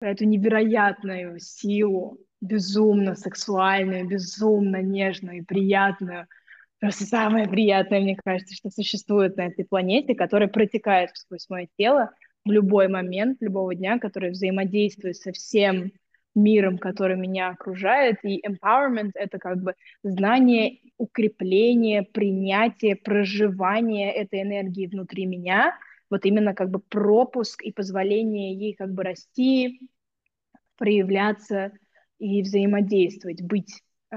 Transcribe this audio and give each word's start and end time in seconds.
эту 0.00 0.24
невероятную 0.24 1.38
силу, 1.40 2.18
безумно 2.40 3.14
сексуальную, 3.14 4.06
безумно 4.06 4.80
нежную 4.82 5.38
и 5.38 5.44
приятную, 5.44 6.26
просто 6.80 7.04
самое 7.04 7.48
приятное, 7.48 8.00
мне 8.00 8.16
кажется, 8.24 8.54
что 8.54 8.70
существует 8.70 9.36
на 9.36 9.46
этой 9.46 9.64
планете, 9.64 10.14
которая 10.14 10.48
протекает 10.48 11.10
сквозь 11.14 11.48
мое 11.48 11.68
тело 11.76 12.12
в 12.44 12.50
любой 12.50 12.88
момент, 12.88 13.38
любого 13.40 13.74
дня, 13.74 13.98
который 13.98 14.30
взаимодействует 14.30 15.16
со 15.16 15.32
всем 15.32 15.92
миром, 16.34 16.78
который 16.78 17.16
меня 17.16 17.48
окружает. 17.48 18.18
И 18.24 18.40
empowerment— 18.46 19.10
это 19.14 19.38
как 19.38 19.60
бы 19.60 19.74
знание, 20.02 20.78
укрепление, 20.96 22.04
принятие, 22.04 22.96
проживание 22.96 24.12
этой 24.12 24.42
энергии 24.42 24.86
внутри 24.86 25.26
меня, 25.26 25.76
вот 26.10 26.24
именно 26.24 26.54
как 26.54 26.70
бы 26.70 26.78
пропуск 26.78 27.62
и 27.62 27.72
позволение 27.72 28.54
ей 28.54 28.74
как 28.74 28.92
бы 28.92 29.02
расти, 29.02 29.80
проявляться 30.76 31.72
и 32.18 32.42
взаимодействовать, 32.42 33.42
быть 33.42 33.82
э, 34.10 34.16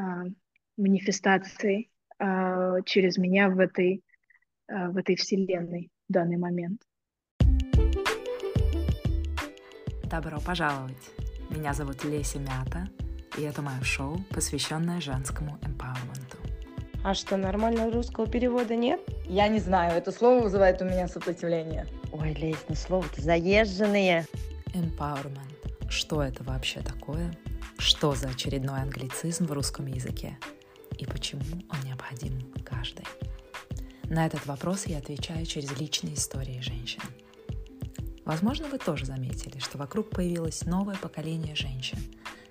манифестацией 0.78 1.92
э, 2.20 2.78
через 2.86 3.18
меня 3.18 3.50
в 3.50 3.60
этой, 3.60 4.04
э, 4.68 4.88
в 4.90 4.98
этой 4.98 5.16
вселенной 5.16 5.92
в 6.08 6.14
данный 6.14 6.38
момент. 6.38 6.82
Добро 10.10 10.40
пожаловать! 10.46 11.12
Меня 11.50 11.74
зовут 11.74 12.04
Леся 12.04 12.40
Мята, 12.40 12.90
и 13.38 13.44
это 13.44 13.62
мое 13.62 13.82
шоу, 13.82 14.18
посвященное 14.30 15.02
женскому 15.02 15.58
эмпауэрменту. 15.62 16.41
А 17.04 17.14
что, 17.14 17.38
нормального 17.38 17.92
русского 17.92 18.28
перевода 18.28 18.76
нет? 18.76 19.02
Я 19.26 19.48
не 19.48 19.60
знаю, 19.60 19.98
это 19.98 20.12
слово 20.12 20.44
вызывает 20.44 20.82
у 20.82 20.86
меня 20.86 21.08
сопротивление. 21.08 21.88
Ой, 22.12 22.34
Лесь, 22.34 22.58
ну 22.70 22.76
слово-то 22.76 23.22
заезженные. 23.22 24.28
Empowerment. 24.74 25.90
Что 25.90 26.22
это 26.22 26.44
вообще 26.44 26.82
такое? 26.82 27.34
Что 27.78 28.14
за 28.14 28.30
очередной 28.30 28.82
англицизм 28.82 29.48
в 29.48 29.52
русском 29.52 29.88
языке? 29.88 30.38
И 30.98 31.06
почему 31.06 31.42
он 31.70 31.88
необходим 31.88 32.40
каждой? 32.64 33.06
На 34.04 34.28
этот 34.28 34.46
вопрос 34.46 34.86
я 34.86 35.00
отвечаю 35.00 35.46
через 35.46 35.78
личные 35.80 36.14
истории 36.14 36.62
женщин– 36.62 37.02
Возможно, 38.26 38.68
вы 38.68 38.78
тоже 38.78 39.06
заметили, 39.06 39.60
что 39.60 39.78
вокруг 39.78 40.12
появилось 40.12 40.66
новое 40.66 40.96
поколение 40.96 41.56
женщин, 41.56 41.98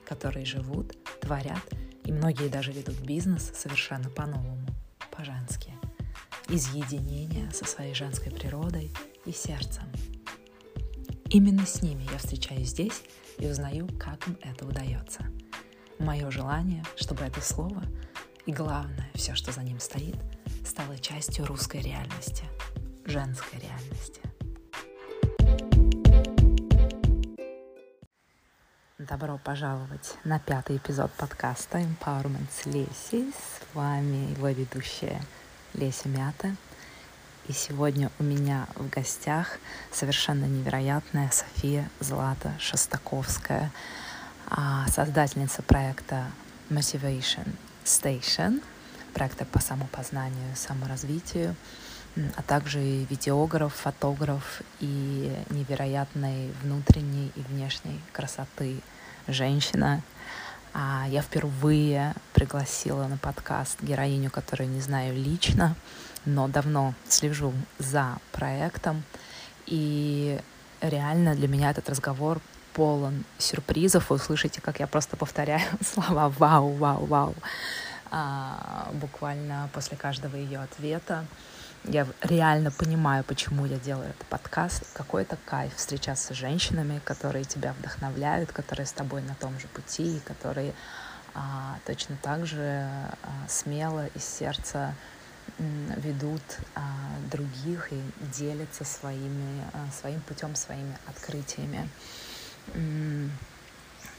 которые 0.05 0.45
живут, 0.45 0.97
творят 1.21 1.63
и 2.11 2.13
многие 2.13 2.49
даже 2.49 2.73
ведут 2.73 2.99
бизнес 3.03 3.53
совершенно 3.55 4.11
по-новому, 4.11 4.67
по-женски, 5.13 5.73
из 6.49 6.75
единения 6.75 7.49
со 7.53 7.65
своей 7.65 7.95
женской 7.95 8.33
природой 8.33 8.91
и 9.25 9.31
сердцем. 9.31 9.85
Именно 11.27 11.65
с 11.65 11.83
ними 11.83 12.05
я 12.11 12.19
встречаюсь 12.19 12.71
здесь 12.71 13.03
и 13.39 13.47
узнаю, 13.47 13.89
как 13.97 14.27
им 14.27 14.37
это 14.43 14.67
удается. 14.67 15.25
Мое 16.01 16.29
желание, 16.33 16.83
чтобы 16.97 17.23
это 17.23 17.41
слово 17.41 17.85
и 18.45 18.53
главное, 18.53 19.09
все, 19.15 19.37
что 19.37 19.53
за 19.53 19.63
ним 19.63 19.79
стоит, 19.79 20.19
стало 20.67 20.99
частью 20.99 21.47
русской 21.47 21.81
реальности, 21.81 22.43
женской 23.05 23.61
реальности. 23.61 24.21
Добро 29.09 29.39
пожаловать 29.43 30.19
на 30.25 30.39
пятый 30.39 30.77
эпизод 30.77 31.11
подкаста 31.13 31.79
Empowerment 31.79 32.49
с 32.53 32.67
Лесей. 32.67 33.33
С 33.33 33.75
вами 33.75 34.31
его 34.37 34.51
ведущая 34.51 35.23
Леся 35.73 36.07
Мята. 36.11 36.55
И 37.49 37.53
сегодня 37.55 38.11
у 38.19 38.23
меня 38.23 38.67
в 38.75 38.91
гостях 38.91 39.59
совершенно 39.91 40.45
невероятная 40.45 41.31
София 41.31 41.89
Злата 42.01 42.53
Шостаковская, 42.59 43.73
а, 44.47 44.87
создательница 44.89 45.63
проекта 45.63 46.27
Motivation 46.69 47.49
Station, 47.87 48.63
проекта 49.15 49.47
по 49.47 49.61
самопознанию, 49.61 50.55
саморазвитию, 50.55 51.57
а 52.37 52.43
также 52.43 52.83
и 52.83 53.07
видеограф, 53.07 53.75
фотограф 53.75 54.63
и 54.81 55.33
невероятной 55.51 56.53
внутренней 56.63 57.33
и 57.37 57.41
внешней 57.41 58.01
красоты 58.13 58.81
женщина. 59.27 60.03
А 60.73 61.07
я 61.09 61.23
впервые 61.23 62.15
пригласила 62.33 63.07
на 63.07 63.17
подкаст 63.17 63.83
героиню, 63.83 64.31
которую 64.31 64.69
не 64.71 64.81
знаю 64.81 65.15
лично, 65.15 65.75
но 66.25 66.47
давно 66.49 66.95
слежу 67.09 67.53
за 67.79 68.19
проектом. 68.33 69.03
И 69.67 70.41
реально 70.81 71.35
для 71.35 71.49
меня 71.49 71.71
этот 71.71 71.89
разговор 71.89 72.41
полон 72.73 73.25
сюрпризов. 73.39 74.11
Вы 74.11 74.17
услышите, 74.17 74.61
как 74.61 74.81
я 74.81 74.87
просто 74.87 75.17
повторяю 75.17 75.63
слова 75.83 76.29
«вау, 76.29 76.73
вау, 76.75 77.05
вау» 77.07 77.35
а, 78.11 78.89
буквально 78.95 79.71
после 79.73 79.97
каждого 79.97 80.37
ее 80.37 80.61
ответа. 80.61 81.25
Я 81.85 82.07
реально 82.21 82.71
понимаю, 82.71 83.25
почему 83.25 83.65
я 83.65 83.79
делаю 83.79 84.11
этот 84.11 84.27
подкаст. 84.27 84.85
Какой 84.93 85.23
это 85.23 85.39
кайф 85.47 85.75
встречаться 85.75 86.35
с 86.35 86.37
женщинами, 86.37 87.01
которые 87.05 87.45
тебя 87.45 87.73
вдохновляют, 87.73 88.53
которые 88.53 88.87
с 88.87 88.93
тобой 88.93 89.23
на 89.23 89.35
том 89.35 89.59
же 89.59 89.67
пути, 89.69 90.21
которые 90.27 90.75
а, 91.35 91.79
точно 91.87 92.17
так 92.23 92.47
же 92.47 92.87
а, 93.23 93.49
смело 93.49 94.07
из 94.09 94.25
сердца 94.25 94.95
ведут 95.59 96.43
а, 96.75 96.83
других 97.31 97.93
и 97.93 98.03
делятся 98.37 98.85
своими, 98.85 99.65
а, 99.73 99.91
своим 99.91 100.21
путем, 100.21 100.55
своими 100.55 100.97
открытиями. 101.07 101.89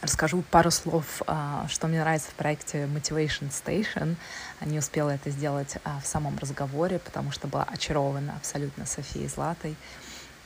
Расскажу 0.01 0.41
пару 0.49 0.71
слов, 0.71 1.21
а, 1.27 1.67
что 1.69 1.87
мне 1.87 1.99
нравится 1.99 2.31
в 2.31 2.33
проекте 2.33 2.85
Motivation 2.85 3.51
Station. 3.51 4.15
Не 4.61 4.79
успела 4.79 5.11
это 5.11 5.29
сделать 5.29 5.77
а, 5.83 5.99
в 5.99 6.07
самом 6.07 6.39
разговоре, 6.39 6.97
потому 6.97 7.31
что 7.31 7.47
была 7.47 7.63
очарована 7.65 8.35
абсолютно 8.35 8.87
Софией 8.87 9.27
Златой. 9.27 9.75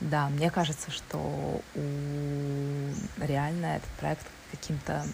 Да, 0.00 0.28
мне 0.28 0.50
кажется, 0.50 0.90
что 0.90 1.62
у... 1.74 1.80
реально 3.18 3.76
этот 3.76 3.88
проект 3.98 4.26
каким-то 4.50 5.06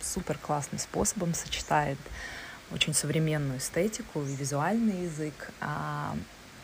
супер 0.00 0.38
классным 0.38 0.78
способом 0.78 1.34
сочетает 1.34 1.98
очень 2.72 2.94
современную 2.94 3.58
эстетику 3.58 4.22
и 4.22 4.34
визуальный 4.34 5.02
язык, 5.04 5.50
а, 5.60 6.16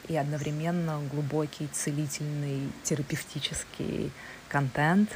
и 0.08 0.16
одновременно 0.16 1.02
глубокий, 1.12 1.66
целительный, 1.66 2.72
терапевтический 2.82 4.10
контент. 4.48 5.10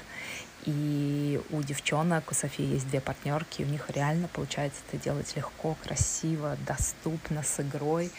И 0.69 1.41
у 1.49 1.63
девчонок, 1.63 2.31
у 2.31 2.35
Софии 2.35 2.75
есть 2.75 2.87
две 2.91 3.01
партнерки, 3.01 3.63
у 3.63 3.65
них 3.65 3.89
реально 3.89 4.29
получается 4.29 4.83
это 4.87 5.03
делать 5.03 5.35
легко, 5.35 5.75
красиво, 5.83 6.59
доступно, 6.67 7.43
с 7.43 7.59
игрой. 7.61 8.13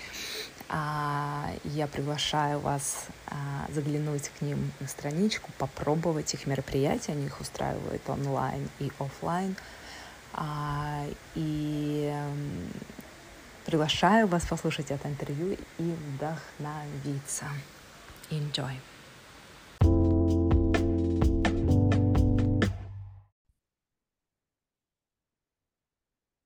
А, 0.67 1.51
я 1.63 1.85
приглашаю 1.85 2.59
вас 2.59 3.05
а, 3.27 3.67
заглянуть 3.71 4.29
к 4.29 4.41
ним 4.41 4.71
на 4.79 4.87
страничку, 4.87 5.51
попробовать 5.59 6.33
их 6.33 6.47
мероприятия. 6.47 7.11
Они 7.11 7.27
их 7.27 7.39
устраивают 7.39 8.01
онлайн 8.09 8.67
и 8.79 8.91
офлайн. 8.97 9.55
А, 10.33 11.05
и 11.35 12.11
приглашаю 13.67 14.27
вас 14.27 14.47
послушать 14.47 14.89
это 14.89 15.07
интервью 15.07 15.55
и 15.77 15.83
вдохновиться. 15.83 17.45
Enjoy! 18.31 18.73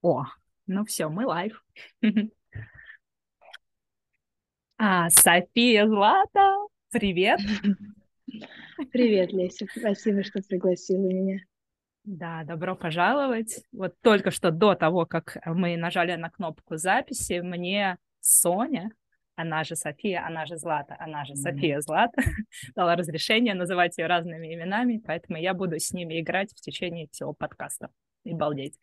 О, 0.03 0.25
ну 0.67 0.83
все, 0.85 1.09
мы 1.09 1.25
live. 1.25 1.63
А, 4.85 5.09
София 5.09 5.87
Злата, 5.87 6.57
привет. 6.91 7.39
Привет, 8.91 9.31
Леся. 9.31 9.65
Спасибо, 9.73 10.23
что 10.23 10.41
пригласила 10.41 11.07
меня. 11.07 11.39
Да, 12.03 12.43
добро 12.43 12.75
пожаловать. 12.75 13.63
Вот 13.71 13.93
только 14.01 14.29
что 14.31 14.51
до 14.51 14.75
того, 14.75 15.05
как 15.05 15.37
мы 15.45 15.77
нажали 15.77 16.15
на 16.15 16.29
кнопку 16.29 16.75
записи, 16.75 17.39
мне 17.39 17.97
Соня, 18.19 18.91
она 19.35 19.63
же 19.63 19.77
София, 19.77 20.25
она 20.25 20.45
же 20.45 20.57
Злата, 20.57 20.97
она 20.99 21.23
же 21.23 21.35
София 21.35 21.79
Злата, 21.79 22.21
дала 22.75 22.97
разрешение 22.97 23.53
называть 23.53 23.97
ее 23.97 24.07
разными 24.07 24.53
именами, 24.53 25.01
поэтому 25.05 25.37
я 25.37 25.53
буду 25.53 25.79
с 25.79 25.93
ними 25.93 26.19
играть 26.19 26.51
в 26.51 26.59
течение 26.59 27.07
всего 27.09 27.31
подкаста 27.31 27.89
и 28.25 28.33
балдеть. 28.33 28.77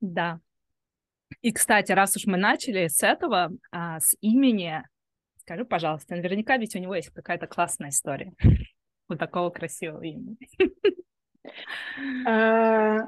Да. 0.00 0.40
И, 1.40 1.52
кстати, 1.52 1.92
раз 1.92 2.16
уж 2.16 2.26
мы 2.26 2.36
начали 2.36 2.88
с 2.88 3.02
этого, 3.02 3.50
а, 3.70 4.00
с 4.00 4.16
имени, 4.20 4.82
скажи, 5.36 5.64
пожалуйста, 5.64 6.14
наверняка 6.14 6.56
ведь 6.56 6.76
у 6.76 6.78
него 6.78 6.94
есть 6.94 7.10
какая-то 7.10 7.46
классная 7.46 7.90
история 7.90 8.32
у 9.08 9.14
такого 9.14 9.50
красивого 9.50 10.02
имени. 10.02 10.36
А, 12.26 13.00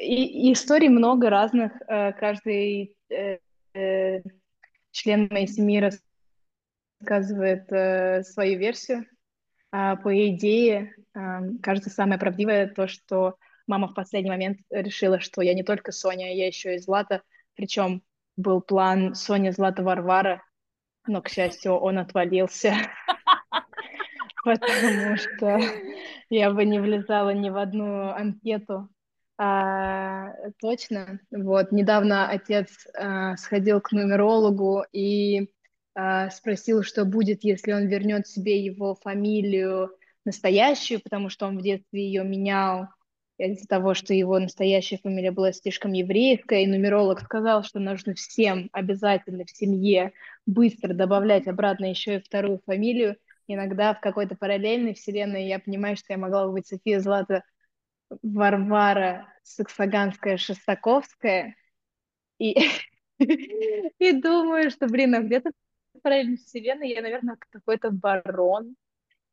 и, 0.00 0.52
историй 0.52 0.88
много 0.88 1.30
разных. 1.30 1.72
А, 1.88 2.12
каждый 2.12 2.96
э, 3.08 3.38
э, 3.74 4.22
член 4.90 5.28
моей 5.30 5.46
семьи 5.46 5.90
рассказывает 7.00 7.70
э, 7.72 8.22
свою 8.22 8.58
версию 8.58 9.06
по 9.70 10.28
идее, 10.28 10.94
кажется, 11.60 11.90
самое 11.90 12.18
правдивое 12.18 12.66
то, 12.66 12.86
что 12.86 13.36
мама 13.66 13.88
в 13.88 13.94
последний 13.94 14.30
момент 14.30 14.58
решила, 14.70 15.20
что 15.20 15.42
я 15.42 15.54
не 15.54 15.62
только 15.62 15.92
Соня, 15.92 16.34
я 16.34 16.46
еще 16.46 16.74
и 16.74 16.78
Злата. 16.78 17.22
Причем 17.54 18.02
был 18.36 18.60
план 18.60 19.14
Соня, 19.14 19.52
Злата, 19.52 19.82
Варвара, 19.82 20.42
но, 21.06 21.22
к 21.22 21.28
счастью, 21.28 21.74
он 21.74 21.98
отвалился, 21.98 22.74
потому 24.44 25.16
что 25.16 25.60
я 26.30 26.50
бы 26.50 26.64
не 26.64 26.80
влезала 26.80 27.30
ни 27.30 27.50
в 27.50 27.56
одну 27.56 28.10
анкету. 28.10 28.88
А, 29.38 30.32
точно. 30.60 31.20
Вот, 31.30 31.70
недавно 31.70 32.28
отец 32.28 32.86
а, 32.94 33.36
сходил 33.36 33.80
к 33.80 33.92
нумерологу 33.92 34.84
и 34.92 35.50
а, 35.94 36.30
спросил, 36.30 36.82
что 36.82 37.04
будет, 37.04 37.44
если 37.44 37.72
он 37.72 37.86
вернет 37.86 38.26
себе 38.26 38.64
его 38.64 38.94
фамилию 38.94 39.90
настоящую, 40.24 41.00
потому 41.00 41.28
что 41.28 41.46
он 41.46 41.58
в 41.58 41.62
детстве 41.62 42.06
ее 42.06 42.24
менял 42.24 42.88
из-за 43.38 43.66
того, 43.66 43.94
что 43.94 44.14
его 44.14 44.38
настоящая 44.38 44.98
фамилия 44.98 45.30
была 45.30 45.52
слишком 45.52 45.92
еврейская, 45.92 46.62
и 46.62 46.66
нумеролог 46.66 47.20
сказал, 47.20 47.62
что 47.62 47.78
нужно 47.80 48.14
всем 48.14 48.70
обязательно 48.72 49.44
в 49.44 49.50
семье 49.50 50.12
быстро 50.46 50.94
добавлять 50.94 51.46
обратно 51.46 51.86
еще 51.86 52.16
и 52.16 52.22
вторую 52.22 52.60
фамилию. 52.64 53.16
Иногда 53.46 53.94
в 53.94 54.00
какой-то 54.00 54.36
параллельной 54.36 54.94
вселенной 54.94 55.46
я 55.46 55.58
понимаю, 55.58 55.96
что 55.96 56.12
я 56.12 56.18
могла 56.18 56.46
бы 56.46 56.52
быть 56.52 56.66
София 56.66 56.98
Злата 57.00 57.42
Варвара 58.22 59.28
Саксаганская 59.42 60.36
Шестаковская, 60.36 61.56
и, 62.38 62.54
и 63.18 64.12
думаю, 64.12 64.70
что, 64.70 64.86
блин, 64.86 65.14
а 65.14 65.20
где-то 65.20 65.50
в 65.94 66.00
параллельной 66.00 66.38
вселенной 66.38 66.90
я, 66.90 67.02
наверное, 67.02 67.36
какой-то 67.50 67.90
барон 67.90 68.76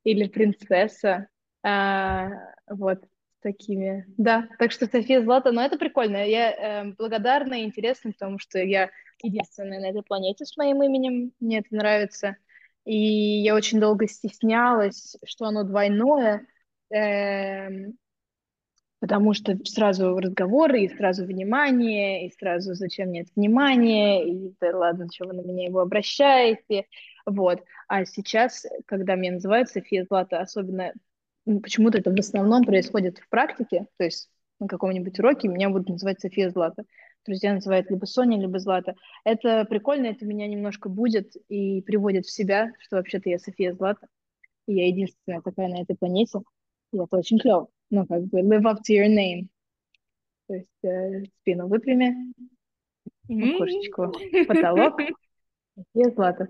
или 0.03 0.27
принцесса, 0.27 1.27
а, 1.63 2.29
вот, 2.67 3.03
такими. 3.43 4.05
Да, 4.17 4.47
так 4.57 4.71
что 4.71 4.87
София 4.87 5.21
Злата, 5.21 5.51
но 5.51 5.61
это 5.63 5.77
прикольно. 5.77 6.25
Я 6.25 6.51
э, 6.51 6.93
благодарна 6.97 7.55
и 7.55 7.65
интересна, 7.65 8.11
потому 8.11 8.39
что 8.39 8.59
я 8.59 8.89
единственная 9.21 9.79
на 9.79 9.89
этой 9.89 10.01
планете 10.01 10.45
с 10.45 10.57
моим 10.57 10.81
именем. 10.81 11.33
Мне 11.39 11.59
это 11.59 11.75
нравится. 11.75 12.37
И 12.85 12.97
я 13.41 13.55
очень 13.55 13.79
долго 13.79 14.07
стеснялась, 14.07 15.15
что 15.25 15.45
оно 15.45 15.63
двойное, 15.63 16.47
э, 16.93 17.91
потому 18.99 19.33
что 19.33 19.57
сразу 19.65 20.17
разговоры, 20.17 20.81
и 20.81 20.95
сразу 20.95 21.25
внимание, 21.25 22.27
и 22.27 22.31
сразу 22.31 22.73
зачем 22.73 23.09
мне 23.09 23.21
это 23.21 23.31
внимание, 23.35 24.27
и 24.27 24.53
да 24.59 24.77
ладно, 24.77 25.07
чего 25.11 25.29
вы 25.29 25.35
на 25.35 25.41
меня 25.41 25.65
его 25.65 25.79
обращаете. 25.79 26.85
Вот. 27.25 27.61
А 27.87 28.05
сейчас, 28.05 28.65
когда 28.85 29.15
меня 29.15 29.33
называют 29.33 29.69
София 29.69 30.05
Злата, 30.05 30.39
особенно 30.39 30.93
почему-то 31.45 31.97
это 31.97 32.11
в 32.11 32.19
основном 32.19 32.63
происходит 32.63 33.19
в 33.19 33.29
практике, 33.29 33.87
то 33.97 34.05
есть 34.05 34.29
на 34.59 34.67
каком-нибудь 34.67 35.19
уроке 35.19 35.47
меня 35.47 35.69
будут 35.69 35.89
называть 35.89 36.21
София 36.21 36.49
Злата. 36.49 36.83
Друзья 37.25 37.53
называют 37.53 37.89
либо 37.89 38.05
Соня, 38.05 38.39
либо 38.39 38.59
Злата. 38.59 38.95
Это 39.23 39.65
прикольно, 39.65 40.07
это 40.07 40.25
меня 40.25 40.47
немножко 40.47 40.89
будет 40.89 41.35
и 41.49 41.81
приводит 41.81 42.25
в 42.25 42.31
себя, 42.31 42.71
что 42.79 42.97
вообще-то 42.97 43.29
я 43.29 43.39
София 43.39 43.73
Злата, 43.73 44.07
и 44.67 44.73
я 44.75 44.87
единственная 44.87 45.41
такая 45.41 45.69
на 45.69 45.81
этой 45.81 45.95
планете, 45.95 46.39
и 46.91 46.97
это 46.97 47.17
очень 47.17 47.39
клево. 47.39 47.67
Ну, 47.89 48.05
как 48.07 48.23
бы 48.23 48.41
live 48.41 48.63
up 48.63 48.77
to 48.87 48.95
your 48.95 49.07
name. 49.07 49.47
То 50.47 50.55
есть 50.55 50.83
э, 50.83 51.23
спину 51.41 51.67
выпрями, 51.67 52.33
окошечку, 53.29 54.13
потолок, 54.47 54.99
София 55.75 56.11
Злата. 56.11 56.47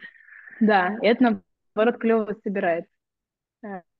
Да, 0.59 0.97
это 1.01 1.41
наоборот 1.75 1.99
клево 1.99 2.35
собирает. 2.43 2.85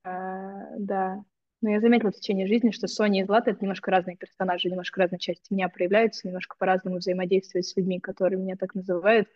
А, 0.04 0.78
да. 0.78 1.24
Но 1.62 1.70
я 1.70 1.80
заметила 1.80 2.12
в 2.12 2.16
течение 2.16 2.46
жизни, 2.46 2.72
что 2.72 2.88
Соня 2.88 3.22
и 3.22 3.26
Злата— 3.26 3.52
это 3.52 3.62
немножко 3.62 3.90
разные 3.90 4.18
персонажи, 4.18 4.70
немножко 4.70 5.00
разные 5.00 5.20
части 5.20 5.54
меня 5.54 5.70
проявляются, 5.70 6.28
немножко 6.28 6.58
по-разному 6.60 6.98
взаимодействуют 6.98 7.66
с 7.66 7.76
людьми, 7.78 8.00
которые 8.02 8.40
меня 8.40 8.58
так 8.58 8.76
называют. 8.76 9.30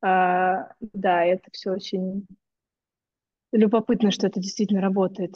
А, 0.00 0.72
да, 0.80 1.24
это 1.24 1.50
все 1.52 1.72
очень 1.72 2.26
любопытно, 3.52 4.10
что 4.10 4.26
это 4.26 4.40
действительно 4.40 4.80
работает. 4.80 5.34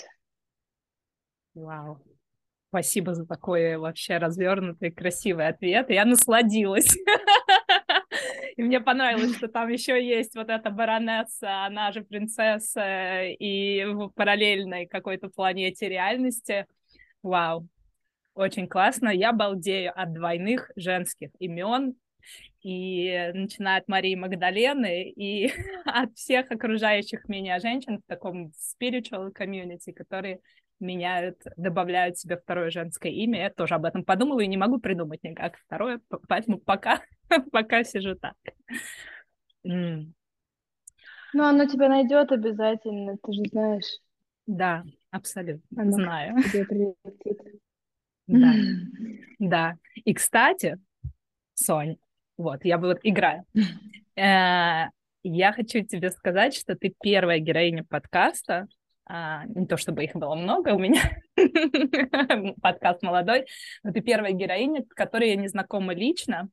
Вау. 1.55 1.99
Спасибо 2.69 3.15
за 3.15 3.27
такой 3.27 3.77
вообще 3.77 4.19
развернутый, 4.19 4.93
красивый 4.93 5.49
ответ. 5.49 5.91
Я 5.91 6.05
насладилась. 6.05 6.97
И 8.61 8.63
мне 8.63 8.79
понравилось, 8.79 9.37
что 9.37 9.49
там 9.49 9.71
еще 9.71 10.07
есть 10.07 10.35
вот 10.35 10.51
эта 10.51 10.69
баронесса, 10.69 11.65
она 11.65 11.93
же 11.93 12.03
принцесса, 12.03 13.23
и 13.25 13.87
в 13.87 14.11
параллельной 14.11 14.85
какой-то 14.85 15.31
планете 15.31 15.89
реальности. 15.89 16.67
Вау, 17.23 17.67
очень 18.35 18.69
классно. 18.69 19.09
Я 19.09 19.33
балдею 19.33 19.99
от 19.99 20.13
двойных 20.13 20.71
женских 20.77 21.31
имен, 21.39 21.95
и 22.61 23.31
начиная 23.33 23.81
от 23.81 23.89
Марии 23.89 24.15
Магдалены 24.15 25.09
и 25.09 25.51
от 25.87 26.15
всех 26.15 26.51
окружающих 26.51 27.31
меня 27.31 27.61
женщин 27.61 28.01
в 28.01 28.07
таком 28.07 28.53
spiritual 28.59 29.33
community, 29.35 29.95
которые 29.95 30.41
меняют, 30.81 31.39
добавляют 31.57 32.19
себе 32.19 32.37
второе 32.37 32.71
женское 32.71 33.13
имя. 33.13 33.43
Я 33.43 33.51
тоже 33.51 33.75
об 33.75 33.85
этом 33.85 34.05
подумала 34.05 34.41
и 34.41 34.47
не 34.47 34.57
могу 34.57 34.79
придумать 34.79 35.23
никак 35.23 35.57
второе, 35.59 36.01
поэтому 36.29 36.59
пока, 36.59 37.03
пока 37.53 37.85
сижу 37.85 38.15
так. 38.15 38.37
Mm. 39.67 40.13
Ну, 41.33 41.45
оно 41.45 41.67
тебя 41.67 41.89
найдет 41.89 42.33
обязательно, 42.33 43.17
ты 43.23 43.33
же 43.33 43.43
знаешь. 43.51 43.99
Да, 44.47 44.83
абсолютно, 45.11 45.83
оно 45.83 45.93
знаю. 45.93 46.37
Да, 48.27 48.53
да. 49.39 49.77
И, 50.05 50.15
кстати, 50.15 50.79
Сонь, 51.55 51.99
вот, 52.37 52.65
я 52.65 52.79
вот 52.79 52.99
играю. 53.03 53.45
Э, 54.17 54.91
я 55.23 55.53
хочу 55.53 55.83
тебе 55.85 56.11
сказать, 56.11 56.55
что 56.55 56.75
ты 56.75 56.93
первая 57.01 57.39
героиня 57.39 57.85
подкаста, 57.85 58.67
а, 59.13 59.45
не 59.47 59.67
то 59.67 59.77
чтобы 59.77 60.05
их 60.05 60.13
было 60.15 60.37
много 60.37 60.69
у 60.69 60.79
меня, 60.79 61.03
подкаст 62.63 63.03
молодой, 63.03 63.47
но 63.83 63.93
ты 63.93 64.01
первая 64.03 64.33
героиня, 64.33 64.85
которой 64.95 65.31
я 65.31 65.37
не 65.37 65.49
знакома 65.49 65.95
лично, 65.95 66.49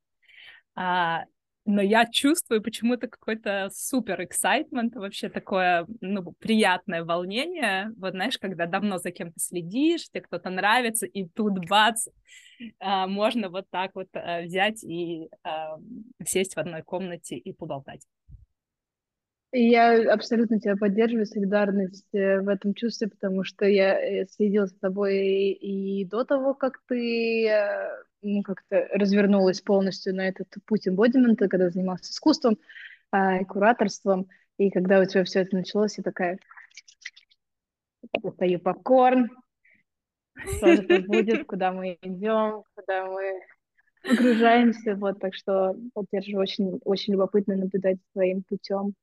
а, 0.74 1.22
но 1.64 1.80
я 1.80 2.04
чувствую 2.06 2.60
почему-то 2.60 3.06
какой-то 3.06 3.68
супер 3.72 4.24
эксайтмент, 4.24 4.96
вообще 4.96 5.28
такое, 5.28 5.86
ну, 6.00 6.32
приятное 6.40 7.04
волнение, 7.04 7.92
вот 7.96 8.14
знаешь, 8.14 8.38
когда 8.38 8.66
давно 8.66 8.98
за 8.98 9.12
кем-то 9.12 9.38
следишь, 9.38 10.08
тебе 10.08 10.22
кто-то 10.22 10.50
нравится, 10.50 11.06
и 11.06 11.28
тут 11.28 11.64
бац, 11.68 12.08
а, 12.80 13.06
можно 13.06 13.50
вот 13.50 13.66
так 13.70 13.92
вот 13.94 14.08
а, 14.14 14.42
взять 14.42 14.82
и 14.82 15.28
а, 15.44 15.76
сесть 16.26 16.56
в 16.56 16.58
одной 16.58 16.82
комнате 16.82 17.36
и 17.36 17.52
поболтать. 17.52 18.00
Я 19.50 20.12
абсолютно 20.12 20.60
тебя 20.60 20.76
поддерживаю, 20.76 21.24
солидарность 21.24 22.06
э, 22.12 22.40
в 22.40 22.48
этом 22.48 22.74
чувстве, 22.74 23.08
потому 23.08 23.44
что 23.44 23.64
я 23.64 23.98
э, 23.98 24.26
следила 24.26 24.66
за 24.66 24.78
тобой 24.78 25.52
и, 25.52 26.04
до 26.04 26.24
того, 26.24 26.52
как 26.52 26.82
ты 26.86 27.48
э, 27.48 28.04
ну, 28.20 28.42
как-то 28.42 28.86
развернулась 28.92 29.62
полностью 29.62 30.14
на 30.14 30.28
этот 30.28 30.48
путь 30.66 30.86
эмбодимента, 30.86 31.48
когда 31.48 31.70
занималась 31.70 32.10
искусством 32.10 32.58
а, 33.10 33.38
и 33.38 33.44
кураторством, 33.44 34.28
и 34.58 34.70
когда 34.70 35.00
у 35.00 35.06
тебя 35.06 35.24
все 35.24 35.40
это 35.40 35.56
началось, 35.56 35.96
я 35.96 36.04
такая, 36.04 36.38
достаю 38.22 38.58
попкорн, 38.58 39.30
что 40.58 40.66
это 40.66 41.00
будет, 41.06 41.46
куда 41.46 41.72
мы 41.72 41.96
идем, 42.02 42.64
куда 42.74 43.06
мы 43.06 43.40
погружаемся, 44.02 44.94
вот, 44.94 45.20
так 45.20 45.34
что 45.34 45.74
поддерживаю, 45.94 46.42
очень, 46.42 46.80
очень 46.84 47.14
любопытно 47.14 47.56
наблюдать 47.56 47.98
своим 48.12 48.42
путем. 48.42 48.94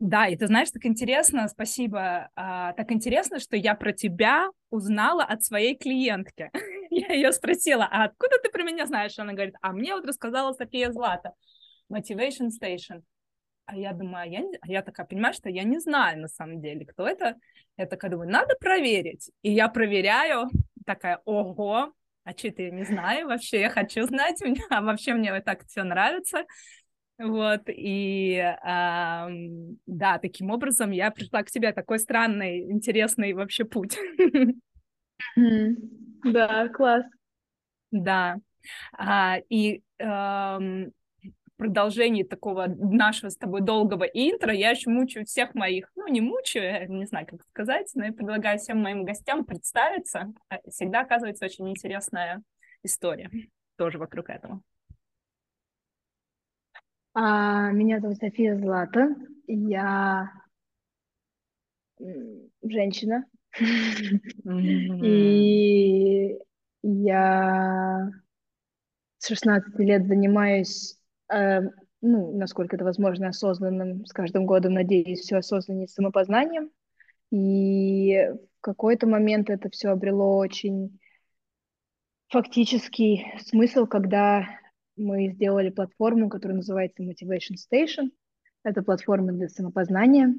Да, 0.00 0.26
и 0.26 0.36
ты 0.36 0.48
знаешь, 0.48 0.70
так 0.70 0.84
интересно, 0.86 1.48
спасибо, 1.48 2.28
а, 2.34 2.72
так 2.74 2.90
интересно, 2.92 3.38
что 3.38 3.56
я 3.56 3.74
про 3.74 3.92
тебя 3.92 4.48
узнала 4.70 5.22
от 5.24 5.42
своей 5.42 5.76
клиентки. 5.76 6.50
я 6.90 7.12
ее 7.14 7.32
спросила, 7.32 7.88
а 7.90 8.04
откуда 8.04 8.36
ты 8.42 8.50
про 8.50 8.64
меня 8.64 8.86
знаешь? 8.86 9.18
Она 9.18 9.32
говорит, 9.32 9.54
а 9.62 9.72
мне 9.72 9.94
вот 9.94 10.04
рассказала 10.04 10.52
София 10.52 10.90
Злата, 10.90 11.32
Motivation 11.90 12.48
Station. 12.50 13.02
А 13.66 13.76
я 13.76 13.92
думаю, 13.92 14.24
а 14.24 14.26
я, 14.26 14.42
а 14.60 14.68
я 14.68 14.82
такая 14.82 15.06
понимаю, 15.06 15.32
что 15.32 15.48
я 15.48 15.62
не 15.62 15.78
знаю 15.78 16.20
на 16.20 16.28
самом 16.28 16.60
деле, 16.60 16.84
кто 16.84 17.06
это. 17.06 17.36
Я 17.78 17.86
такая 17.86 18.10
думаю, 18.10 18.28
надо 18.28 18.56
проверить. 18.60 19.30
И 19.42 19.50
я 19.52 19.68
проверяю, 19.68 20.50
такая, 20.84 21.20
ого, 21.24 21.92
а 22.24 22.30
что 22.36 22.48
это 22.48 22.62
я 22.62 22.70
не 22.70 22.84
знаю 22.84 23.28
вообще, 23.28 23.60
я 23.60 23.70
хочу 23.70 24.02
знать, 24.04 24.42
а 24.70 24.82
вообще 24.82 25.14
мне 25.14 25.32
вот 25.32 25.44
так 25.44 25.64
все 25.66 25.82
нравится. 25.82 26.44
Вот, 27.18 27.62
и 27.68 28.38
а, 28.62 29.28
да, 29.86 30.18
таким 30.18 30.50
образом 30.50 30.90
я 30.90 31.10
пришла 31.10 31.42
к 31.42 31.50
тебе, 31.50 31.72
такой 31.72 31.98
странный, 31.98 32.70
интересный 32.70 33.32
вообще 33.32 33.64
путь. 33.64 33.98
Да, 36.24 36.68
класс. 36.68 37.04
Да, 37.90 38.36
а, 38.96 39.38
и 39.48 39.82
а, 40.02 40.58
продолжении 41.56 42.24
такого 42.24 42.66
нашего 42.66 43.30
с 43.30 43.36
тобой 43.36 43.60
долгого 43.60 44.04
интро 44.04 44.52
я 44.52 44.70
еще 44.70 44.90
мучаю 44.90 45.24
всех 45.26 45.54
моих, 45.54 45.90
ну, 45.94 46.08
не 46.08 46.20
мучаю, 46.20 46.90
не 46.90 47.06
знаю, 47.06 47.26
как 47.26 47.42
сказать, 47.42 47.90
но 47.94 48.06
я 48.06 48.12
предлагаю 48.12 48.58
всем 48.58 48.82
моим 48.82 49.04
гостям 49.04 49.44
представиться. 49.44 50.32
А, 50.48 50.58
всегда 50.68 51.00
оказывается 51.00 51.44
очень 51.44 51.68
интересная 51.70 52.42
история 52.82 53.30
тоже 53.76 53.98
вокруг 53.98 54.30
этого. 54.30 54.60
А, 57.16 57.70
меня 57.70 58.00
зовут 58.00 58.18
София 58.18 58.56
Злата. 58.58 59.14
Я 59.46 60.32
женщина. 62.62 63.24
И 65.04 66.36
я 66.82 68.10
с 69.18 69.28
16 69.28 69.78
лет 69.78 70.08
занимаюсь, 70.08 70.98
э, 71.32 71.60
ну, 72.00 72.36
насколько 72.36 72.74
это 72.74 72.84
возможно, 72.84 73.28
осознанным, 73.28 74.04
с 74.06 74.12
каждым 74.12 74.44
годом, 74.44 74.72
надеюсь, 74.74 75.20
все 75.20 75.36
осознаннее 75.36 75.86
самопознанием. 75.86 76.70
И 77.30 78.28
в 78.58 78.60
какой-то 78.60 79.06
момент 79.06 79.50
это 79.50 79.70
все 79.70 79.90
обрело 79.90 80.36
очень 80.36 80.98
фактический 82.28 83.24
смысл, 83.38 83.86
когда 83.86 84.48
мы 84.96 85.30
сделали 85.30 85.70
платформу, 85.70 86.28
которая 86.28 86.56
называется 86.56 87.02
Motivation 87.02 87.56
Station. 87.56 88.10
Это 88.62 88.82
платформа 88.82 89.32
для 89.32 89.48
самопознания. 89.48 90.34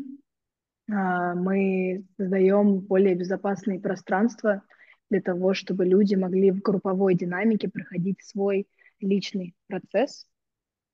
А, 0.90 1.36
мы 1.36 2.06
создаем 2.18 2.80
более 2.80 3.16
безопасные 3.16 3.80
пространства 3.80 4.64
для 5.10 5.22
того, 5.22 5.54
чтобы 5.54 5.86
люди 5.86 6.16
могли 6.16 6.52
в 6.52 6.62
групповой 6.62 7.16
динамике 7.16 7.70
проходить 7.70 8.24
свой 8.24 8.68
личный 9.00 9.56
процесс. 9.68 10.26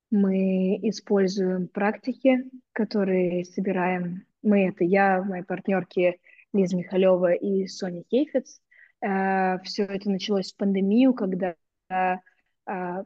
Мы 0.09 0.77
используем 0.83 1.67
практики, 1.67 2.43
которые 2.73 3.45
собираем. 3.45 4.25
Мы— 4.41 4.67
это 4.69 4.83
я, 4.83 5.23
мои 5.23 5.41
партнерки 5.43 6.19
Лиза 6.53 6.75
Михалева 6.75 7.33
и 7.33 7.67
Соня 7.67 8.03
Хейфец. 8.09 8.59
Э, 9.01 9.59
Все 9.63 9.83
это 9.83 10.09
началось 10.09 10.51
в 10.51 10.57
пандемию, 10.57 11.13
когда 11.13 11.55
а, 11.89 12.17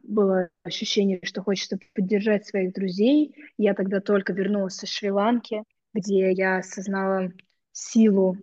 было 0.02 0.50
ощущение, 0.62 1.20
что 1.22 1.42
хочется 1.42 1.78
поддержать 1.94 2.46
своих 2.46 2.72
друзей. 2.72 3.34
Я 3.56 3.74
тогда 3.74 4.00
только 4.00 4.32
вернулась 4.32 4.74
со 4.74 4.86
Шри-Ланки, 4.86 5.62
где 5.94 6.32
я 6.32 6.58
осознала 6.58 7.32
силу 7.72 8.36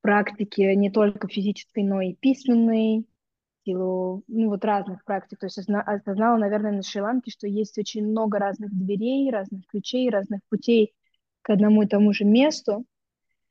практики 0.00 0.60
не 0.74 0.90
только 0.90 1.28
физической, 1.28 1.82
но 1.82 2.00
и 2.00 2.14
письменной, 2.14 3.06
силу 3.64 4.22
ну, 4.28 4.48
вот 4.48 4.64
разных 4.64 5.04
практик. 5.04 5.38
То 5.38 5.46
есть 5.46 5.58
осознала, 5.58 6.38
наверное, 6.38 6.72
на 6.72 6.82
Шри-Ланке, 6.82 7.30
что 7.30 7.46
есть 7.46 7.78
очень 7.78 8.06
много 8.06 8.38
разных 8.38 8.70
дверей, 8.72 9.30
разных 9.30 9.66
ключей, 9.66 10.10
разных 10.10 10.40
путей 10.48 10.94
к 11.42 11.50
одному 11.50 11.82
и 11.82 11.86
тому 11.86 12.12
же 12.12 12.24
месту. 12.24 12.84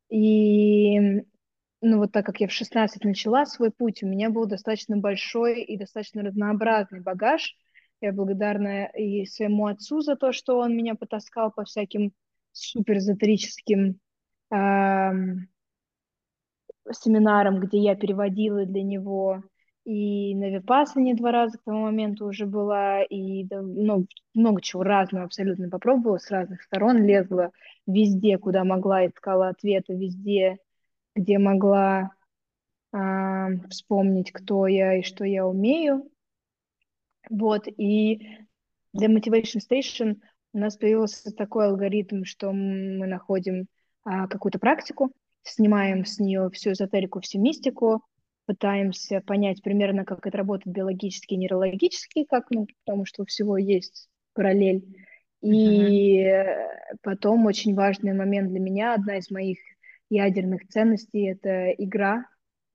И 0.10 1.24
ну 1.82 1.98
вот 2.00 2.12
так 2.12 2.26
как 2.26 2.42
я 2.42 2.48
в 2.48 2.52
16 2.52 3.04
начала 3.04 3.46
свой 3.46 3.72
путь, 3.72 4.04
у 4.04 4.08
меня 4.08 4.30
был 4.30 4.46
достаточно 4.46 4.98
большой 4.98 5.64
и 5.64 5.78
достаточно 5.78 6.24
разнообразный 6.24 7.02
багаж. 7.02 7.56
Я 8.02 8.14
благодарна 8.14 8.86
и 8.88 9.26
своему 9.26 9.68
отцу 9.68 10.02
за 10.02 10.16
то, 10.16 10.32
что 10.32 10.58
он 10.60 10.76
меня 10.76 10.96
потаскал 10.96 11.52
по 11.52 11.66
всяким 11.66 12.14
суперэзотерическим 12.52 14.00
эм, 14.52 15.50
семинарам, 16.92 17.60
где 17.60 17.78
я 17.80 17.96
переводила 17.96 18.66
для 18.66 18.84
него 18.84 19.44
и 19.86 20.36
на 20.36 20.50
Випассане 20.50 21.16
два 21.16 21.32
раза 21.32 21.58
к 21.58 21.64
тому 21.64 21.82
моменту 21.86 22.28
уже 22.28 22.46
была, 22.46 23.02
и 23.02 23.44
ну, 23.50 24.06
много 24.36 24.62
чего 24.62 24.84
разного 24.84 25.26
абсолютно 25.26 25.68
попробовала, 25.68 26.20
с 26.20 26.30
разных 26.30 26.62
сторон 26.62 27.04
лезла 27.04 27.52
везде, 27.88 28.38
куда 28.38 28.64
могла, 28.64 29.08
искала 29.08 29.50
ответы 29.50 29.94
везде, 29.96 30.60
где 31.20 31.38
могла 31.38 32.12
э, 32.94 32.98
вспомнить, 33.70 34.32
кто 34.32 34.68
я 34.68 35.00
и 35.00 35.04
что 35.04 35.26
я 35.26 35.46
умею. 35.46 36.10
Вот, 37.30 37.68
и 37.68 38.22
для 38.94 39.08
Motivation 39.08 39.60
Station 39.60 40.22
у 40.54 40.60
нас 40.60 40.78
появился 40.78 41.32
такой 41.36 41.68
алгоритм, 41.68 42.24
что 42.24 42.52
мы 42.52 43.06
находим 43.06 43.68
а, 44.04 44.28
какую-то 44.28 44.58
практику, 44.58 45.12
снимаем 45.44 46.06
с 46.06 46.20
нее 46.20 46.50
всю 46.52 46.72
эзотерику, 46.72 47.20
всю 47.20 47.40
мистику, 47.40 48.02
пытаемся 48.46 49.22
понять 49.22 49.62
примерно, 49.62 50.06
как 50.06 50.26
это 50.26 50.38
работает 50.38 50.76
биологически 50.76 51.36
и 51.36 51.38
нейрологически, 51.38 52.24
как, 52.24 52.50
ну, 52.50 52.66
потому 52.84 53.06
что 53.06 53.24
у 53.24 53.26
всего 53.26 53.58
есть 53.58 54.10
параллель. 54.34 54.86
И 55.42 56.24
uh-huh. 56.24 56.98
потом 57.04 57.46
очень 57.46 57.76
важный 57.76 58.14
момент 58.14 58.50
для 58.50 58.60
меня, 58.60 58.96
одна 58.96 59.18
из 59.18 59.30
моих 59.30 59.60
ядерных 60.10 60.68
ценностей— 60.68 61.26
это 61.32 61.72
игра. 61.72 62.26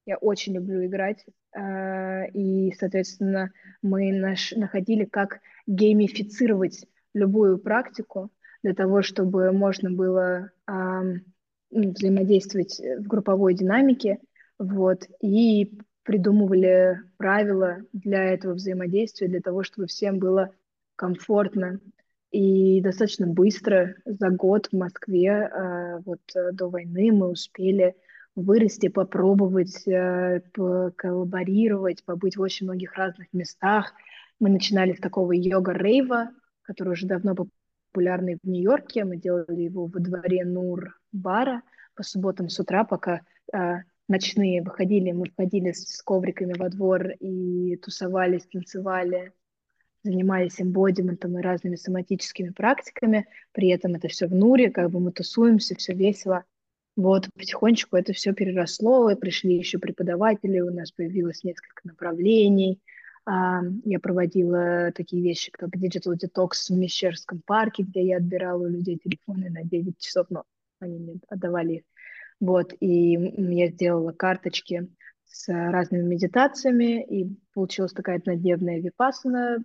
Я 0.07 0.17
очень 0.19 0.55
люблю 0.55 0.85
играть. 0.85 1.25
А, 1.55 2.25
и, 2.33 2.73
соответственно, 2.79 3.53
мы 3.83 4.13
наш, 4.13 4.53
находили, 4.53 5.05
как 5.05 5.41
геймифицировать 5.67 6.87
любую 7.15 7.59
практику 7.59 8.31
для 8.63 8.75
того, 8.75 9.03
чтобы 9.03 9.53
можно 9.53 9.91
было 9.91 10.51
а, 10.67 11.03
взаимодействовать 11.71 12.81
в 12.81 13.07
групповой 13.07 13.55
динамике, 13.55 14.19
вот, 14.59 15.07
и 15.21 15.79
придумывали 16.05 17.01
правила 17.17 17.79
для 17.93 18.25
этого 18.25 18.55
взаимодействия, 18.55 19.29
для 19.29 19.41
того, 19.41 19.63
чтобы 19.63 19.87
всем 19.87 20.19
было 20.19 20.51
комфортно 20.97 21.81
и 22.35 22.81
достаточно 22.81 23.29
быстро, 23.29 23.95
за 24.05 24.31
год 24.31 24.67
в 24.67 24.77
Москве, 24.77 25.29
э, 25.29 26.01
вот 26.05 26.21
э, 26.35 26.51
до 26.51 26.69
войны 26.69 27.13
мы 27.13 27.29
успели 27.29 27.95
вырасти, 28.35 28.89
попробовать 28.89 29.87
э, 29.87 30.41
коллаборировать, 30.97 32.05
побыть 32.05 32.37
в 32.37 32.41
очень 32.41 32.67
многих 32.67 32.95
разных 32.95 33.33
местах. 33.33 33.93
Мы 34.41 34.49
начинали 34.49 34.95
с 34.95 34.99
такого 34.99 35.31
йога-рейва, 35.31 36.31
который 36.63 36.95
уже 36.95 37.07
давно 37.07 37.37
популярный 37.37 38.39
в 38.43 38.49
Нью-Йорке. 38.49 39.05
Мы 39.05 39.17
делали 39.17 39.63
его 39.63 39.87
во 39.87 40.01
дворе 40.01 40.45
Нур-бара 40.45 41.63
по 41.95 42.03
субботам 42.03 42.49
с 42.49 42.59
утра, 42.59 42.83
пока 42.83 43.21
ночные 44.09 44.61
выходили, 44.61 45.13
мы 45.13 45.27
входили 45.31 45.71
с 45.71 46.03
ковриками 46.03 46.55
во 46.59 46.69
двор 46.69 47.11
и 47.21 47.77
тусовались, 47.77 48.47
танцевали, 48.47 49.33
занимались 50.05 50.61
эмбодиментом 50.61 51.39
и 51.39 51.43
разными 51.43 51.77
соматическими 51.77 52.51
практиками, 52.51 53.27
при 53.53 53.71
этом 53.71 53.95
это 53.95 54.09
все 54.09 54.27
в 54.29 54.35
нуре, 54.35 54.71
как 54.71 54.91
бы 54.91 55.01
мы 55.01 55.11
тусуемся, 55.11 55.75
все 55.75 55.95
весело. 55.95 56.45
Вот 56.95 57.29
потихонечку 57.35 57.97
это 57.97 58.13
все 58.13 58.33
переросло, 58.33 59.11
и 59.11 59.17
пришли 59.17 59.57
еще 59.57 59.79
преподаватели, 59.79 60.61
у 60.61 60.73
нас 60.73 60.93
появилось 60.93 61.43
несколько 61.43 61.81
направлений. 61.89 62.81
А, 63.27 63.63
я 63.85 63.99
проводила 63.99 64.93
такие 64.95 65.23
вещи, 65.23 65.51
как 65.51 65.71
Digital 65.75 66.15
Detox 66.15 66.69
в 66.69 66.77
Мещерском 66.77 67.43
парке, 67.45 67.83
где 67.83 68.05
я 68.07 68.19
отбирала 68.19 68.63
у 68.63 68.69
людей 68.69 68.99
телефоны 69.03 69.51
на 69.51 69.65
9 69.65 69.99
часов, 69.99 70.27
но 70.29 70.45
они 70.79 70.99
мне 70.99 71.15
отдавали 71.29 71.73
их. 71.73 71.83
Вот, 72.41 72.75
и 72.79 73.13
я 73.13 73.69
сделала 73.69 74.13
карточки 74.13 74.89
с 75.25 75.49
разными 75.49 76.03
медитациями, 76.03 77.03
и 77.03 77.35
получилась 77.55 77.93
такая 77.93 78.19
однодневная 78.19 78.81
випасана 78.81 79.65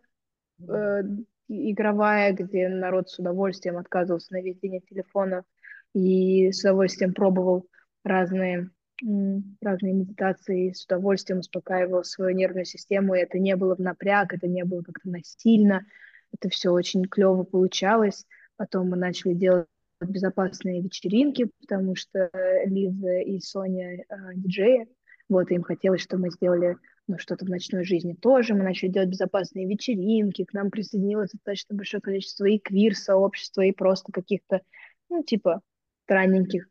э, 0.68 1.04
игровая, 1.48 2.34
где 2.34 2.70
народ 2.70 3.10
с 3.10 3.20
удовольствием 3.20 3.78
отказывался 3.78 4.34
на 4.34 4.40
от 4.40 4.86
телефона 4.86 5.44
и 5.94 6.52
с 6.52 6.60
удовольствием 6.62 7.14
пробовал 7.14 7.68
разные, 8.04 8.70
разные 9.62 9.94
медитации, 9.94 10.72
с 10.72 10.86
удовольствием 10.86 11.40
успокаивал 11.40 12.04
свою 12.04 12.36
нервную 12.36 12.66
систему, 12.66 13.16
и 13.16 13.20
это 13.20 13.40
не 13.40 13.56
было 13.56 13.76
в 13.76 13.80
напряг, 13.80 14.34
это 14.34 14.48
не 14.48 14.64
было 14.64 14.82
как-то 14.82 15.10
насильно, 15.10 15.86
это 16.32 16.50
все 16.50 16.70
очень 16.70 17.06
клево 17.06 17.44
получалось. 17.44 18.26
Потом 18.56 18.90
мы 18.90 18.98
начали 18.98 19.34
делать 19.34 19.68
безопасные 20.02 20.82
вечеринки, 20.82 21.50
потому 21.62 21.96
что 21.96 22.30
Лиза 22.66 23.20
и 23.20 23.40
Соня 23.40 23.98
э, 23.98 24.04
диджеи, 24.36 24.88
вот, 25.28 25.52
им 25.52 25.64
хотелось, 25.64 26.02
чтобы 26.02 26.24
мы 26.24 26.32
сделали 26.32 26.78
ну, 27.10 27.18
что-то 27.18 27.44
в 27.44 27.50
ночной 27.50 27.84
жизни 27.84 28.14
тоже. 28.14 28.54
Мы 28.54 28.64
начали 28.64 28.90
делать 28.90 29.10
безопасные 29.10 29.68
вечеринки, 29.68 30.46
к 30.46 30.54
нам 30.54 30.70
присоединилось 30.70 31.32
достаточно 31.32 31.76
большое 31.76 32.02
количество 32.02 32.46
и 32.46 32.60
квир-сообщества, 32.60 33.62
и 33.62 33.72
просто 33.72 34.12
каких-то, 34.12 34.62
ну, 35.10 35.24
типа, 35.24 35.62
странненьких. 36.06 36.68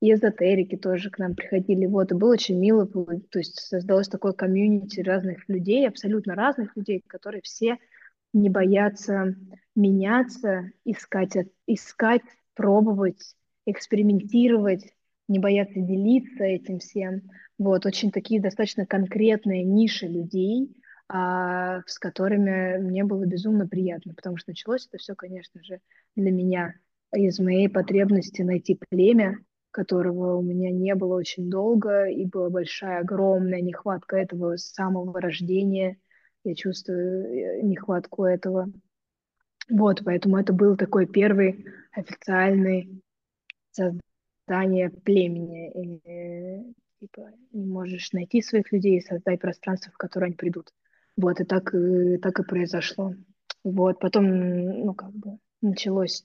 И 0.00 0.12
эзотерики 0.12 0.76
тоже 0.76 1.10
к 1.10 1.18
нам 1.18 1.34
приходили. 1.34 1.86
Вот, 1.86 2.12
и 2.12 2.14
было 2.14 2.32
очень 2.32 2.58
мило. 2.58 2.86
То 2.86 3.38
есть 3.38 3.58
создалось 3.58 4.08
такое 4.08 4.32
комьюнити 4.32 5.00
разных 5.00 5.48
людей, 5.48 5.88
абсолютно 5.88 6.34
разных 6.34 6.76
людей, 6.76 7.02
которые 7.06 7.40
все 7.42 7.78
не 8.34 8.50
боятся 8.50 9.34
меняться, 9.74 10.70
искать, 10.84 11.32
искать, 11.66 12.22
пробовать, 12.54 13.34
экспериментировать, 13.64 14.92
не 15.28 15.38
бояться 15.38 15.80
делиться 15.80 16.44
этим 16.44 16.78
всем. 16.78 17.30
Вот, 17.58 17.86
очень 17.86 18.10
такие 18.10 18.40
достаточно 18.40 18.86
конкретные 18.86 19.62
ниши 19.62 20.06
людей, 20.06 20.74
а, 21.08 21.82
с 21.86 21.98
которыми 21.98 22.78
мне 22.78 23.04
было 23.04 23.24
безумно 23.24 23.66
приятно, 23.66 24.14
потому 24.14 24.36
что 24.36 24.50
началось 24.50 24.86
это 24.86 24.98
все, 24.98 25.14
конечно 25.14 25.62
же, 25.62 25.80
для 26.16 26.30
меня 26.30 26.74
из 27.14 27.38
моей 27.38 27.68
потребности 27.68 28.42
найти 28.42 28.78
племя, 28.88 29.38
которого 29.70 30.36
у 30.36 30.42
меня 30.42 30.70
не 30.70 30.94
было 30.94 31.16
очень 31.16 31.50
долго, 31.50 32.06
и 32.06 32.24
была 32.26 32.50
большая, 32.50 33.00
огромная 33.00 33.60
нехватка 33.60 34.16
этого 34.16 34.56
с 34.56 34.72
самого 34.72 35.20
рождения. 35.20 35.98
Я 36.44 36.54
чувствую 36.54 37.24
э, 37.24 37.62
нехватку 37.62 38.24
этого. 38.24 38.70
Вот, 39.70 40.02
поэтому 40.04 40.38
это 40.38 40.52
был 40.52 40.76
такой 40.76 41.06
первый 41.06 41.66
официальный 41.92 43.02
создание 44.48 44.90
племени. 44.90 45.70
И, 45.74 46.74
типа, 47.00 47.30
не 47.52 47.66
можешь 47.66 48.12
найти 48.12 48.42
своих 48.42 48.72
людей, 48.72 49.00
создать 49.02 49.40
пространство, 49.40 49.92
в 49.92 49.98
которое 49.98 50.26
они 50.26 50.34
придут. 50.34 50.72
Вот, 51.16 51.40
и 51.40 51.44
так, 51.44 51.74
и 51.74 52.16
так 52.18 52.40
и 52.40 52.44
произошло. 52.44 53.14
Вот, 53.64 53.98
потом, 54.00 54.84
ну, 54.84 54.94
как 54.94 55.12
бы, 55.12 55.38
началось 55.60 56.24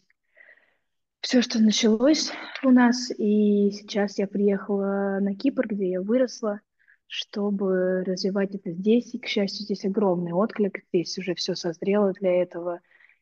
все, 1.20 1.42
что 1.42 1.60
началось 1.60 2.32
у 2.63 2.70
нас, 2.70 3.10
и 3.18 3.72
сейчас 3.72 4.20
я 4.20 4.27
приехала 4.27 5.20
на 5.22 5.36
Кипр, 5.36 5.68
где 5.68 5.89
я 5.89 6.01
выросла, 6.01 6.60
чтобы 7.08 8.03
развивать 8.03 8.56
это 8.56 8.72
здесь. 8.72 9.13
И, 9.13 9.20
к 9.20 9.27
счастью, 9.27 9.63
здесь 9.65 9.86
огромный 9.86 10.34
отклик, 10.34 10.84
здесь 10.89 11.18
уже 11.18 11.34
все 11.36 11.56
созрело 11.56 12.13
для 12.13 12.42
этого. 12.42 12.82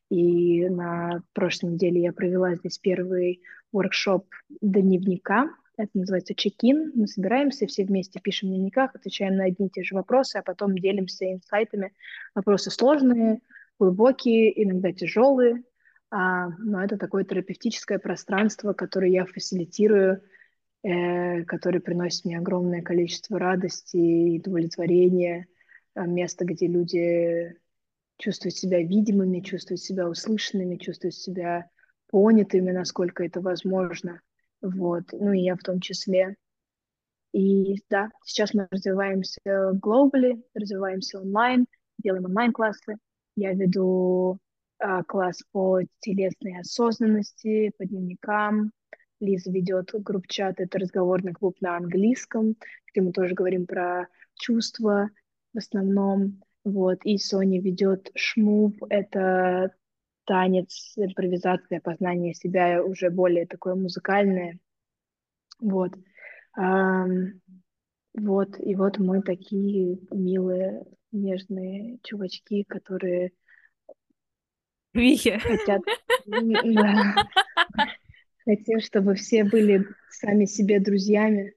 И 0.10 0.68
на 0.68 1.24
прошлой 1.34 1.74
неделе 1.74 2.02
я 2.02 2.12
провела 2.12 2.56
здесь 2.56 2.78
первый 2.80 3.42
воркшоп 3.72 4.28
дневника. 4.62 5.50
Это 5.78 5.90
называется 5.94 6.36
чекин. 6.36 6.92
Мы 6.96 7.08
собираемся, 7.08 7.66
все 7.66 7.86
вместе 7.86 8.20
пишем 8.20 8.50
в 8.50 8.52
дневниках, 8.52 8.96
отвечаем 8.96 9.36
на 9.36 9.46
одни 9.46 9.68
и 9.68 9.70
те 9.70 9.84
же 9.84 9.96
вопросы, 9.96 10.38
а 10.38 10.44
потом 10.44 10.78
делимся 10.78 11.32
инсайтами. 11.32 11.94
Вопросы 12.36 12.70
сложные, 12.70 13.40
глубокие, 13.80 14.64
иногда 14.64 14.92
тяжелые, 14.92 15.64
а, 16.12 16.50
но 16.60 16.84
это 16.84 16.98
такое 16.98 17.24
терапевтическое 17.24 17.98
пространство, 17.98 18.74
которое 18.74 19.10
я 19.10 19.26
фасилитирую, 19.26 20.22
э, 20.84 21.44
которое 21.46 21.80
приносит 21.80 22.26
мне 22.26 22.38
огромное 22.38 22.82
количество 22.82 23.40
радости 23.40 23.98
и 23.98 24.40
удовлетворения, 24.40 25.48
а, 25.96 26.06
место, 26.06 26.46
где 26.46 26.68
люди 26.68 27.56
чувствуют 28.18 28.56
себя 28.56 28.84
видимыми, 28.84 29.40
чувствуют 29.40 29.82
себя 29.82 30.08
услышанными, 30.08 30.76
чувствуют 30.76 31.16
себя 31.16 31.70
понятыми, 32.12 32.72
насколько 32.72 33.24
это 33.24 33.42
возможно. 33.42 34.22
Вот. 34.62 35.06
Ну 35.12 35.34
и 35.34 35.40
я 35.40 35.56
в 35.56 35.64
том 35.64 35.80
числе. 35.80 36.36
И 37.34 37.78
да, 37.90 38.12
сейчас 38.26 38.54
мы 38.54 38.68
развиваемся 38.70 39.40
глобально, 39.74 40.42
развиваемся 40.54 41.20
онлайн, 41.20 41.66
делаем 41.98 42.26
онлайн-классы. 42.26 42.98
Я 43.36 43.54
веду 43.54 44.38
а, 44.80 45.04
класс 45.04 45.42
по 45.52 45.80
телесной 46.00 46.60
осознанности, 46.60 47.72
по 47.78 47.86
дневникам. 47.86 48.72
Лиза 49.22 49.52
ведет 49.52 49.92
групп-чат, 49.94 50.60
это 50.60 50.80
разговорный 50.80 51.34
клуб 51.34 51.56
на 51.62 51.78
английском, 51.78 52.56
где 52.88 53.02
мы 53.02 53.12
тоже 53.14 53.36
говорим 53.36 53.68
про 53.68 54.08
чувства 54.36 55.10
в 55.54 55.58
основном. 55.60 56.42
Вот. 56.66 57.00
И 57.06 57.18
Соня 57.18 57.62
ведет 57.62 58.12
шмув, 58.16 58.74
это 58.90 59.72
танец, 60.26 60.94
импровизация, 60.96 61.82
познание 61.82 62.34
себя 62.34 62.84
уже 62.84 63.10
более 63.10 63.46
такое 63.46 63.76
музыкальное. 63.76 64.60
Вот. 65.60 65.94
Вот, 68.14 68.60
и 68.60 68.76
вот 68.76 68.98
мы 68.98 69.22
такие 69.22 70.00
милые, 70.12 70.84
нежные 71.14 72.00
чувачки, 72.04 72.64
которые 72.64 73.32
Вихи. 74.94 75.38
хотят... 75.38 75.82
Хотим, 78.44 78.80
чтобы 78.82 79.14
все 79.16 79.44
были 79.44 79.86
сами 80.10 80.46
себе 80.46 80.80
друзьями. 80.80 81.54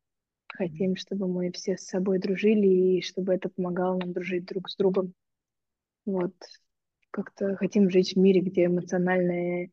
Хотим, 0.47 0.97
чтобы 0.97 1.27
мы 1.27 1.51
все 1.51 1.77
с 1.77 1.87
собой 1.87 2.19
дружили, 2.19 2.67
и 2.67 3.03
чтобы 3.03 3.35
это 3.35 3.49
помогало 3.49 3.99
нам 3.99 4.13
дружить 4.13 4.45
друг 4.45 4.69
с 4.69 4.77
другом. 4.77 5.15
Вот. 6.05 6.35
Как-то 7.15 7.55
хотим 7.55 7.91
жить 7.91 8.15
в 8.15 8.19
мире, 8.19 8.41
где 8.41 8.65
эмоциональный 8.65 9.73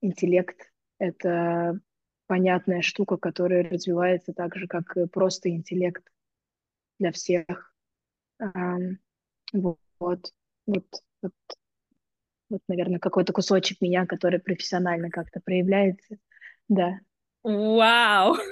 интеллект— 0.00 0.72
это 0.98 1.78
понятная 2.26 2.82
штука, 2.82 3.16
которая 3.16 3.62
развивается 3.62 4.32
так 4.32 4.56
же, 4.56 4.66
как 4.66 4.96
и 4.96 5.06
просто 5.06 5.50
интеллект 5.50 6.02
для 6.98 7.12
всех. 7.12 7.72
Вот, 8.40 9.78
вот, 10.00 10.24
вот, 10.66 10.84
вот 12.48 12.60
наверное, 12.66 12.98
какой-то 12.98 13.32
кусочек 13.32 13.80
меня, 13.80 14.04
который 14.04 14.40
профессионально 14.40 15.10
как-то 15.10 15.40
проявляется. 15.40 16.16
Да. 16.68 16.98
Вау! 17.44 18.36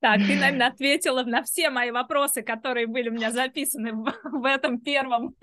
Так, 0.00 0.20
ты, 0.20 0.36
наверное, 0.36 0.68
ответила 0.72 1.24
на 1.24 1.42
все 1.42 1.70
мои 1.70 1.90
вопросы, 1.90 2.42
которые 2.42 2.86
были 2.86 3.08
у 3.08 3.12
меня 3.12 3.32
записаны 3.32 3.92
в, 3.92 4.14
в 4.22 4.44
этом 4.44 4.80
первом. 4.80 5.34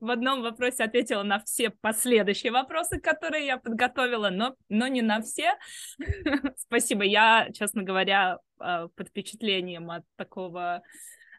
В 0.00 0.10
одном 0.10 0.42
вопросе 0.42 0.84
ответила 0.84 1.22
на 1.22 1.40
все 1.40 1.70
последующие 1.70 2.52
вопросы, 2.52 3.00
которые 3.00 3.46
я 3.46 3.58
подготовила, 3.58 4.30
но, 4.30 4.56
но 4.68 4.86
не 4.88 5.02
на 5.02 5.20
все. 5.22 5.54
Спасибо. 6.56 7.04
Я, 7.04 7.48
честно 7.52 7.82
говоря, 7.82 8.38
а, 8.58 8.88
под 8.88 9.08
впечатлением 9.08 9.90
от 9.90 10.04
такого 10.16 10.82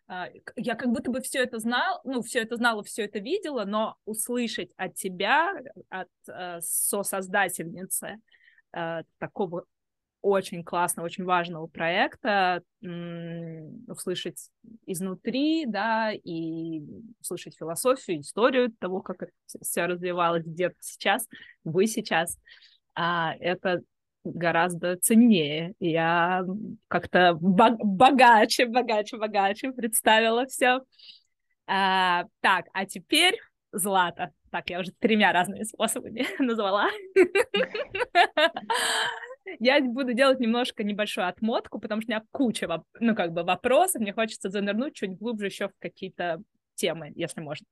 а, 0.08 0.30
я 0.56 0.76
как 0.76 0.90
будто 0.90 1.12
бы 1.12 1.22
все 1.22 1.40
это 1.40 1.60
знал, 1.60 2.00
ну, 2.04 2.22
все 2.22 2.40
это 2.40 2.56
знала, 2.56 2.84
все 2.84 3.04
это 3.04 3.20
видела, 3.20 3.66
но 3.66 3.98
услышать 4.06 4.72
от 4.78 4.96
тебя, 4.96 5.54
от 5.90 6.08
э, 6.30 6.60
сосоздательницы 6.62 8.20
э, 8.72 9.04
такого 9.18 9.66
очень 10.28 10.64
классного, 10.64 11.06
очень 11.06 11.24
важного 11.24 11.68
проекта, 11.68 12.62
услышать 13.88 14.50
изнутри, 14.86 15.66
да, 15.66 16.12
и 16.12 16.82
услышать 17.22 17.58
философию, 17.58 18.22
историю 18.22 18.72
того, 18.80 19.02
как 19.02 19.30
все 19.62 19.86
развивалось 19.86 20.46
где-то 20.46 20.76
сейчас, 20.80 21.28
вы 21.64 21.88
сейчас. 21.88 22.38
А, 22.96 23.36
это 23.40 23.82
гораздо 24.24 24.98
ценнее. 24.98 25.74
Я 25.80 26.44
как-то 26.88 27.38
богаче, 27.40 28.66
богаче, 28.66 29.18
богаче 29.18 29.72
представила 29.72 30.46
все. 30.48 30.82
А, 31.68 32.26
так, 32.42 32.66
а 32.74 32.86
теперь 32.86 33.38
Злата. 33.72 34.32
Так, 34.52 34.70
я 34.70 34.80
уже 34.80 34.92
тремя 34.92 35.34
разными 35.34 35.64
способами 35.64 36.26
назвала. 36.40 36.90
Я 39.60 39.82
буду 39.82 40.14
делать 40.14 40.40
немножко 40.40 40.84
небольшую 40.84 41.28
отмотку, 41.28 41.80
потому 41.80 42.02
что 42.02 42.12
у 42.12 42.16
меня 42.16 42.24
куча, 42.32 42.84
ну, 43.00 43.16
как 43.16 43.34
бы 43.34 43.44
вопросов, 43.44 44.02
мне 44.02 44.14
хочется 44.14 44.50
занырнуть 44.50 44.96
чуть 44.96 45.18
глубже 45.18 45.48
еще 45.48 45.70
в 45.70 45.74
какие-то 45.80 46.42
темы, 46.76 47.12
если 47.16 47.42
можно. 47.42 47.66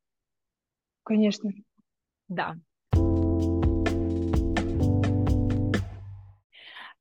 Конечно. 1.03 1.51
Да. 2.27 2.55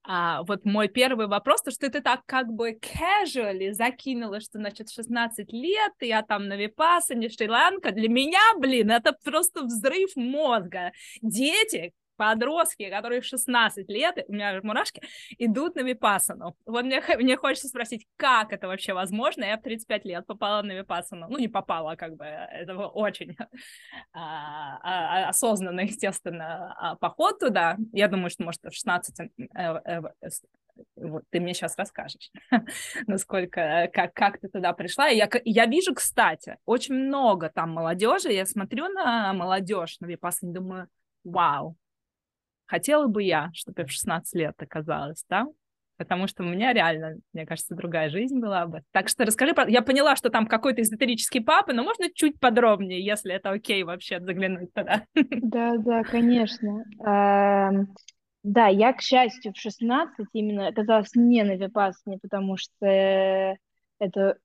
А, 0.06 0.42
вот 0.42 0.66
мой 0.66 0.88
первый 0.88 1.28
вопрос, 1.28 1.62
то 1.62 1.70
что 1.70 1.88
ты 1.90 2.02
так 2.02 2.20
как 2.26 2.52
бы 2.52 2.78
casually 2.78 3.72
закинула, 3.72 4.40
что, 4.40 4.58
значит, 4.58 4.90
16 4.90 5.50
лет, 5.50 5.92
я 6.00 6.22
там 6.22 6.46
на 6.46 6.56
Випасане, 6.56 7.30
Шри-Ланка, 7.30 7.90
для 7.90 8.10
меня, 8.10 8.42
блин, 8.58 8.90
это 8.90 9.16
просто 9.24 9.62
взрыв 9.64 10.14
мозга. 10.14 10.92
Дети, 11.22 11.94
подростки, 12.16 12.90
которые 12.90 13.20
в 13.20 13.24
16 13.24 13.88
лет, 13.88 14.24
у 14.28 14.32
меня 14.32 14.60
мурашки, 14.62 15.02
идут 15.38 15.76
на 15.76 15.80
випасану. 15.80 16.56
Вот 16.66 16.84
мне, 16.84 17.02
мне 17.18 17.36
хочется 17.36 17.68
спросить, 17.68 18.06
как 18.16 18.52
это 18.52 18.68
вообще 18.68 18.92
возможно? 18.92 19.44
Я 19.44 19.56
в 19.56 19.62
35 19.62 20.04
лет 20.04 20.26
попала 20.26 20.62
на 20.62 20.72
випасану. 20.72 21.26
Ну, 21.28 21.38
не 21.38 21.48
попала, 21.48 21.92
а 21.92 21.96
как 21.96 22.16
бы, 22.16 22.24
это 22.24 22.74
был 22.74 22.90
очень 22.94 23.36
а, 24.12 24.78
а, 24.82 25.28
осознанно, 25.28 25.80
естественно, 25.80 26.74
а, 26.78 26.96
поход 26.96 27.38
туда. 27.38 27.76
Я 27.92 28.08
думаю, 28.08 28.30
что, 28.30 28.44
может, 28.44 28.62
в 28.62 28.72
16 28.72 29.20
э, 29.20 29.26
э, 29.54 30.02
э, 30.20 30.28
вот 30.96 31.22
ты 31.30 31.40
мне 31.40 31.54
сейчас 31.54 31.76
расскажешь, 31.76 32.30
насколько, 33.06 33.88
как, 33.92 34.12
как 34.14 34.40
ты 34.40 34.48
туда 34.48 34.72
пришла. 34.72 35.06
я, 35.06 35.28
я 35.44 35.66
вижу, 35.66 35.94
кстати, 35.94 36.56
очень 36.64 36.94
много 36.94 37.48
там 37.48 37.70
молодежи. 37.70 38.32
Я 38.32 38.46
смотрю 38.46 38.88
на 38.88 39.32
молодежь 39.32 39.98
на 40.00 40.06
Випассане, 40.06 40.52
думаю, 40.52 40.88
вау, 41.24 41.76
хотела 42.66 43.06
бы 43.06 43.22
я, 43.22 43.50
чтобы 43.54 43.82
я 43.82 43.86
в 43.86 43.90
16 43.90 44.34
лет 44.34 44.54
оказалась 44.58 45.24
да? 45.28 45.46
потому 45.96 46.26
что 46.26 46.42
у 46.42 46.46
меня 46.46 46.72
реально, 46.72 47.16
мне 47.32 47.46
кажется, 47.46 47.74
другая 47.74 48.10
жизнь 48.10 48.38
была 48.38 48.66
бы. 48.66 48.82
Так 48.92 49.08
что 49.08 49.24
расскажи, 49.24 49.54
я 49.68 49.82
поняла, 49.82 50.16
что 50.16 50.30
там 50.30 50.46
какой-то 50.46 50.82
эзотерический 50.82 51.40
папа, 51.40 51.72
но 51.72 51.82
можно 51.82 52.06
чуть 52.12 52.40
подробнее, 52.40 53.04
если 53.04 53.34
это 53.34 53.50
окей 53.50 53.82
вообще 53.84 54.20
заглянуть 54.20 54.72
туда. 54.72 55.06
Да, 55.54 55.76
да, 55.78 56.02
конечно. 56.02 56.84
Да, 58.42 58.66
я, 58.66 58.92
к 58.92 59.00
счастью, 59.00 59.52
в 59.54 59.58
16 59.58 60.26
именно 60.32 60.68
оказалась 60.68 61.14
не 61.14 61.42
на 61.44 61.56
Випассане, 61.56 62.18
потому 62.18 62.58
что 62.58 62.86
это 62.86 64.36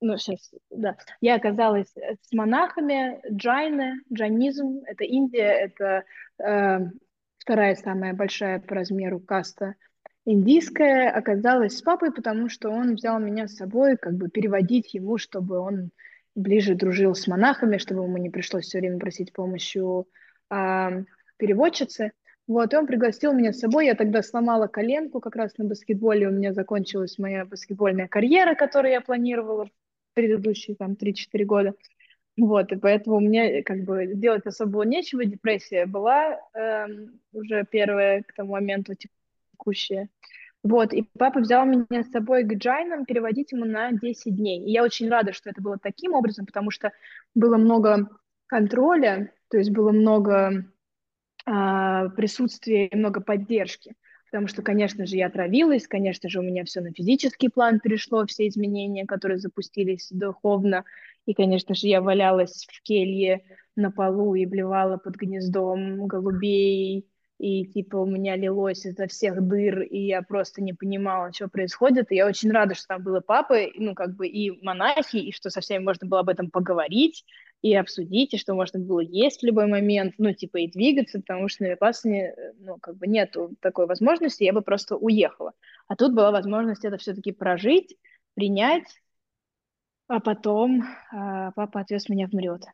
ну, 0.00 0.16
сейчас, 0.16 0.52
да, 0.70 0.96
я 1.20 1.34
оказалась 1.34 1.92
с 1.96 2.32
монахами 2.32 3.20
джайны, 3.34 3.94
джайнизм, 4.12 4.82
это 4.86 5.02
Индия, 5.02 5.50
это 5.50 6.04
э, 6.38 6.78
вторая 7.38 7.74
самая 7.74 8.14
большая 8.14 8.60
по 8.60 8.74
размеру 8.74 9.20
каста 9.20 9.74
индийская, 10.24 11.10
оказалась 11.10 11.78
с 11.78 11.82
папой, 11.82 12.12
потому 12.12 12.48
что 12.48 12.68
он 12.68 12.94
взял 12.94 13.18
меня 13.18 13.48
с 13.48 13.56
собой, 13.56 13.96
как 13.96 14.14
бы 14.14 14.28
переводить 14.28 14.92
ему, 14.92 15.16
чтобы 15.16 15.58
он 15.58 15.90
ближе 16.34 16.74
дружил 16.74 17.14
с 17.14 17.26
монахами, 17.26 17.78
чтобы 17.78 18.04
ему 18.04 18.16
не 18.18 18.28
пришлось 18.28 18.66
все 18.66 18.78
время 18.78 18.98
просить 18.98 19.32
помощи 19.32 19.78
у 19.78 20.06
э, 20.50 21.04
переводчицы. 21.38 22.12
Вот, 22.46 22.72
и 22.72 22.76
он 22.76 22.86
пригласил 22.86 23.32
меня 23.32 23.52
с 23.52 23.58
собой. 23.58 23.86
Я 23.86 23.94
тогда 23.94 24.22
сломала 24.22 24.66
коленку 24.66 25.20
как 25.20 25.36
раз 25.36 25.56
на 25.58 25.64
баскетболе. 25.64 26.28
У 26.28 26.32
меня 26.32 26.52
закончилась 26.52 27.18
моя 27.18 27.44
баскетбольная 27.44 28.08
карьера, 28.08 28.54
которую 28.54 28.92
я 28.92 29.00
планировала 29.00 29.66
в 29.66 29.70
предыдущие 30.14 30.76
там 30.76 30.92
3-4 30.92 31.44
года. 31.44 31.74
Вот, 32.38 32.70
и 32.70 32.76
поэтому 32.76 33.18
меня 33.18 33.64
как 33.64 33.82
бы 33.82 34.06
делать 34.14 34.46
особо 34.46 34.70
было 34.70 34.82
нечего. 34.84 35.24
Депрессия 35.24 35.86
была 35.86 36.38
э, 36.54 36.86
уже 37.32 37.66
первая 37.68 38.22
к 38.22 38.32
тому 38.32 38.52
моменту 38.52 38.94
текущая. 38.94 40.08
Вот, 40.62 40.92
и 40.92 41.02
папа 41.18 41.40
взял 41.40 41.66
меня 41.66 42.04
с 42.04 42.10
собой 42.10 42.44
к 42.44 42.54
джайнам 42.54 43.04
переводить 43.06 43.50
ему 43.50 43.64
на 43.64 43.90
10 43.90 44.36
дней. 44.36 44.64
И 44.64 44.70
я 44.70 44.84
очень 44.84 45.08
рада, 45.08 45.32
что 45.32 45.50
это 45.50 45.60
было 45.60 45.78
таким 45.78 46.14
образом, 46.14 46.46
потому 46.46 46.70
что 46.70 46.92
было 47.34 47.56
много 47.56 48.08
контроля, 48.46 49.32
то 49.50 49.56
есть 49.56 49.70
было 49.70 49.90
много 49.90 50.64
а, 51.44 52.08
присутствия 52.10 52.86
и 52.86 52.96
много 52.96 53.20
поддержки. 53.20 53.94
Потому 54.30 54.46
что, 54.46 54.62
конечно 54.62 55.06
же, 55.06 55.16
я 55.16 55.26
отравилась, 55.28 55.88
конечно 55.88 56.28
же, 56.28 56.40
у 56.40 56.42
меня 56.42 56.64
все 56.64 56.82
на 56.82 56.92
физический 56.92 57.48
план 57.48 57.80
перешло, 57.80 58.26
все 58.26 58.46
изменения, 58.46 59.06
которые 59.06 59.38
запустились 59.38 60.08
духовно. 60.10 60.84
И, 61.28 61.34
конечно 61.34 61.74
же, 61.74 61.88
я 61.88 62.00
валялась 62.00 62.66
в 62.66 62.82
келье 62.82 63.44
на 63.76 63.90
полу 63.90 64.34
и 64.34 64.46
блевала 64.46 64.96
под 64.96 65.16
гнездом 65.16 66.06
голубей, 66.06 67.06
и 67.38 67.66
типа 67.66 67.96
у 67.96 68.06
меня 68.06 68.34
лилось 68.34 68.86
изо 68.86 69.06
всех 69.08 69.46
дыр, 69.46 69.82
и 69.82 70.06
я 70.06 70.22
просто 70.22 70.62
не 70.62 70.72
понимала, 70.72 71.30
что 71.30 71.48
происходит. 71.48 72.10
И 72.10 72.14
я 72.14 72.26
очень 72.26 72.50
рада, 72.50 72.74
что 72.74 72.86
там 72.86 73.02
было 73.02 73.20
папы, 73.20 73.70
ну, 73.74 73.94
как 73.94 74.16
бы 74.16 74.26
и 74.26 74.58
монахи, 74.64 75.18
и 75.18 75.32
что 75.32 75.50
со 75.50 75.60
всеми 75.60 75.84
можно 75.84 76.08
было 76.08 76.20
об 76.20 76.30
этом 76.30 76.50
поговорить 76.50 77.26
и 77.60 77.74
обсудить, 77.74 78.32
и 78.32 78.38
что 78.38 78.54
можно 78.54 78.80
было 78.80 79.00
есть 79.00 79.42
в 79.42 79.44
любой 79.44 79.66
момент, 79.66 80.14
ну, 80.16 80.32
типа, 80.32 80.56
и 80.56 80.70
двигаться, 80.70 81.20
потому 81.20 81.50
что 81.50 81.64
на 81.64 81.68
Випассане, 81.68 82.34
ну, 82.58 82.78
как 82.78 82.96
бы 82.96 83.06
нету 83.06 83.54
такой 83.60 83.86
возможности, 83.86 84.44
я 84.44 84.54
бы 84.54 84.62
просто 84.62 84.96
уехала. 84.96 85.52
А 85.88 85.94
тут 85.94 86.14
была 86.14 86.30
возможность 86.30 86.86
это 86.86 86.96
все-таки 86.96 87.32
прожить, 87.32 87.98
принять, 88.32 88.86
а 90.08 90.20
потом 90.20 90.82
а, 91.12 91.52
папа 91.52 91.80
отвез 91.80 92.08
меня 92.08 92.26
в 92.28 92.32
Мрет. 92.32 92.64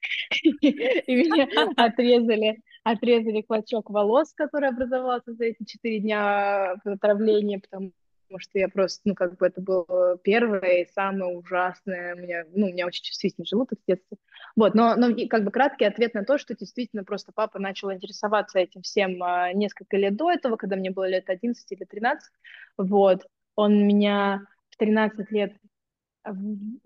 И 0.60 1.14
меня 1.14 1.48
отрезали 1.76 2.60
отрезали 2.86 3.42
клочок 3.42 3.90
волос, 3.90 4.32
который 4.32 4.68
образовался 4.68 5.34
за 5.34 5.46
эти 5.46 5.64
четыре 5.64 5.98
дня 5.98 6.74
отравления, 6.84 7.58
потому 7.58 7.92
что 8.38 8.58
я 8.60 8.68
просто, 8.68 9.00
ну, 9.04 9.14
как 9.16 9.36
бы 9.38 9.46
это 9.46 9.60
было 9.60 10.16
первое 10.18 10.82
и 10.82 10.92
самое 10.92 11.36
ужасное. 11.36 12.14
У 12.14 12.18
меня, 12.18 12.44
ну, 12.54 12.66
у 12.66 12.68
меня 12.70 12.86
очень 12.86 13.02
чувствительный 13.02 13.44
желудок 13.46 13.80
с 13.80 13.86
детства. 13.88 14.16
Вот, 14.54 14.74
но, 14.74 14.94
но 14.94 15.08
как 15.28 15.42
бы 15.42 15.50
краткий 15.50 15.84
ответ 15.84 16.14
на 16.14 16.24
то, 16.24 16.38
что 16.38 16.54
действительно 16.54 17.02
просто 17.02 17.32
папа 17.34 17.58
начал 17.58 17.92
интересоваться 17.92 18.60
этим 18.60 18.82
всем 18.82 19.20
а, 19.20 19.52
несколько 19.52 19.96
лет 19.96 20.14
до 20.14 20.30
этого, 20.30 20.56
когда 20.56 20.76
мне 20.76 20.92
было 20.92 21.08
лет 21.08 21.28
11 21.28 21.72
или 21.72 21.84
13. 21.84 22.30
Вот, 22.78 23.26
он 23.56 23.84
меня 23.84 24.46
в 24.70 24.76
13 24.76 25.28
лет 25.32 25.56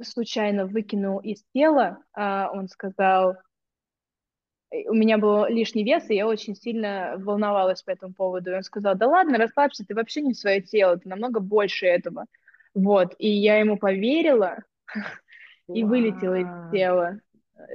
случайно 0.03 0.66
выкинул 0.66 1.18
из 1.18 1.44
тела. 1.53 1.98
А, 2.12 2.50
он 2.53 2.68
сказал, 2.68 3.37
у 4.70 4.94
меня 4.94 5.18
был 5.18 5.46
лишний 5.46 5.85
вес, 5.85 6.09
и 6.11 6.14
я 6.14 6.26
очень 6.26 6.55
сильно 6.55 7.14
волновалась 7.18 7.83
по 7.83 7.90
этому 7.90 8.14
поводу. 8.14 8.50
И 8.50 8.55
он 8.55 8.62
сказал, 8.62 8.94
да 8.94 9.07
ладно, 9.07 9.38
расслабься, 9.38 9.85
ты 9.85 9.94
вообще 9.94 10.22
не 10.22 10.35
свое 10.35 10.61
тело, 10.61 10.98
ты 10.98 11.09
намного 11.09 11.40
больше 11.40 11.87
этого. 11.87 12.26
Вот, 12.74 13.14
и 13.18 13.29
я 13.29 13.59
ему 13.59 13.76
поверила 13.76 14.59
и 15.68 15.83
вылетела 15.83 16.35
из 16.35 16.70
тела. 16.70 17.20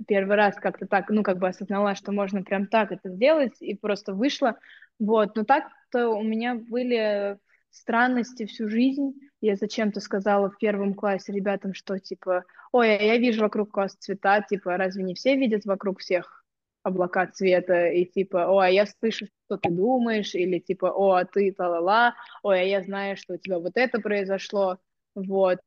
Первый 0.08 0.36
раз 0.36 0.56
как-то 0.56 0.88
так, 0.88 1.10
ну, 1.10 1.22
как 1.22 1.38
бы 1.38 1.48
осознала, 1.48 1.96
что 1.96 2.12
можно 2.12 2.44
прям 2.44 2.68
так 2.68 2.92
это 2.92 3.10
сделать, 3.10 3.56
и 3.60 3.76
просто 3.76 4.14
вышла. 4.14 4.58
Вот, 4.98 5.36
но 5.36 5.44
так-то 5.44 6.10
у 6.10 6.24
меня 6.24 6.56
были 6.56 7.38
странности 7.76 8.46
всю 8.46 8.70
жизнь. 8.70 9.14
Я 9.42 9.56
зачем-то 9.56 10.00
сказала 10.00 10.50
в 10.50 10.58
первом 10.58 10.94
классе 10.94 11.32
ребятам, 11.34 11.74
что 11.74 12.00
типа, 12.00 12.46
ой, 12.72 12.96
а 12.96 13.02
я 13.02 13.18
вижу 13.18 13.42
вокруг 13.42 13.76
вас 13.76 13.96
цвета, 13.96 14.42
типа, 14.42 14.78
разве 14.78 15.04
не 15.04 15.14
все 15.14 15.36
видят 15.36 15.66
вокруг 15.66 16.00
всех 16.00 16.46
облака 16.84 17.28
цвета, 17.28 17.88
и 17.88 18.06
типа, 18.06 18.46
о, 18.48 18.60
а 18.60 18.70
я 18.70 18.86
слышу, 18.86 19.26
что 19.26 19.58
ты 19.58 19.70
думаешь, 19.72 20.36
или 20.36 20.60
типа, 20.60 20.92
о, 20.92 21.14
а 21.14 21.26
ты 21.26 21.52
та-ла-ла, 21.52 22.16
ой, 22.44 22.62
а 22.62 22.64
я 22.64 22.84
знаю, 22.84 23.18
что 23.18 23.34
у 23.34 23.38
тебя 23.38 23.60
вот 23.60 23.74
это 23.76 24.00
произошло, 24.00 24.78
вот. 25.16 25.60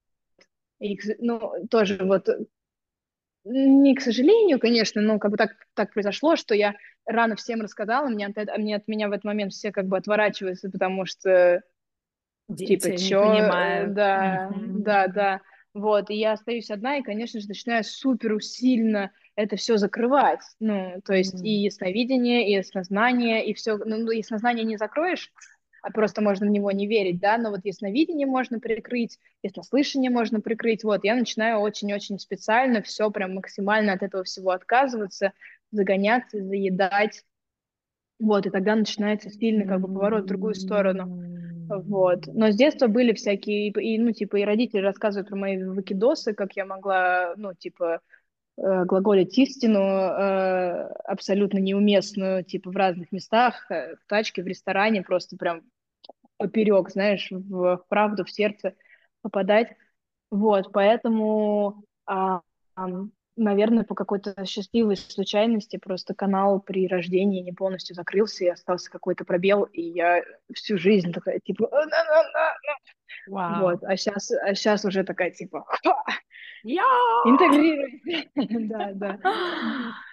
И, 0.78 0.96
ну, 1.18 1.66
тоже 1.68 1.98
вот, 2.04 2.28
не 3.44 3.94
к 3.94 4.00
сожалению, 4.00 4.60
конечно, 4.60 5.00
но 5.02 5.18
как 5.18 5.32
бы 5.32 5.36
так, 5.36 5.56
так 5.74 5.92
произошло, 5.92 6.36
что 6.36 6.54
я 6.54 6.74
рано 7.04 7.34
всем 7.34 7.62
рассказала, 7.62 8.08
мне 8.08 8.26
от, 8.26 8.36
мне 8.58 8.76
от 8.76 8.86
меня 8.86 9.08
в 9.08 9.12
этот 9.12 9.24
момент 9.24 9.52
все 9.52 9.72
как 9.72 9.86
бы 9.86 9.96
отворачиваются, 9.96 10.70
потому 10.70 11.06
что, 11.06 11.62
Дети 12.48 12.76
типа, 12.78 12.92
не 12.92 12.98
чё, 12.98 13.22
понимают. 13.22 13.94
да, 13.94 14.50
да, 14.54 15.08
да, 15.08 15.40
вот, 15.74 16.10
и 16.10 16.14
я 16.14 16.32
остаюсь 16.32 16.70
одна, 16.70 16.96
и, 16.96 17.02
конечно 17.02 17.40
же, 17.40 17.48
начинаю 17.48 17.84
супер 17.84 18.32
усиленно 18.32 19.12
это 19.36 19.54
все 19.54 19.76
закрывать. 19.76 20.40
Ну, 20.58 21.00
то 21.04 21.14
есть 21.14 21.36
mm-hmm. 21.36 21.46
и 21.46 21.62
ясновидение, 21.62 22.48
и 22.48 22.54
яснознание, 22.54 23.46
и 23.46 23.54
все. 23.54 23.76
Ну, 23.76 23.98
ну, 23.98 24.10
яснознание 24.10 24.64
не 24.64 24.76
закроешь, 24.76 25.30
а 25.82 25.92
просто 25.92 26.22
можно 26.22 26.46
в 26.46 26.50
него 26.50 26.72
не 26.72 26.88
верить, 26.88 27.20
да, 27.20 27.38
но 27.38 27.50
вот 27.50 27.60
ясновидение 27.64 28.26
можно 28.26 28.58
прикрыть, 28.58 29.18
яснослышание 29.42 30.10
можно 30.10 30.40
прикрыть, 30.40 30.82
вот, 30.82 31.04
я 31.04 31.14
начинаю 31.14 31.60
очень-очень 31.60 32.18
специально 32.18 32.82
все 32.82 33.10
прям 33.10 33.34
максимально 33.34 33.92
от 33.92 34.02
этого 34.02 34.24
всего 34.24 34.50
отказываться, 34.50 35.32
загоняться, 35.70 36.42
заедать, 36.42 37.22
вот, 38.18 38.46
и 38.46 38.50
тогда 38.50 38.74
начинается 38.74 39.30
сильный 39.30 39.66
как 39.66 39.80
бы 39.80 39.88
поворот 39.88 40.24
в 40.24 40.28
другую 40.28 40.54
сторону, 40.54 41.22
вот. 41.68 42.26
Но 42.26 42.50
с 42.50 42.56
детства 42.56 42.86
были 42.86 43.12
всякие, 43.12 43.68
и, 43.68 43.98
ну, 43.98 44.12
типа, 44.12 44.36
и 44.36 44.44
родители 44.44 44.80
рассказывают 44.80 45.28
про 45.28 45.36
мои 45.36 45.62
выкидосы, 45.62 46.34
как 46.34 46.56
я 46.56 46.64
могла, 46.64 47.34
ну, 47.36 47.54
типа, 47.54 48.00
Э, 48.60 48.84
глаголить 48.84 49.38
истину 49.38 49.78
э, 49.78 50.88
абсолютно 51.04 51.58
неуместную, 51.58 52.42
типа 52.44 52.70
в 52.70 52.76
разных 52.76 53.12
местах, 53.12 53.70
э, 53.70 53.94
в 53.94 54.06
тачке, 54.08 54.42
в 54.42 54.48
ресторане, 54.48 55.02
просто 55.02 55.36
прям 55.36 55.62
поперек, 56.38 56.90
знаешь, 56.90 57.28
в 57.30 57.84
правду, 57.88 58.24
в 58.24 58.30
сердце 58.30 58.74
попадать. 59.22 59.76
Вот, 60.30 60.72
поэтому, 60.72 61.84
а, 62.04 62.40
наверное, 63.38 63.84
по 63.84 63.94
какой-то 63.94 64.34
счастливой 64.44 64.96
случайности 64.96 65.76
просто 65.76 66.14
канал 66.14 66.60
при 66.60 66.86
рождении 66.86 67.42
не 67.42 67.52
полностью 67.52 67.94
закрылся, 67.94 68.44
и 68.44 68.48
остался 68.48 68.90
какой-то 68.90 69.24
пробел, 69.24 69.64
и 69.64 69.82
я 69.82 70.22
всю 70.52 70.78
жизнь 70.78 71.12
такая, 71.12 71.40
типа, 71.40 71.70
Wow. 73.28 73.60
вот, 73.60 73.84
а 73.84 73.96
сейчас, 73.96 74.30
а 74.30 74.54
сейчас 74.54 74.84
уже 74.84 75.04
такая, 75.04 75.30
типа, 75.30 75.66
я! 76.62 76.84
Интегрируйте. 77.24 78.30
Да, 78.68 78.90
да. 78.92 79.18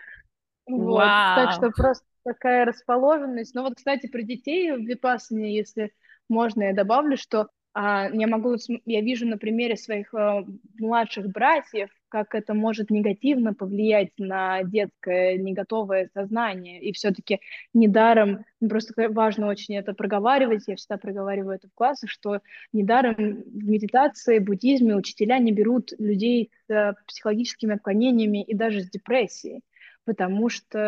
Вот. 0.67 1.11
Так 1.35 1.51
что 1.51 1.69
просто 1.69 2.05
такая 2.23 2.65
расположенность. 2.65 3.53
Ну 3.53 3.61
вот, 3.61 3.75
кстати, 3.75 4.07
про 4.07 4.23
детей 4.23 4.71
в 4.71 4.79
Випассане, 4.79 5.55
если 5.55 5.93
можно, 6.27 6.63
я 6.63 6.73
добавлю, 6.73 7.17
что 7.17 7.49
а, 7.73 8.09
я 8.11 8.25
могу, 8.25 8.55
я 8.85 9.01
вижу 9.01 9.27
на 9.27 9.37
примере 9.37 9.75
своих 9.75 10.13
а, 10.15 10.43
младших 10.79 11.27
братьев, 11.27 11.89
как 12.15 12.33
это 12.33 12.53
может 12.53 12.91
негативно 12.91 13.53
повлиять 13.53 14.11
на 14.17 14.63
детское 14.63 15.37
неготовое 15.37 16.09
сознание. 16.13 16.81
И 16.81 16.93
все-таки 16.93 17.41
недаром, 17.73 18.45
ну, 18.61 18.69
просто 18.69 18.93
важно 19.09 19.47
очень 19.47 19.75
это 19.75 19.93
проговаривать, 19.93 20.63
я 20.67 20.77
всегда 20.77 20.97
проговариваю 20.97 21.57
это 21.57 21.67
в 21.67 21.73
классах, 21.73 22.09
что 22.09 22.39
недаром 22.71 23.15
в 23.17 23.69
медитации, 23.69 24.39
буддизме 24.39 24.95
учителя 24.95 25.39
не 25.39 25.51
берут 25.51 25.91
людей 25.99 26.51
с 26.69 26.95
психологическими 27.05 27.75
отклонениями 27.75 28.41
и 28.43 28.53
даже 28.53 28.79
с 28.79 28.89
депрессией 28.89 29.61
потому 30.05 30.49
что 30.49 30.79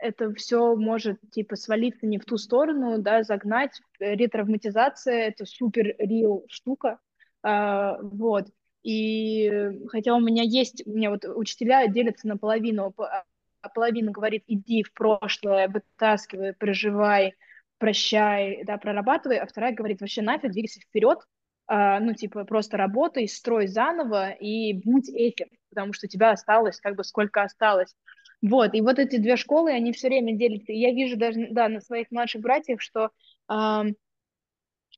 это 0.00 0.34
все 0.34 0.74
может 0.74 1.20
типа 1.30 1.54
свалиться 1.54 2.04
не 2.04 2.18
в 2.18 2.24
ту 2.24 2.36
сторону, 2.36 2.98
да, 2.98 3.22
загнать. 3.22 3.80
Ретравматизация— 4.00 5.28
это 5.28 5.46
супер 5.46 5.94
рил 6.00 6.44
штука, 6.48 6.98
а, 7.44 7.96
вот. 8.02 8.48
И 8.86 9.50
хотя 9.88 10.14
у 10.14 10.20
меня 10.20 10.44
есть, 10.44 10.86
у 10.86 10.90
меня 10.90 11.10
вот 11.10 11.24
учителя 11.24 11.88
делятся 11.88 12.28
наполовину, 12.28 12.94
а 12.96 13.68
половина 13.68 14.12
говорит, 14.12 14.44
иди 14.46 14.84
в 14.84 14.92
прошлое, 14.92 15.66
вытаскивай, 15.66 16.54
проживай, 16.54 17.34
прощай, 17.78 18.62
да, 18.62 18.78
прорабатывай, 18.78 19.38
а 19.38 19.46
вторая 19.46 19.74
говорит, 19.74 20.00
вообще 20.00 20.22
нафиг, 20.22 20.52
двигайся 20.52 20.78
вперед, 20.78 21.18
а, 21.66 21.98
ну, 21.98 22.14
типа, 22.14 22.44
просто 22.44 22.76
работай, 22.76 23.26
строй 23.26 23.66
заново 23.66 24.30
и 24.30 24.74
будь 24.74 25.08
этим, 25.08 25.48
потому 25.70 25.92
что 25.92 26.06
у 26.06 26.08
тебя 26.08 26.30
осталось, 26.30 26.78
как 26.78 26.94
бы, 26.94 27.02
сколько 27.02 27.42
осталось. 27.42 27.92
Вот, 28.40 28.72
и 28.72 28.82
вот 28.82 29.00
эти 29.00 29.16
две 29.16 29.36
школы, 29.36 29.72
они 29.72 29.92
все 29.92 30.06
время 30.06 30.36
делятся. 30.36 30.70
И 30.70 30.78
я 30.78 30.92
вижу 30.92 31.16
даже, 31.16 31.48
да, 31.50 31.68
на 31.68 31.80
своих 31.80 32.12
младших 32.12 32.40
братьях, 32.40 32.80
что, 32.80 33.10
э, 33.50 33.82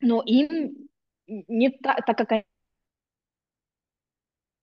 ну, 0.03 0.20
им 0.20 0.88
не 1.27 1.70
так, 1.70 2.05
так 2.05 2.18
как 2.18 2.44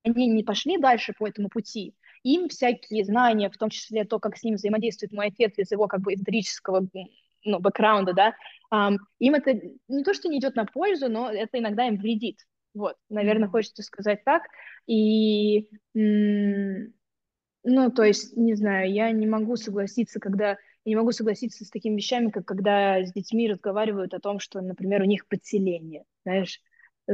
они 0.05 0.27
не 0.27 0.43
пошли 0.43 0.77
дальше 0.77 1.13
по 1.17 1.27
этому 1.27 1.49
пути, 1.49 1.95
им 2.23 2.49
всякие 2.49 3.03
знания, 3.03 3.49
в 3.49 3.57
том 3.57 3.69
числе 3.69 4.05
то, 4.05 4.19
как 4.19 4.37
с 4.37 4.43
ним 4.43 4.55
взаимодействует 4.55 5.11
мой 5.11 5.27
отец 5.27 5.53
из 5.57 5.71
его 5.71 5.87
как 5.87 6.01
бы 6.01 6.13
эзотерического 6.13 6.87
ну, 7.43 7.59
бэкграунда, 7.59 8.13
да, 8.13 8.33
um, 8.73 8.97
им 9.19 9.35
это 9.35 9.53
не 9.87 10.03
то, 10.03 10.13
что 10.13 10.29
не 10.29 10.39
идет 10.39 10.55
на 10.55 10.65
пользу, 10.65 11.09
но 11.09 11.31
это 11.31 11.59
иногда 11.59 11.87
им 11.87 11.97
вредит. 11.97 12.39
Вот, 12.73 12.97
наверное, 13.09 13.47
хочется 13.47 13.83
сказать 13.83 14.23
так. 14.25 14.43
И, 14.87 15.69
ну, 15.93 16.91
то 17.63 18.03
есть, 18.03 18.35
не 18.35 18.55
знаю, 18.55 18.91
я 18.91 19.11
не 19.11 19.27
могу 19.27 19.55
согласиться, 19.55 20.19
когда 20.19 20.57
я 20.85 20.91
не 20.91 20.95
могу 20.95 21.11
согласиться 21.11 21.63
с 21.63 21.69
такими 21.69 21.95
вещами, 21.95 22.29
как 22.29 22.45
когда 22.45 23.03
с 23.03 23.13
детьми 23.13 23.49
разговаривают 23.49 24.13
о 24.13 24.19
том, 24.19 24.39
что, 24.39 24.61
например, 24.61 25.01
у 25.01 25.05
них 25.05 25.27
подселение, 25.27 26.03
знаешь, 26.23 26.61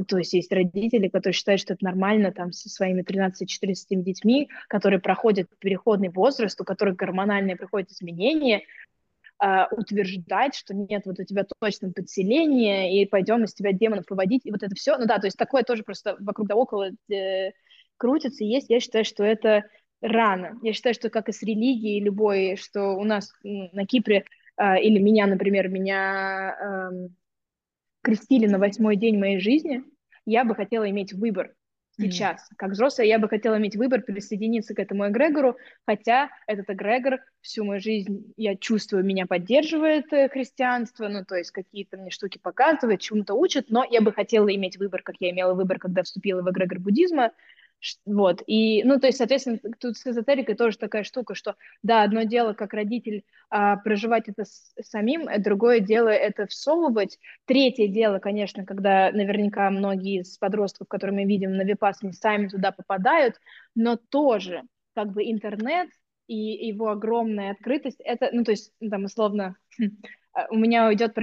то 0.08 0.17
есть 0.17 0.34
есть 0.34 0.51
родители, 0.51 1.10
которые 1.10 1.34
считают, 1.34 1.62
что 1.62 1.73
это 1.73 1.84
нормально 1.84 2.32
там 2.32 2.51
со 2.51 2.69
своими 2.69 3.01
13-14 3.01 4.04
детьми, 4.04 4.49
которые 4.67 4.99
проходят 4.99 5.49
переходный 5.60 6.10
возраст, 6.10 6.60
у 6.62 6.63
которых 6.63 6.95
гормональные 6.95 7.58
приходят 7.58 7.91
изменения, 7.91 8.63
э, 9.43 9.65
утверждать, 9.71 10.56
что 10.56 10.73
нет, 10.73 11.04
вот 11.06 11.19
у 11.19 11.23
тебя 11.25 11.45
точно 11.60 11.91
подселение, 11.91 13.01
и 13.01 13.06
пойдем 13.06 13.43
из 13.43 13.54
тебя 13.54 13.73
демонов 13.73 14.06
выводить, 14.10 14.45
и 14.45 14.51
вот 14.51 14.63
это 14.63 14.73
все. 14.75 14.97
Ну 14.97 15.06
да, 15.06 15.19
то 15.19 15.27
есть 15.27 15.38
такое 15.38 15.63
тоже 15.63 15.84
просто 15.84 16.15
вокруг 16.19 16.47
да 16.47 16.56
около 16.56 16.91
э, 17.12 17.51
крутится 17.97 18.43
и 18.43 18.47
есть. 18.47 18.69
Я 18.69 18.80
считаю, 18.80 19.04
что 19.04 19.23
это 19.25 19.65
рано. 20.01 20.58
Я 20.63 20.71
считаю, 20.73 20.95
что 20.95 21.10
как 21.10 21.27
и 21.27 21.34
с 21.34 21.43
религией 21.43 22.01
любой, 22.01 22.56
что 22.56 22.93
у 22.93 23.04
нас 23.04 23.34
на 23.43 23.86
Кипре, 23.86 24.23
э, 24.58 24.82
или 24.82 24.99
меня, 24.99 25.27
например, 25.27 25.67
меня... 25.67 26.56
Э, 26.91 27.20
крестили 28.02 28.48
на 28.48 28.60
восьмой 28.60 28.96
день 28.96 29.20
моей 29.20 29.40
жизни, 29.40 29.84
я 30.26 30.44
бы 30.44 30.56
хотела 30.56 30.90
иметь 30.90 31.14
выбор 31.14 31.54
сейчас. 31.98 32.42
Mm. 32.42 32.56
Как 32.58 32.72
взрослая, 32.72 33.08
я 33.08 33.20
бы 33.20 33.28
хотела 33.28 33.58
иметь 33.58 33.76
выбор 33.76 34.02
присоединиться 34.02 34.74
к 34.74 34.80
этому 34.80 35.08
эгрегору, 35.08 35.58
хотя 35.86 36.30
этот 36.48 36.70
эгрегор 36.70 37.20
всю 37.42 37.64
мою 37.64 37.80
жизнь, 37.80 38.34
я 38.38 38.56
чувствую, 38.56 39.04
меня 39.04 39.26
поддерживает 39.26 40.12
э, 40.14 40.30
христианство, 40.30 41.08
ну, 41.08 41.26
то 41.26 41.36
есть 41.36 41.52
какие-то 41.52 41.98
мне 41.98 42.12
штуки 42.12 42.40
показывает, 42.42 43.02
чему-то 43.02 43.34
учит, 43.34 43.70
но 43.70 43.86
я 43.90 44.02
бы 44.02 44.12
хотела 44.12 44.54
иметь 44.54 44.78
выбор, 44.78 45.02
как 45.04 45.16
я 45.20 45.32
имела 45.32 45.54
выбор, 45.54 45.80
когда 45.80 46.04
вступила 46.04 46.42
в 46.42 46.50
эгрегор 46.50 46.80
буддизма, 46.80 47.32
вот, 48.06 48.44
и, 48.48 48.84
ну, 48.84 49.00
то 49.00 49.08
есть, 49.08 49.17
соответственно, 49.17 49.60
тут 49.80 49.98
с 49.98 50.06
эзотерикой 50.06 50.56
тоже 50.56 50.78
такая 50.78 51.04
штука, 51.04 51.36
что, 51.36 51.56
да, 51.84 52.04
одно 52.04 52.24
дело, 52.24 52.54
как 52.54 52.74
родитель, 52.74 53.24
а, 53.50 53.78
проживать 53.78 54.30
это 54.30 54.46
с, 54.46 54.74
самим, 54.82 55.28
а 55.28 55.39
другое 55.39 55.80
дело 55.80 56.10
это 56.10 56.48
всовывать. 56.48 57.17
Третье 57.46 57.88
дело, 57.88 58.20
конечно, 58.20 58.65
когда 58.65 59.12
наверняка 59.12 59.70
многие 59.70 60.22
из 60.22 60.38
подростков, 60.38 60.88
которые 60.88 61.15
мы 61.15 61.26
видим 61.26 61.56
на 61.56 61.63
Випасане, 61.63 62.13
сами 62.13 62.48
туда 62.48 62.72
попадают, 62.72 63.36
но 63.76 63.96
тоже, 63.98 64.63
как 64.96 65.12
бы, 65.12 65.24
интернет 65.24 65.89
и 66.28 66.36
его 66.36 66.89
огромная 66.89 67.52
открытость, 67.52 68.00
это, 68.00 68.30
ну, 68.32 68.44
то 68.44 68.52
есть, 68.52 68.72
там, 68.89 69.06
условно, 69.06 69.56
у 70.50 70.56
меня 70.58 70.94
идет 70.94 71.13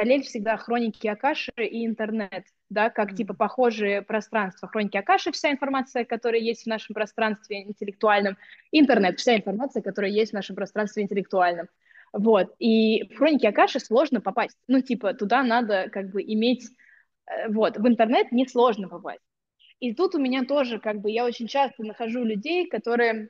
параллель 0.00 0.22
всегда 0.22 0.56
хроники 0.56 1.06
Акаши 1.06 1.52
и 1.58 1.86
интернет, 1.86 2.46
да, 2.70 2.88
как 2.88 3.14
типа 3.14 3.34
похожие 3.34 4.00
пространства. 4.00 4.66
Хроники 4.66 4.96
Акаши, 4.96 5.30
вся 5.30 5.50
информация, 5.50 6.04
которая 6.06 6.40
есть 6.40 6.62
в 6.62 6.66
нашем 6.68 6.94
пространстве 6.94 7.64
интеллектуальном, 7.64 8.38
интернет, 8.72 9.20
вся 9.20 9.36
информация, 9.36 9.82
которая 9.82 10.10
есть 10.10 10.30
в 10.30 10.34
нашем 10.34 10.56
пространстве 10.56 11.02
интеллектуальном. 11.02 11.68
Вот, 12.14 12.54
и 12.58 13.04
в 13.12 13.18
хроники 13.18 13.44
Акаши 13.44 13.78
сложно 13.78 14.20
попасть, 14.22 14.56
ну, 14.68 14.80
типа, 14.80 15.12
туда 15.12 15.42
надо 15.42 15.90
как 15.90 16.10
бы 16.10 16.22
иметь, 16.22 16.66
э, 17.26 17.48
вот, 17.48 17.76
в 17.76 17.86
интернет 17.86 18.32
несложно 18.32 18.88
попасть. 18.88 19.20
И 19.80 19.94
тут 19.94 20.14
у 20.14 20.18
меня 20.18 20.44
тоже, 20.44 20.78
как 20.80 21.00
бы, 21.00 21.10
я 21.10 21.26
очень 21.26 21.46
часто 21.46 21.84
нахожу 21.84 22.24
людей, 22.24 22.66
которые 22.68 23.28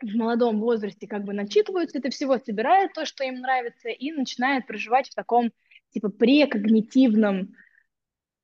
в 0.00 0.14
молодом 0.14 0.60
возрасте 0.60 1.06
как 1.06 1.24
бы 1.24 1.34
начитываются 1.34 1.98
это 1.98 2.10
всего, 2.10 2.38
собирают 2.38 2.92
то, 2.94 3.04
что 3.04 3.24
им 3.24 3.40
нравится, 3.40 3.88
и 3.88 4.12
начинают 4.12 4.66
проживать 4.66 5.10
в 5.10 5.14
таком 5.14 5.52
типа 5.90 6.08
прекогнитивном 6.08 7.54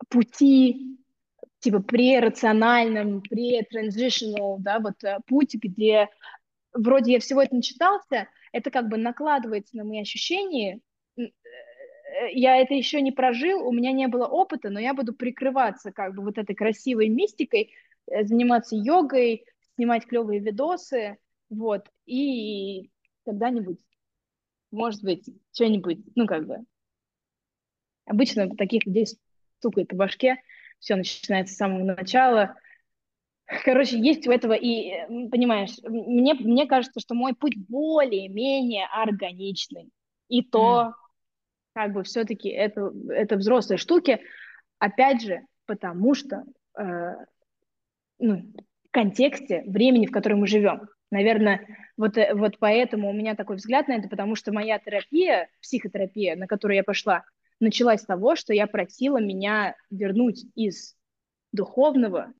пути, 0.09 0.99
типа 1.61 1.81
прерациональном, 1.81 3.23
претранзишнл, 3.23 4.59
да, 4.59 4.79
вот 4.79 5.03
э, 5.05 5.19
путь, 5.27 5.55
где 5.55 6.09
вроде 6.73 7.13
я 7.13 7.21
всего 7.21 7.43
это 7.43 7.55
начитался, 7.55 8.29
это 8.53 8.71
как 8.71 8.89
бы 8.89 8.97
накладывается 8.99 9.77
на 9.77 9.85
мои 9.85 10.01
ощущения, 10.01 10.81
э, 11.17 11.23
я 12.33 12.57
это 12.57 12.75
еще 12.75 13.01
не 13.01 13.13
прожил, 13.13 13.67
у 13.67 13.73
меня 13.73 13.93
не 13.93 14.07
было 14.09 14.27
опыта, 14.27 14.71
но 14.71 14.79
я 14.79 14.95
буду 14.95 15.15
прикрываться 15.15 15.93
как 15.93 16.15
бы 16.15 16.23
вот 16.23 16.39
этой 16.39 16.55
красивой 16.55 17.09
мистикой, 17.09 17.73
э, 18.11 18.25
заниматься 18.25 18.77
йогой, 18.77 19.45
снимать 19.75 20.07
клевые 20.07 20.41
видосы, 20.41 21.19
вот, 21.49 21.89
и 22.07 22.91
когда-нибудь, 23.25 23.79
может 24.71 25.03
быть, 25.03 25.29
что-нибудь, 25.53 25.99
ну, 26.15 26.27
как 26.27 26.47
бы, 26.47 26.65
Обычно 28.07 28.49
таких 28.57 28.87
людей 28.87 29.07
стукает 29.59 29.89
по 29.89 29.97
башке, 29.97 30.37
все 30.79 30.97
начинается 30.97 31.55
с 31.55 31.59
самого 31.59 31.85
начала. 31.85 32.57
Короче, 33.65 33.99
есть 33.99 34.27
у 34.27 34.33
этого 34.33 34.55
и, 34.55 35.07
понимаешь, 35.31 35.77
мне, 35.83 36.35
мне 36.35 36.67
кажется, 36.67 37.01
что 37.01 37.15
мой 37.15 37.35
путь 37.35 37.57
более-менее 37.57 38.87
органичный. 38.87 39.91
И 40.29 40.43
то, 40.43 40.89
mm. 40.89 40.93
как 41.75 41.93
бы, 41.93 42.03
все-таки 42.03 42.49
это, 42.49 42.93
это 43.11 43.37
взрослые 43.37 43.79
штуки, 43.79 44.21
опять 44.79 45.23
же, 45.23 45.43
потому 45.67 46.15
что 46.15 46.45
э, 46.77 47.15
ну, 48.19 48.53
в 48.89 48.91
контексте 48.91 49.63
времени, 49.67 50.07
в 50.07 50.13
котором 50.13 50.41
мы 50.41 50.47
живем. 50.49 50.89
Наверное, 51.11 51.67
вот, 51.97 52.17
э, 52.19 52.35
вот 52.35 52.59
поэтому 52.59 53.11
у 53.11 53.13
меня 53.13 53.37
такой 53.37 53.57
взгляд 53.57 53.87
на 53.87 53.93
это, 53.93 54.09
потому 54.09 54.35
что 54.35 54.53
моя 54.53 54.79
терапия, 54.81 55.49
психотерапия, 55.63 56.35
на 56.35 56.49
которую 56.49 56.77
я 56.77 56.85
пошла, 56.85 57.25
началась 57.61 58.03
с 58.03 58.07
того, 58.07 58.37
что 58.37 58.53
я 58.53 58.67
просила 58.67 59.19
меня 59.19 59.75
вернуть 59.91 60.45
из 60.55 60.97
духовного 61.53 62.33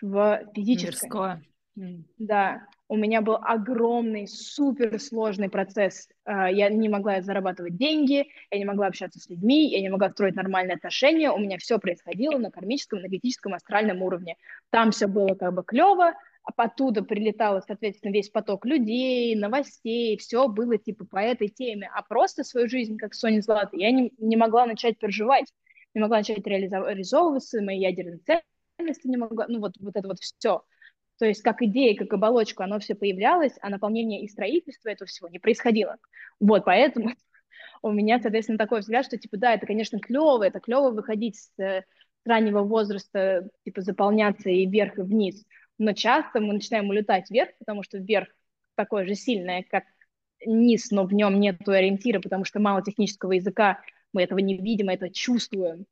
в 0.00 0.42
физическое. 0.54 1.42
Мирское. 1.76 2.04
Да, 2.18 2.66
у 2.88 2.96
меня 2.96 3.22
был 3.22 3.36
огромный, 3.36 4.28
суперсложный 4.28 5.48
процесс. 5.48 6.08
А, 6.24 6.50
я 6.50 6.68
не 6.68 6.88
могла 6.88 7.20
зарабатывать 7.22 7.76
деньги, 7.76 8.26
я 8.50 8.58
не 8.58 8.64
могла 8.64 8.86
общаться 8.86 9.18
с 9.18 9.28
людьми, 9.28 9.70
я 9.70 9.80
не 9.80 9.88
могла 9.88 10.10
строить 10.10 10.36
нормальные 10.36 10.76
отношения. 10.76 11.30
У 11.30 11.38
меня 11.38 11.58
все 11.58 11.78
происходило 11.78 12.38
на 12.38 12.50
кармическом, 12.50 13.00
энергетическом, 13.00 13.54
астральном 13.54 14.02
уровне. 14.02 14.36
Там 14.70 14.90
все 14.90 15.06
было 15.06 15.34
как 15.34 15.54
бы 15.54 15.64
клево, 15.64 16.12
оттуда 16.56 17.02
прилетало, 17.02 17.62
соответственно, 17.66 18.12
весь 18.12 18.28
поток 18.28 18.66
людей, 18.66 19.34
новостей, 19.34 20.16
все 20.18 20.48
было 20.48 20.78
типа 20.78 21.06
по 21.06 21.18
этой 21.18 21.48
теме, 21.48 21.90
а 21.94 22.02
просто 22.02 22.44
свою 22.44 22.68
жизнь, 22.68 22.96
как 22.96 23.14
Соня 23.14 23.40
Злата, 23.40 23.76
я 23.76 23.90
не, 23.90 24.12
не 24.18 24.36
могла 24.36 24.66
начать 24.66 24.98
переживать, 24.98 25.46
не 25.94 26.00
могла 26.00 26.18
начать 26.18 26.46
реализовываться, 26.46 27.62
мои 27.62 27.78
ядерные 27.78 28.18
ценности 28.78 29.06
не 29.06 29.16
могла, 29.16 29.46
ну 29.48 29.60
вот, 29.60 29.74
вот 29.80 29.96
это 29.96 30.06
вот 30.06 30.18
все. 30.20 30.62
То 31.18 31.26
есть 31.26 31.42
как 31.42 31.62
идея, 31.62 31.96
как 31.96 32.12
оболочка, 32.12 32.64
оно 32.64 32.80
все 32.80 32.94
появлялось, 32.94 33.52
а 33.60 33.70
наполнение 33.70 34.22
и 34.22 34.28
строительство 34.28 34.88
этого 34.88 35.06
всего 35.06 35.28
не 35.28 35.38
происходило. 35.38 35.96
Вот, 36.40 36.64
поэтому 36.64 37.12
у 37.82 37.90
меня, 37.90 38.20
соответственно, 38.20 38.58
такой 38.58 38.80
взгляд, 38.80 39.06
что, 39.06 39.16
типа, 39.16 39.36
да, 39.36 39.54
это, 39.54 39.66
конечно, 39.66 40.00
клево, 40.00 40.42
это 40.42 40.60
клево 40.60 40.90
выходить 40.90 41.38
э, 41.58 41.80
с 41.80 41.84
раннего 42.26 42.62
возраста, 42.62 43.48
типа, 43.64 43.80
заполняться 43.82 44.50
и 44.50 44.66
вверх, 44.66 44.98
и 44.98 45.02
вниз, 45.02 45.44
но 45.78 45.92
часто 45.92 46.40
мы 46.40 46.54
начинаем 46.54 46.88
улетать 46.88 47.30
вверх, 47.30 47.50
потому 47.58 47.82
что 47.82 47.98
вверх 47.98 48.28
такое 48.74 49.06
же 49.06 49.14
сильное, 49.14 49.64
как 49.68 49.84
низ, 50.46 50.90
но 50.90 51.04
в 51.04 51.12
нем 51.12 51.40
нет 51.40 51.66
ориентира, 51.68 52.20
потому 52.20 52.44
что 52.44 52.60
мало 52.60 52.82
технического 52.82 53.32
языка, 53.32 53.80
мы 54.12 54.22
этого 54.22 54.38
не 54.38 54.56
видим, 54.58 54.86
мы 54.86 54.94
это 54.94 55.10
чувствуем. 55.10 55.86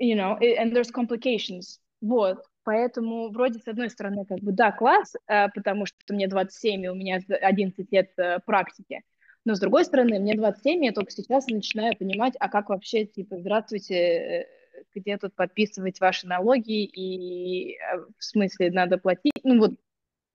You 0.00 0.16
know, 0.16 0.38
and 0.40 0.72
there's 0.72 0.90
complications. 0.92 1.78
Вот, 2.00 2.42
поэтому 2.64 3.30
вроде 3.30 3.58
с 3.58 3.68
одной 3.68 3.90
стороны, 3.90 4.24
как 4.24 4.38
бы, 4.38 4.52
да, 4.52 4.72
класс, 4.72 5.14
э, 5.26 5.48
потому 5.50 5.84
что 5.84 5.96
мне 6.08 6.28
27, 6.28 6.84
и 6.84 6.88
у 6.88 6.94
меня 6.94 7.20
11 7.28 7.92
лет 7.92 8.10
э, 8.16 8.38
практики, 8.46 9.02
но 9.44 9.54
с 9.54 9.60
другой 9.60 9.84
стороны, 9.84 10.18
мне 10.18 10.34
27, 10.34 10.84
я 10.84 10.92
только 10.92 11.10
сейчас 11.10 11.46
начинаю 11.46 11.96
понимать, 11.96 12.34
а 12.40 12.48
как 12.48 12.70
вообще, 12.70 13.04
типа, 13.04 13.38
здравствуйте, 13.38 13.94
э, 13.94 14.46
где 14.94 15.18
тут 15.18 15.34
подписывать 15.34 16.00
ваши 16.00 16.26
налоги, 16.26 16.84
и 16.84 17.74
э, 17.74 17.98
в 18.18 18.24
смысле 18.24 18.70
надо 18.70 18.98
платить. 18.98 19.40
Ну 19.42 19.58
вот 19.58 19.74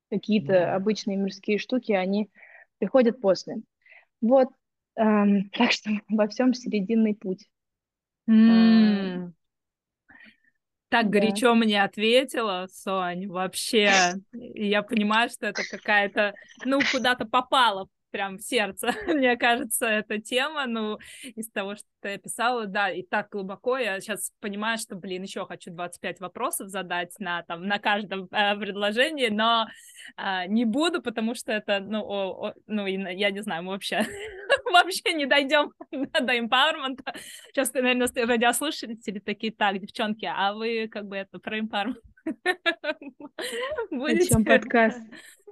какие-то 0.09 0.53
да. 0.53 0.75
обычные 0.75 1.17
мирские 1.17 1.57
штуки, 1.57 1.91
они 1.91 2.29
приходят 2.77 3.21
после. 3.21 3.57
Вот, 4.21 4.49
эм, 4.95 5.49
так 5.53 5.71
что 5.71 5.91
во 6.09 6.27
всем 6.27 6.53
серединный 6.53 7.15
путь. 7.15 7.47
Mm. 8.27 9.33
так 10.89 11.05
да. 11.05 11.09
горячо 11.11 11.53
мне 11.53 11.83
ответила, 11.83 12.67
Сонь, 12.71 13.27
вообще. 13.27 14.15
Я 14.31 14.81
понимаю, 14.81 15.29
что 15.29 15.45
это 15.45 15.61
какая-то, 15.69 16.33
ну, 16.65 16.79
куда-то 16.91 17.25
попала 17.25 17.87
прям 18.15 18.37
в 18.37 18.41
сердце, 18.43 18.93
мне 19.07 19.35
кажется, 19.35 19.85
эта 19.87 20.21
тема, 20.21 20.67
ну, 20.67 20.99
из 21.35 21.49
того, 21.49 21.75
что 21.75 21.85
ты 22.01 22.13
описала, 22.13 22.65
да, 22.65 22.89
и 22.89 23.03
так 23.03 23.27
глубоко, 23.29 23.77
я 23.77 23.99
сейчас 23.99 24.31
понимаю, 24.39 24.77
что, 24.77 24.95
блин, 24.95 25.23
еще 25.23 25.45
хочу 25.45 25.69
25 25.69 26.21
вопросов 26.21 26.69
задать 26.69 27.13
на, 27.19 27.43
там, 27.43 27.67
на 27.67 27.77
каждом 27.77 28.29
э, 28.31 28.55
предложении, 28.55 29.27
но 29.27 29.67
э, 30.15 30.47
не 30.47 30.63
буду, 30.63 31.01
потому 31.01 31.35
что 31.35 31.51
это, 31.51 31.81
ну, 31.81 32.05
о, 32.05 32.47
о, 32.47 32.53
ну, 32.67 32.85
я 32.85 33.31
не 33.31 33.41
знаю, 33.41 33.63
мы 33.63 33.71
вообще, 33.73 34.05
вообще 34.71 35.11
не 35.11 35.25
дойдем 35.25 35.73
до 35.91 36.37
empowerment. 36.37 36.99
Сейчас, 37.47 37.73
наверное, 37.73 38.07
радиослушатели 38.25 39.19
такие, 39.19 39.51
так, 39.51 39.77
девчонки, 39.77 40.23
а 40.25 40.53
вы 40.53 40.87
как 40.87 41.05
бы 41.05 41.17
это 41.17 41.37
про 41.39 41.59
empowerment 41.59 41.97
Будете... 43.91 44.25
О 44.25 44.27
чем 44.29 44.45
подкаст? 44.45 45.01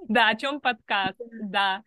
Да, 0.08 0.30
о 0.30 0.36
чем 0.36 0.60
подкаст, 0.60 1.20
да. 1.42 1.84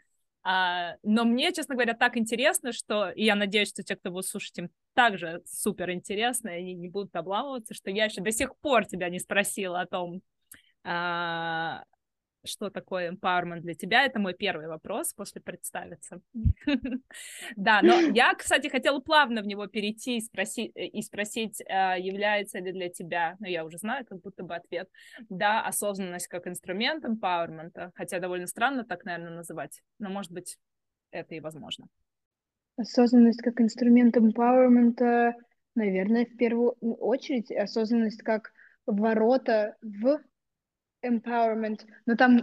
А, 0.49 0.95
но 1.03 1.25
мне, 1.25 1.53
честно 1.53 1.75
говоря, 1.75 1.95
так 1.95 2.17
интересно, 2.17 2.71
что, 2.71 3.11
и 3.11 3.25
я 3.25 3.35
надеюсь, 3.35 3.69
что 3.69 3.83
те, 3.83 3.97
кто 3.97 4.13
будет 4.13 4.27
слушать, 4.27 4.57
им 4.59 4.71
также 4.95 5.43
супер 5.45 5.91
интересно, 5.91 6.51
и 6.51 6.61
они 6.61 6.75
не 6.75 6.89
будут 6.89 7.17
обламываться, 7.17 7.75
что 7.75 7.91
я 7.91 8.05
еще 8.05 8.21
до 8.21 8.31
сих 8.31 8.57
пор 8.59 8.85
тебя 8.85 9.09
не 9.09 9.19
спросила 9.19 9.81
о 9.81 9.87
том, 9.87 10.23
а, 10.85 11.83
что 12.47 12.71
такое 12.71 13.13
empowerment 13.13 13.61
для 13.61 13.75
тебя? 13.75 14.05
Это 14.05 14.19
мой 14.19 14.35
первый 14.35 14.69
вопрос 14.69 15.13
после 15.13 15.41
представиться. 15.41 16.21
Да, 17.57 17.81
но 17.83 17.95
я, 18.15 18.35
кстати, 18.35 18.69
хотела 18.69 19.01
плавно 19.01 19.43
в 19.43 19.47
него 19.47 19.67
перейти 19.67 20.17
и 20.17 20.21
спросить, 20.21 20.73
э, 20.75 20.87
и 20.87 21.03
спросить, 21.03 21.63
а, 21.69 21.97
является 21.97 22.59
ли 22.59 22.73
для 22.73 22.89
тебя, 22.89 23.37
ну, 23.41 23.47
я 23.47 23.65
уже 23.65 23.79
знаю, 23.79 24.05
как 24.07 24.21
будто 24.21 24.43
бы 24.43 24.55
ответ, 24.55 24.89
да, 25.29 25.63
осознанность 25.65 26.29
как 26.29 26.47
инструмент 26.47 27.05
empowerment, 27.05 27.93
хотя 27.95 28.19
довольно 28.19 28.47
странно 28.47 28.85
так, 28.85 29.05
наверное, 29.05 29.35
называть, 29.35 29.83
но, 29.99 30.11
может 30.11 30.33
быть, 30.33 30.59
это 31.11 31.35
и 31.35 31.41
возможно. 31.41 31.87
Осознанность 32.77 33.43
как 33.43 33.61
инструмент 33.61 34.17
empowerment, 34.17 35.35
наверное, 35.75 36.27
в 36.27 36.37
первую 36.37 36.73
очередь 36.81 37.51
осознанность 37.51 38.23
как 38.23 38.53
ворота 38.87 39.77
в 39.83 40.21
empowerment, 41.05 41.81
но 42.07 42.17
там 42.17 42.41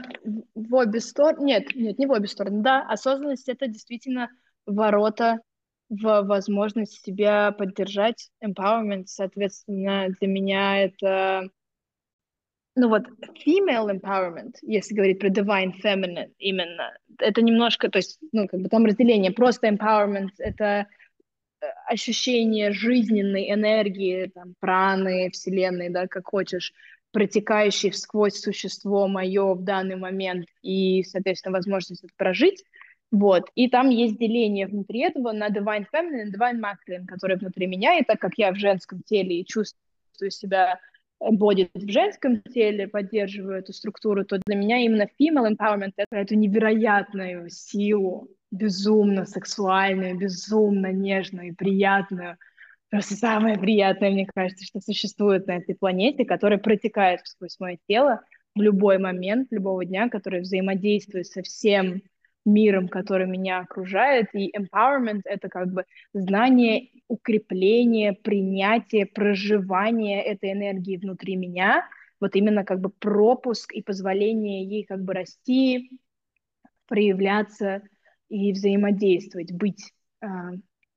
в 0.55 0.73
обе 0.75 0.99
стороны, 0.99 1.45
нет, 1.45 1.75
нет, 1.75 1.97
не 1.97 2.05
в 2.05 2.11
обе 2.11 2.27
стороны, 2.27 2.61
да, 2.61 2.81
осознанность 2.81 3.49
это 3.49 3.67
действительно 3.67 4.29
ворота 4.65 5.39
в 5.89 6.23
возможность 6.23 7.03
себя 7.03 7.51
поддержать, 7.51 8.29
empowerment, 8.43 9.05
соответственно, 9.07 10.09
для 10.19 10.27
меня 10.27 10.83
это, 10.83 11.49
ну 12.75 12.89
вот, 12.89 13.03
female 13.45 13.91
empowerment, 13.91 14.55
если 14.61 14.95
говорить 14.95 15.19
про 15.19 15.29
divine 15.29 15.73
feminine 15.83 16.33
именно, 16.37 16.97
это 17.19 17.41
немножко, 17.41 17.89
то 17.89 17.97
есть, 17.97 18.17
ну, 18.31 18.47
как 18.47 18.61
бы 18.61 18.69
там 18.69 18.85
разделение, 18.85 19.31
просто 19.31 19.67
empowerment— 19.67 20.31
это 20.39 20.87
э, 21.61 21.65
ощущение 21.87 22.71
жизненной 22.71 23.51
энергии, 23.51 24.31
там, 24.33 24.55
праны, 24.59 25.29
вселенной, 25.31 25.89
да, 25.89 26.07
как 26.07 26.27
хочешь, 26.27 26.73
протекающий 27.13 27.93
сквозь 27.93 28.39
существо 28.39 29.07
мое 29.07 29.53
в 29.53 29.63
данный 29.63 29.95
момент 29.95 30.47
и, 30.61 31.03
соответственно, 31.03 31.53
возможность 31.53 32.03
это 32.03 32.13
прожить. 32.17 32.63
Вот. 33.11 33.43
И 33.53 33.69
там 33.69 33.89
есть 33.89 34.17
деление 34.17 34.65
внутри 34.65 35.01
этого 35.01 35.31
на 35.31 35.49
Divine 35.49 35.85
Feminine 35.93 36.33
Divine 36.35 36.59
Masculine, 36.59 37.05
которые 37.05 37.37
внутри 37.37 37.67
меня, 37.67 37.99
и 37.99 38.03
так 38.03 38.19
как 38.19 38.33
я 38.37 38.51
в 38.51 38.55
женском 38.55 39.03
теле 39.03 39.39
и 39.39 39.45
чувствую 39.45 40.31
себя 40.31 40.79
будет 41.19 41.69
в 41.75 41.89
женском 41.89 42.41
теле, 42.41 42.87
поддерживаю 42.87 43.59
эту 43.59 43.71
структуру, 43.71 44.25
то 44.25 44.39
для 44.45 44.55
меня 44.55 44.79
именно 44.79 45.07
female 45.19 45.55
empowerment— 45.55 45.93
это 45.95 46.15
эту 46.15 46.35
невероятную 46.35 47.49
силу, 47.49 48.27
безумно 48.51 49.25
сексуальную, 49.25 50.17
безумно 50.17 50.91
нежную 50.91 51.49
и 51.49 51.53
приятную, 51.53 52.37
Просто 52.93 53.15
самое 53.15 53.57
приятное, 53.57 54.11
мне 54.11 54.27
кажется, 54.27 54.63
что 54.65 54.79
существует 54.79 55.47
на 55.47 55.57
этой 55.57 55.73
планете, 55.73 56.25
которая 56.25 56.59
протекает 56.59 57.21
сквозь 57.23 57.59
мое 57.59 57.79
тело 57.87 58.21
в 58.53 58.61
любой 58.61 58.99
момент, 58.99 59.47
любого 59.49 59.83
дня, 59.83 60.09
который 60.09 60.41
взаимодействует 60.41 61.25
со 61.25 61.41
всем 61.41 62.03
миром, 62.45 62.87
который 62.87 63.25
меня 63.25 63.61
окружает. 63.61 64.27
И 64.35 64.55
empowerment— 64.55 65.21
это 65.25 65.49
как 65.49 65.73
бы 65.73 65.85
знание, 66.13 66.89
укрепление, 67.07 68.13
принятие, 68.13 69.07
проживание 69.07 70.21
этой 70.21 70.51
энергии 70.51 70.97
внутри 70.97 71.35
меня, 71.35 71.87
вот 72.19 72.35
именно 72.35 72.63
как 72.63 72.79
бы 72.79 72.89
пропуск 72.91 73.73
и 73.73 73.81
позволение 73.81 74.65
ей 74.65 74.83
как 74.83 75.03
бы 75.03 75.15
расти, 75.15 75.99
проявляться 76.85 77.81
и 78.29 78.51
взаимодействовать, 78.51 79.51
быть 79.51 79.91
э, 80.21 80.27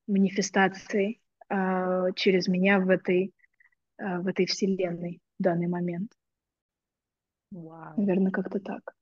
манифестацией 0.07 1.23
э, 1.49 2.13
через 2.15 2.49
меня 2.49 2.81
в 2.81 2.91
этой, 2.91 3.33
э, 3.99 4.19
в 4.19 4.27
этой 4.27 4.47
вселенной 4.47 5.21
в 5.39 5.43
данный 5.43 5.69
момент. 5.69 6.13
Вау. 7.51 7.95
Наверное, 7.97 8.33
как-то 8.33 8.61
так. 8.61 8.95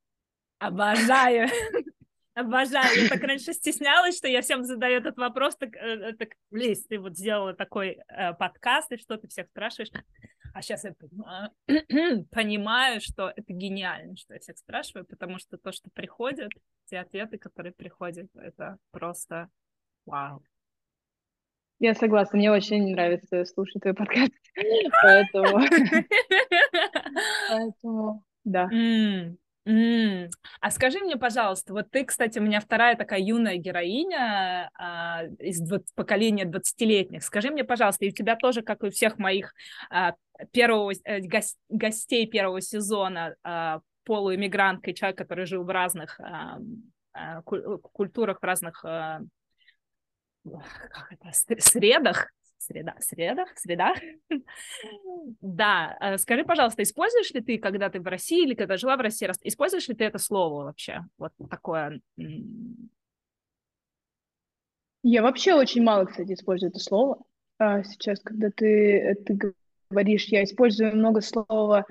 Обожаю. 0.59 1.49
Обожаю. 2.35 3.03
Я 3.03 3.09
так 3.09 3.23
раньше 3.23 3.53
стеснялась, 3.53 4.17
что 4.17 4.27
я 4.27 4.43
всем 4.43 4.65
задаю 4.65 4.99
этот 4.99 5.17
вопрос. 5.17 5.57
Так, 5.57 5.77
э, 5.77 6.13
так 6.15 6.31
Лиз, 6.51 6.85
ты 6.87 6.99
вот 6.99 7.17
сделала 7.17 7.55
такой 7.55 8.01
э, 8.09 8.35
подкаст, 8.35 8.91
и 8.93 8.97
что 8.97 9.17
ты 9.17 9.29
всех 9.29 9.49
спрашиваешь. 9.49 9.91
А 10.53 10.63
сейчас 10.63 10.85
я 10.85 10.95
понимаю, 10.95 11.51
понимаю, 12.31 13.01
что 13.01 13.33
это 13.35 13.53
гениально, 13.53 14.17
что 14.17 14.35
я 14.35 14.41
всех 14.41 14.57
спрашиваю, 14.59 15.05
потому 15.05 15.39
что 15.39 15.59
то, 15.59 15.73
что 15.73 15.91
приходит, 15.91 16.51
те 16.87 16.99
ответы, 16.99 17.39
которые 17.39 17.73
приходят, 17.73 18.29
это 18.35 18.79
просто 18.91 19.49
вау. 20.07 20.45
Я 21.81 21.95
согласна, 21.95 22.39
мне 22.39 22.51
очень 22.51 22.93
нравится 22.93 23.45
слушать 23.45 23.83
твой 23.83 23.95
подкаст, 23.95 24.33
поэтому... 25.03 25.61
Поэтому, 27.49 28.25
да. 28.45 28.69
Mm. 29.67 30.29
А 30.61 30.71
скажи 30.71 31.01
мне, 31.01 31.17
пожалуйста, 31.17 31.73
вот 31.73 31.91
ты, 31.91 32.05
кстати, 32.05 32.39
у 32.39 32.43
меня 32.43 32.61
вторая 32.61 32.97
такая 32.97 33.21
юная 33.21 33.57
героиня 33.57 34.71
а, 34.75 35.25
из 35.39 35.61
20, 35.61 35.95
поколения 35.95 36.45
20-летних. 36.45 37.23
Скажи 37.23 37.51
мне, 37.51 37.65
пожалуйста, 37.65 38.05
и 38.05 38.11
у 38.11 38.13
тебя 38.13 38.37
тоже, 38.37 38.61
как 38.61 38.83
и 38.83 38.89
у 38.89 38.91
всех 38.91 39.19
моих 39.19 39.55
а, 39.89 40.15
первого, 40.53 40.93
а, 41.05 41.21
гость, 41.21 41.59
гостей 41.71 42.27
первого 42.27 42.61
сезона, 42.61 43.37
а, 43.43 43.81
полуэмигрантка 44.05 44.91
и 44.91 44.95
человек, 44.95 45.17
который 45.17 45.47
жил 45.47 45.65
в 45.65 45.71
разных 45.71 46.21
а, 46.21 46.59
а, 47.15 47.41
культурах, 47.43 48.41
в 48.41 48.45
разных 48.45 48.85
а, 48.85 49.21
средах, 51.59 52.29
среда, 52.59 52.95
средах, 53.01 53.49
средах. 53.57 53.99
да, 55.41 55.97
э, 56.01 56.19
скажи, 56.19 56.45
пожалуйста, 56.45 56.83
используешь 56.83 57.31
ли 57.33 57.41
ты, 57.41 57.59
когда 57.59 57.89
ты 57.91 58.01
в 58.01 58.07
России 58.07 58.45
или 58.45 58.55
когда 58.55 58.77
жила 58.77 58.97
в 58.97 59.01
России, 59.01 59.31
используешь 59.43 59.89
ли 59.89 59.95
ты 59.95 60.05
это 60.05 60.19
слово 60.19 60.65
вообще? 60.65 61.03
Вот 61.19 61.33
такое. 61.51 62.01
Я 65.03 65.23
вообще 65.23 65.55
очень 65.55 65.83
мало, 65.83 66.07
кстати, 66.07 66.33
использую 66.33 66.71
это 66.71 66.79
слово. 66.79 67.23
А 67.59 67.83
сейчас, 67.85 68.21
когда 68.21 68.51
ты, 68.51 69.15
ты 69.27 69.55
говоришь, 69.91 70.27
я 70.27 70.43
использую 70.43 70.97
много 70.97 71.21
слова 71.21 71.85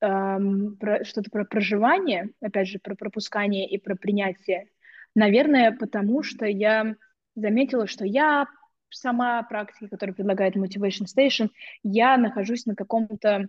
эм, 0.00 0.76
про, 0.76 1.04
что-то 1.04 1.30
про 1.30 1.44
проживание, 1.44 2.30
опять 2.40 2.68
же, 2.68 2.78
про 2.78 2.94
пропускание 2.94 3.68
и 3.68 3.78
про 3.78 3.96
принятие. 3.96 4.68
Наверное, 5.16 5.72
потому 5.72 6.22
что 6.22 6.46
я 6.46 6.94
заметила, 7.34 7.86
что 7.86 8.04
я 8.04 8.46
сама 8.90 9.42
практика, 9.42 9.88
которая 9.88 10.14
предлагает 10.14 10.56
Motivation 10.56 11.06
Station, 11.06 11.50
я 11.82 12.16
нахожусь 12.16 12.66
на 12.66 12.74
каком-то 12.74 13.48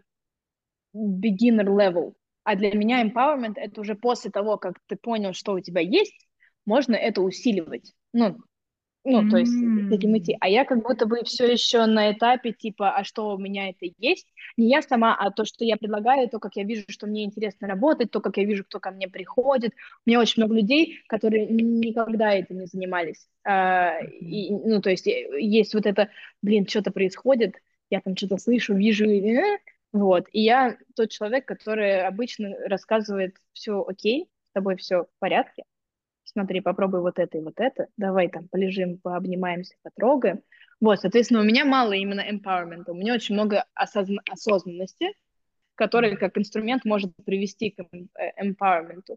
beginner 0.95 1.67
level. 1.67 2.13
А 2.43 2.55
для 2.55 2.71
меня 2.73 3.03
empowerment— 3.03 3.53
это 3.55 3.81
уже 3.81 3.95
после 3.95 4.31
того, 4.31 4.57
как 4.57 4.79
ты 4.87 4.95
понял, 4.95 5.33
что 5.33 5.53
у 5.53 5.59
тебя 5.59 5.81
есть, 5.81 6.27
можно 6.65 6.95
это 6.95 7.21
усиливать. 7.21 7.93
Ну, 8.13 8.37
ну, 9.05 9.21
mm-hmm. 9.21 9.29
то 9.29 9.37
есть 9.37 9.51
с 9.51 9.91
этим 9.91 10.17
идти. 10.17 10.35
А 10.39 10.49
я 10.49 10.65
как 10.65 10.81
будто 10.81 11.05
бы 11.05 11.23
все 11.23 11.45
еще 11.45 11.85
на 11.85 12.11
этапе 12.11 12.51
типа, 12.51 12.89
а 12.95 13.03
что 13.03 13.35
у 13.35 13.37
меня 13.37 13.69
это 13.69 13.85
есть? 13.99 14.27
Не 14.57 14.67
я 14.69 14.81
сама, 14.81 15.15
а 15.15 15.29
то, 15.29 15.45
что 15.45 15.63
я 15.63 15.77
предлагаю, 15.77 16.27
то, 16.27 16.39
как 16.39 16.55
я 16.55 16.63
вижу, 16.63 16.85
что 16.89 17.05
мне 17.05 17.23
интересно 17.23 17.67
работать, 17.67 18.09
то, 18.09 18.19
как 18.19 18.37
я 18.37 18.45
вижу, 18.45 18.63
кто 18.63 18.79
ко 18.79 18.89
мне 18.89 19.07
приходит. 19.07 19.73
У 20.05 20.09
меня 20.09 20.19
очень 20.19 20.41
много 20.41 20.55
людей, 20.55 21.01
которые 21.07 21.45
никогда 21.47 22.33
этим 22.33 22.59
не 22.59 22.65
занимались. 22.65 23.27
А, 23.43 23.99
и, 24.01 24.49
ну, 24.51 24.81
то 24.81 24.89
есть 24.89 25.05
э, 25.05 25.39
есть 25.39 25.75
вот 25.75 25.85
это, 25.85 26.09
блин, 26.41 26.67
что-то 26.67 26.91
происходит, 26.91 27.53
я 27.91 28.01
там 28.01 28.17
что-то 28.17 28.37
слышу, 28.37 28.73
вижу, 28.73 29.05
э, 29.05 29.59
вот. 29.93 30.25
И 30.31 30.41
я 30.41 30.77
тот 30.95 31.11
человек, 31.11 31.45
который 31.45 32.01
обычно 32.01 32.55
рассказывает, 32.65 33.35
все 33.53 33.85
окей, 33.87 34.29
с 34.49 34.53
тобой 34.53 34.77
все 34.77 35.03
в 35.03 35.19
порядке, 35.19 35.63
смотри, 36.25 36.61
попробуй 36.61 37.01
вот 37.01 37.19
это 37.19 37.37
и 37.37 37.41
вот 37.41 37.59
это, 37.59 37.87
давай 37.97 38.29
там 38.29 38.47
полежим, 38.47 38.97
пообнимаемся, 38.97 39.75
потрогаем. 39.83 40.41
Вот, 40.81 40.99
соответственно, 40.99 41.39
у 41.39 41.45
меня 41.45 41.63
мало 41.65 41.93
именно 41.93 42.21
empowerment, 42.21 42.83
у 42.87 42.93
меня 42.93 43.13
очень 43.13 43.35
много 43.35 43.65
осозна- 43.75 44.21
осознанности, 44.29 45.13
которая 45.75 46.15
как 46.17 46.37
инструмент 46.37 46.83
может 46.85 47.11
привести 47.25 47.71
к 47.71 47.79
empowerment. 48.41 49.15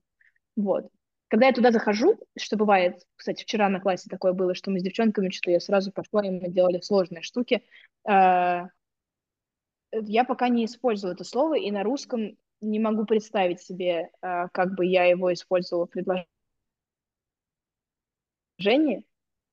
Вот. 0.57 0.89
Когда 1.29 1.47
я 1.47 1.53
туда 1.53 1.73
захожу, 1.73 2.19
что 2.39 2.57
бывает, 2.57 3.03
кстати, 3.17 3.43
вчера 3.43 3.69
на 3.69 3.81
классе 3.81 4.09
такое 4.09 4.33
было, 4.33 4.55
что 4.55 4.71
мы 4.71 4.81
с 4.81 4.83
девчонками 4.83 5.31
что 5.31 5.51
я 5.51 5.61
сразу 5.61 5.93
пошла, 5.93 6.25
и 6.27 6.31
мы 6.31 6.49
делали 6.49 6.81
сложные 6.81 7.23
штуки, 7.23 7.63
э, 8.09 8.63
я 9.93 10.25
пока 10.25 10.49
не 10.49 10.65
использую 10.65 11.13
это 11.15 11.25
слово, 11.25 11.59
и 11.59 11.71
на 11.71 11.83
русском 11.83 12.37
не 12.61 12.79
могу 12.79 13.05
представить 13.05 13.61
себе, 13.61 14.11
э, 14.23 14.49
как 14.53 14.75
бы 14.75 14.87
я 14.87 15.05
его 15.05 15.33
использовала 15.33 15.87
в 15.87 15.91
предложении, 15.91 16.29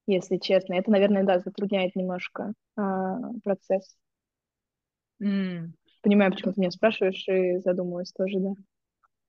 если 0.07 0.37
честно. 0.37 0.75
Это, 0.75 0.91
наверное, 0.91 1.23
да, 1.23 1.39
затрудняет 1.39 1.95
немножко 1.95 2.53
а, 2.75 3.17
процесс. 3.43 3.95
Mm. 5.21 5.69
Понимаю, 6.01 6.31
почему 6.31 6.53
ты 6.53 6.61
меня 6.61 6.71
спрашиваешь, 6.71 7.27
и 7.27 7.59
задумалась 7.59 8.11
тоже, 8.11 8.39
да. 8.39 8.51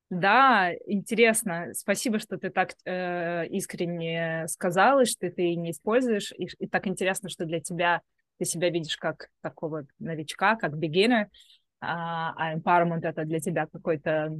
Да, 0.09 0.73
интересно. 0.87 1.71
Спасибо, 1.73 2.19
что 2.21 2.39
ты 2.39 2.51
так 2.51 2.75
э, 2.85 3.47
искренне 3.49 4.47
сказала, 4.47 5.05
что 5.05 5.31
ты 5.31 5.57
не 5.57 5.73
используешь. 5.73 6.33
И, 6.37 6.47
и 6.59 6.69
так 6.69 6.87
интересно, 6.87 7.29
что 7.29 7.45
для 7.45 7.61
тебя 7.61 8.03
ты 8.39 8.45
себя 8.45 8.71
видишь 8.71 8.97
как 8.99 9.29
такого 9.41 9.87
новичка, 9.99 10.55
как 10.57 10.75
beginner, 10.75 11.27
а, 11.81 12.35
а 12.37 12.55
empowerment 12.55 13.01
это 13.03 13.25
для 13.25 13.41
тебя 13.41 13.67
какое-то 13.67 14.39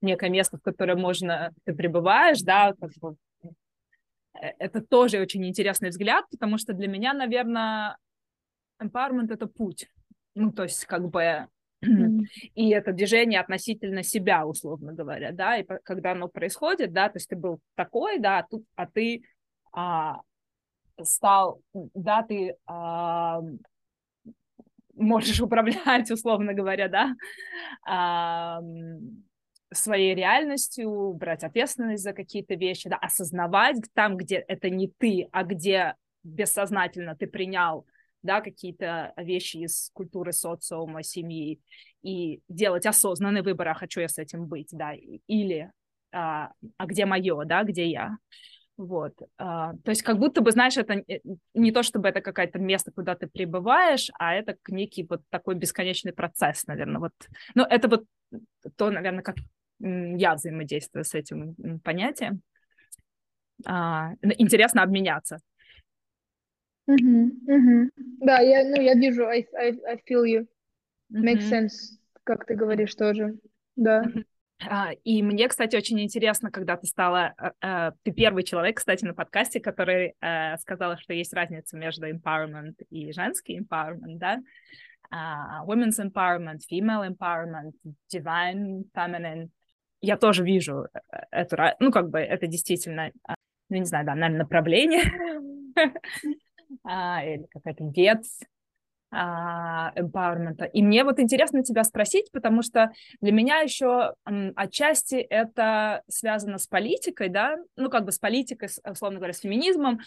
некое 0.00 0.30
место, 0.30 0.58
в 0.58 0.62
которое 0.62 0.96
можно 0.96 1.52
ты 1.64 1.74
пребываешь, 1.74 2.40
да, 2.40 2.74
как 2.80 2.90
бы 3.00 3.16
это 4.58 4.80
тоже 4.80 5.20
очень 5.20 5.46
интересный 5.46 5.90
взгляд, 5.90 6.24
потому 6.30 6.58
что 6.58 6.72
для 6.72 6.88
меня, 6.88 7.12
наверное, 7.12 7.96
empowerment— 8.82 9.28
это 9.32 9.46
путь. 9.46 9.88
Ну, 10.34 10.52
то 10.52 10.64
есть 10.64 10.84
как 10.84 11.08
бы 11.08 11.48
и 12.54 12.70
это 12.70 12.92
движение 12.92 13.40
относительно 13.40 14.02
себя, 14.02 14.46
условно 14.46 14.92
говоря, 14.92 15.32
да, 15.32 15.56
и 15.58 15.64
когда 15.84 16.12
оно 16.12 16.28
происходит, 16.28 16.92
да, 16.92 17.08
то 17.08 17.16
есть 17.16 17.28
ты 17.28 17.36
был 17.36 17.60
такой, 17.74 18.18
да, 18.18 18.38
а 18.38 18.46
тут, 18.48 18.64
а 18.74 18.86
ты 18.86 19.22
а, 19.72 20.20
стал, 21.02 21.62
да, 21.72 22.22
ты 22.22 22.56
а, 22.66 23.40
можешь 24.94 25.40
управлять, 25.40 26.10
условно 26.10 26.52
говоря, 26.52 26.88
да, 26.88 27.14
а, 27.86 28.60
своей 29.72 30.14
реальностью, 30.14 31.12
брать 31.12 31.44
ответственность 31.44 32.02
за 32.02 32.12
какие-то 32.12 32.54
вещи, 32.54 32.88
да, 32.88 32.96
осознавать 32.96 33.76
там, 33.94 34.16
где 34.16 34.36
это 34.36 34.70
не 34.70 34.88
ты, 34.98 35.28
а 35.32 35.44
где 35.44 35.94
бессознательно 36.22 37.16
ты 37.16 37.26
принял 37.26 37.86
да, 38.22 38.40
какие-то 38.40 39.12
вещи 39.16 39.58
из 39.58 39.90
культуры 39.92 40.32
социума, 40.32 41.02
семьи, 41.02 41.60
и 42.02 42.40
делать 42.48 42.86
осознанный 42.86 43.42
выбор, 43.42 43.68
а 43.68 43.74
хочу 43.74 44.00
я 44.00 44.08
с 44.08 44.18
этим 44.18 44.46
быть, 44.46 44.68
да, 44.72 44.92
или 44.94 45.70
а, 46.12 46.50
а 46.76 46.86
где 46.86 47.06
мое, 47.06 47.44
да, 47.44 47.62
где 47.62 47.86
я. 47.86 48.18
Вот. 48.76 49.14
А, 49.38 49.72
то 49.84 49.90
есть 49.90 50.02
как 50.02 50.18
будто 50.18 50.40
бы, 50.40 50.52
знаешь, 50.52 50.76
это 50.76 51.04
не 51.54 51.72
то, 51.72 51.82
чтобы 51.82 52.08
это 52.08 52.20
какое-то 52.20 52.58
место, 52.58 52.92
куда 52.92 53.14
ты 53.14 53.26
прибываешь, 53.26 54.10
а 54.18 54.34
это 54.34 54.56
некий 54.68 55.06
вот 55.08 55.22
такой 55.30 55.56
бесконечный 55.56 56.12
процесс, 56.12 56.66
наверное. 56.66 57.00
Вот. 57.00 57.12
Ну, 57.54 57.64
это 57.64 57.88
вот 57.88 58.04
то, 58.76 58.90
наверное, 58.90 59.22
как 59.22 59.36
я 59.80 60.34
взаимодействую 60.34 61.04
с 61.04 61.14
этим 61.14 61.54
понятием. 61.84 62.42
А, 63.66 64.12
интересно 64.22 64.82
обменяться. 64.82 65.38
Mm-hmm, 66.88 67.28
mm-hmm. 67.46 67.88
Да, 68.20 68.38
я, 68.38 68.64
ну, 68.64 68.80
я 68.80 68.94
вижу, 68.94 69.26
I, 69.26 69.46
I, 69.54 69.78
I 69.86 69.96
feel 70.08 70.24
you. 70.24 70.46
Makes 71.12 71.50
mm-hmm. 71.50 71.50
sense, 71.50 71.98
как 72.24 72.46
ты 72.46 72.54
говоришь 72.54 72.94
тоже. 72.94 73.34
Да. 73.76 74.04
Mm-hmm. 74.04 74.24
Uh, 74.60 74.98
и 75.04 75.22
мне, 75.22 75.46
кстати, 75.46 75.76
очень 75.76 76.00
интересно, 76.00 76.50
когда 76.50 76.76
ты 76.76 76.86
стала, 76.86 77.32
uh, 77.40 77.52
uh, 77.64 77.92
ты 78.02 78.10
первый 78.10 78.42
человек, 78.42 78.78
кстати, 78.78 79.04
на 79.04 79.14
подкасте, 79.14 79.60
который 79.60 80.16
сказала, 80.58 80.96
что 80.98 81.12
есть 81.14 81.32
разница 81.32 81.76
между 81.76 82.10
empowerment 82.10 82.74
и 82.90 83.12
женский 83.12 83.60
empowerment, 83.60 84.18
да, 84.18 84.40
women's 85.64 86.00
empowerment, 86.00 86.58
female 86.70 87.08
empowerment, 87.08 87.72
divine 88.12 88.84
feminine, 88.92 89.48
я 90.00 90.16
тоже 90.16 90.44
вижу 90.44 90.86
э, 90.92 91.18
эту, 91.30 91.56
ну, 91.80 91.90
как 91.90 92.10
бы 92.10 92.18
это 92.18 92.46
действительно, 92.46 93.12
а, 93.26 93.34
ну, 93.68 93.76
не 93.76 93.84
знаю, 93.84 94.06
да, 94.06 94.14
наверное, 94.14 94.40
направление. 94.40 95.02
А, 96.84 97.24
или 97.24 97.46
какая-то 97.50 97.84
ветвь 97.84 98.40
эмпауэрмента. 99.10 100.66
И 100.66 100.82
мне 100.82 101.02
вот 101.02 101.18
интересно 101.18 101.62
тебя 101.62 101.82
спросить, 101.84 102.30
потому 102.30 102.62
что 102.62 102.92
для 103.20 103.32
меня 103.32 103.60
еще 103.60 104.14
отчасти 104.54 105.14
это 105.16 106.02
связано 106.08 106.58
с 106.58 106.66
политикой, 106.66 107.30
да, 107.30 107.56
ну 107.76 107.88
как 107.88 108.04
бы 108.04 108.12
с 108.12 108.18
политикой, 108.18 108.68
условно 108.84 109.18
говоря, 109.18 109.32
с 109.32 109.40
феминизмом 109.40 110.00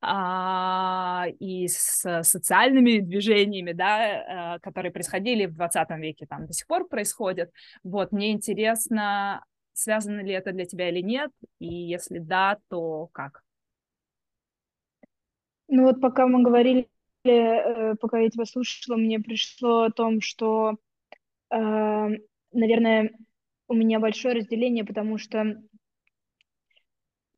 а, 0.00 1.26
и 1.40 1.66
с 1.66 2.22
социальными 2.22 2.98
движениями, 2.98 3.72
да, 3.72 4.56
э, 4.56 4.58
которые 4.60 4.92
происходили 4.92 5.46
в 5.46 5.54
20 5.54 5.90
веке, 5.98 6.26
там 6.26 6.46
до 6.46 6.52
сих 6.52 6.66
пор 6.66 6.86
происходят. 6.86 7.50
Вот, 7.82 8.12
мне 8.12 8.32
интересно, 8.32 9.42
связано 9.72 10.20
ли 10.20 10.32
это 10.32 10.52
для 10.52 10.64
тебя 10.64 10.90
или 10.90 11.00
нет, 11.00 11.30
и 11.58 11.66
если 11.66 12.18
да, 12.18 12.58
то 12.68 13.08
как? 13.12 13.42
Ну 15.68 15.84
вот 15.84 16.00
пока 16.00 16.26
мы 16.26 16.42
говорили 16.42 16.88
Э, 17.24 17.94
пока 17.96 18.18
я 18.18 18.28
тебя 18.28 18.44
слушала, 18.44 18.96
мне 18.96 19.18
пришло 19.18 19.84
о 19.84 19.90
том, 19.90 20.20
что, 20.20 20.76
э, 21.50 21.56
наверное, 22.52 23.10
у 23.68 23.74
меня 23.74 23.98
большое 23.98 24.34
разделение, 24.34 24.84
потому 24.84 25.16
что 25.16 25.56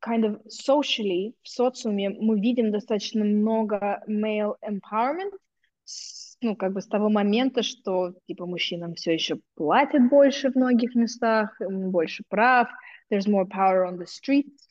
kind 0.05 0.25
of 0.25 0.41
socially 0.47 1.33
в 1.41 1.47
социуме 1.49 2.09
мы 2.09 2.39
видим 2.39 2.71
достаточно 2.71 3.23
много 3.23 4.03
male 4.07 4.55
empowerment, 4.61 5.31
ну, 6.41 6.55
как 6.55 6.73
бы 6.73 6.81
с 6.81 6.87
того 6.87 7.09
момента, 7.09 7.63
что, 7.63 8.13
типа, 8.27 8.45
мужчинам 8.45 8.93
все 8.93 9.13
еще 9.13 9.39
платят 9.55 10.09
больше 10.09 10.51
в 10.51 10.55
многих 10.55 10.95
местах, 10.95 11.55
больше 11.59 12.23
прав, 12.27 12.67
there's 13.09 13.25
more 13.25 13.47
power 13.47 13.85
on 13.85 13.97
the 13.97 14.05
streets, 14.05 14.66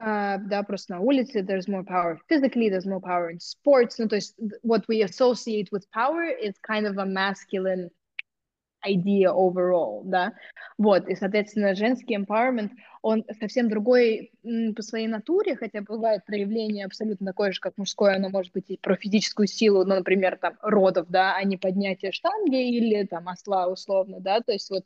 uh, 0.00 0.38
да, 0.38 0.62
просто 0.62 0.94
на 0.94 1.00
улице, 1.00 1.42
there's 1.42 1.68
more 1.68 1.84
power 1.84 2.18
physically, 2.28 2.68
there's 2.68 2.86
more 2.86 3.00
power 3.00 3.30
in 3.30 3.38
sports, 3.38 3.96
ну, 3.98 4.08
то 4.08 4.16
есть 4.16 4.34
what 4.62 4.84
we 4.88 5.02
associate 5.02 5.68
with 5.72 5.84
power 5.90 6.24
is 6.24 6.54
kind 6.62 6.86
of 6.86 6.98
a 6.98 7.06
masculine 7.06 7.90
idea 8.86 9.32
overall, 9.32 10.02
да, 10.04 10.34
вот, 10.78 11.08
и, 11.08 11.16
соответственно, 11.16 11.74
женский 11.74 12.16
empowerment, 12.16 12.70
он 13.02 13.24
совсем 13.40 13.68
другой 13.68 14.32
по 14.42 14.82
своей 14.82 15.08
натуре, 15.08 15.56
хотя 15.56 15.80
бывает 15.80 16.24
проявление 16.26 16.84
абсолютно 16.84 17.26
такое 17.26 17.52
же, 17.52 17.60
как 17.60 17.78
мужское, 17.78 18.16
оно 18.16 18.28
может 18.28 18.52
быть 18.52 18.68
и 18.68 18.76
про 18.76 18.96
физическую 18.96 19.46
силу, 19.46 19.84
ну, 19.84 19.94
например, 19.96 20.38
там, 20.40 20.54
родов, 20.60 21.06
да, 21.08 21.34
а 21.36 21.42
не 21.44 21.56
поднятие 21.56 22.12
штанги 22.12 22.68
или, 22.76 23.04
там, 23.04 23.28
осла 23.28 23.66
условно, 23.66 24.20
да, 24.20 24.40
то 24.40 24.52
есть 24.52 24.70
вот 24.70 24.84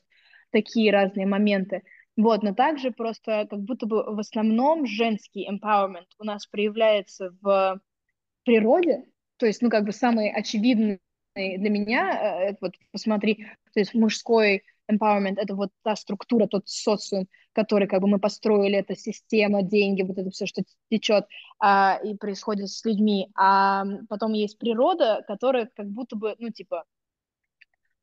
такие 0.51 0.93
разные 0.93 1.27
моменты, 1.27 1.83
вот, 2.23 2.43
но 2.43 2.55
также 2.55 2.91
просто 2.91 3.47
как 3.49 3.61
будто 3.61 3.87
бы 3.87 4.03
в 4.03 4.19
основном 4.19 4.87
женский 4.87 5.49
empowerment 5.49 6.07
у 6.19 6.25
нас 6.25 6.47
проявляется 6.47 7.35
в 7.41 7.81
природе, 8.45 9.05
то 9.37 9.47
есть, 9.47 9.63
ну, 9.63 9.71
как 9.71 9.85
бы 9.85 9.93
самый 9.93 10.31
очевидный 10.31 11.01
для 11.35 11.71
меня, 11.71 12.49
э, 12.51 12.57
вот 12.61 12.73
посмотри, 12.93 13.47
то 13.73 13.81
есть 13.81 13.95
мужской 13.95 14.63
empowerment— 14.91 15.35
это 15.37 15.55
вот 15.55 15.71
та 15.83 15.97
структура, 15.97 16.47
тот 16.47 16.69
социум, 16.69 17.29
который 17.53 17.89
как 17.89 18.01
бы 18.01 18.09
мы 18.09 18.19
построили, 18.19 18.79
эта 18.79 18.97
система, 18.97 19.63
деньги, 19.63 20.03
вот 20.03 20.19
это 20.19 20.31
все, 20.31 20.47
что 20.47 20.63
течет 20.91 21.27
а, 21.59 21.99
и 22.03 22.17
происходит 22.17 22.69
с 22.69 22.85
людьми. 22.85 23.29
А 23.37 23.85
потом 24.09 24.33
есть 24.33 24.59
природа, 24.59 25.25
которая 25.27 25.71
как 25.75 25.89
будто 25.89 26.17
бы, 26.17 26.35
ну, 26.39 26.51
типа, 26.51 26.85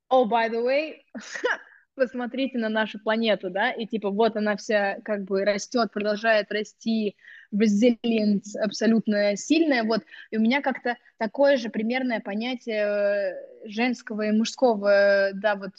oh, 0.09 0.25
by 0.27 0.49
the 0.49 0.63
way, 0.63 1.01
посмотрите 1.97 2.57
на 2.57 2.69
нашу 2.69 2.99
планету, 2.99 3.49
да, 3.49 3.71
и 3.71 3.85
типа 3.85 4.09
вот 4.09 4.37
она 4.37 4.55
вся 4.55 4.99
как 5.03 5.25
бы 5.25 5.43
растет, 5.43 5.91
продолжает 5.91 6.51
расти, 6.51 7.17
resilience 7.53 8.57
абсолютно 8.61 9.35
сильная, 9.35 9.83
вот, 9.83 10.03
и 10.31 10.37
у 10.37 10.41
меня 10.41 10.61
как-то 10.61 10.95
такое 11.17 11.57
же 11.57 11.69
примерное 11.69 12.21
понятие 12.21 12.85
э, 12.85 13.67
женского 13.67 14.21
и 14.21 14.31
мужского, 14.31 15.31
да, 15.33 15.55
вот, 15.55 15.71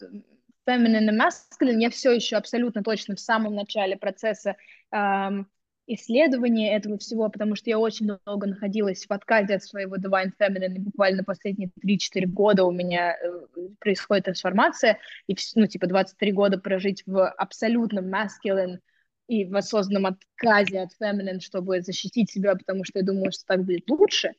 feminine 0.68 1.10
и 1.10 1.16
masculine, 1.16 1.80
я 1.80 1.90
все 1.90 2.12
еще 2.12 2.36
абсолютно 2.36 2.82
точно 2.82 3.14
в 3.16 3.20
самом 3.20 3.54
начале 3.54 3.96
процесса 3.96 4.56
эм, 4.92 5.48
исследование 5.88 6.76
этого 6.76 6.98
всего, 6.98 7.28
потому 7.30 7.56
что 7.56 7.70
я 7.70 7.78
очень 7.78 8.10
долго 8.26 8.46
находилась 8.46 9.06
в 9.06 9.10
отказе 9.10 9.54
от 9.54 9.64
своего 9.64 9.96
Divine 9.96 10.32
Feminine, 10.38 10.74
и 10.74 10.80
буквально 10.80 11.24
последние 11.24 11.70
3-4 11.84 12.26
года 12.26 12.64
у 12.64 12.70
меня 12.70 13.16
э, 13.16 13.68
происходит 13.80 14.26
трансформация, 14.26 14.98
и, 15.26 15.36
ну, 15.54 15.66
типа, 15.66 15.86
23 15.86 16.32
года 16.32 16.58
прожить 16.58 17.02
в 17.06 17.26
абсолютном 17.26 18.14
masculine 18.14 18.78
и 19.28 19.46
в 19.46 19.56
осознанном 19.56 20.14
отказе 20.14 20.80
от 20.80 20.90
feminine, 21.00 21.40
чтобы 21.40 21.80
защитить 21.80 22.30
себя, 22.30 22.54
потому 22.54 22.84
что 22.84 22.98
я 22.98 23.04
думаю, 23.04 23.32
что 23.32 23.44
так 23.46 23.64
будет 23.64 23.88
лучше. 23.88 24.32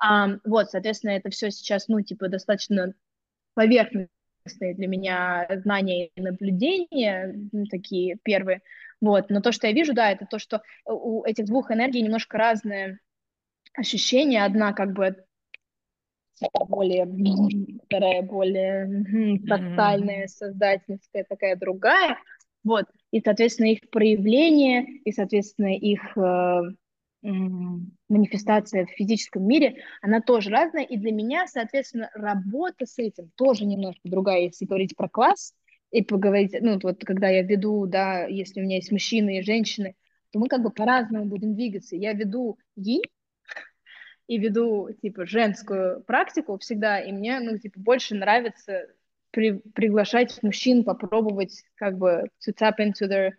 А, 0.00 0.38
вот, 0.44 0.70
соответственно, 0.70 1.12
это 1.12 1.30
все 1.30 1.50
сейчас, 1.50 1.88
ну, 1.88 2.00
типа, 2.00 2.28
достаточно 2.28 2.94
поверхностные 3.54 4.74
для 4.74 4.86
меня 4.86 5.48
знания 5.62 6.08
и 6.08 6.20
наблюдения, 6.20 7.34
ну, 7.52 7.66
такие 7.66 8.16
первые. 8.22 8.62
Вот, 9.00 9.30
но 9.30 9.40
то, 9.40 9.52
что 9.52 9.66
я 9.68 9.72
вижу, 9.72 9.94
да, 9.94 10.10
это 10.10 10.26
то, 10.26 10.38
что 10.38 10.62
у 10.84 11.24
этих 11.24 11.44
двух 11.44 11.70
энергий 11.70 12.02
немножко 12.02 12.36
разные 12.36 12.98
ощущения. 13.74 14.44
Одна 14.44 14.72
как 14.72 14.92
бы 14.92 15.16
более, 16.68 17.06
вторая 17.84 18.22
более 18.22 19.38
тотальная, 19.46 20.26
создательская, 20.26 21.24
такая 21.28 21.56
другая. 21.56 22.18
Вот, 22.64 22.86
и, 23.12 23.20
соответственно, 23.20 23.68
их 23.68 23.88
проявление, 23.90 24.84
и, 25.04 25.12
соответственно, 25.12 25.74
их 25.74 26.18
э, 26.18 26.62
манифестация 27.22 28.84
в 28.84 28.90
физическом 28.90 29.46
мире, 29.46 29.82
она 30.02 30.20
тоже 30.20 30.50
разная, 30.50 30.84
и 30.84 30.96
для 30.96 31.12
меня, 31.12 31.46
соответственно, 31.46 32.10
работа 32.14 32.84
с 32.84 32.98
этим 32.98 33.30
тоже 33.36 33.64
немножко 33.64 34.00
другая, 34.04 34.42
если 34.42 34.66
говорить 34.66 34.96
про 34.96 35.08
класс, 35.08 35.54
и 35.90 36.02
поговорить, 36.02 36.54
ну, 36.60 36.78
вот 36.82 37.04
когда 37.04 37.28
я 37.28 37.42
веду, 37.42 37.86
да, 37.86 38.26
если 38.26 38.60
у 38.60 38.64
меня 38.64 38.76
есть 38.76 38.92
мужчины 38.92 39.38
и 39.38 39.42
женщины, 39.42 39.94
то 40.30 40.38
мы 40.38 40.48
как 40.48 40.62
бы 40.62 40.70
по-разному 40.70 41.24
будем 41.24 41.54
двигаться. 41.54 41.96
Я 41.96 42.12
веду 42.12 42.58
инь, 42.76 43.02
и 44.26 44.38
веду, 44.38 44.90
типа, 45.02 45.24
женскую 45.26 46.02
практику 46.02 46.58
всегда, 46.58 47.00
и 47.00 47.12
мне, 47.12 47.40
ну, 47.40 47.58
типа, 47.58 47.80
больше 47.80 48.14
нравится 48.14 48.86
при, 49.30 49.52
приглашать 49.52 50.42
мужчин 50.42 50.84
попробовать, 50.84 51.64
как 51.76 51.96
бы, 51.96 52.28
to 52.46 52.52
tap 52.52 52.74
into 52.78 53.08
their 53.08 53.32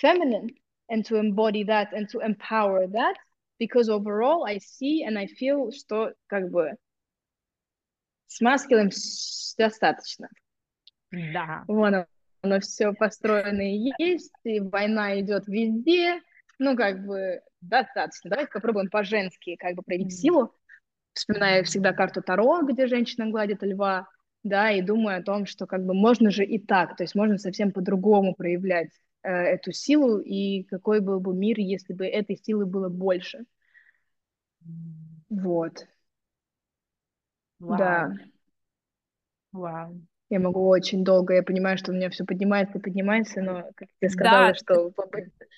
feminine 0.00 0.48
and 0.88 1.02
to 1.04 1.18
embody 1.18 1.64
that 1.64 1.92
and 1.92 2.08
to 2.08 2.20
empower 2.20 2.86
that, 2.86 3.16
because 3.58 3.88
overall 3.88 4.44
I 4.44 4.58
see 4.58 5.04
and 5.04 5.18
I 5.18 5.26
feel, 5.26 5.72
что, 5.72 6.14
как 6.28 6.50
бы, 6.50 6.76
с 8.28 8.40
маскилом 8.40 8.90
достаточно. 9.58 10.28
Да. 11.10 11.64
Вон 11.68 11.94
оно, 11.94 12.06
оно 12.42 12.60
все 12.60 12.92
построено 12.92 13.60
и 13.60 13.92
есть, 13.98 14.32
и 14.44 14.60
война 14.60 15.20
идет 15.20 15.46
везде, 15.46 16.20
ну, 16.58 16.76
как 16.76 17.04
бы, 17.04 17.40
достаточно. 17.60 18.30
Давайте 18.30 18.52
попробуем 18.52 18.90
по-женски 18.90 19.56
как 19.56 19.74
бы 19.74 19.82
проявить 19.82 20.12
mm-hmm. 20.12 20.22
силу. 20.22 20.54
Вспоминаю 21.12 21.64
всегда 21.64 21.92
карту 21.92 22.22
Таро, 22.22 22.62
где 22.62 22.86
женщина 22.86 23.30
гладит 23.30 23.62
льва, 23.62 24.08
да, 24.42 24.70
и 24.70 24.82
думаю 24.82 25.18
о 25.18 25.22
том, 25.22 25.46
что 25.46 25.66
как 25.66 25.84
бы 25.84 25.94
можно 25.94 26.30
же 26.30 26.44
и 26.44 26.58
так, 26.58 26.96
то 26.96 27.02
есть 27.02 27.14
можно 27.14 27.38
совсем 27.38 27.72
по-другому 27.72 28.34
проявлять 28.34 28.90
э, 29.22 29.30
эту 29.30 29.72
силу, 29.72 30.18
и 30.18 30.62
какой 30.64 31.00
был 31.00 31.20
бы 31.20 31.34
мир, 31.34 31.58
если 31.58 31.94
бы 31.94 32.06
этой 32.06 32.36
силы 32.36 32.66
было 32.66 32.88
больше. 32.88 33.44
Вот. 35.30 35.86
Вау. 37.58 37.78
Да. 37.78 38.12
Вау. 39.52 40.00
Я 40.28 40.40
могу 40.40 40.66
очень 40.68 41.04
долго, 41.04 41.34
я 41.34 41.42
понимаю, 41.42 41.78
что 41.78 41.92
у 41.92 41.94
меня 41.94 42.10
все 42.10 42.24
поднимается 42.24 42.78
и 42.78 42.80
поднимается, 42.80 43.42
но, 43.42 43.70
как 43.76 43.88
я 44.00 44.08
сказала, 44.10 44.48
да. 44.48 44.54
что 44.54 44.92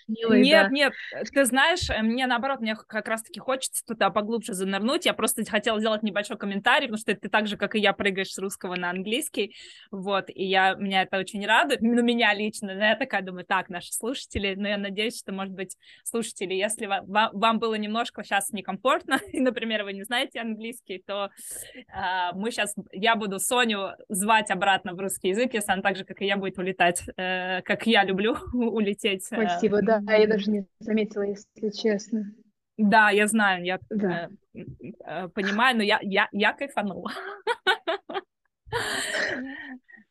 Милый, 0.09 0.41
нет, 0.41 0.69
да. 0.69 0.71
нет, 0.71 0.93
ты 1.35 1.45
знаешь, 1.45 1.91
э, 1.91 2.01
мне 2.01 2.27
наоборот, 2.27 2.61
мне 2.61 2.75
как 2.75 3.07
раз-таки 3.09 3.41
хочется 3.41 3.85
туда 3.85 4.09
поглубже 4.09 4.55
занырнуть. 4.55 5.05
Я 5.05 5.12
просто 5.12 5.45
хотела 5.45 5.79
сделать 5.79 6.03
небольшой 6.03 6.39
комментарий, 6.39 6.87
потому 6.87 6.99
что 6.99 7.14
ты 7.14 7.29
так 7.29 7.47
же, 7.47 7.59
как 7.59 7.75
и 7.75 7.79
я, 7.79 7.93
прыгаешь 7.93 8.33
с 8.33 8.39
русского 8.39 8.77
на 8.77 8.89
английский, 8.89 9.55
вот, 9.91 10.31
и 10.31 10.45
я, 10.45 10.75
меня 10.75 11.03
это 11.03 11.19
очень 11.19 11.47
радует, 11.47 11.83
ну, 11.83 12.03
меня 12.03 12.33
лично, 12.33 12.75
но 12.75 12.85
я 12.87 12.97
такая 12.97 13.21
думаю, 13.21 13.45
так, 13.45 13.69
наши 13.69 13.93
слушатели, 13.93 14.55
но 14.55 14.69
я 14.69 14.79
надеюсь, 14.79 15.19
что, 15.19 15.33
может 15.33 15.53
быть, 15.53 15.77
слушатели, 16.05 16.55
если 16.55 16.87
вам, 16.87 17.31
вам 17.33 17.59
было 17.59 17.75
немножко 17.75 18.25
сейчас 18.25 18.51
некомфортно, 18.51 19.19
и, 19.33 19.41
например, 19.41 19.85
вы 19.85 19.93
не 19.93 20.05
знаете 20.05 20.41
английский, 20.41 21.03
то 21.07 21.29
э, 21.75 22.33
мы 22.33 22.51
сейчас, 22.51 22.75
я 22.93 23.14
буду 23.14 23.39
Соню 23.39 23.91
звать 24.09 24.51
обратно 24.59 24.95
в 24.95 25.01
русский 25.01 25.29
язык, 25.29 25.55
если 25.55 25.73
она 25.73 25.83
так 25.83 25.97
же, 25.97 26.05
как 26.05 26.21
и 26.21 26.27
я, 26.27 26.37
будет 26.37 26.59
улетать, 26.59 27.03
э, 27.17 27.63
как 27.63 27.87
я 27.87 28.05
люблю 28.05 28.37
улететь. 28.53 29.25
Спасибо, 29.25 29.79
э, 29.79 29.83
да, 29.83 30.15
я 30.15 30.27
даже 30.27 30.51
не 30.51 30.67
заметила, 30.81 31.23
если 31.23 31.71
честно. 31.71 32.33
Да, 32.77 33.11
я 33.11 33.27
знаю, 33.27 33.65
я 33.65 33.79
да. 33.91 34.29
э, 34.55 34.65
э, 35.05 35.29
понимаю, 35.29 35.77
но 35.77 35.83
я, 35.83 35.99
я, 36.03 36.29
я 36.33 36.53
кайфанула. 36.53 37.13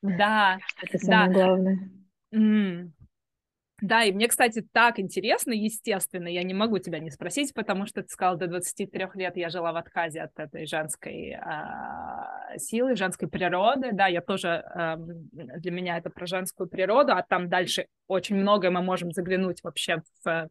Да. 0.03 0.59
Это 0.81 0.97
самое 0.99 1.31
главное. 1.31 1.89
Да, 3.81 4.03
и 4.03 4.11
мне, 4.11 4.27
кстати, 4.27 4.65
так 4.71 4.99
интересно, 4.99 5.51
естественно, 5.51 6.27
я 6.27 6.41
не 6.41 6.55
могу 6.55 6.79
тебя 6.79 6.97
не 6.97 7.11
спросить, 7.11 7.53
потому 7.53 7.85
что 7.85 8.01
ты 8.01 8.09
сказала, 8.09 8.35
до 8.35 8.47
23 8.47 9.07
лет 9.13 9.37
я 9.37 9.49
жила 9.49 9.71
в 9.71 9.75
отказе 9.75 10.21
от 10.21 10.31
этой 10.39 10.65
женской 10.65 11.35
э, 11.35 12.57
силы, 12.57 12.95
женской 12.95 13.27
природы, 13.27 13.91
да, 13.93 14.07
я 14.07 14.21
тоже, 14.21 14.65
э, 14.73 14.95
для 14.97 15.71
меня 15.71 15.97
это 15.97 16.09
про 16.09 16.25
женскую 16.25 16.67
природу, 16.67 17.11
а 17.11 17.21
там 17.21 17.49
дальше 17.49 17.85
очень 18.07 18.37
многое 18.37 18.71
мы 18.71 18.81
можем 18.81 19.11
заглянуть 19.11 19.63
вообще 19.63 20.01
в 20.23 20.49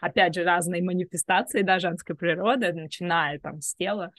опять 0.00 0.34
же, 0.34 0.44
разные 0.44 0.82
манифестации, 0.82 1.62
да, 1.62 1.78
женской 1.78 2.16
природы, 2.16 2.72
начиная 2.72 3.38
там 3.38 3.60
с 3.60 3.74
тела. 3.74 4.12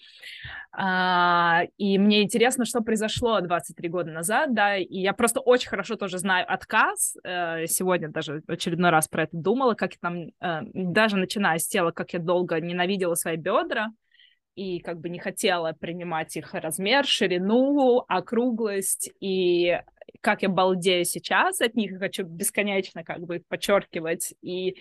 А, 0.71 1.63
и 1.77 1.97
мне 1.97 2.23
интересно, 2.23 2.65
что 2.65 2.81
произошло 2.81 3.39
23 3.41 3.89
года 3.89 4.11
назад, 4.11 4.53
да, 4.53 4.77
и 4.77 4.99
я 4.99 5.13
просто 5.13 5.39
очень 5.39 5.69
хорошо 5.69 5.95
тоже 5.95 6.17
знаю 6.17 6.45
отказ, 6.47 7.15
э, 7.23 7.67
сегодня 7.67 8.09
даже 8.09 8.43
очередной 8.47 8.91
раз 8.91 9.07
про 9.07 9.23
это 9.23 9.35
думала, 9.37 9.73
как 9.73 9.93
я 9.93 9.97
там, 10.01 10.27
э, 10.39 10.61
даже 10.73 11.17
начиная 11.17 11.57
с 11.59 11.67
тела, 11.67 11.91
как 11.91 12.13
я 12.13 12.19
долго 12.19 12.59
ненавидела 12.59 13.15
свои 13.15 13.37
бедра, 13.37 13.87
и 14.57 14.79
как 14.79 14.99
бы 14.99 15.09
не 15.09 15.19
хотела 15.19 15.71
принимать 15.73 16.35
их 16.35 16.55
размер, 16.55 17.05
ширину, 17.05 18.03
округлость, 18.07 19.11
и 19.19 19.79
как 20.21 20.41
я 20.41 20.49
балдею 20.49 21.05
сейчас 21.05 21.61
от 21.61 21.75
них, 21.75 21.91
и 21.91 21.97
хочу 21.97 22.23
бесконечно 22.23 23.03
как 23.03 23.19
бы 23.19 23.43
подчеркивать. 23.47 24.33
И, 24.41 24.77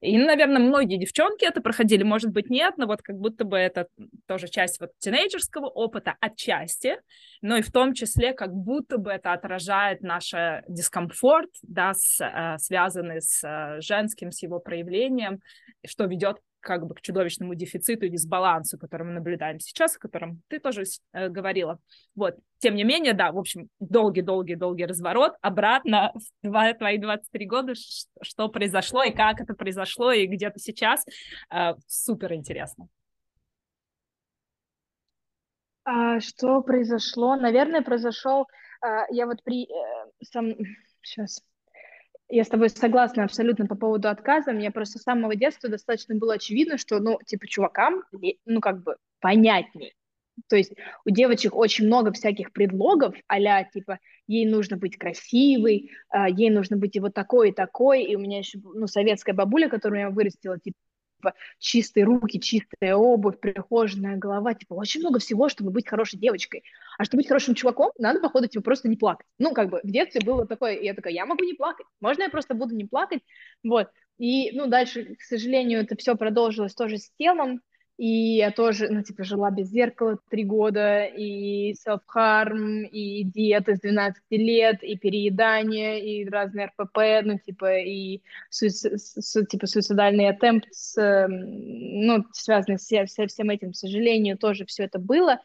и, 0.00 0.18
наверное, 0.18 0.62
многие 0.62 0.96
девчонки 0.96 1.44
это 1.44 1.60
проходили, 1.60 2.04
может 2.04 2.30
быть, 2.30 2.48
нет, 2.48 2.78
но 2.78 2.86
вот 2.86 3.02
как 3.02 3.16
будто 3.16 3.44
бы 3.44 3.58
это 3.58 3.88
тоже 4.26 4.48
часть 4.48 4.80
вот 4.80 4.92
тинейджерского 4.98 5.66
опыта 5.66 6.14
отчасти, 6.20 6.96
но 7.42 7.58
и 7.58 7.62
в 7.62 7.70
том 7.70 7.92
числе 7.92 8.32
как 8.32 8.54
будто 8.54 8.96
бы 8.96 9.10
это 9.10 9.34
отражает 9.34 10.00
наш 10.00 10.32
дискомфорт, 10.68 11.50
да, 11.62 11.92
с, 11.92 12.18
э, 12.20 12.56
связанный 12.58 13.20
с 13.20 13.44
э, 13.44 13.82
женским, 13.82 14.30
с 14.32 14.42
его 14.42 14.58
проявлением, 14.58 15.40
что 15.86 16.06
ведет 16.06 16.38
как 16.60 16.86
бы 16.86 16.94
к 16.94 17.00
чудовищному 17.00 17.54
дефициту 17.54 18.06
и 18.06 18.10
дисбалансу, 18.10 18.78
который 18.78 19.06
мы 19.06 19.12
наблюдаем 19.12 19.60
сейчас, 19.60 19.96
о 19.96 19.98
котором 19.98 20.42
ты 20.48 20.58
тоже 20.58 20.84
э, 21.12 21.28
говорила. 21.28 21.78
Вот. 22.14 22.36
Тем 22.58 22.74
не 22.74 22.84
менее, 22.84 23.14
да, 23.14 23.32
в 23.32 23.38
общем, 23.38 23.68
долгий-долгий-долгий 23.80 24.86
разворот. 24.86 25.34
Обратно 25.40 26.12
в 26.42 26.74
твои 26.74 26.98
23 26.98 27.46
года, 27.46 27.72
что 28.22 28.48
произошло 28.48 29.02
и 29.02 29.12
как 29.12 29.40
это 29.40 29.54
произошло, 29.54 30.12
и 30.12 30.26
где 30.26 30.50
ты 30.50 30.58
сейчас. 30.58 31.04
Э, 31.52 31.74
супер 31.86 32.34
интересно. 32.34 32.88
А, 35.84 36.20
что 36.20 36.60
произошло? 36.60 37.36
Наверное, 37.36 37.82
произошел... 37.82 38.46
А, 38.80 39.06
я 39.10 39.26
вот 39.26 39.42
при... 39.42 39.64
Э, 39.64 40.10
сам... 40.22 40.54
Сейчас 41.02 41.42
я 42.28 42.44
с 42.44 42.48
тобой 42.48 42.68
согласна 42.70 43.24
абсолютно 43.24 43.66
по 43.66 43.74
поводу 43.74 44.08
отказа. 44.08 44.52
Мне 44.52 44.70
просто 44.70 44.98
с 44.98 45.02
самого 45.02 45.34
детства 45.34 45.68
достаточно 45.68 46.14
было 46.14 46.34
очевидно, 46.34 46.78
что, 46.78 46.98
ну, 47.00 47.18
типа, 47.24 47.46
чувакам, 47.46 48.02
ну, 48.44 48.60
как 48.60 48.82
бы, 48.82 48.96
понятней. 49.20 49.94
То 50.48 50.56
есть 50.56 50.72
у 51.04 51.10
девочек 51.10 51.54
очень 51.56 51.86
много 51.86 52.12
всяких 52.12 52.52
предлогов, 52.52 53.14
а 53.26 53.64
типа, 53.64 53.98
ей 54.26 54.46
нужно 54.46 54.76
быть 54.76 54.96
красивой, 54.96 55.90
а, 56.10 56.28
ей 56.28 56.50
нужно 56.50 56.76
быть 56.76 56.94
и 56.96 57.00
вот 57.00 57.14
такой, 57.14 57.50
и 57.50 57.52
такой. 57.54 58.04
И 58.04 58.14
у 58.14 58.20
меня 58.20 58.38
еще, 58.38 58.60
ну, 58.62 58.86
советская 58.86 59.34
бабуля, 59.34 59.68
которую 59.68 60.00
я 60.00 60.10
вырастила, 60.10 60.58
типа, 60.58 60.76
типа, 61.18 61.34
чистые 61.58 62.04
руки, 62.04 62.40
чистая 62.40 62.96
обувь, 62.96 63.38
прихожая 63.40 64.16
голова, 64.16 64.54
типа, 64.54 64.74
очень 64.74 65.00
много 65.00 65.18
всего, 65.18 65.48
чтобы 65.48 65.70
быть 65.70 65.88
хорошей 65.88 66.18
девочкой. 66.18 66.62
А 66.98 67.04
чтобы 67.04 67.22
быть 67.22 67.28
хорошим 67.28 67.54
чуваком, 67.54 67.92
надо, 67.98 68.20
походу, 68.20 68.46
типа, 68.46 68.62
просто 68.62 68.88
не 68.88 68.96
плакать. 68.96 69.26
Ну, 69.38 69.52
как 69.52 69.70
бы, 69.70 69.80
в 69.82 69.90
детстве 69.90 70.20
было 70.24 70.46
такое, 70.46 70.78
я 70.80 70.94
такая, 70.94 71.12
я 71.12 71.26
могу 71.26 71.44
не 71.44 71.54
плакать, 71.54 71.86
можно 72.00 72.22
я 72.22 72.30
просто 72.30 72.54
буду 72.54 72.74
не 72.74 72.84
плакать, 72.84 73.22
вот. 73.62 73.88
И, 74.18 74.52
ну, 74.52 74.66
дальше, 74.66 75.14
к 75.16 75.22
сожалению, 75.22 75.80
это 75.80 75.96
все 75.96 76.16
продолжилось 76.16 76.74
тоже 76.74 76.98
с 76.98 77.10
телом, 77.18 77.60
и 77.98 78.36
я 78.36 78.52
тоже, 78.52 78.88
ну, 78.90 79.02
типа, 79.02 79.24
жила 79.24 79.50
без 79.50 79.68
зеркала 79.70 80.18
три 80.30 80.44
года, 80.44 81.04
и 81.04 81.74
self-harm, 81.74 82.84
и 82.86 83.24
диета 83.24 83.76
с 83.76 83.80
12 83.80 84.22
лет, 84.38 84.82
и 84.84 84.96
переедание, 84.96 86.00
и 86.04 86.28
разные 86.28 86.66
РПП, 86.68 86.98
ну, 87.24 87.38
типа, 87.38 87.78
и, 87.80 88.22
су- 88.50 89.44
типа, 89.46 89.66
суицидальный 89.66 90.30
атtempt, 90.30 90.64
ну, 91.28 92.24
связанный 92.32 92.78
со, 92.78 93.06
со 93.06 93.26
всем 93.26 93.50
этим, 93.50 93.72
к 93.72 93.76
сожалению, 93.76 94.38
тоже 94.38 94.64
все 94.66 94.84
это 94.84 94.98
было, 94.98 95.40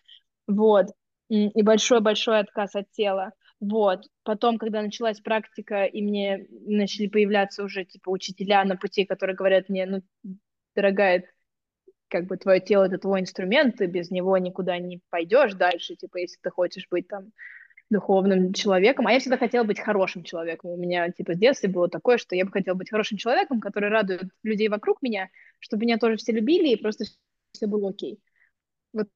вот, 0.48 0.88
и 1.30 1.62
большой-большой 1.64 2.40
отказ 2.40 2.76
от 2.76 2.90
тела. 2.92 3.32
Вот. 3.60 4.06
Потом, 4.24 4.58
когда 4.58 4.82
началась 4.82 5.22
практика, 5.22 5.86
и 5.86 6.02
мне 6.02 6.48
начали 6.66 7.08
появляться 7.08 7.64
уже, 7.64 7.86
типа, 7.86 8.10
учителя 8.10 8.64
на 8.66 8.76
пути, 8.76 9.06
которые 9.06 9.36
говорят 9.36 9.70
мне, 9.70 9.86
ну, 9.86 10.02
дорогая, 10.76 11.24
как 12.14 12.28
бы 12.28 12.38
твое 12.38 12.60
тело 12.60 12.84
это 12.84 13.00
твой 13.00 13.22
инструмент, 13.22 13.78
ты 13.78 13.88
без 13.88 14.12
него 14.12 14.38
никуда 14.38 14.78
не 14.78 15.02
пойдешь 15.10 15.56
дальше, 15.56 15.96
типа, 15.96 16.18
если 16.18 16.38
ты 16.40 16.52
хочешь 16.52 16.88
быть 16.92 17.08
там 17.08 17.32
духовным 17.90 18.54
человеком. 18.54 19.08
А 19.08 19.12
я 19.12 19.20
всегда 19.20 19.38
хотела 19.38 19.64
быть 19.64 19.80
хорошим 19.80 20.24
человеком. 20.24 20.70
У 20.70 20.78
меня, 20.78 21.10
типа, 21.10 21.34
с 21.34 21.38
детства 21.40 21.68
было 21.68 21.90
такое, 21.90 22.20
что 22.20 22.36
я 22.36 22.46
бы 22.46 22.52
хотела 22.52 22.76
быть 22.76 22.92
хорошим 22.92 23.18
человеком, 23.18 23.60
который 23.60 23.90
радует 23.90 24.26
людей 24.44 24.70
вокруг 24.70 25.02
меня, 25.02 25.30
чтобы 25.60 25.86
меня 25.86 25.98
тоже 25.98 26.18
все 26.18 26.32
любили, 26.32 26.70
и 26.70 26.82
просто 26.82 27.06
все 27.52 27.66
было 27.66 27.90
окей. 27.90 28.20
Вот, 28.94 29.08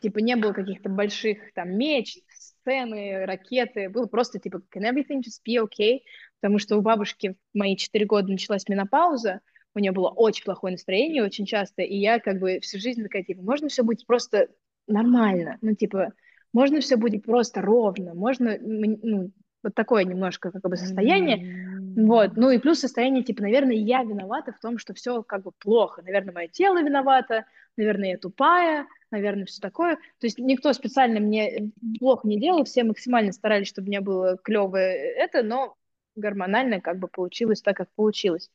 типа, 0.00 0.18
не 0.20 0.36
было 0.36 0.54
каких-то 0.54 0.88
больших 0.88 1.52
там 1.52 1.76
меч, 1.76 2.18
сцены, 2.30 3.26
ракеты. 3.26 3.90
Было 3.90 4.06
просто, 4.06 4.38
типа, 4.38 4.62
can 4.74 4.90
everything 4.90 5.20
just 5.20 5.42
be 5.46 5.62
okay? 5.62 6.00
Потому 6.40 6.58
что 6.58 6.78
у 6.78 6.80
бабушки 6.80 7.36
в 7.52 7.58
мои 7.58 7.76
четыре 7.76 8.06
года 8.06 8.30
началась 8.30 8.66
менопауза, 8.66 9.40
у 9.74 9.78
нее 9.78 9.92
было 9.92 10.08
очень 10.08 10.44
плохое 10.44 10.72
настроение 10.72 11.24
очень 11.24 11.46
часто, 11.46 11.82
и 11.82 11.96
я 11.96 12.20
как 12.20 12.38
бы 12.38 12.60
всю 12.60 12.78
жизнь 12.78 13.02
такая, 13.02 13.24
типа, 13.24 13.42
можно 13.42 13.68
все 13.68 13.82
будет 13.82 14.06
просто 14.06 14.48
нормально, 14.86 15.58
ну, 15.60 15.74
типа, 15.74 16.12
можно 16.52 16.80
все 16.80 16.96
будет 16.96 17.24
просто 17.24 17.60
ровно, 17.60 18.14
можно, 18.14 18.56
ну, 18.60 19.30
вот 19.62 19.74
такое 19.74 20.04
немножко 20.04 20.50
как 20.52 20.62
бы 20.62 20.76
состояние, 20.76 21.38
mm-hmm. 21.38 22.06
вот, 22.06 22.36
ну 22.36 22.50
и 22.50 22.58
плюс 22.58 22.80
состояние, 22.80 23.24
типа, 23.24 23.42
наверное, 23.42 23.76
я 23.76 24.02
виновата 24.02 24.52
в 24.52 24.60
том, 24.60 24.78
что 24.78 24.94
все 24.94 25.22
как 25.22 25.42
бы 25.42 25.52
плохо, 25.58 26.02
наверное, 26.02 26.34
мое 26.34 26.48
тело 26.48 26.82
виновато, 26.82 27.46
наверное, 27.76 28.10
я 28.10 28.18
тупая, 28.18 28.86
наверное, 29.10 29.46
все 29.46 29.60
такое, 29.60 29.96
то 29.96 30.26
есть 30.26 30.38
никто 30.38 30.72
специально 30.72 31.18
мне 31.18 31.72
плохо 31.98 32.28
не 32.28 32.38
делал, 32.38 32.64
все 32.64 32.84
максимально 32.84 33.32
старались, 33.32 33.68
чтобы 33.68 33.88
мне 33.88 34.00
было 34.00 34.36
клевое 34.36 34.94
это, 35.14 35.42
но 35.42 35.76
гормонально 36.14 36.80
как 36.80 36.98
бы 36.98 37.08
получилось 37.08 37.62
так, 37.62 37.76
как 37.76 37.88
получилось. 37.96 38.50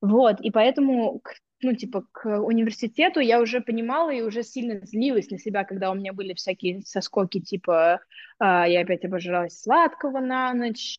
Вот, 0.00 0.40
и 0.40 0.50
поэтому 0.50 1.22
ну, 1.60 1.74
типа, 1.74 2.04
к 2.12 2.40
университету 2.40 3.18
я 3.20 3.40
уже 3.40 3.60
понимала 3.60 4.10
и 4.10 4.22
уже 4.22 4.42
сильно 4.44 4.78
злилась 4.86 5.30
на 5.30 5.38
себя, 5.38 5.64
когда 5.64 5.90
у 5.90 5.94
меня 5.94 6.12
были 6.12 6.34
всякие 6.34 6.82
соскоки, 6.82 7.40
типа, 7.40 8.00
а, 8.38 8.68
я 8.68 8.82
опять 8.82 9.04
обожралась 9.04 9.60
сладкого 9.60 10.20
на 10.20 10.54
ночь. 10.54 10.98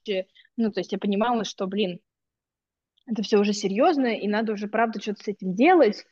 Ну, 0.57 0.71
то 0.71 0.81
есть 0.81 0.91
я 0.91 0.97
понимала, 0.97 1.45
что, 1.45 1.65
блин, 1.65 1.99
это 3.07 3.23
все 3.23 3.39
уже 3.39 3.53
серьезно, 3.53 4.07
и 4.07 4.27
надо 4.27 4.51
уже, 4.53 4.67
правда, 4.67 5.01
что-то 5.01 5.23
с 5.23 5.27
этим 5.29 5.55
делать, 5.55 6.05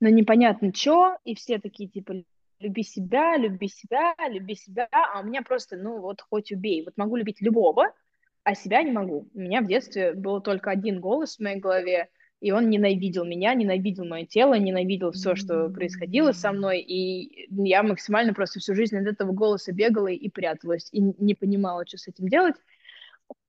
но 0.00 0.08
непонятно 0.08 0.72
что, 0.74 1.16
и 1.24 1.34
все 1.34 1.58
такие, 1.58 1.88
типа, 1.90 2.24
люби 2.58 2.82
себя, 2.82 3.36
люби 3.36 3.68
себя, 3.68 4.14
люби 4.28 4.54
себя, 4.54 4.88
а 4.90 5.20
у 5.20 5.24
меня 5.24 5.42
просто, 5.42 5.76
ну, 5.76 6.00
вот 6.00 6.22
хоть 6.22 6.52
убей. 6.52 6.84
Вот 6.84 6.96
могу 6.96 7.16
любить 7.16 7.42
любого, 7.42 7.92
а 8.44 8.54
себя 8.54 8.82
не 8.82 8.92
могу. 8.92 9.28
У 9.34 9.38
меня 9.38 9.60
в 9.60 9.66
детстве 9.66 10.14
был 10.14 10.40
только 10.40 10.70
один 10.70 11.00
голос 11.00 11.36
в 11.36 11.40
моей 11.40 11.60
голове, 11.60 12.08
и 12.40 12.52
он 12.52 12.70
ненавидел 12.70 13.24
меня, 13.24 13.54
ненавидел 13.54 14.04
мое 14.06 14.24
тело, 14.24 14.54
ненавидел 14.54 15.12
все, 15.12 15.34
что 15.34 15.68
происходило 15.68 16.32
со 16.32 16.52
мной, 16.52 16.80
и 16.80 17.46
я 17.50 17.82
максимально 17.82 18.32
просто 18.32 18.60
всю 18.60 18.74
жизнь 18.74 18.96
от 18.96 19.06
этого 19.06 19.32
голоса 19.32 19.72
бегала 19.72 20.08
и 20.08 20.28
пряталась, 20.30 20.88
и 20.90 21.00
не 21.00 21.34
понимала, 21.34 21.86
что 21.86 21.98
с 21.98 22.08
этим 22.08 22.28
делать. 22.28 22.56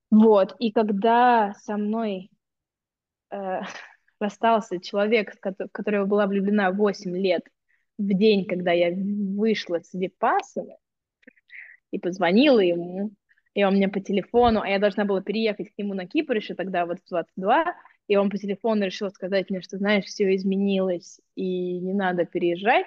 Вот, 0.09 0.55
и 0.59 0.71
когда 0.71 1.53
со 1.53 1.77
мной 1.77 2.31
э, 3.31 3.61
расстался 4.19 4.79
человек, 4.79 5.35
в 5.41 5.69
которого 5.71 6.05
была 6.05 6.27
влюблена 6.27 6.71
8 6.71 7.15
лет, 7.15 7.43
в 7.97 8.13
день, 8.17 8.45
когда 8.45 8.71
я 8.71 8.91
вышла 8.91 9.79
с 9.79 9.93
Випассана, 9.93 10.75
и 11.91 11.99
позвонила 11.99 12.59
ему, 12.59 13.11
и 13.53 13.63
он 13.63 13.75
мне 13.75 13.89
по 13.89 13.99
телефону, 13.99 14.61
а 14.61 14.67
я 14.67 14.79
должна 14.79 15.05
была 15.05 15.21
переехать 15.21 15.69
к 15.73 15.77
нему 15.77 15.93
на 15.93 16.07
Кипр 16.07 16.35
еще 16.35 16.55
тогда, 16.55 16.85
вот 16.85 16.99
в 16.99 17.09
22, 17.09 17.65
и 18.11 18.17
он 18.17 18.29
по 18.29 18.37
телефону 18.37 18.83
решил 18.83 19.09
сказать 19.09 19.49
мне, 19.49 19.61
что, 19.61 19.77
знаешь, 19.77 20.03
все 20.03 20.35
изменилось, 20.35 21.21
и 21.35 21.79
не 21.79 21.93
надо 21.93 22.25
переезжать. 22.25 22.85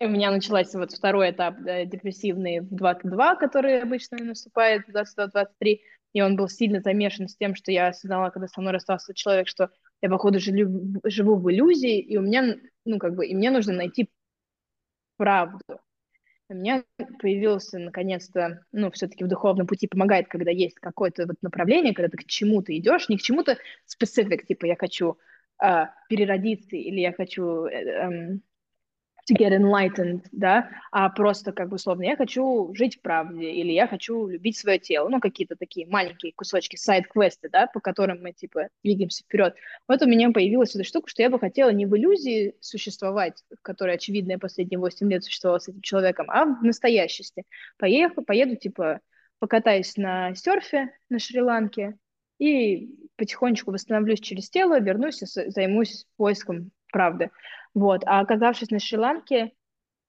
И 0.00 0.06
у 0.06 0.08
меня 0.08 0.32
начался 0.32 0.80
вот 0.80 0.90
второй 0.90 1.30
этап 1.30 1.60
да, 1.60 1.84
депрессивный 1.84 2.58
в 2.58 2.74
22, 2.74 3.36
который 3.36 3.80
обычно 3.80 4.18
наступает 4.18 4.84
в 4.84 4.90
22-23, 4.90 5.78
и 6.12 6.22
он 6.22 6.34
был 6.34 6.48
сильно 6.48 6.80
замешан 6.80 7.28
с 7.28 7.36
тем, 7.36 7.54
что 7.54 7.70
я 7.70 7.86
осознала, 7.86 8.30
когда 8.30 8.48
со 8.48 8.60
мной 8.60 8.72
расстался 8.72 9.14
человек, 9.14 9.46
что 9.46 9.70
я, 10.00 10.08
походу, 10.08 10.40
живу, 10.40 11.00
живу 11.04 11.36
в 11.36 11.48
иллюзии, 11.52 12.00
и 12.00 12.16
у 12.16 12.22
меня, 12.22 12.56
ну, 12.84 12.98
как 12.98 13.14
бы, 13.14 13.28
и 13.28 13.34
мне 13.36 13.52
нужно 13.52 13.74
найти 13.74 14.10
правду 15.16 15.60
у 16.52 16.56
меня 16.56 16.84
появился 17.20 17.78
наконец-то, 17.78 18.64
ну, 18.72 18.90
все-таки 18.90 19.24
в 19.24 19.28
духовном 19.28 19.66
пути 19.66 19.86
помогает, 19.86 20.28
когда 20.28 20.50
есть 20.50 20.78
какое-то 20.78 21.26
вот 21.26 21.36
направление, 21.42 21.94
когда 21.94 22.08
ты 22.08 22.18
к 22.18 22.26
чему-то 22.26 22.76
идешь, 22.76 23.08
не 23.08 23.16
к 23.16 23.22
чему-то 23.22 23.56
специфик, 23.86 24.46
типа 24.46 24.66
я 24.66 24.76
хочу 24.76 25.18
э, 25.62 25.86
переродиться 26.08 26.76
или 26.76 27.00
я 27.00 27.12
хочу 27.12 27.64
э, 27.64 27.74
э, 27.74 28.38
to 29.30 29.36
get 29.36 29.52
enlightened, 29.52 30.24
да, 30.32 30.68
а 30.90 31.08
просто 31.08 31.52
как 31.52 31.68
бы 31.68 31.76
условно 31.76 32.02
я 32.02 32.16
хочу 32.16 32.72
жить 32.74 32.96
в 32.96 33.00
правде 33.02 33.50
или 33.50 33.72
я 33.72 33.86
хочу 33.86 34.26
любить 34.26 34.56
свое 34.56 34.78
тело, 34.78 35.08
ну 35.08 35.20
какие-то 35.20 35.56
такие 35.56 35.86
маленькие 35.86 36.32
кусочки, 36.32 36.76
сайд-квесты, 36.76 37.48
да, 37.48 37.66
по 37.66 37.80
которым 37.80 38.22
мы 38.22 38.32
типа 38.32 38.68
двигаемся 38.82 39.22
вперед. 39.24 39.54
Вот 39.86 40.02
у 40.02 40.06
меня 40.06 40.30
появилась 40.30 40.74
эта 40.74 40.84
штука, 40.84 41.08
что 41.08 41.22
я 41.22 41.30
бы 41.30 41.38
хотела 41.38 41.70
не 41.70 41.86
в 41.86 41.96
иллюзии 41.96 42.54
существовать, 42.60 43.44
в 43.56 43.62
которой, 43.62 43.94
очевидно, 43.94 44.32
я 44.32 44.38
последние 44.38 44.78
8 44.78 45.10
лет 45.10 45.24
существовала 45.24 45.58
с 45.58 45.68
этим 45.68 45.82
человеком, 45.82 46.26
а 46.28 46.44
в 46.44 46.62
настоящести. 46.62 47.44
Поеду, 47.78 48.22
поеду 48.22 48.56
типа 48.56 49.00
покатаюсь 49.38 49.96
на 49.96 50.34
серфе 50.34 50.90
на 51.08 51.18
Шри-Ланке 51.18 51.96
и 52.38 52.88
потихонечку 53.16 53.70
восстановлюсь 53.70 54.20
через 54.20 54.50
тело, 54.50 54.80
вернусь 54.80 55.22
и 55.22 55.26
займусь 55.26 56.06
поиском 56.16 56.70
правды. 56.92 57.30
Вот. 57.74 58.02
А 58.06 58.20
оказавшись 58.20 58.70
на 58.70 58.78
Шри-Ланке, 58.78 59.52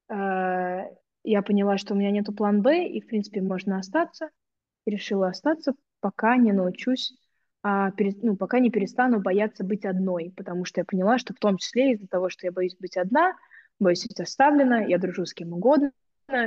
э, 0.10 0.82
я 1.24 1.42
поняла, 1.42 1.78
что 1.78 1.94
у 1.94 1.98
меня 1.98 2.12
нету 2.12 2.34
план 2.34 2.62
Б, 2.62 2.86
и, 2.88 3.02
в 3.02 3.08
принципе, 3.08 3.42
можно 3.42 3.78
остаться. 3.78 4.30
И 4.86 4.92
решила 4.92 5.28
остаться, 5.30 5.74
пока 6.02 6.36
не 6.36 6.52
научусь, 6.52 7.14
а, 7.62 7.92
пере, 7.92 8.14
ну, 8.22 8.36
пока 8.36 8.60
не 8.60 8.70
перестану 8.70 9.22
бояться 9.22 9.64
быть 9.64 9.86
одной, 9.86 10.34
потому 10.36 10.66
что 10.66 10.82
я 10.82 10.86
поняла, 10.86 11.18
что 11.18 11.34
в 11.34 11.40
том 11.40 11.58
числе 11.58 11.94
из-за 11.94 12.08
того, 12.08 12.30
что 12.30 12.46
я 12.46 12.52
боюсь 12.52 12.76
быть 12.78 12.98
одна, 12.98 13.38
боюсь 13.80 14.06
быть 14.06 14.20
оставлена, 14.20 14.82
я 14.84 14.98
дружу 14.98 15.26
с 15.26 15.34
кем 15.34 15.54
угодно, 15.54 15.94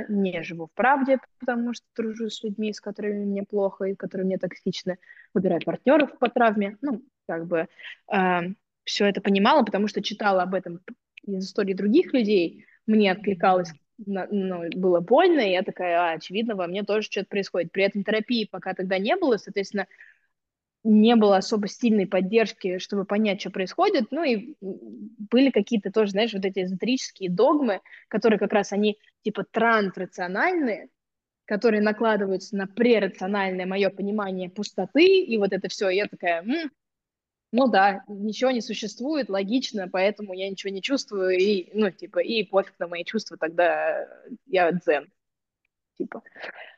не 0.09 0.43
живу 0.43 0.67
в 0.67 0.71
правде, 0.73 1.17
потому 1.39 1.73
что 1.73 1.85
дружу 1.95 2.29
с 2.29 2.43
людьми, 2.43 2.71
с 2.71 2.79
которыми 2.79 3.25
мне 3.25 3.43
плохо 3.43 3.85
и 3.85 3.95
которые 3.95 4.25
мне 4.25 4.37
токсичны, 4.37 4.99
выбираю 5.33 5.61
партнеров 5.65 6.17
по 6.19 6.29
травме, 6.29 6.77
ну, 6.81 7.01
как 7.27 7.47
бы 7.47 7.67
э, 8.13 8.39
все 8.83 9.05
это 9.05 9.19
понимала, 9.19 9.63
потому 9.63 9.87
что 9.87 10.03
читала 10.03 10.43
об 10.43 10.53
этом 10.53 10.81
из 11.27 11.45
истории 11.45 11.73
других 11.73 12.13
людей, 12.13 12.65
мне 12.85 13.11
откликалось, 13.11 13.71
ну, 13.97 14.69
было 14.75 14.99
больно, 14.99 15.41
и 15.41 15.51
я 15.51 15.63
такая, 15.63 15.99
а, 15.99 16.11
очевидно, 16.13 16.55
во 16.55 16.67
мне 16.67 16.83
тоже 16.83 17.03
что-то 17.03 17.27
происходит. 17.27 17.71
При 17.71 17.83
этом 17.83 18.03
терапии 18.03 18.47
пока 18.49 18.73
тогда 18.73 18.97
не 18.97 19.15
было, 19.15 19.37
соответственно, 19.37 19.87
не 20.83 21.15
было 21.15 21.37
особо 21.37 21.67
сильной 21.67 22.07
поддержки, 22.07 22.77
чтобы 22.77 23.03
понять, 23.03 23.41
что 23.41 23.49
происходит. 23.49 24.05
Ну 24.11 24.23
и 24.23 24.55
были 24.61 25.49
какие-то 25.49 25.91
тоже, 25.91 26.11
знаешь, 26.11 26.33
вот 26.33 26.45
эти 26.45 26.63
эзотерические 26.63 27.29
догмы, 27.29 27.81
которые 28.07 28.39
как 28.39 28.53
раз 28.53 28.71
они 28.71 28.97
типа 29.23 29.43
трансрациональные, 29.51 30.89
которые 31.45 31.81
накладываются 31.81 32.55
на 32.55 32.67
прерациональное 32.67 33.65
мое 33.65 33.89
понимание 33.89 34.49
пустоты, 34.49 35.05
и 35.05 35.37
вот 35.37 35.53
это 35.53 35.67
все. 35.67 35.89
Я 35.89 36.07
такая, 36.07 36.41
М, 36.41 36.71
ну 37.51 37.67
да, 37.69 38.03
ничего 38.07 38.51
не 38.51 38.61
существует, 38.61 39.29
логично, 39.29 39.87
поэтому 39.87 40.33
я 40.33 40.49
ничего 40.49 40.71
не 40.71 40.81
чувствую, 40.81 41.37
и, 41.37 41.69
ну, 41.73 41.89
типа, 41.91 42.19
и 42.19 42.43
пофиг 42.43 42.73
на 42.79 42.87
мои 42.87 43.03
чувства, 43.03 43.37
тогда 43.37 44.07
я 44.45 44.71
дзен, 44.71 45.11
типа. 45.97 46.23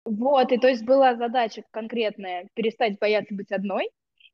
Вот, 0.05 0.51
и 0.51 0.57
то 0.57 0.67
есть 0.67 0.85
была 0.85 1.15
задача 1.15 1.63
конкретная 1.71 2.47
перестать 2.53 2.99
бояться 2.99 3.33
быть 3.33 3.51
одной, 3.51 3.89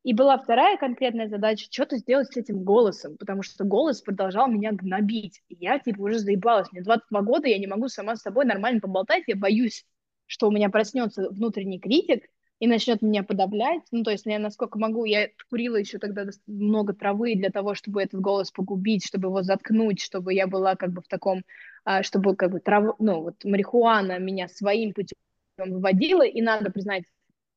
и 0.06 0.14
была 0.14 0.38
вторая 0.38 0.76
конкретная 0.76 1.28
задача 1.28 1.66
что-то 1.68 1.96
сделать 1.96 2.32
с 2.32 2.36
этим 2.36 2.62
голосом, 2.62 3.16
потому 3.16 3.42
что 3.42 3.64
голос 3.64 4.00
продолжал 4.02 4.46
меня 4.46 4.70
гнобить. 4.70 5.42
И 5.48 5.56
я, 5.58 5.80
типа, 5.80 6.00
уже 6.00 6.20
заебалась. 6.20 6.70
Мне 6.70 6.82
22 6.82 7.22
года, 7.22 7.48
я 7.48 7.58
не 7.58 7.66
могу 7.66 7.88
сама 7.88 8.14
с 8.14 8.22
собой 8.22 8.44
нормально 8.44 8.80
поболтать, 8.80 9.24
я 9.26 9.34
боюсь, 9.34 9.84
что 10.26 10.46
у 10.46 10.52
меня 10.52 10.68
проснется 10.68 11.28
внутренний 11.28 11.80
критик, 11.80 12.28
и 12.58 12.66
начнет 12.66 13.02
меня 13.02 13.22
подавлять. 13.22 13.82
Ну, 13.90 14.02
то 14.02 14.10
есть 14.10 14.24
я 14.26 14.38
насколько 14.38 14.78
могу, 14.78 15.04
я 15.04 15.28
курила 15.50 15.76
еще 15.76 15.98
тогда 15.98 16.24
много 16.46 16.94
травы 16.94 17.34
для 17.34 17.50
того, 17.50 17.74
чтобы 17.74 18.02
этот 18.02 18.20
голос 18.20 18.50
погубить, 18.50 19.06
чтобы 19.06 19.28
его 19.28 19.42
заткнуть, 19.42 20.00
чтобы 20.00 20.32
я 20.32 20.46
была 20.46 20.74
как 20.74 20.92
бы 20.92 21.02
в 21.02 21.08
таком, 21.08 21.44
а, 21.84 22.02
чтобы 22.02 22.34
как 22.34 22.50
бы 22.50 22.60
трав, 22.60 22.96
ну, 22.98 23.22
вот 23.22 23.44
марихуана 23.44 24.18
меня 24.18 24.48
своим 24.48 24.94
путем 24.94 25.16
выводила, 25.58 26.22
и 26.22 26.40
надо 26.40 26.70
признать, 26.70 27.04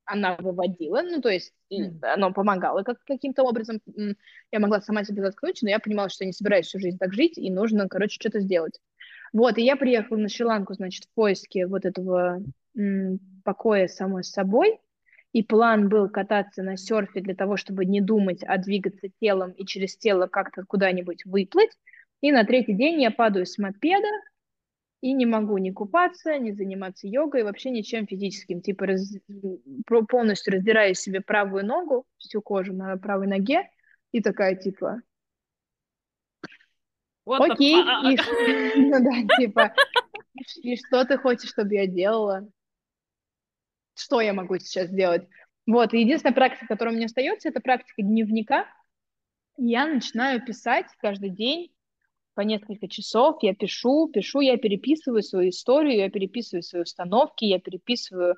она 0.05 0.35
выводила, 0.37 1.01
ну, 1.01 1.21
то 1.21 1.29
есть 1.29 1.53
mm. 1.71 1.99
оно 2.01 2.33
помогало 2.33 2.83
как, 2.83 3.03
каким-то 3.03 3.43
образом. 3.43 3.79
Я 4.51 4.59
могла 4.59 4.81
сама 4.81 5.03
себя 5.03 5.23
заткнуть, 5.23 5.59
но 5.61 5.69
я 5.69 5.79
понимала, 5.79 6.09
что 6.09 6.23
я 6.23 6.27
не 6.27 6.33
собираюсь 6.33 6.65
всю 6.65 6.79
жизнь 6.79 6.97
так 6.97 7.13
жить, 7.13 7.37
и 7.37 7.51
нужно, 7.51 7.87
короче, 7.87 8.15
что-то 8.15 8.39
сделать. 8.39 8.79
Вот, 9.31 9.57
и 9.57 9.63
я 9.63 9.75
приехала 9.75 10.17
на 10.17 10.27
Шри-Ланку, 10.27 10.73
значит, 10.73 11.05
в 11.05 11.13
поиске 11.13 11.67
вот 11.67 11.85
этого 11.85 12.41
покоя 13.43 13.87
самой 13.87 14.23
собой, 14.23 14.79
и 15.31 15.43
план 15.43 15.89
был 15.89 16.09
кататься 16.09 16.63
на 16.63 16.75
серфе 16.75 17.21
для 17.21 17.35
того, 17.35 17.55
чтобы 17.55 17.85
не 17.85 18.01
думать, 18.01 18.43
а 18.43 18.57
двигаться 18.57 19.07
телом 19.19 19.51
и 19.51 19.65
через 19.65 19.95
тело 19.95 20.27
как-то 20.27 20.63
куда-нибудь 20.65 21.25
выплыть. 21.25 21.71
И 22.21 22.31
на 22.31 22.43
третий 22.43 22.73
день 22.73 23.01
я 23.01 23.11
падаю 23.11 23.45
с 23.45 23.57
мопеда 23.57 24.07
и 25.01 25.13
не 25.13 25.25
могу 25.25 25.57
ни 25.57 25.71
купаться, 25.71 26.37
ни 26.37 26.51
заниматься 26.51 27.07
йогой, 27.07 27.43
вообще 27.43 27.69
ничем 27.69 28.07
физическим. 28.07 28.61
Типа 28.61 28.87
раз... 28.87 29.13
полностью 30.09 30.53
раздираю 30.53 30.95
себе 30.95 31.21
правую 31.21 31.65
ногу, 31.65 32.05
всю 32.17 32.41
кожу 32.41 32.73
на 32.73 32.97
правой 32.97 33.27
ноге, 33.27 33.69
и 34.11 34.21
такая 34.21 34.55
типа... 34.55 35.01
What 37.25 37.51
Окей, 37.51 37.75
и, 37.75 38.17
ну 38.79 39.03
да, 39.03 39.35
типа, 39.37 39.73
и 40.63 40.75
что 40.75 41.05
ты 41.05 41.17
хочешь, 41.19 41.51
чтобы 41.51 41.75
я 41.75 41.85
делала? 41.85 42.49
Что 43.99 44.21
я 44.21 44.33
могу 44.33 44.57
сейчас 44.59 44.87
сделать? 44.87 45.27
Вот, 45.67 45.93
единственная 45.93 46.33
практика, 46.33 46.67
которая 46.67 46.95
меня 46.95 47.07
остается, 47.07 47.49
это 47.49 47.59
практика 47.59 48.01
дневника. 48.01 48.65
Я 49.57 49.87
начинаю 49.87 50.43
писать 50.43 50.85
каждый 50.99 51.29
день 51.29 51.73
по 52.33 52.41
несколько 52.41 52.87
часов, 52.87 53.43
я 53.43 53.53
пишу, 53.53 54.07
пишу, 54.07 54.39
я 54.39 54.57
переписываю 54.57 55.21
свою 55.21 55.49
историю, 55.49 55.97
я 55.97 56.09
переписываю 56.09 56.63
свои 56.63 56.83
установки, 56.83 57.43
я 57.43 57.59
переписываю 57.59 58.35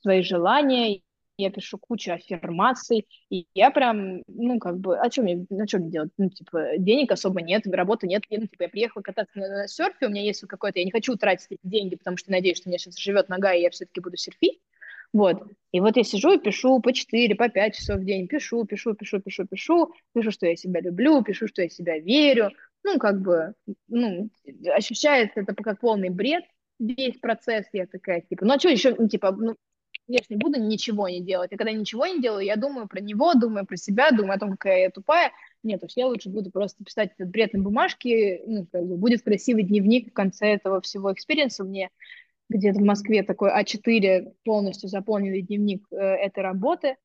свои 0.00 0.22
желания, 0.22 1.02
я 1.38 1.50
пишу 1.50 1.78
кучу 1.78 2.12
аффирмаций, 2.12 3.06
и 3.30 3.46
я 3.54 3.70
прям, 3.70 4.22
ну, 4.26 4.58
как 4.58 4.80
бы, 4.80 4.98
что 5.12 5.22
мне, 5.22 5.46
на 5.50 5.68
что 5.68 5.78
мне 5.78 5.90
делать? 5.90 6.10
Ну, 6.18 6.30
типа, 6.30 6.78
денег 6.78 7.12
особо 7.12 7.42
нет, 7.42 7.64
работы 7.68 8.08
нет, 8.08 8.24
ну, 8.28 8.46
типа, 8.48 8.64
я 8.64 8.68
приехала 8.68 9.02
кататься 9.02 9.38
на, 9.38 9.48
на 9.48 9.68
серфе, 9.68 10.06
у 10.06 10.10
меня 10.10 10.22
есть 10.22 10.40
какой-то, 10.40 10.80
я 10.80 10.84
не 10.84 10.90
хочу 10.90 11.14
тратить 11.14 11.58
деньги, 11.62 11.94
потому 11.94 12.16
что 12.16 12.32
надеюсь, 12.32 12.56
что 12.56 12.68
у 12.68 12.70
меня 12.70 12.78
сейчас 12.78 12.98
живет 12.98 13.28
нога, 13.28 13.54
и 13.54 13.62
я 13.62 13.70
все-таки 13.70 14.00
буду 14.00 14.16
серфить, 14.16 14.60
вот. 15.12 15.42
И 15.72 15.80
вот 15.80 15.96
я 15.96 16.04
сижу 16.04 16.32
и 16.32 16.38
пишу 16.38 16.80
по 16.80 16.92
4, 16.92 17.34
по 17.34 17.48
5 17.48 17.74
часов 17.74 17.98
в 17.98 18.04
день. 18.04 18.28
Пишу, 18.28 18.64
пишу, 18.64 18.94
пишу, 18.94 19.20
пишу, 19.20 19.46
пишу. 19.46 19.92
Пишу, 20.14 20.30
что 20.30 20.46
я 20.46 20.56
себя 20.56 20.80
люблю, 20.80 21.22
пишу, 21.22 21.48
что 21.48 21.62
я 21.62 21.68
себя 21.68 21.98
верю. 21.98 22.50
Ну, 22.82 22.98
как 22.98 23.20
бы, 23.20 23.54
ну, 23.88 24.30
ощущается 24.74 25.40
это 25.40 25.54
как 25.54 25.80
полный 25.80 26.08
бред. 26.08 26.44
Весь 26.78 27.18
процесс 27.18 27.66
я 27.72 27.86
такая, 27.86 28.20
типа, 28.20 28.44
ну, 28.44 28.54
а 28.54 28.58
что 28.58 28.68
еще, 28.68 28.94
ну, 28.96 29.08
типа, 29.08 29.32
ну, 29.32 29.56
я 30.08 30.18
же 30.18 30.26
не 30.30 30.36
буду 30.36 30.60
ничего 30.60 31.08
не 31.08 31.20
делать. 31.20 31.52
И 31.52 31.56
когда 31.56 31.72
ничего 31.72 32.06
не 32.06 32.20
делаю, 32.20 32.44
я 32.44 32.56
думаю 32.56 32.86
про 32.86 33.00
него, 33.00 33.34
думаю 33.34 33.66
про 33.66 33.76
себя, 33.76 34.10
думаю 34.10 34.36
о 34.36 34.38
том, 34.38 34.52
какая 34.52 34.82
я 34.82 34.90
тупая. 34.90 35.32
Нет, 35.62 35.82
уж 35.82 35.92
я 35.96 36.06
лучше 36.06 36.28
буду 36.28 36.50
просто 36.50 36.84
писать 36.84 37.10
этот 37.18 37.30
бред 37.30 37.52
на 37.54 37.62
бумажке, 37.62 38.42
ну, 38.46 38.66
как 38.70 38.86
бы 38.86 38.96
будет 38.96 39.22
красивый 39.22 39.64
дневник 39.64 40.10
в 40.10 40.12
конце 40.12 40.54
этого 40.54 40.80
всего 40.80 41.12
experience 41.12 41.59
а 41.59 41.64
мне 41.64 41.90
где-то 42.48 42.78
в 42.78 42.84
Москве 42.84 43.22
такой 43.22 43.50
А4 43.50 44.34
полностью 44.44 44.88
заполненный 44.88 45.42
дневник 45.42 45.86
э, 45.90 45.96
этой 45.96 46.42
работы. 46.42 46.96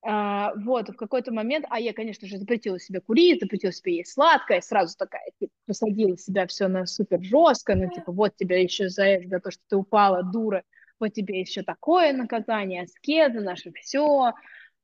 А, 0.00 0.52
вот, 0.54 0.88
в 0.88 0.96
какой-то 0.96 1.32
момент, 1.32 1.66
а 1.70 1.80
я, 1.80 1.92
конечно 1.92 2.28
же, 2.28 2.38
запретила 2.38 2.78
себе 2.78 3.00
курить, 3.00 3.40
запретила 3.40 3.72
себе 3.72 3.96
есть 3.96 4.12
сладкое, 4.12 4.60
сразу 4.60 4.96
такая, 4.96 5.32
типа, 5.40 5.52
посадила 5.66 6.16
себя 6.16 6.46
все 6.46 6.68
на 6.68 6.86
супер 6.86 7.22
жестко, 7.22 7.74
ну, 7.74 7.90
типа, 7.90 8.12
вот 8.12 8.36
тебя 8.36 8.60
еще 8.60 8.88
за 8.88 9.04
это, 9.04 9.28
за 9.28 9.40
то, 9.40 9.50
что 9.50 9.62
ты 9.68 9.76
упала, 9.76 10.22
дура, 10.22 10.62
вот 11.00 11.12
тебе 11.12 11.40
еще 11.40 11.62
такое 11.62 12.12
наказание, 12.12 12.82
аскеза, 12.82 13.40
наше 13.40 13.72
все. 13.72 14.34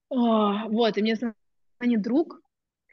О, 0.08 0.68
вот, 0.68 0.98
и 0.98 1.02
мне 1.02 1.16
звонит 1.16 2.02
друг, 2.02 2.40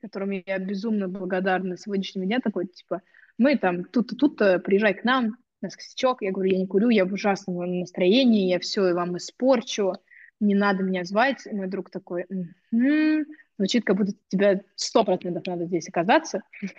которому 0.02 0.42
я 0.46 0.60
безумно 0.60 1.08
благодарна 1.08 1.78
сегодняшнему 1.78 2.26
дня, 2.26 2.40
такой, 2.40 2.68
типа, 2.68 3.02
мы 3.38 3.58
там 3.58 3.84
тут-то, 3.86 4.16
тут-то, 4.16 4.60
приезжай 4.60 4.94
к 4.94 5.04
нам, 5.04 5.38
у 5.62 5.66
нас 5.66 5.76
косячок, 5.76 6.22
я 6.22 6.32
говорю, 6.32 6.52
я 6.52 6.58
не 6.58 6.68
курю, 6.68 6.90
я 6.90 7.06
в 7.06 7.14
ужасном 7.14 7.80
настроении, 7.80 8.50
я 8.50 8.60
все 8.60 8.94
вам 8.94 9.18
испорчу, 9.18 9.94
не 10.40 10.56
надо 10.56 10.84
меня 10.84 11.04
звать. 11.04 11.46
И 11.46 11.54
мой 11.54 11.68
друг 11.68 11.90
такой, 11.90 12.26
м-м-м", 12.30 13.26
звучит, 13.58 13.86
как 13.86 13.98
будто 13.98 14.14
тебя 14.28 14.62
сто 14.76 15.04
процентов 15.04 15.46
надо 15.46 15.66
здесь 15.66 15.88
оказаться. 15.88 16.42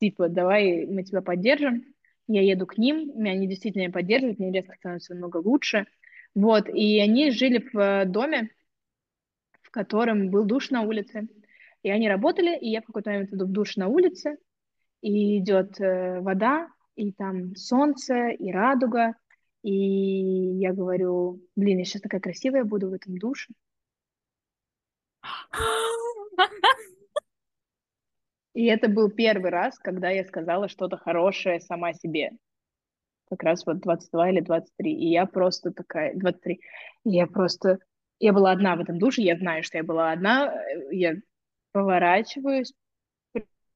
Типа, 0.00 0.28
давай 0.28 0.86
мы 0.86 1.02
тебя 1.02 1.20
поддержим. 1.20 1.84
Я 2.28 2.42
еду 2.42 2.66
к 2.66 2.78
ним, 2.78 3.12
меня 3.14 3.32
они 3.32 3.48
действительно 3.48 3.90
поддерживают, 3.90 4.38
мне 4.38 4.52
резко 4.52 4.76
становится 4.76 5.14
намного 5.14 5.38
лучше. 5.38 5.86
Вот, 6.34 6.68
и 6.68 7.00
они 7.00 7.30
жили 7.32 7.68
в 7.72 7.78
э, 7.78 8.04
доме, 8.06 8.50
в 9.60 9.70
котором 9.70 10.30
был 10.30 10.44
душ 10.44 10.70
на 10.70 10.82
улице. 10.82 11.28
И 11.82 11.90
они 11.90 12.08
работали, 12.08 12.56
и 12.56 12.70
я 12.70 12.80
в 12.80 12.86
какой-то 12.86 13.10
момент 13.10 13.32
иду 13.32 13.44
в 13.44 13.50
душ 13.50 13.76
на 13.76 13.88
улице, 13.88 14.38
и 15.02 15.38
идет 15.38 15.80
э, 15.80 16.20
вода, 16.20 16.68
и 16.96 17.12
там 17.12 17.54
солнце, 17.56 18.28
и 18.30 18.50
радуга, 18.52 19.14
и 19.62 20.58
я 20.58 20.72
говорю, 20.72 21.40
блин, 21.56 21.78
я 21.78 21.84
сейчас 21.84 22.02
такая 22.02 22.20
красивая 22.20 22.64
буду 22.64 22.90
в 22.90 22.94
этом 22.94 23.16
душе. 23.18 23.52
И 28.54 28.66
это 28.66 28.88
был 28.88 29.10
первый 29.10 29.50
раз, 29.50 29.78
когда 29.78 30.10
я 30.10 30.24
сказала 30.24 30.68
что-то 30.68 30.98
хорошее 30.98 31.60
сама 31.60 31.94
себе. 31.94 32.32
Как 33.30 33.42
раз 33.44 33.64
вот 33.64 33.80
22 33.80 34.30
или 34.30 34.40
23. 34.40 34.92
И 34.92 35.10
я 35.10 35.24
просто 35.26 35.70
такая, 35.70 36.14
23. 36.14 36.60
Я 37.04 37.26
просто, 37.26 37.78
я 38.18 38.34
была 38.34 38.50
одна 38.52 38.76
в 38.76 38.80
этом 38.80 38.98
душе, 38.98 39.22
я 39.22 39.38
знаю, 39.38 39.62
что 39.62 39.78
я 39.78 39.84
была 39.84 40.12
одна. 40.12 40.54
Я 40.90 41.14
поворачиваюсь, 41.72 42.74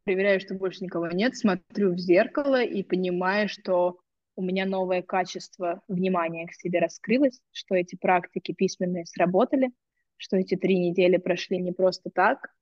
проверяю, 0.06 0.38
что 0.38 0.54
больше 0.54 0.84
никого 0.84 1.08
нет, 1.08 1.36
смотрю 1.36 1.92
в 1.92 1.98
зеркало 1.98 2.62
и 2.62 2.84
понимаю, 2.84 3.48
что 3.48 3.98
у 4.36 4.42
меня 4.42 4.64
новое 4.64 5.02
качество 5.02 5.82
внимания 5.88 6.46
к 6.46 6.54
себе 6.54 6.78
раскрылось, 6.78 7.40
что 7.50 7.74
эти 7.74 7.96
практики 7.96 8.52
письменные 8.52 9.04
сработали, 9.04 9.72
что 10.16 10.36
эти 10.36 10.54
три 10.54 10.78
недели 10.78 11.16
прошли 11.16 11.58
не 11.58 11.72
просто 11.72 12.10
так, 12.10 12.54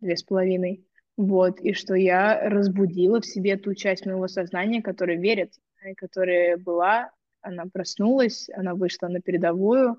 две 0.00 0.14
с 0.14 0.22
половиной, 0.22 0.86
вот, 1.16 1.58
и 1.60 1.72
что 1.72 1.94
я 1.94 2.38
разбудила 2.50 3.22
в 3.22 3.26
себе 3.26 3.56
ту 3.56 3.74
часть 3.74 4.04
моего 4.04 4.28
сознания, 4.28 4.82
которая 4.82 5.16
верит, 5.16 5.54
которая 5.96 6.58
была, 6.58 7.10
она 7.40 7.64
проснулась, 7.72 8.50
она 8.52 8.74
вышла 8.74 9.08
на 9.08 9.22
передовую, 9.22 9.98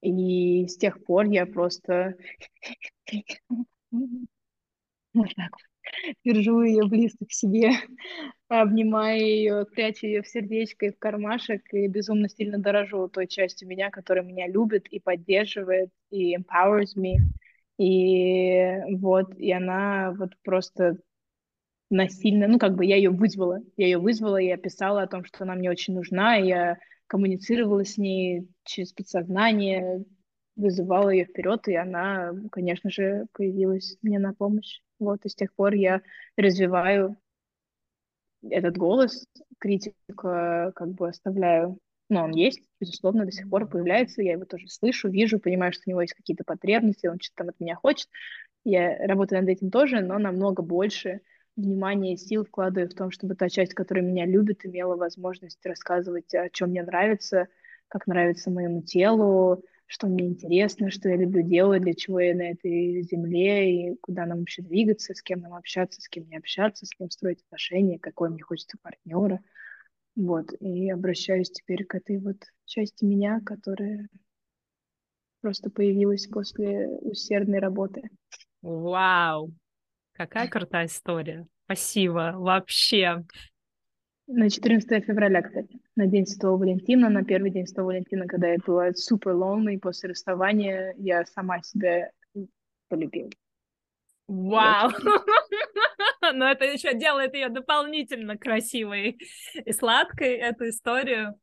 и 0.00 0.68
с 0.68 0.76
тех 0.76 1.04
пор 1.04 1.24
я 1.24 1.44
просто 1.44 2.14
вот 5.14 5.28
так 5.36 5.50
вот. 5.52 6.14
Держу 6.24 6.62
ее 6.62 6.86
близко 6.86 7.26
к 7.26 7.32
себе, 7.32 7.70
обнимаю 8.48 9.20
ее, 9.20 9.66
прячу 9.66 10.06
ее 10.06 10.22
в 10.22 10.28
сердечко 10.28 10.86
и 10.86 10.92
в 10.92 10.98
кармашек, 10.98 11.62
и 11.72 11.88
безумно 11.88 12.28
сильно 12.28 12.58
дорожу 12.58 13.08
той 13.08 13.26
частью 13.26 13.68
меня, 13.68 13.90
которая 13.90 14.24
меня 14.24 14.48
любит 14.48 14.86
и 14.88 15.00
поддерживает, 15.00 15.90
и 16.10 16.36
empowers 16.36 16.96
me. 16.96 17.16
И 17.78 18.96
вот, 18.98 19.34
и 19.38 19.50
она 19.52 20.12
вот 20.18 20.32
просто 20.44 20.98
насильно, 21.90 22.46
ну, 22.46 22.58
как 22.58 22.76
бы 22.76 22.84
я 22.84 22.96
ее 22.96 23.10
вызвала, 23.10 23.60
я 23.76 23.86
ее 23.86 23.98
вызвала, 23.98 24.36
я 24.36 24.56
писала 24.56 25.02
о 25.02 25.06
том, 25.08 25.24
что 25.24 25.44
она 25.44 25.54
мне 25.54 25.70
очень 25.70 25.94
нужна, 25.94 26.36
я 26.36 26.78
коммуницировала 27.06 27.84
с 27.84 27.98
ней 27.98 28.48
через 28.64 28.92
подсознание, 28.92 30.04
вызывала 30.60 31.10
ее 31.10 31.24
вперед, 31.24 31.66
и 31.68 31.74
она, 31.74 32.32
конечно 32.52 32.90
же, 32.90 33.26
появилась 33.32 33.96
мне 34.02 34.18
на 34.18 34.34
помощь. 34.34 34.80
Вот, 34.98 35.24
и 35.24 35.28
с 35.28 35.34
тех 35.34 35.52
пор 35.54 35.74
я 35.74 36.02
развиваю 36.36 37.16
этот 38.48 38.76
голос, 38.76 39.26
критика 39.58 40.72
как 40.74 40.88
бы 40.92 41.08
оставляю, 41.08 41.78
но 42.08 42.24
он 42.24 42.32
есть, 42.32 42.62
безусловно, 42.80 43.24
до 43.24 43.32
сих 43.32 43.48
пор 43.48 43.68
появляется, 43.68 44.22
я 44.22 44.32
его 44.32 44.44
тоже 44.44 44.68
слышу, 44.68 45.08
вижу, 45.08 45.38
понимаю, 45.38 45.72
что 45.72 45.82
у 45.86 45.90
него 45.90 46.02
есть 46.02 46.14
какие-то 46.14 46.44
потребности, 46.44 47.06
он 47.06 47.20
что-то 47.20 47.44
там 47.44 47.48
от 47.50 47.60
меня 47.60 47.76
хочет. 47.76 48.08
Я 48.64 48.96
работаю 49.06 49.40
над 49.40 49.48
этим 49.48 49.70
тоже, 49.70 50.00
но 50.00 50.18
намного 50.18 50.62
больше 50.62 51.20
внимания 51.56 52.14
и 52.14 52.16
сил 52.16 52.44
вкладываю 52.44 52.88
в 52.88 52.94
том, 52.94 53.10
чтобы 53.10 53.34
та 53.34 53.48
часть, 53.48 53.74
которая 53.74 54.04
меня 54.04 54.26
любит, 54.26 54.66
имела 54.66 54.96
возможность 54.96 55.64
рассказывать, 55.64 56.34
о 56.34 56.48
чем 56.50 56.70
мне 56.70 56.82
нравится, 56.82 57.48
как 57.88 58.06
нравится 58.06 58.50
моему 58.50 58.82
телу, 58.82 59.62
что 59.90 60.06
мне 60.06 60.28
интересно, 60.28 60.88
что 60.88 61.08
я 61.08 61.16
люблю 61.16 61.42
делать, 61.42 61.82
для 61.82 61.94
чего 61.94 62.20
я 62.20 62.32
на 62.32 62.52
этой 62.52 63.02
земле, 63.02 63.88
и 63.90 63.96
куда 64.00 64.24
нам 64.24 64.38
вообще 64.38 64.62
двигаться, 64.62 65.14
с 65.14 65.20
кем 65.20 65.40
нам 65.40 65.54
общаться, 65.54 66.00
с 66.00 66.08
кем 66.08 66.28
не 66.28 66.36
общаться, 66.36 66.86
с 66.86 66.90
кем 66.90 67.10
строить 67.10 67.42
отношения, 67.42 67.98
какой 67.98 68.30
мне 68.30 68.40
хочется 68.40 68.78
партнера. 68.80 69.40
Вот, 70.14 70.52
и 70.60 70.88
обращаюсь 70.90 71.50
теперь 71.50 71.84
к 71.84 71.96
этой 71.96 72.18
вот 72.18 72.36
части 72.66 73.04
меня, 73.04 73.40
которая 73.44 74.08
просто 75.40 75.70
появилась 75.70 76.28
после 76.28 76.86
усердной 77.00 77.58
работы. 77.58 78.02
Вау! 78.62 79.50
Какая 80.12 80.46
крутая 80.48 80.86
история. 80.86 81.48
Спасибо. 81.64 82.34
Вообще. 82.36 83.24
На 84.32 84.48
14 84.48 85.04
февраля, 85.04 85.42
кстати, 85.42 85.80
на 85.96 86.06
День 86.06 86.24
Святого 86.24 86.56
Валентина, 86.56 87.08
на 87.08 87.24
первый 87.24 87.50
день 87.50 87.66
Святого 87.66 87.86
Валентина, 87.86 88.28
когда 88.28 88.48
я 88.48 88.58
была 88.64 88.92
супер 88.94 89.32
lonely 89.32 89.76
после 89.78 90.10
расставания, 90.10 90.94
я 90.98 91.24
сама 91.26 91.60
себя 91.62 92.12
полюбила. 92.88 93.28
Вау! 94.28 94.90
Но 96.32 96.48
это 96.48 96.64
еще 96.64 96.96
делает 96.96 97.34
ее 97.34 97.48
дополнительно 97.48 98.38
красивой 98.38 99.18
и 99.64 99.72
сладкой, 99.72 100.36
эту 100.36 100.68
историю. 100.68 101.34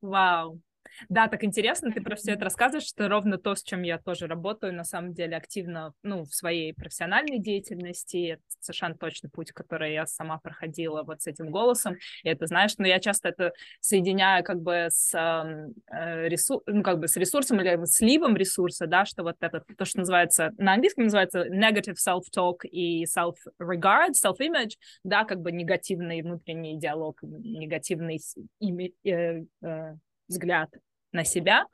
Вау! 0.00 0.60
Да, 1.08 1.28
так 1.28 1.44
интересно, 1.44 1.92
ты 1.92 2.00
про 2.00 2.16
все 2.16 2.32
это 2.32 2.44
рассказываешь, 2.44 2.86
что 2.86 3.08
ровно 3.08 3.38
то, 3.38 3.54
с 3.54 3.62
чем 3.62 3.82
я 3.82 3.98
тоже 3.98 4.26
работаю, 4.26 4.74
на 4.74 4.84
самом 4.84 5.14
деле, 5.14 5.36
активно, 5.36 5.92
ну, 6.02 6.24
в 6.24 6.34
своей 6.34 6.72
профессиональной 6.72 7.38
деятельности. 7.38 8.34
Это 8.34 8.42
совершенно 8.60 8.94
точно 8.96 9.28
путь, 9.28 9.52
который 9.52 9.92
я 9.92 10.06
сама 10.06 10.38
проходила 10.38 11.02
вот 11.02 11.22
с 11.22 11.26
этим 11.26 11.50
голосом. 11.50 11.96
И 12.22 12.28
это, 12.28 12.46
знаешь, 12.46 12.76
но 12.78 12.82
ну, 12.82 12.88
я 12.88 13.00
часто 13.00 13.28
это 13.28 13.52
соединяю 13.80 14.44
как 14.44 14.60
бы 14.60 14.88
с, 14.90 15.14
э, 15.14 16.28
ресур... 16.28 16.62
ну, 16.66 16.82
как 16.82 16.98
бы 16.98 17.08
с 17.08 17.16
ресурсом 17.16 17.60
или 17.60 17.84
сливом 17.86 18.36
ресурса, 18.36 18.86
да, 18.86 19.04
что 19.04 19.22
вот 19.22 19.36
это, 19.40 19.64
то, 19.76 19.84
что 19.84 20.00
называется, 20.00 20.52
на 20.58 20.74
английском 20.74 21.04
называется 21.04 21.46
negative 21.46 21.96
self-talk 21.96 22.66
и 22.66 23.04
self-regard, 23.04 24.12
self-image, 24.12 24.76
да, 25.04 25.24
как 25.24 25.40
бы 25.40 25.52
негативный 25.52 26.22
внутренний 26.22 26.78
диалог, 26.78 27.22
негативный 27.22 28.20
э, 28.60 29.44
э, 29.62 29.94
взгляд 30.34 30.70
на 31.12 31.24
себя, 31.24 31.64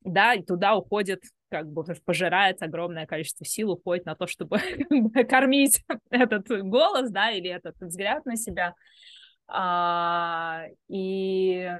да, 0.00 0.34
и 0.34 0.42
туда 0.42 0.74
уходит 0.76 1.22
как 1.50 1.66
бы 1.66 1.84
пожирает 2.04 2.62
огромное 2.62 3.06
количество 3.06 3.44
сил, 3.44 3.72
уходит 3.72 4.06
на 4.06 4.16
то, 4.16 4.26
чтобы 4.26 4.58
кормить 5.28 5.84
этот 6.10 6.48
голос, 6.48 7.10
да, 7.10 7.30
или 7.30 7.50
этот 7.50 7.76
взгляд 7.78 8.24
на 8.24 8.36
себя. 8.36 8.74
А, 9.48 10.62
и 10.88 11.70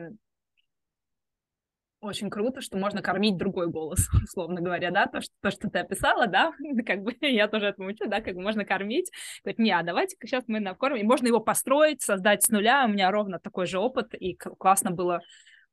очень 2.02 2.30
круто, 2.30 2.60
что 2.60 2.76
можно 2.76 3.00
кормить 3.00 3.38
другой 3.38 3.68
голос, 3.68 4.08
условно 4.24 4.60
говоря, 4.60 4.90
да, 4.90 5.06
то, 5.06 5.20
что, 5.22 5.32
то, 5.40 5.50
что 5.50 5.70
ты 5.70 5.78
описала, 5.78 6.26
да, 6.26 6.52
как 6.84 7.02
бы 7.02 7.16
я 7.20 7.48
тоже 7.48 7.68
этому 7.68 7.88
учу, 7.88 8.08
да, 8.08 8.20
как 8.20 8.34
бы 8.34 8.42
можно 8.42 8.64
кормить, 8.64 9.10
говорить, 9.42 9.58
не, 9.58 9.70
а 9.70 9.82
давайте 9.82 10.16
сейчас 10.20 10.44
мы 10.48 10.60
накормим, 10.60 11.00
и 11.00 11.06
можно 11.06 11.28
его 11.28 11.40
построить, 11.40 12.02
создать 12.02 12.42
с 12.42 12.50
нуля, 12.50 12.84
у 12.84 12.88
меня 12.88 13.10
ровно 13.10 13.38
такой 13.38 13.66
же 13.66 13.78
опыт, 13.78 14.14
и 14.14 14.34
классно 14.34 14.90
было 14.90 15.20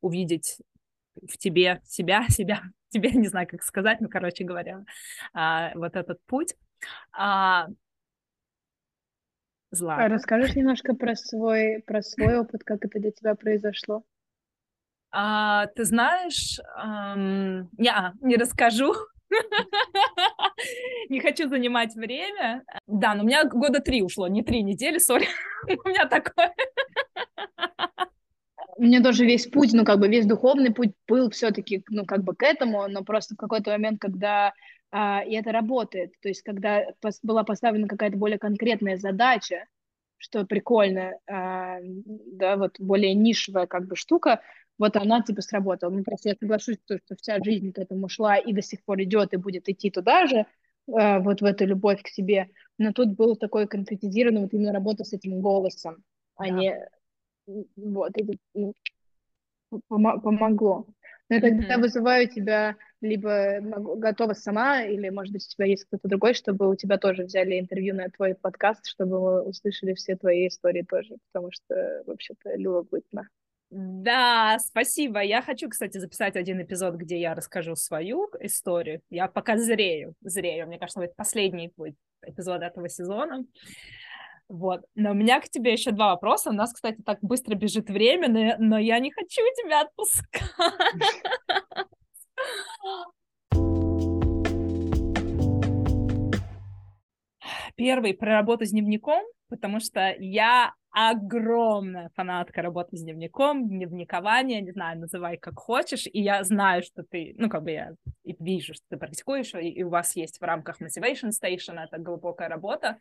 увидеть 0.02 0.58
в 1.16 1.38
тебе 1.38 1.82
себя, 1.86 2.26
себя, 2.30 2.62
тебе, 2.90 3.12
не 3.12 3.28
знаю, 3.28 3.48
как 3.48 3.64
сказать, 3.64 4.00
ну, 4.02 4.10
короче 4.10 4.44
говоря, 4.44 4.84
а, 5.34 5.72
вот 5.76 5.96
этот 5.96 6.20
путь. 6.26 6.56
А, 7.12 7.68
Злата. 9.72 10.08
Расскажешь 10.08 10.56
немножко 10.56 10.96
про 10.96 11.16
свой, 11.16 11.84
про 11.86 12.02
свой 12.02 12.40
опыт, 12.40 12.64
как 12.64 12.84
это 12.84 13.00
для 13.00 13.12
тебя 13.12 13.36
произошло? 13.36 14.04
А, 15.12 15.68
ты 15.68 15.86
знаешь, 15.86 16.60
эм, 16.82 17.70
я 17.78 18.14
не 18.22 18.36
расскажу. 18.36 18.94
Не 21.10 21.20
хочу 21.20 21.48
занимать 21.50 21.94
время. 21.96 22.64
Да, 22.88 23.14
но 23.14 23.24
у 23.24 23.26
меня 23.28 23.44
года 23.44 23.80
три 23.80 24.02
ушло, 24.02 24.28
не 24.28 24.44
три 24.44 24.64
недели, 24.64 24.98
сори. 24.98 25.28
У 25.68 25.88
меня 25.88 26.08
такое. 26.08 26.54
Меня 28.80 29.04
тоже 29.04 29.26
весь 29.26 29.48
путь, 29.48 29.74
ну, 29.74 29.84
как 29.84 30.00
бы 30.00 30.08
весь 30.08 30.26
духовный 30.26 30.74
путь 30.74 30.94
был 31.08 31.30
все-таки, 31.30 31.84
ну, 31.90 32.06
как 32.06 32.24
бы 32.24 32.34
к 32.34 32.44
этому, 32.44 32.88
но 32.88 33.04
просто 33.04 33.36
в 33.36 33.38
какой-то 33.38 33.72
момент, 33.72 34.00
когда 34.00 34.54
а, 34.92 35.22
и 35.24 35.34
это 35.36 35.52
работает, 35.52 36.14
то 36.22 36.30
есть 36.30 36.42
когда 36.42 36.84
пос- 37.02 37.20
была 37.22 37.44
поставлена 37.44 37.88
какая-то 37.88 38.18
более 38.18 38.40
конкретная 38.40 38.98
задача, 38.98 39.66
что 40.18 40.46
прикольно, 40.46 41.14
а, 41.30 41.78
да, 41.82 42.58
вот 42.58 42.80
более 42.80 43.14
нишевая 43.14 43.68
как 43.68 43.88
бы 43.88 43.96
штука, 43.96 44.42
вот 44.78 44.96
она 44.96 45.22
типа 45.22 45.42
сработала. 45.42 45.92
Ну, 45.92 46.04
просто 46.04 46.30
я 46.30 46.36
соглашусь, 46.40 46.78
что, 46.86 46.98
что 46.98 47.16
вся 47.16 47.38
жизнь 47.44 47.72
к 47.72 47.78
этому 47.78 48.08
шла 48.08 48.38
и 48.38 48.54
до 48.54 48.62
сих 48.62 48.84
пор 48.84 49.02
идет 49.04 49.34
и 49.34 49.38
будет 49.38 49.68
идти 49.70 49.92
туда 49.92 50.26
же, 50.26 50.46
э, 50.88 51.20
вот 51.20 51.42
в 51.42 51.46
эту 51.46 51.66
любовь 51.66 52.02
к 52.02 52.08
себе. 52.08 52.50
Но 52.78 52.94
тут 52.94 53.16
был 53.16 53.36
такой 53.36 53.68
конкретизированный 53.68 54.42
вот 54.42 54.54
именно 54.54 54.74
работа 54.74 55.04
с 55.04 55.14
этим 55.14 55.42
голосом, 55.42 56.04
а 56.36 56.46
да. 56.46 56.50
а 56.50 56.58
не 56.58 56.90
вот, 57.76 58.12
и, 58.18 58.40
ну, 58.54 58.74
помогло. 59.88 60.88
Но 61.30 61.38
mm-hmm. 61.38 61.78
вызываю 61.78 62.28
тебя 62.28 62.76
либо 63.02 63.60
готова 63.62 64.34
сама, 64.34 64.84
или, 64.84 65.10
может 65.10 65.32
быть, 65.32 65.46
у 65.46 65.50
тебя 65.50 65.68
есть 65.68 65.86
кто-то 65.86 66.08
другой, 66.08 66.34
чтобы 66.34 66.68
у 66.68 66.76
тебя 66.76 66.98
тоже 66.98 67.24
взяли 67.24 67.60
интервью 67.60 67.96
на 67.96 68.10
твой 68.10 68.34
подкаст, 68.34 68.88
чтобы 68.88 69.20
мы 69.20 69.42
услышали 69.44 69.94
все 69.94 70.16
твои 70.16 70.48
истории 70.48 70.82
тоже, 70.82 71.18
потому 71.32 71.52
что, 71.52 72.04
вообще-то, 72.08 72.56
любопытно. 72.56 73.28
Да, 73.70 74.58
спасибо. 74.60 75.22
Я 75.22 75.44
хочу, 75.44 75.70
кстати, 75.70 76.00
записать 76.00 76.36
один 76.36 76.60
эпизод, 76.64 76.96
где 76.96 77.20
я 77.20 77.36
расскажу 77.36 77.76
свою 77.76 78.28
историю. 78.40 79.02
Я 79.12 79.28
пока 79.28 79.58
зрею, 79.58 80.16
зрею. 80.22 80.66
Мне 80.66 80.80
кажется, 80.80 81.02
это 81.02 81.14
последний 81.16 81.72
будет 81.78 81.96
эпизод 82.24 82.64
этого 82.64 82.90
сезона. 82.90 83.46
Вот. 84.50 84.82
Но 84.96 85.12
у 85.12 85.14
меня 85.14 85.40
к 85.40 85.50
тебе 85.50 85.72
еще 85.72 85.92
два 85.92 86.10
вопроса. 86.10 86.50
У 86.50 86.54
нас, 86.54 86.74
кстати, 86.74 87.02
так 87.06 87.20
быстро 87.22 87.54
бежит 87.56 87.90
время, 87.90 88.28
но, 88.28 88.56
но 88.58 88.78
я 88.80 89.00
не 89.00 89.12
хочу 89.12 89.42
тебя 89.56 89.82
отпускать. 89.82 90.42
Первый 97.76 98.14
про 98.14 98.32
работу 98.32 98.66
с 98.66 98.72
дневником, 98.72 99.22
потому 99.48 99.80
что 99.80 100.16
я 100.20 100.74
огромная 100.92 102.10
фанатка 102.16 102.62
работы 102.62 102.98
с 102.98 103.04
дневником, 103.04 103.70
дневникования, 103.70 104.60
не 104.62 104.72
знаю, 104.72 105.00
называй 105.00 105.38
как 105.38 105.58
хочешь, 105.60 106.08
и 106.08 106.22
я 106.22 106.44
знаю, 106.44 106.82
что 106.84 107.04
ты, 107.04 107.36
ну, 107.38 107.48
как 107.48 107.64
бы 107.64 107.72
я 107.72 107.94
вижу, 108.26 108.74
что 108.74 108.84
ты 108.90 108.98
практикуешь, 108.98 109.54
и, 109.54 109.70
и 109.70 109.84
у 109.84 109.90
вас 109.90 110.16
есть 110.16 110.40
в 110.40 110.44
рамках 110.44 110.82
Motivation 110.82 111.30
Station 111.30 111.80
это 111.80 112.00
глубокая 112.00 112.50
работа. 112.50 112.98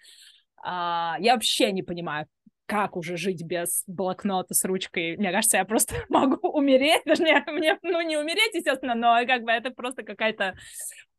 А, 0.63 1.17
я 1.21 1.35
вообще 1.35 1.73
не 1.73 1.83
понимаю, 1.83 2.27
как 2.67 2.97
уже 2.97 3.17
жить 3.17 3.43
без 3.43 3.83
блокнота 3.87 4.55
с 4.55 4.65
ручкой. 4.65 5.17
Мне 5.17 5.33
кажется, 5.33 5.57
я 5.57 5.65
просто 5.65 5.95
могу 6.09 6.49
умереть, 6.49 7.03
даже 7.07 7.23
не, 7.23 7.33
мне, 7.51 7.79
ну, 7.83 8.01
не 8.03 8.17
умереть, 8.17 8.55
естественно, 8.55 8.95
но 8.95 9.27
как 9.27 9.43
бы 9.43 9.51
это 9.51 9.71
просто 9.71 10.03
какая-то 10.03 10.55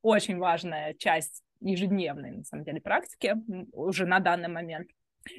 очень 0.02 0.38
важная 0.38 0.94
часть 0.94 1.44
ежедневной, 1.62 2.32
на 2.32 2.44
самом 2.44 2.64
деле, 2.64 2.80
практики 2.80 3.36
уже 3.74 4.06
на 4.06 4.20
данный 4.20 4.48
момент. 4.48 4.90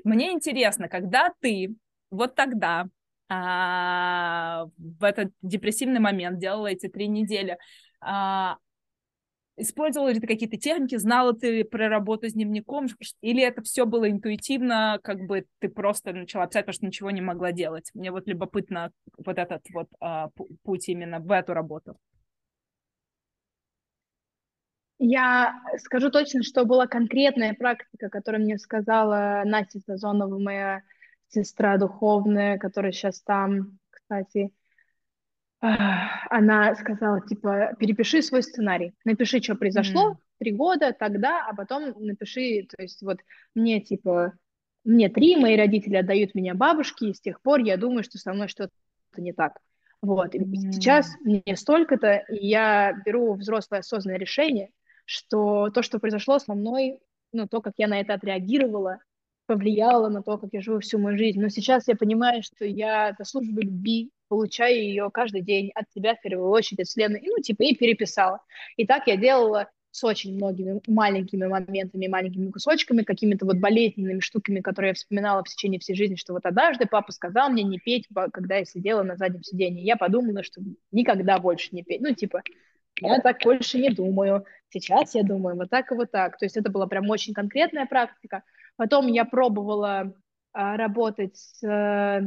Мне 0.04 0.32
интересно, 0.32 0.88
когда 0.88 1.32
ты 1.40 1.74
вот 2.10 2.34
тогда 2.34 2.86
а, 3.28 4.66
в 4.76 5.04
этот 5.04 5.32
депрессивный 5.40 6.00
момент 6.00 6.38
делала 6.38 6.66
эти 6.66 6.88
три 6.88 7.06
недели, 7.06 7.56
а, 8.00 8.56
использовала 9.60 10.08
ли 10.08 10.20
ты 10.20 10.26
какие-то 10.26 10.56
техники, 10.56 10.96
знала 10.96 11.34
ты 11.34 11.64
про 11.64 11.88
работу 11.88 12.28
с 12.28 12.32
дневником, 12.32 12.86
или 13.20 13.42
это 13.42 13.62
все 13.62 13.86
было 13.86 14.10
интуитивно, 14.10 14.98
как 15.02 15.20
бы 15.20 15.46
ты 15.58 15.68
просто 15.68 16.12
начала 16.12 16.46
писать, 16.46 16.64
потому 16.66 16.74
что 16.74 16.86
ничего 16.86 17.10
не 17.10 17.20
могла 17.20 17.52
делать? 17.52 17.90
Мне 17.94 18.10
вот 18.10 18.26
любопытно 18.26 18.90
вот 19.18 19.38
этот 19.38 19.62
вот 19.72 19.88
а, 20.00 20.30
путь 20.62 20.88
именно 20.88 21.20
в 21.20 21.30
эту 21.30 21.54
работу. 21.54 21.96
Я 24.98 25.54
скажу 25.78 26.10
точно, 26.10 26.42
что 26.42 26.66
была 26.66 26.86
конкретная 26.86 27.54
практика, 27.54 28.10
которую 28.10 28.42
мне 28.44 28.58
сказала 28.58 29.42
Настя 29.46 29.80
Сазонова, 29.80 30.38
моя 30.38 30.82
сестра 31.28 31.78
духовная, 31.78 32.58
которая 32.58 32.92
сейчас 32.92 33.22
там, 33.22 33.78
кстати. 33.88 34.52
Она 35.60 36.74
сказала, 36.74 37.20
типа, 37.20 37.74
перепиши 37.78 38.22
свой 38.22 38.42
сценарий, 38.42 38.94
напиши, 39.04 39.42
что 39.42 39.54
произошло, 39.54 40.12
mm. 40.12 40.16
три 40.38 40.52
года, 40.52 40.94
тогда, 40.98 41.46
а 41.46 41.54
потом 41.54 41.92
напиши, 41.98 42.66
то 42.74 42.80
есть 42.82 43.02
вот 43.02 43.18
мне, 43.54 43.80
типа, 43.80 44.32
мне 44.84 45.10
три, 45.10 45.36
мои 45.36 45.56
родители 45.56 45.96
отдают 45.96 46.34
меня 46.34 46.54
бабушке, 46.54 47.10
и 47.10 47.14
с 47.14 47.20
тех 47.20 47.42
пор 47.42 47.60
я 47.60 47.76
думаю, 47.76 48.04
что 48.04 48.16
со 48.16 48.32
мной 48.32 48.48
что-то 48.48 48.72
не 49.18 49.34
так. 49.34 49.58
Вот, 50.00 50.34
и 50.34 50.38
mm. 50.38 50.72
сейчас 50.72 51.14
мне 51.20 51.56
столько-то, 51.56 52.24
и 52.30 52.46
я 52.46 52.94
беру 53.04 53.34
взрослое 53.34 53.80
осознанное 53.80 54.18
решение, 54.18 54.70
что 55.04 55.68
то, 55.68 55.82
что 55.82 55.98
произошло 55.98 56.38
со 56.38 56.54
мной, 56.54 57.00
ну, 57.32 57.46
то, 57.46 57.60
как 57.60 57.74
я 57.76 57.86
на 57.86 58.00
это 58.00 58.14
отреагировала, 58.14 59.00
повлияло 59.44 60.08
на 60.08 60.22
то, 60.22 60.38
как 60.38 60.50
я 60.52 60.62
живу 60.62 60.80
всю 60.80 60.98
мою 60.98 61.18
жизнь. 61.18 61.40
Но 61.40 61.48
сейчас 61.48 61.86
я 61.88 61.96
понимаю, 61.96 62.42
что 62.42 62.64
я 62.64 63.14
заслуживаю 63.18 63.64
любви, 63.64 64.10
получаю 64.30 64.76
ее 64.76 65.10
каждый 65.12 65.42
день 65.42 65.72
от 65.74 65.86
тебя 65.92 66.14
в 66.14 66.20
первую 66.22 66.50
очередь, 66.50 66.80
от 66.80 66.86
Вселенной, 66.86 67.20
ну, 67.26 67.42
типа, 67.42 67.64
и 67.64 67.74
переписала. 67.74 68.40
И 68.76 68.86
так 68.86 69.08
я 69.08 69.16
делала 69.16 69.68
с 69.90 70.04
очень 70.04 70.36
многими 70.36 70.80
маленькими 70.86 71.46
моментами, 71.46 72.06
маленькими 72.06 72.50
кусочками, 72.50 73.02
какими-то 73.02 73.44
вот 73.44 73.56
болезненными 73.56 74.20
штуками, 74.20 74.60
которые 74.60 74.90
я 74.90 74.94
вспоминала 74.94 75.42
в 75.42 75.48
течение 75.48 75.80
всей 75.80 75.96
жизни, 75.96 76.14
что 76.14 76.32
вот 76.32 76.46
однажды 76.46 76.86
папа 76.86 77.10
сказал 77.10 77.50
мне 77.50 77.64
не 77.64 77.80
петь, 77.80 78.06
когда 78.32 78.58
я 78.58 78.64
сидела 78.64 79.02
на 79.02 79.16
заднем 79.16 79.42
сиденье. 79.42 79.84
Я 79.84 79.96
подумала, 79.96 80.44
что 80.44 80.60
никогда 80.92 81.40
больше 81.40 81.70
не 81.72 81.82
петь. 81.82 82.00
Ну, 82.00 82.14
типа, 82.14 82.44
я 83.00 83.18
так 83.18 83.38
больше 83.42 83.78
не 83.78 83.90
думаю, 83.90 84.44
сейчас 84.68 85.16
я 85.16 85.24
думаю 85.24 85.56
вот 85.56 85.70
так 85.70 85.90
и 85.90 85.96
вот 85.96 86.12
так. 86.12 86.38
То 86.38 86.44
есть 86.44 86.56
это 86.56 86.70
была 86.70 86.86
прям 86.86 87.10
очень 87.10 87.34
конкретная 87.34 87.86
практика. 87.86 88.44
Потом 88.76 89.08
я 89.08 89.24
пробовала 89.24 90.14
а, 90.52 90.76
работать 90.76 91.36
с 91.36 91.64
а, 91.64 92.22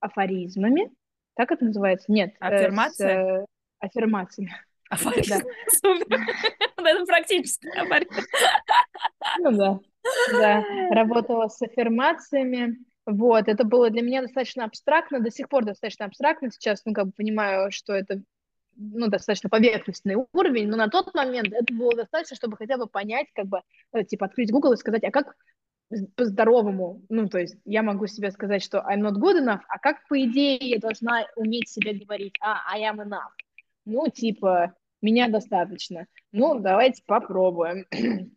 афоризмами, 0.00 0.90
так 1.34 1.50
это 1.52 1.64
называется? 1.64 2.10
Нет. 2.10 2.34
Аффирмация? 2.40 3.08
Э, 3.08 3.40
с, 3.40 3.42
э, 3.42 3.46
аффирмациями. 3.80 4.52
Афоризм. 4.90 5.34
Это 6.76 7.04
практически 7.06 7.68
Ну 9.38 9.52
да. 9.52 9.80
Да, 10.32 10.64
работала 10.90 11.48
с 11.48 11.62
аффирмациями. 11.62 12.78
Вот, 13.06 13.48
это 13.48 13.64
было 13.64 13.90
для 13.90 14.02
меня 14.02 14.22
достаточно 14.22 14.64
абстрактно, 14.64 15.20
до 15.20 15.30
сих 15.30 15.48
пор 15.48 15.64
достаточно 15.64 16.06
абстрактно. 16.06 16.50
Сейчас, 16.50 16.82
ну, 16.84 16.92
как 16.92 17.06
бы 17.06 17.12
понимаю, 17.12 17.72
что 17.72 17.92
это 17.92 18.22
ну, 18.76 19.08
достаточно 19.08 19.48
поверхностный 19.48 20.16
уровень, 20.32 20.68
но 20.68 20.76
на 20.76 20.88
тот 20.88 21.14
момент 21.14 21.52
это 21.52 21.72
было 21.74 21.94
достаточно, 21.94 22.36
чтобы 22.36 22.56
хотя 22.56 22.76
бы 22.76 22.86
понять, 22.86 23.26
как 23.34 23.46
бы, 23.46 23.60
э, 23.92 24.04
типа, 24.04 24.26
открыть 24.26 24.52
Google 24.52 24.72
и 24.72 24.76
сказать, 24.76 25.04
а 25.04 25.10
как 25.10 25.34
по-здоровому, 26.16 27.02
ну, 27.08 27.28
то 27.28 27.38
есть 27.38 27.56
я 27.64 27.82
могу 27.82 28.06
себе 28.06 28.30
сказать, 28.30 28.62
что 28.62 28.78
I'm 28.78 29.00
not 29.00 29.14
good 29.14 29.42
enough, 29.42 29.60
а 29.68 29.78
как, 29.78 30.06
по 30.08 30.20
идее, 30.22 30.56
я 30.58 30.78
должна 30.78 31.26
уметь 31.36 31.68
себе 31.68 31.94
говорить, 31.94 32.34
а, 32.40 32.58
I 32.72 32.82
am 32.82 32.96
enough? 32.96 33.32
Ну, 33.84 34.08
типа, 34.08 34.74
меня 35.00 35.28
достаточно. 35.28 36.06
Ну, 36.30 36.60
давайте 36.60 37.02
попробуем. 37.06 37.86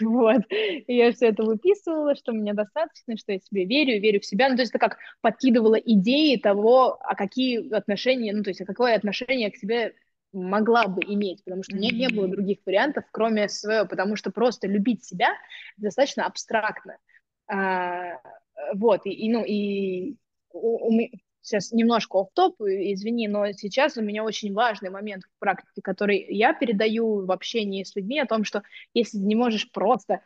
Вот. 0.00 0.42
Я 0.88 1.12
все 1.12 1.26
это 1.28 1.44
выписывала, 1.44 2.16
что 2.16 2.32
мне 2.32 2.54
достаточно, 2.54 3.16
что 3.16 3.32
я 3.32 3.38
себе 3.38 3.64
верю, 3.64 4.00
верю 4.00 4.20
в 4.20 4.24
себя. 4.24 4.48
Ну, 4.48 4.56
то 4.56 4.62
есть 4.62 4.70
это 4.74 4.78
как 4.78 4.98
подкидывала 5.20 5.76
идеи 5.76 6.36
того, 6.36 6.98
а 7.00 7.14
какие 7.14 7.72
отношения, 7.72 8.32
ну, 8.32 8.42
то 8.42 8.50
есть 8.50 8.60
а 8.60 8.64
какое 8.64 8.96
отношение 8.96 9.50
к 9.50 9.56
себе 9.56 9.94
могла 10.34 10.88
бы 10.88 11.02
иметь, 11.02 11.42
потому 11.44 11.62
что 11.62 11.74
у 11.74 11.78
меня 11.78 11.90
не 11.90 12.08
было 12.08 12.28
других 12.28 12.58
вариантов, 12.66 13.04
кроме 13.10 13.48
своего, 13.48 13.86
потому 13.86 14.16
что 14.16 14.30
просто 14.30 14.66
любить 14.66 15.04
себя 15.04 15.28
достаточно 15.76 16.26
абстрактно. 16.26 16.98
А, 17.46 18.20
вот, 18.74 19.06
и, 19.06 19.10
и, 19.10 19.32
ну, 19.32 19.44
и 19.44 20.16
у, 20.52 20.88
у, 20.88 21.00
сейчас 21.40 21.72
немножко 21.72 22.18
оф 22.18 22.28
топ 22.32 22.60
извини, 22.60 23.28
но 23.28 23.52
сейчас 23.52 23.96
у 23.96 24.02
меня 24.02 24.24
очень 24.24 24.52
важный 24.52 24.90
момент 24.90 25.24
в 25.24 25.38
практике, 25.38 25.82
который 25.82 26.24
я 26.28 26.54
передаю 26.54 27.24
в 27.24 27.30
общении 27.30 27.84
с 27.84 27.94
людьми 27.94 28.18
о 28.18 28.26
том, 28.26 28.44
что 28.44 28.62
если 28.94 29.18
ты 29.18 29.24
не 29.24 29.34
можешь 29.34 29.70
просто 29.70 30.20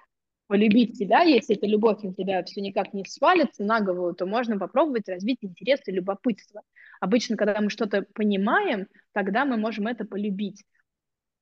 полюбить 0.49 0.97
себя, 0.97 1.21
если 1.21 1.57
эта 1.57 1.67
любовь 1.67 2.03
на 2.03 2.13
тебя 2.13 2.43
все 2.43 2.61
никак 2.61 2.93
не 2.93 3.05
свалится 3.05 3.63
на 3.63 3.81
голову, 3.81 4.15
то 4.15 4.27
можно 4.27 4.59
попробовать 4.59 5.09
развить 5.09 5.39
интерес 5.43 5.81
и 5.87 5.93
любопытство. 5.93 6.63
Обычно, 7.01 7.37
когда 7.37 7.61
мы 7.61 7.71
что-то 7.71 8.05
понимаем, 8.15 8.89
тогда 9.13 9.45
мы 9.45 9.57
можем 9.57 9.87
это 9.87 10.05
полюбить. 10.05 10.65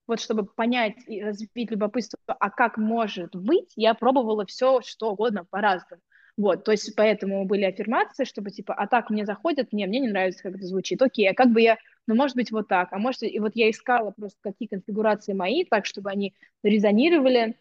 Вот 0.07 0.21
чтобы 0.21 0.45
понять 0.45 0.97
и 1.07 1.23
развить 1.23 1.71
любопытство, 1.71 2.19
а 2.27 2.51
как 2.51 2.77
может 2.79 3.35
быть, 3.35 3.73
я 3.77 3.95
пробовала 3.95 4.45
все, 4.45 4.81
что 4.83 5.13
угодно 5.13 5.45
по-разному. 5.45 6.03
Вот, 6.37 6.65
то 6.65 6.73
есть 6.73 6.95
поэтому 6.95 7.47
были 7.47 7.65
аффирмации, 7.65 8.25
чтобы 8.25 8.51
типа, 8.51 8.75
а 8.75 8.87
так 8.87 9.09
мне 9.09 9.25
заходит, 9.25 9.73
не, 9.73 9.87
мне 9.87 10.01
не 10.01 10.09
нравится, 10.09 10.43
как 10.43 10.57
это 10.57 10.67
звучит, 10.67 11.01
окей, 11.01 11.31
а 11.31 11.35
как 11.35 11.51
бы 11.51 11.63
я, 11.63 11.79
ну, 12.07 12.15
может 12.15 12.37
быть, 12.37 12.53
вот 12.53 12.69
так, 12.69 12.93
а 12.93 12.99
может, 12.99 13.23
и 13.23 13.39
вот 13.41 13.53
я 13.55 13.71
искала 13.71 14.11
просто 14.11 14.39
какие 14.43 14.69
конфигурации 14.69 15.33
мои, 15.33 15.65
так, 15.65 15.87
чтобы 15.87 16.11
они 16.11 16.35
резонировали, 16.63 17.57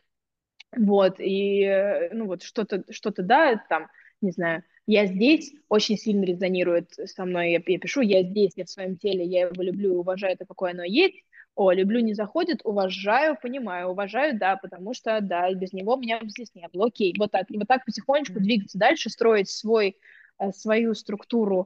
вот, 0.78 1.20
и, 1.20 1.64
э, 1.64 2.10
ну, 2.14 2.26
вот 2.26 2.44
что-то, 2.44 2.84
что-то, 2.90 3.24
да, 3.24 3.62
там, 3.70 3.88
не 4.22 4.32
знаю, 4.32 4.64
я 4.88 5.06
здесь 5.08 5.54
очень 5.68 5.98
сильно 5.98 6.24
резонирует 6.24 6.92
со 7.06 7.26
мной, 7.26 7.52
я, 7.52 7.62
я 7.66 7.80
пишу, 7.80 8.02
я 8.02 8.24
здесь, 8.24 8.52
я 8.56 8.66
в 8.66 8.70
своем 8.70 8.98
теле, 8.98 9.26
я 9.26 9.48
его 9.48 9.62
люблю, 9.62 10.00
уважаю 10.00 10.34
это, 10.34 10.46
какое 10.46 10.72
оно 10.72 10.84
есть, 10.84 11.24
о, 11.56 11.72
люблю 11.72 12.02
не 12.02 12.14
заходит, 12.14 12.62
уважаю, 12.64 13.38
понимаю, 13.42 13.90
уважаю, 13.90 14.38
да, 14.38 14.58
потому 14.58 14.94
что, 14.94 15.20
да, 15.22 15.52
без 15.54 15.74
него 15.74 15.96
меня 15.96 16.20
здесь 16.24 16.54
не 16.54 16.68
было, 16.68 16.88
окей, 16.88 17.16
вот 17.18 17.32
так, 17.32 17.50
и 17.50 17.58
вот 17.58 17.68
так 17.68 17.86
потихонечку 17.86 18.40
двигаться 18.40 18.78
дальше, 18.78 19.10
строить 19.10 19.50
свой, 19.50 19.98
э, 20.40 20.52
свою 20.52 20.94
структуру, 20.94 21.66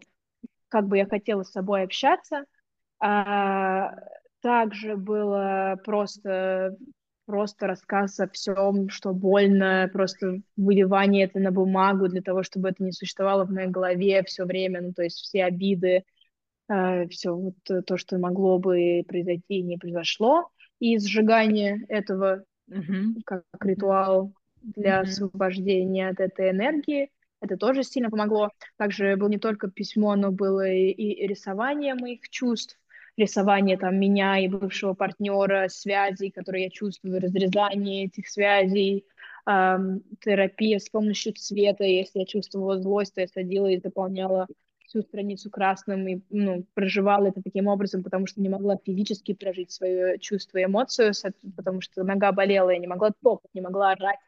как 0.70 0.88
бы 0.88 0.98
я 0.98 1.06
хотела 1.06 1.44
с 1.44 1.52
собой 1.52 1.84
общаться. 1.84 2.46
А, 3.00 3.96
также 4.42 4.96
было 4.96 5.80
просто 5.84 6.78
просто 7.30 7.68
рассказ 7.68 8.20
о 8.20 8.28
всем, 8.28 8.90
что 8.90 9.14
больно, 9.14 9.88
просто 9.94 10.42
выливание 10.58 11.26
это 11.26 11.38
на 11.38 11.52
бумагу 11.52 12.08
для 12.08 12.24
того, 12.24 12.42
чтобы 12.42 12.70
это 12.70 12.84
не 12.84 12.92
существовало 12.92 13.46
в 13.46 13.52
моей 13.52 13.68
голове 13.68 14.24
все 14.24 14.46
время, 14.46 14.82
ну, 14.82 14.94
то 14.94 15.04
есть 15.04 15.20
все 15.20 15.44
обиды, 15.44 16.06
э, 16.70 17.08
все 17.10 17.36
вот 17.36 17.54
э, 17.70 17.84
то, 17.84 17.98
что 17.98 18.18
могло 18.18 18.58
бы 18.58 19.04
произойти, 19.08 19.62
не 19.62 19.78
произошло, 19.78 20.50
и 20.80 20.98
сжигание 20.98 21.86
этого 21.88 22.46
mm-hmm. 22.68 23.22
как 23.28 23.44
ритуал 23.62 24.34
для 24.64 24.98
mm-hmm. 24.98 25.04
освобождения 25.04 26.10
от 26.10 26.20
этой 26.20 26.50
энергии, 26.50 27.12
это 27.42 27.58
тоже 27.58 27.84
сильно 27.84 28.10
помогло. 28.10 28.50
Также 28.76 29.16
было 29.18 29.30
не 29.30 29.38
только 29.38 29.70
письмо, 29.70 30.16
но 30.16 30.32
было 30.32 30.68
и, 30.68 30.90
и 30.90 31.28
рисование 31.28 31.94
моих 31.94 32.28
чувств, 32.30 32.80
рисование 33.20 33.78
там 33.78 34.00
меня 34.00 34.40
и 34.40 34.48
бывшего 34.48 34.94
партнера, 34.94 35.68
связей, 35.70 36.32
которые 36.32 36.66
я 36.66 36.70
чувствую, 36.70 37.20
разрезание 37.20 38.06
этих 38.06 38.28
связей, 38.28 39.06
эм, 39.46 40.02
терапия 40.22 40.80
с 40.80 40.90
помощью 40.90 41.34
цвета. 41.34 41.84
Если 41.84 42.20
я 42.20 42.26
чувствовала 42.26 42.82
злость, 42.82 43.16
то 43.16 43.22
я 43.22 43.28
садила 43.28 43.68
и 43.68 43.80
заполняла 43.80 44.48
всю 44.88 45.04
страницу 45.04 45.52
красным 45.52 46.08
и 46.08 46.22
ну, 46.30 46.66
проживала 46.74 47.28
это 47.28 47.44
таким 47.44 47.68
образом, 47.68 48.04
потому 48.04 48.26
что 48.26 48.42
не 48.42 48.50
могла 48.50 48.78
физически 48.84 49.34
прожить 49.34 49.72
свое 49.72 50.18
чувство 50.18 50.58
и 50.58 50.66
эмоцию, 50.66 51.14
потому 51.56 51.82
что 51.82 52.04
нога 52.04 52.32
болела, 52.32 52.72
я 52.72 52.80
не 52.80 52.88
могла 52.88 53.12
топать, 53.22 53.54
не 53.54 53.62
могла 53.62 53.92
орать, 53.92 54.20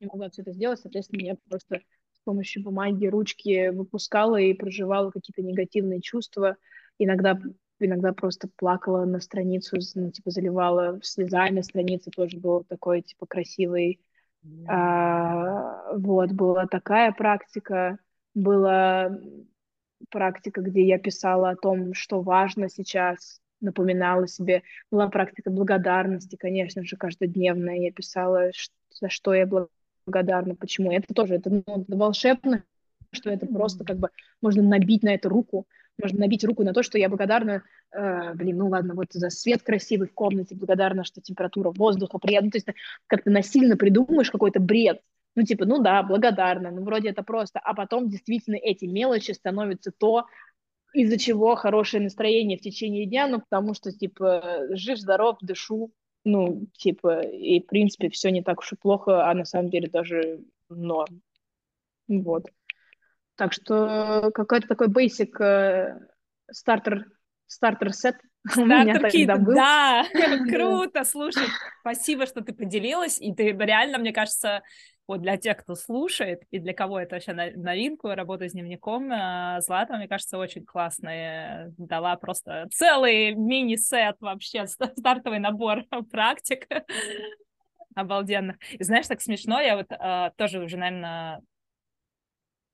не 0.00 0.08
могла 0.08 0.28
все 0.28 0.42
это 0.42 0.52
сделать, 0.52 0.80
соответственно, 0.80 1.20
я 1.24 1.36
просто 1.48 1.82
с 2.12 2.20
помощью 2.24 2.64
бумаги, 2.64 3.06
ручки 3.06 3.68
выпускала 3.68 4.36
и 4.36 4.54
проживала 4.54 5.10
какие-то 5.12 5.42
негативные 5.42 6.00
чувства, 6.00 6.56
иногда 6.98 7.40
иногда 7.80 8.12
просто 8.12 8.48
плакала 8.56 9.04
на 9.04 9.20
страницу, 9.20 9.78
ну, 9.94 10.10
типа 10.10 10.30
заливала 10.30 10.98
слезами 11.02 11.60
страницы, 11.60 12.10
тоже 12.10 12.38
был 12.38 12.64
такой, 12.64 13.02
типа, 13.02 13.26
красивый. 13.26 14.00
А, 14.66 15.92
вот, 15.92 16.32
была 16.32 16.66
такая 16.66 17.12
практика. 17.12 17.98
Была 18.34 19.10
практика, 20.10 20.60
где 20.60 20.86
я 20.86 20.98
писала 20.98 21.50
о 21.50 21.56
том, 21.56 21.94
что 21.94 22.20
важно 22.20 22.68
сейчас, 22.68 23.40
напоминала 23.60 24.26
себе. 24.28 24.62
Была 24.90 25.08
практика 25.08 25.50
благодарности, 25.50 26.36
конечно 26.36 26.84
же, 26.84 26.96
каждодневная. 26.96 27.76
Я 27.76 27.92
писала, 27.92 28.50
за 28.90 29.08
что 29.08 29.34
я 29.34 29.48
благодарна, 30.06 30.54
почему. 30.54 30.92
Это 30.92 31.12
тоже, 31.12 31.34
это 31.34 31.50
ну, 31.50 31.84
волшебно, 31.88 32.62
что 33.10 33.30
это 33.30 33.46
просто 33.46 33.84
как 33.84 33.98
бы 33.98 34.10
можно 34.40 34.62
набить 34.62 35.02
на 35.02 35.14
это 35.14 35.28
руку, 35.28 35.66
можно 36.00 36.20
набить 36.20 36.44
руку 36.44 36.62
на 36.62 36.72
то, 36.72 36.82
что 36.82 36.98
я 36.98 37.08
благодарна, 37.08 37.62
э, 37.92 38.34
блин, 38.34 38.58
ну 38.58 38.68
ладно, 38.68 38.94
вот 38.94 39.08
за 39.10 39.30
свет 39.30 39.62
красивый 39.62 40.08
в 40.08 40.14
комнате, 40.14 40.54
благодарна, 40.54 41.04
что 41.04 41.20
температура 41.20 41.70
воздуха 41.70 42.18
приятная, 42.18 42.46
ну, 42.46 42.50
то 42.52 42.58
есть 42.58 42.68
как-то 43.06 43.30
насильно 43.30 43.76
придумаешь 43.76 44.30
какой-то 44.30 44.60
бред, 44.60 45.00
ну, 45.34 45.42
типа, 45.42 45.66
ну 45.66 45.82
да, 45.82 46.02
благодарна, 46.02 46.70
ну, 46.70 46.82
вроде 46.82 47.10
это 47.10 47.22
просто, 47.22 47.58
а 47.58 47.74
потом 47.74 48.08
действительно 48.08 48.56
эти 48.56 48.84
мелочи 48.86 49.32
становятся 49.32 49.92
то, 49.92 50.26
из-за 50.94 51.18
чего 51.18 51.54
хорошее 51.54 52.02
настроение 52.02 52.58
в 52.58 52.62
течение 52.62 53.06
дня, 53.06 53.26
ну, 53.26 53.40
потому 53.40 53.74
что, 53.74 53.92
типа, 53.92 54.66
жив, 54.70 54.98
здоров, 54.98 55.38
дышу, 55.40 55.92
ну, 56.24 56.66
типа, 56.72 57.22
и, 57.22 57.60
в 57.60 57.66
принципе, 57.66 58.08
все 58.08 58.30
не 58.30 58.42
так 58.42 58.60
уж 58.60 58.72
и 58.72 58.76
плохо, 58.76 59.28
а 59.28 59.34
на 59.34 59.44
самом 59.44 59.70
деле 59.70 59.88
даже 59.88 60.40
норм. 60.68 61.22
Вот. 62.08 62.46
Так 63.38 63.52
что 63.52 64.32
какой-то 64.34 64.66
такой 64.66 64.88
basic 64.88 65.96
стартер, 66.50 67.04
стартер 67.46 67.92
сет 67.92 68.16
у 68.56 68.64
меня 68.64 68.98
тогда 68.98 69.36
был. 69.36 69.54
Да, 69.54 70.04
круто, 70.50 71.04
слушай, 71.04 71.46
спасибо, 71.80 72.26
что 72.26 72.42
ты 72.42 72.52
поделилась, 72.52 73.20
и 73.20 73.32
ты 73.32 73.52
реально, 73.52 73.98
мне 73.98 74.12
кажется, 74.12 74.62
вот 75.06 75.22
для 75.22 75.36
тех, 75.36 75.56
кто 75.58 75.76
слушает, 75.76 76.42
и 76.50 76.58
для 76.58 76.74
кого 76.74 76.98
это 76.98 77.14
вообще 77.14 77.32
новинку, 77.32 78.08
работа 78.08 78.48
с 78.48 78.52
дневником, 78.52 79.10
э, 79.10 79.60
Злата, 79.60 79.96
мне 79.96 80.08
кажется, 80.08 80.36
очень 80.36 80.64
классная, 80.64 81.72
дала 81.78 82.16
просто 82.16 82.66
целый 82.72 83.34
мини-сет 83.34 84.16
вообще, 84.20 84.66
стартовый 84.66 85.38
набор 85.38 85.84
практик 86.10 86.66
обалденных. 87.94 88.56
И 88.72 88.82
знаешь, 88.82 89.06
так 89.06 89.22
смешно, 89.22 89.60
я 89.60 89.76
вот 89.76 89.90
э, 89.90 90.30
тоже 90.36 90.60
уже, 90.60 90.76
наверное, 90.76 91.40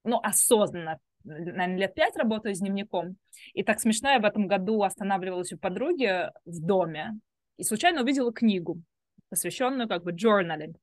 ну, 0.05 0.21
осознанно, 0.23 0.99
наверное, 1.25 1.77
лет 1.77 1.95
пять 1.95 2.17
работаю 2.17 2.55
с 2.55 2.61
дневником. 2.61 3.17
И 3.53 3.63
так 3.63 3.81
смешно, 3.81 4.11
я 4.11 4.21
в 4.21 4.25
этом 4.25 4.47
году 4.47 4.83
останавливалась 4.83 5.53
у 5.53 5.59
подруги 5.59 6.31
в 6.45 6.61
доме 6.61 7.19
и 7.57 7.65
случайно 7.65 8.03
увидела 8.03 8.33
книгу, 8.33 8.81
посвященную 9.31 9.89
как 9.89 10.05
бы 10.05 10.13
journaling. 10.13 10.75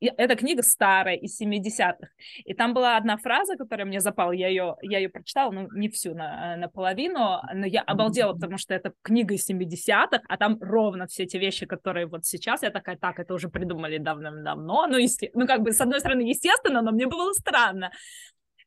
И 0.00 0.06
эта 0.06 0.36
книга 0.36 0.62
старая, 0.62 1.16
из 1.16 1.40
70-х. 1.40 2.08
И 2.44 2.54
там 2.54 2.74
была 2.74 2.96
одна 2.96 3.16
фраза, 3.16 3.56
которая 3.56 3.86
мне 3.86 4.00
запала, 4.00 4.32
я 4.32 4.48
ее, 4.48 4.76
я 4.82 4.98
ее 4.98 5.08
прочитала, 5.08 5.50
ну, 5.50 5.68
не 5.72 5.88
всю, 5.88 6.14
на, 6.14 6.56
наполовину, 6.56 7.40
но 7.54 7.66
я 7.66 7.82
обалдела, 7.82 8.32
потому 8.32 8.58
что 8.58 8.74
это 8.74 8.92
книга 9.02 9.34
из 9.34 9.48
70-х, 9.48 10.22
а 10.28 10.36
там 10.36 10.58
ровно 10.60 11.06
все 11.06 11.24
эти 11.24 11.36
вещи, 11.36 11.66
которые 11.66 12.06
вот 12.06 12.24
сейчас, 12.24 12.62
я 12.62 12.70
такая, 12.70 12.96
так, 12.96 13.18
это 13.18 13.34
уже 13.34 13.48
придумали 13.48 13.98
давным-давно, 13.98 14.86
ну, 14.86 14.96
есте... 14.96 15.30
ну, 15.34 15.46
как 15.46 15.62
бы, 15.62 15.72
с 15.72 15.80
одной 15.80 16.00
стороны, 16.00 16.22
естественно, 16.22 16.82
но 16.82 16.92
мне 16.92 17.06
было 17.06 17.32
странно. 17.32 17.92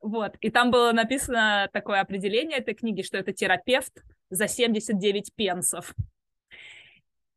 Вот, 0.02 0.36
и 0.41 0.49
там 0.49 0.72
было 0.72 0.91
написано 0.91 1.70
такое 1.72 2.02
определение 2.02 2.58
этой 2.58 2.74
книги, 2.74 3.04
что 3.04 3.18
это 3.18 3.34
терапевт 3.34 4.04
за 4.30 4.47
79 4.47 5.34
пенсов. 5.36 5.93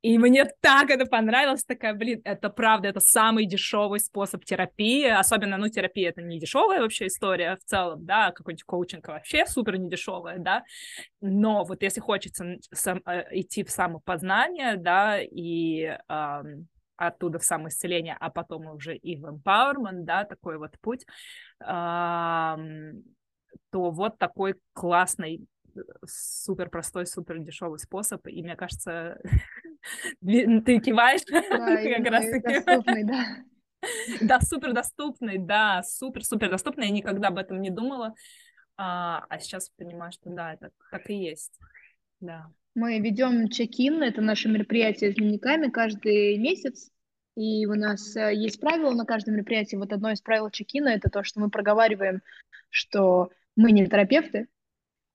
И 0.05 0.19
мне 0.19 0.45
так 0.61 0.91
это 0.91 1.07
понравилось, 1.07 1.65
такая, 1.65 1.95
блин, 1.95 2.21
это 2.25 2.51
правда, 2.51 2.89
это 2.89 3.01
самый 3.01 3.47
дешевый 3.47 4.01
способ 4.01 4.45
терапии, 4.45 5.07
особенно, 5.07 5.57
ну, 5.57 5.69
терапия 5.71 6.11
это 6.11 6.21
не 6.21 6.39
дешевая 6.39 6.83
вообще 6.83 7.07
история 7.07 7.57
в 7.57 7.65
целом, 7.65 8.05
да, 8.05 8.31
какой-нибудь 8.31 8.65
коучинг 8.65 9.09
вообще 9.09 9.47
супер 9.47 9.79
недешевая, 9.79 10.39
да, 10.39 10.62
но 11.23 11.65
вот 11.65 11.83
если 11.83 12.01
хочется 12.01 12.59
сам, 12.71 13.01
э, 13.07 13.25
идти 13.31 13.65
в 13.65 13.71
самопознание, 13.71 14.77
да, 14.77 15.23
и 15.23 15.97
эм, 16.11 16.69
оттуда 16.97 17.38
в 17.38 17.45
самоисцеление, 17.45 18.16
а 18.18 18.30
потом 18.30 18.66
уже 18.66 18.97
и 18.97 19.16
в 19.16 19.26
empowerment, 19.26 20.05
да, 20.05 20.24
такой 20.24 20.59
вот 20.59 20.78
путь, 20.80 21.07
то 21.59 22.57
вот 23.70 24.18
такой 24.18 24.55
классный 24.72 25.47
супер 26.07 26.70
простой, 26.70 27.07
супер 27.07 27.38
дешевый 27.38 27.78
способ, 27.78 28.26
и 28.26 28.42
мне 28.42 28.57
кажется, 28.57 29.18
ты 30.20 30.80
киваешь 30.80 31.22
как 31.26 32.12
раз 32.12 32.24
таки. 32.26 33.05
да. 33.05 33.24
Да, 34.20 34.40
супер 34.40 34.72
доступный, 34.72 35.38
да, 35.38 35.82
супер, 35.82 36.24
супер 36.24 36.51
доступный. 36.51 36.86
Я 36.86 36.92
никогда 36.92 37.28
об 37.28 37.38
этом 37.38 37.61
не 37.61 37.70
думала, 37.70 38.14
а, 38.76 39.24
а 39.28 39.38
сейчас 39.38 39.70
понимаю, 39.76 40.12
что 40.12 40.30
да, 40.30 40.55
это 40.55 40.70
так 40.90 41.09
и 41.11 41.14
есть, 41.14 41.59
да. 42.20 42.51
Мы 42.75 42.99
ведем 42.99 43.49
чек-ин, 43.49 44.03
это 44.03 44.20
наше 44.20 44.49
мероприятие 44.49 45.12
с 45.12 45.14
дневниками 45.14 45.68
каждый 45.70 46.37
месяц, 46.39 46.91
и 47.37 47.66
у 47.66 47.75
нас 47.75 48.16
э, 48.16 48.35
есть 48.35 48.61
правила 48.61 48.91
на 48.93 49.05
каждом 49.05 49.35
мероприятии. 49.35 49.77
Вот 49.77 49.93
одно 49.93 50.11
из 50.11 50.20
правил 50.20 50.51
чекина— 50.51 50.89
это 50.91 51.09
то, 51.09 51.22
что 51.22 51.41
мы 51.41 51.51
проговариваем, 51.51 52.22
что 52.70 53.31
мы 53.55 53.70
не 53.70 53.87
терапевты, 53.87 54.49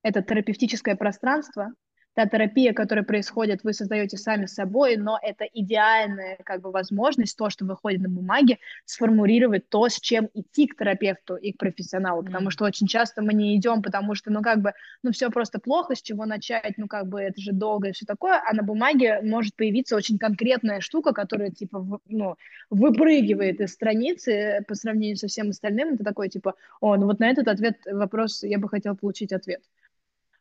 это 0.03 0.21
терапевтическое 0.21 0.95
пространство, 0.95 1.73
та 2.19 2.25
терапия, 2.25 2.73
которая 2.73 3.05
происходит, 3.05 3.63
вы 3.63 3.71
создаете 3.71 4.17
сами 4.17 4.45
собой, 4.45 4.97
но 4.97 5.17
это 5.21 5.45
идеальная 5.45 6.37
как 6.43 6.59
бы 6.59 6.69
возможность, 6.69 7.37
то, 7.37 7.49
что 7.49 7.63
выходит 7.63 8.01
на 8.01 8.09
бумаге, 8.09 8.57
сформулировать 8.83 9.69
то, 9.69 9.87
с 9.87 9.97
чем 10.01 10.27
идти 10.33 10.67
к 10.67 10.75
терапевту 10.75 11.37
и 11.37 11.53
к 11.53 11.57
профессионалу, 11.57 12.21
потому 12.21 12.49
что 12.49 12.65
очень 12.65 12.87
часто 12.87 13.21
мы 13.21 13.33
не 13.33 13.55
идем, 13.55 13.81
потому 13.81 14.15
что, 14.15 14.31
ну, 14.31 14.41
как 14.41 14.61
бы, 14.61 14.73
ну, 15.01 15.13
все 15.13 15.29
просто 15.29 15.59
плохо, 15.59 15.95
с 15.95 16.01
чего 16.01 16.25
начать, 16.25 16.73
ну, 16.75 16.89
как 16.89 17.07
бы, 17.07 17.21
это 17.21 17.39
же 17.39 17.53
долго 17.53 17.87
и 17.87 17.91
все 17.93 18.05
такое, 18.05 18.41
а 18.45 18.53
на 18.53 18.63
бумаге 18.63 19.21
может 19.23 19.55
появиться 19.55 19.95
очень 19.95 20.17
конкретная 20.17 20.81
штука, 20.81 21.13
которая, 21.13 21.51
типа, 21.51 22.01
ну, 22.09 22.35
выпрыгивает 22.69 23.61
из 23.61 23.71
страницы 23.71 24.65
по 24.67 24.75
сравнению 24.75 25.15
со 25.15 25.27
всем 25.27 25.51
остальным, 25.51 25.93
это 25.93 26.03
такой, 26.03 26.27
типа, 26.27 26.55
о, 26.81 26.97
ну, 26.97 27.05
вот 27.05 27.19
на 27.19 27.29
этот 27.29 27.47
ответ, 27.47 27.77
вопрос, 27.89 28.43
я 28.43 28.59
бы 28.59 28.67
хотел 28.67 28.97
получить 28.97 29.31
ответ 29.31 29.61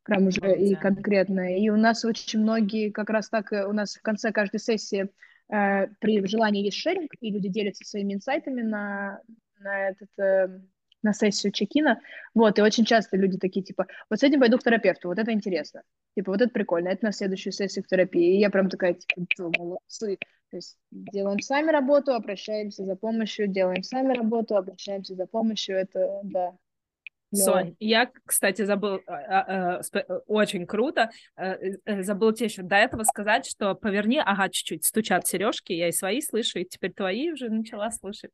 прям 0.08 0.26
уже 0.26 0.40
да. 0.40 0.52
и 0.52 0.74
конкретно. 0.74 1.54
И 1.56 1.68
у 1.68 1.76
нас 1.76 2.04
очень 2.04 2.40
многие, 2.40 2.90
как 2.90 3.10
раз 3.10 3.28
так, 3.28 3.52
э, 3.52 3.66
у 3.66 3.72
нас 3.72 3.94
в 3.94 4.02
конце 4.02 4.32
каждой 4.32 4.58
сессии 4.58 5.10
э, 5.52 5.86
при 6.00 6.26
желании 6.26 6.64
есть 6.64 6.78
шеринг, 6.78 7.12
и 7.20 7.30
люди 7.30 7.48
делятся 7.48 7.84
своими 7.84 8.14
инсайтами 8.14 8.62
на, 8.62 9.20
на 9.60 9.90
этот... 9.90 10.18
Э, 10.18 10.60
на 11.00 11.12
сессию 11.12 11.52
чекина, 11.52 12.00
вот, 12.34 12.58
и 12.58 12.62
очень 12.62 12.84
часто 12.84 13.16
люди 13.16 13.38
такие, 13.38 13.64
типа, 13.64 13.86
вот 14.10 14.18
с 14.18 14.24
этим 14.24 14.40
пойду 14.40 14.58
к 14.58 14.64
терапевту, 14.64 15.06
вот 15.06 15.16
это 15.20 15.30
интересно, 15.30 15.82
типа, 16.16 16.32
вот 16.32 16.40
это 16.40 16.50
прикольно, 16.50 16.88
это 16.88 17.04
на 17.04 17.12
следующую 17.12 17.52
сессию 17.52 17.84
к 17.84 17.86
терапии, 17.86 18.34
и 18.34 18.40
я 18.40 18.50
прям 18.50 18.68
такая, 18.68 18.94
типа, 18.94 19.52
молодцы, 19.56 20.18
то 20.50 20.56
есть 20.56 20.76
делаем 20.90 21.38
сами 21.38 21.70
работу, 21.70 22.14
обращаемся 22.14 22.84
за 22.84 22.96
помощью, 22.96 23.46
делаем 23.46 23.84
сами 23.84 24.12
работу, 24.12 24.56
обращаемся 24.56 25.14
за 25.14 25.26
помощью, 25.26 25.76
это, 25.76 26.18
да, 26.24 26.56
Сонь, 27.34 27.76
я, 27.78 28.10
кстати, 28.24 28.62
забыл, 28.62 29.00
а, 29.06 29.14
а, 29.14 29.80
а, 29.80 30.18
очень 30.26 30.66
круто, 30.66 31.10
э, 31.36 31.74
э, 31.84 32.02
забыл 32.02 32.32
тебе 32.32 32.46
еще 32.46 32.62
до 32.62 32.76
этого 32.76 33.02
сказать, 33.04 33.46
что 33.46 33.74
поверни, 33.74 34.20
ага, 34.24 34.48
чуть-чуть, 34.48 34.84
стучат 34.84 35.26
сережки, 35.26 35.72
я 35.72 35.88
и 35.88 35.92
свои 35.92 36.22
слышу, 36.22 36.58
и 36.58 36.64
теперь 36.64 36.92
твои 36.92 37.30
уже 37.30 37.50
начала 37.50 37.90
слышать. 37.90 38.30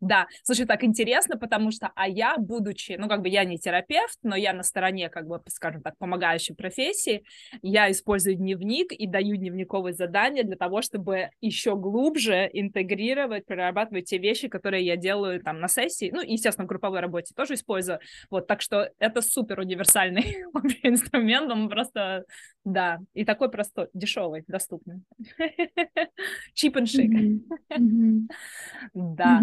Да, 0.00 0.26
слушай, 0.42 0.66
так 0.66 0.84
интересно, 0.84 1.38
потому 1.38 1.70
что, 1.70 1.90
а 1.94 2.08
я, 2.08 2.36
будучи, 2.38 2.96
ну, 2.98 3.08
как 3.08 3.22
бы 3.22 3.28
я 3.28 3.44
не 3.44 3.58
терапевт, 3.58 4.18
но 4.22 4.36
я 4.36 4.52
на 4.52 4.62
стороне, 4.62 5.08
как 5.08 5.26
бы, 5.26 5.40
скажем 5.48 5.82
так, 5.82 5.96
помогающей 5.98 6.54
профессии, 6.54 7.24
я 7.62 7.90
использую 7.90 8.36
дневник 8.36 8.92
и 8.92 9.06
даю 9.06 9.36
дневниковые 9.36 9.94
задания 9.94 10.42
для 10.44 10.56
того, 10.56 10.82
чтобы 10.82 11.30
еще 11.40 11.76
глубже 11.76 12.50
интегрировать, 12.52 13.46
прорабатывать 13.46 14.06
те 14.06 14.18
вещи, 14.18 14.48
которые 14.48 14.84
я 14.84 14.96
делаю 14.96 15.42
там 15.42 15.60
на 15.60 15.68
сессии, 15.68 16.10
ну, 16.12 16.20
естественно, 16.20 16.66
в 16.66 16.68
групповой 16.68 17.00
работе 17.00 17.32
тоже 17.34 17.54
использую, 17.54 18.00
вот, 18.30 18.46
так 18.46 18.60
что 18.60 18.90
это 18.98 19.22
супер 19.22 19.60
универсальный 19.60 20.36
инструмент, 20.82 21.50
он 21.50 21.68
просто, 21.68 22.24
да, 22.64 22.98
и 23.14 23.24
такой 23.24 23.50
простой, 23.50 23.88
дешевый, 23.94 24.44
доступный. 24.46 25.02
Чип 26.54 26.76
and 26.76 26.86
шик. 26.86 27.10
Да. 28.94 29.42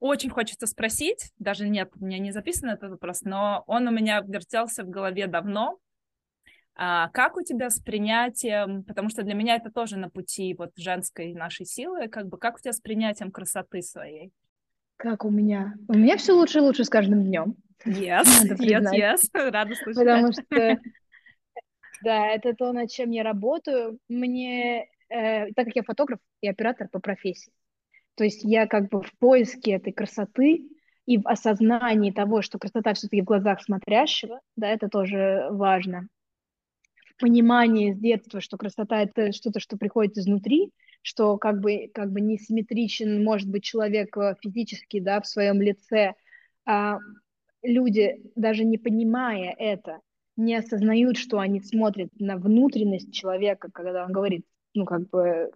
Очень 0.00 0.28
хочется 0.28 0.66
спросить, 0.66 1.32
даже 1.38 1.66
нет, 1.66 1.90
у 1.98 2.04
меня 2.04 2.18
не 2.18 2.30
записан 2.30 2.68
этот 2.68 2.90
вопрос, 2.90 3.22
но 3.22 3.64
он 3.66 3.88
у 3.88 3.90
меня 3.90 4.20
вертелся 4.20 4.84
в 4.84 4.90
голове 4.90 5.26
давно. 5.26 5.78
А 6.76 7.08
как 7.10 7.36
у 7.36 7.42
тебя 7.42 7.70
с 7.70 7.78
принятием, 7.78 8.82
потому 8.82 9.08
что 9.08 9.22
для 9.22 9.34
меня 9.34 9.56
это 9.56 9.70
тоже 9.70 9.96
на 9.96 10.10
пути 10.10 10.54
вот 10.58 10.72
женской 10.76 11.32
нашей 11.32 11.66
силы, 11.66 12.08
как 12.08 12.28
бы 12.28 12.36
как 12.36 12.56
у 12.56 12.58
тебя 12.58 12.72
с 12.72 12.80
принятием 12.80 13.30
красоты 13.30 13.80
своей? 13.80 14.32
Как 14.96 15.24
у 15.24 15.30
меня? 15.30 15.74
У 15.88 15.94
меня 15.94 16.16
все 16.16 16.32
лучше 16.32 16.58
и 16.58 16.62
лучше 16.62 16.84
с 16.84 16.88
каждым 16.88 17.22
днем. 17.24 17.56
Yes, 17.86 18.24
yes, 18.58 18.92
yes, 18.92 19.50
рада 19.50 19.74
слышать. 19.74 20.02
Потому 20.02 20.32
что, 20.32 20.80
да, 22.02 22.26
это 22.28 22.54
то, 22.54 22.72
над 22.72 22.90
чем 22.90 23.10
я 23.10 23.22
работаю. 23.22 23.98
Мне, 24.08 24.88
э, 25.10 25.52
так 25.52 25.66
как 25.66 25.76
я 25.76 25.82
фотограф 25.84 26.18
и 26.40 26.48
оператор 26.48 26.88
по 26.88 26.98
профессии, 26.98 27.52
то 28.16 28.24
есть 28.24 28.42
я 28.42 28.66
как 28.66 28.88
бы 28.88 29.02
в 29.02 29.12
поиске 29.18 29.72
этой 29.72 29.92
красоты 29.92 30.68
и 31.06 31.18
в 31.18 31.28
осознании 31.28 32.10
того, 32.10 32.42
что 32.42 32.58
красота 32.58 32.94
все-таки 32.94 33.22
в 33.22 33.26
глазах 33.26 33.62
смотрящего, 33.62 34.40
да, 34.56 34.68
это 34.68 34.88
тоже 34.88 35.48
важно 35.50 36.08
понимание 37.18 37.94
с 37.94 37.98
детства, 37.98 38.40
что 38.40 38.56
красота 38.56 39.02
это 39.02 39.32
что-то, 39.32 39.60
что 39.60 39.76
приходит 39.76 40.16
изнутри, 40.16 40.72
что 41.02 41.36
как 41.38 41.60
бы, 41.60 41.90
как 41.92 42.12
бы 42.12 42.20
несимметричен 42.20 43.22
может 43.22 43.48
быть 43.48 43.64
человек 43.64 44.16
э, 44.16 44.34
физически, 44.40 45.00
да, 45.00 45.20
в 45.20 45.26
своем 45.26 45.60
лице, 45.60 46.14
а 46.66 46.98
люди, 47.62 48.20
даже 48.34 48.64
не 48.64 48.78
понимая 48.78 49.54
это, 49.58 50.00
не 50.36 50.56
осознают, 50.56 51.16
что 51.16 51.38
они 51.38 51.60
смотрят 51.60 52.08
на 52.18 52.36
внутренность 52.36 53.12
человека, 53.12 53.70
когда 53.72 54.04
он 54.04 54.12
говорит, 54.12 54.44
ну, 54.74 54.84
как 54.84 55.08
бы 55.08 55.50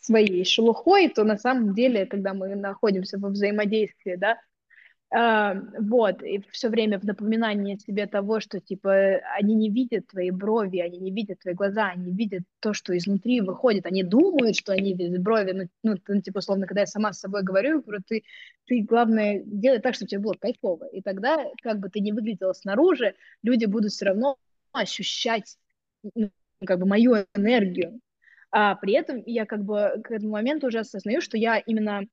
своей 0.00 0.44
шелухой, 0.44 1.08
то 1.08 1.24
на 1.24 1.36
самом 1.36 1.74
деле, 1.74 2.06
когда 2.06 2.34
мы 2.34 2.54
находимся 2.54 3.18
во 3.18 3.28
взаимодействии, 3.28 4.16
да, 4.16 4.38
вот, 5.12 6.22
и 6.22 6.40
все 6.52 6.68
время 6.68 7.00
в 7.00 7.04
напоминании 7.04 7.76
себе 7.76 8.06
того, 8.06 8.38
что, 8.38 8.60
типа, 8.60 9.20
они 9.36 9.56
не 9.56 9.68
видят 9.68 10.06
твои 10.06 10.30
брови, 10.30 10.78
они 10.78 10.98
не 10.98 11.10
видят 11.10 11.40
твои 11.40 11.54
глаза, 11.54 11.88
они 11.88 12.12
видят 12.12 12.42
то, 12.60 12.74
что 12.74 12.96
изнутри 12.96 13.40
выходит, 13.40 13.86
они 13.86 14.04
думают, 14.04 14.54
что 14.54 14.72
они 14.72 14.94
видят 14.94 15.20
брови, 15.20 15.50
ну, 15.50 15.68
ну, 15.82 15.96
ну 16.06 16.20
типа, 16.20 16.38
условно, 16.38 16.68
когда 16.68 16.82
я 16.82 16.86
сама 16.86 17.12
с 17.12 17.18
собой 17.18 17.42
говорю, 17.42 17.82
говорю, 17.82 18.02
ты, 18.06 18.22
ты, 18.66 18.82
главное, 18.82 19.42
делай 19.44 19.80
так, 19.80 19.96
чтобы 19.96 20.10
тебе 20.10 20.20
было 20.20 20.34
кайфово, 20.34 20.86
и 20.92 21.02
тогда, 21.02 21.44
как 21.60 21.80
бы 21.80 21.88
ты 21.88 21.98
не 21.98 22.12
выглядела 22.12 22.52
снаружи, 22.52 23.16
люди 23.42 23.64
будут 23.64 23.90
все 23.90 24.04
равно 24.04 24.36
ощущать, 24.70 25.58
ну, 26.14 26.30
как 26.64 26.78
бы, 26.78 26.86
мою 26.86 27.16
энергию, 27.34 28.00
а 28.52 28.76
при 28.76 28.92
этом 28.92 29.24
я, 29.26 29.44
как 29.44 29.64
бы, 29.64 30.00
к 30.04 30.12
этому 30.12 30.30
моменту 30.30 30.68
уже 30.68 30.78
осознаю, 30.78 31.20
что 31.20 31.36
я 31.36 31.58
именно 31.58 32.06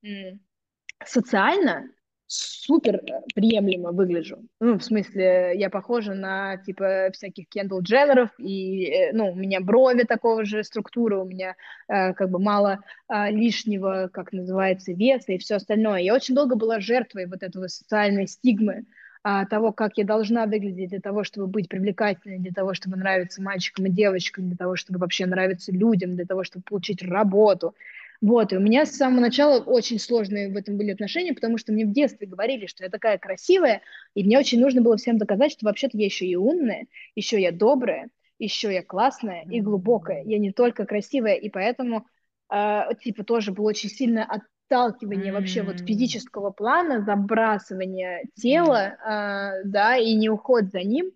социально 1.04 1.88
супер 2.28 2.96
э, 2.96 3.22
приемлемо 3.34 3.90
выгляжу. 3.90 4.44
Ну, 4.60 4.78
в 4.78 4.84
смысле, 4.84 5.52
я 5.56 5.70
похожа 5.70 6.14
на, 6.14 6.58
типа, 6.58 7.08
всяких 7.12 7.48
Кендалл 7.48 7.80
Дженнеров, 7.80 8.30
и, 8.38 8.84
э, 8.84 9.12
ну, 9.12 9.32
у 9.32 9.34
меня 9.34 9.60
брови 9.60 10.04
такого 10.04 10.44
же 10.44 10.62
структуры, 10.62 11.18
у 11.18 11.24
меня 11.24 11.56
э, 11.88 12.12
как 12.12 12.30
бы 12.30 12.38
мало 12.38 12.80
э, 13.08 13.30
лишнего, 13.30 14.10
как 14.12 14.32
называется, 14.32 14.92
веса 14.92 15.32
и 15.32 15.38
все 15.38 15.56
остальное. 15.56 16.00
Я 16.00 16.14
очень 16.14 16.34
долго 16.34 16.54
была 16.54 16.80
жертвой 16.80 17.26
вот 17.26 17.42
этого 17.42 17.66
социальной 17.66 18.26
стигмы, 18.26 18.84
э, 19.24 19.46
того, 19.48 19.72
как 19.72 19.96
я 19.96 20.04
должна 20.04 20.44
выглядеть 20.44 20.90
для 20.90 21.00
того, 21.00 21.24
чтобы 21.24 21.46
быть 21.46 21.70
привлекательной, 21.70 22.38
для 22.40 22.52
того, 22.52 22.74
чтобы 22.74 22.98
нравиться 22.98 23.40
мальчикам 23.40 23.86
и 23.86 23.90
девочкам, 23.90 24.48
для 24.48 24.56
того, 24.56 24.76
чтобы 24.76 24.98
вообще 24.98 25.24
нравиться 25.24 25.72
людям, 25.72 26.14
для 26.14 26.26
того, 26.26 26.44
чтобы 26.44 26.64
получить 26.68 27.02
работу. 27.02 27.74
Вот, 28.20 28.52
и 28.52 28.56
у 28.56 28.60
меня 28.60 28.84
с 28.84 28.96
самого 28.96 29.20
начала 29.20 29.60
очень 29.60 30.00
сложные 30.00 30.52
в 30.52 30.56
этом 30.56 30.76
были 30.76 30.90
отношения, 30.90 31.34
потому 31.34 31.56
что 31.56 31.72
мне 31.72 31.86
в 31.86 31.92
детстве 31.92 32.26
говорили, 32.26 32.66
что 32.66 32.82
я 32.82 32.90
такая 32.90 33.16
красивая, 33.16 33.82
и 34.14 34.24
мне 34.24 34.38
очень 34.38 34.60
нужно 34.60 34.82
было 34.82 34.96
всем 34.96 35.18
доказать, 35.18 35.52
что 35.52 35.66
вообще-то 35.66 35.96
я 35.96 36.06
еще 36.06 36.26
и 36.26 36.34
умная, 36.34 36.88
еще 37.14 37.40
я 37.40 37.52
добрая, 37.52 38.08
еще 38.40 38.72
я 38.72 38.82
классная 38.82 39.44
и 39.44 39.60
глубокая, 39.60 40.24
я 40.24 40.38
не 40.38 40.52
только 40.52 40.84
красивая, 40.84 41.34
и 41.34 41.48
поэтому, 41.48 42.06
э, 42.52 42.80
типа, 43.00 43.22
тоже 43.22 43.52
было 43.52 43.68
очень 43.68 43.88
сильное 43.88 44.24
отталкивание 44.24 45.32
mm-hmm. 45.32 45.36
вообще 45.36 45.62
вот 45.62 45.78
физического 45.78 46.50
плана, 46.50 47.04
забрасывание 47.04 48.24
тела, 48.34 48.96
mm-hmm. 48.96 49.60
э, 49.60 49.62
да, 49.66 49.96
и 49.96 50.14
не 50.14 50.28
уход 50.28 50.72
за 50.72 50.80
ним, 50.80 51.12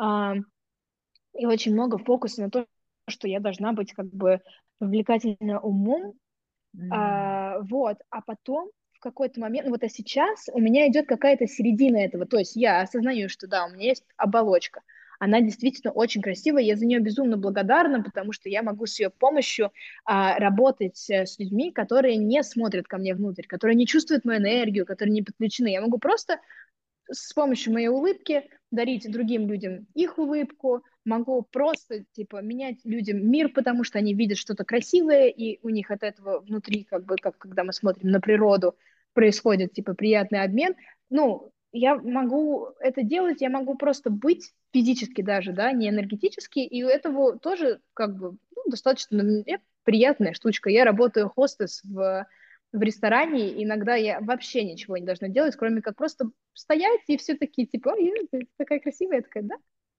э, 0.00 0.34
и 1.38 1.44
очень 1.44 1.74
много 1.74 1.98
фокуса 1.98 2.40
на 2.40 2.50
то, 2.50 2.66
что 3.08 3.28
я 3.28 3.40
должна 3.40 3.74
быть 3.74 3.92
как 3.92 4.06
бы 4.06 4.40
привлекательна 4.78 5.60
умом, 5.60 6.14
а, 6.90 7.60
вот, 7.60 7.98
а 8.10 8.20
потом 8.22 8.70
в 8.92 9.00
какой-то 9.00 9.40
момент, 9.40 9.66
ну 9.66 9.72
вот 9.72 9.84
а 9.84 9.88
сейчас 9.88 10.48
у 10.52 10.60
меня 10.60 10.88
идет 10.88 11.06
какая-то 11.06 11.46
середина 11.46 11.96
этого, 11.98 12.26
то 12.26 12.38
есть 12.38 12.56
я 12.56 12.80
осознаю, 12.80 13.28
что 13.28 13.46
да, 13.46 13.66
у 13.66 13.70
меня 13.70 13.88
есть 13.88 14.04
оболочка, 14.16 14.82
она 15.18 15.40
действительно 15.40 15.92
очень 15.92 16.22
красивая, 16.22 16.62
я 16.62 16.76
за 16.76 16.86
нее 16.86 17.00
безумно 17.00 17.36
благодарна, 17.36 18.02
потому 18.02 18.32
что 18.32 18.48
я 18.48 18.62
могу 18.62 18.86
с 18.86 18.98
ее 18.98 19.10
помощью 19.10 19.72
а, 20.04 20.38
работать 20.38 21.08
э, 21.08 21.26
с 21.26 21.38
людьми, 21.38 21.72
которые 21.72 22.16
не 22.16 22.42
смотрят 22.42 22.86
ко 22.86 22.98
мне 22.98 23.14
внутрь, 23.14 23.46
которые 23.46 23.76
не 23.76 23.86
чувствуют 23.86 24.24
мою 24.24 24.40
энергию, 24.40 24.86
которые 24.86 25.14
не 25.14 25.22
подключены. 25.22 25.68
Я 25.68 25.80
могу 25.80 25.98
просто 25.98 26.40
с 27.10 27.32
помощью 27.32 27.72
моей 27.72 27.88
улыбки 27.88 28.44
дарить 28.70 29.10
другим 29.10 29.48
людям 29.48 29.86
их 29.94 30.18
улыбку, 30.18 30.82
могу 31.06 31.42
просто, 31.42 32.04
типа, 32.12 32.42
менять 32.42 32.78
людям 32.84 33.18
мир, 33.30 33.48
потому 33.48 33.84
что 33.84 33.98
они 33.98 34.14
видят 34.14 34.38
что-то 34.38 34.64
красивое, 34.64 35.28
и 35.28 35.58
у 35.62 35.70
них 35.70 35.90
от 35.90 36.02
этого 36.02 36.40
внутри, 36.40 36.84
как 36.84 37.04
бы, 37.04 37.16
как 37.16 37.38
когда 37.38 37.64
мы 37.64 37.72
смотрим 37.72 38.10
на 38.10 38.20
природу, 38.20 38.76
происходит, 39.14 39.72
типа, 39.72 39.94
приятный 39.94 40.42
обмен. 40.42 40.74
Ну, 41.08 41.52
я 41.72 41.96
могу 41.96 42.68
это 42.80 43.02
делать, 43.02 43.40
я 43.40 43.48
могу 43.50 43.76
просто 43.76 44.10
быть 44.10 44.52
физически 44.72 45.22
даже, 45.22 45.52
да, 45.52 45.72
не 45.72 45.88
энергетически, 45.88 46.58
и 46.58 46.82
у 46.84 46.88
этого 46.88 47.38
тоже, 47.38 47.80
как 47.94 48.16
бы, 48.16 48.36
ну, 48.54 48.62
достаточно 48.70 49.24
приятная 49.84 50.34
штучка. 50.34 50.68
Я 50.68 50.84
работаю 50.84 51.28
хостес 51.28 51.82
в 51.84 52.26
в 52.72 52.82
ресторане 52.82 53.62
иногда 53.62 53.94
я 53.94 54.20
вообще 54.20 54.64
ничего 54.64 54.96
не 54.96 55.06
должна 55.06 55.28
делать, 55.28 55.56
кроме 55.56 55.80
как 55.80 55.96
просто 55.96 56.30
стоять 56.52 57.00
и 57.06 57.16
все 57.16 57.34
таки 57.34 57.66
типа, 57.66 57.90
ой, 57.90 58.12
ты 58.30 58.48
такая 58.56 58.80
красивая, 58.80 59.22
такая, 59.22 59.44
да. 59.44 59.56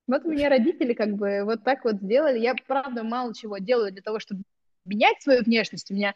Вот 0.07 0.25
у 0.25 0.31
меня 0.31 0.49
родители 0.49 0.93
как 0.93 1.15
бы 1.15 1.43
вот 1.43 1.63
так 1.63 1.83
вот 1.83 1.97
сделали. 1.97 2.39
Я, 2.39 2.55
правда, 2.55 3.03
мало 3.03 3.33
чего 3.35 3.57
делаю 3.57 3.91
для 3.91 4.01
того, 4.01 4.19
чтобы 4.19 4.43
менять 4.85 5.21
свою 5.21 5.43
внешность. 5.43 5.91
У 5.91 5.93
меня 5.93 6.15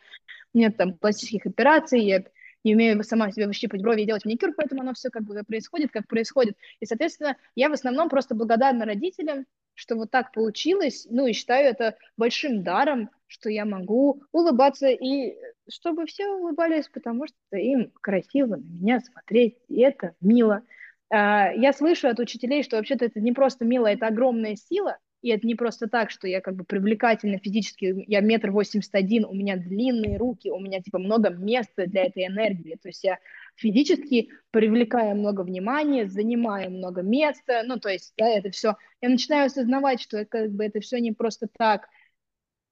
нет 0.54 0.78
там 0.78 0.94
пластических 0.94 1.46
операций, 1.46 2.02
я 2.02 2.24
не 2.64 2.76
умею 2.76 3.04
сама 3.04 3.32
себе 3.32 3.48
выщипать 3.48 3.82
брови 3.82 4.02
и 4.02 4.06
делать 4.06 4.26
маникюр, 4.26 4.54
поэтому 4.56 4.82
оно 4.82 4.94
все 4.94 5.10
как 5.10 5.24
бы 5.24 5.44
происходит, 5.44 5.92
как 5.92 6.08
происходит. 6.08 6.58
И, 6.80 6.86
соответственно, 6.86 7.36
я 7.56 7.70
в 7.70 7.74
основном 7.74 8.10
просто 8.10 8.36
благодарна 8.36 8.86
родителям, 8.86 9.46
что 9.74 9.96
вот 9.96 10.12
так 10.12 10.32
получилось, 10.32 11.08
ну 11.10 11.28
и 11.28 11.34
считаю 11.34 11.70
это 11.70 11.96
большим 12.18 12.64
даром, 12.64 13.10
что 13.28 13.50
я 13.50 13.66
могу 13.66 14.24
улыбаться 14.32 14.90
и 14.90 15.36
чтобы 15.70 16.06
все 16.06 16.28
улыбались, 16.28 16.88
потому 16.90 17.26
что 17.28 17.58
им 17.58 17.92
красиво 18.02 18.58
на 18.58 18.64
меня 18.64 19.00
смотреть, 19.00 19.58
и 19.70 19.82
это 19.82 20.16
мило. 20.22 20.64
А, 21.12 21.52
я 21.54 21.74
слышу 21.74 22.08
от 22.08 22.20
учителей, 22.20 22.64
что 22.64 22.78
вообще-то 22.78 23.06
это 23.06 23.20
не 23.20 23.34
просто 23.34 23.66
мило, 23.66 23.88
это 23.88 24.08
огромная 24.08 24.56
сила, 24.56 24.98
и 25.22 25.30
это 25.30 25.46
не 25.46 25.56
просто 25.56 25.88
так, 25.88 26.10
что 26.10 26.28
я 26.28 26.40
как 26.40 26.56
бы 26.56 26.64
привлекательна 26.64 27.38
физически, 27.38 28.06
я 28.08 28.22
метр 28.22 28.50
восемьдесят 28.52 28.96
один, 28.96 29.26
у 29.26 29.34
меня 29.34 29.58
длинные 29.58 30.18
руки, 30.18 30.50
у 30.50 30.60
меня 30.60 30.82
типа 30.82 31.00
много 31.00 31.30
места 31.30 31.86
для 31.86 32.06
этой 32.06 32.26
энергии, 32.26 32.78
то 32.82 32.88
есть 32.88 33.04
я 33.04 33.20
физически 33.56 34.30
привлекаю 34.52 35.16
много 35.18 35.42
внимания, 35.42 36.08
занимаю 36.08 36.72
много 36.72 37.02
места, 37.02 37.62
ну 37.66 37.78
то 37.78 37.90
есть 37.90 38.14
да, 38.18 38.28
это 38.30 38.50
все, 38.50 38.78
я 39.02 39.10
начинаю 39.10 39.48
осознавать, 39.48 40.02
что 40.02 40.26
как 40.26 40.52
бы 40.52 40.64
это 40.64 40.80
все 40.80 41.00
не 41.00 41.12
просто 41.12 41.48
так, 41.58 41.90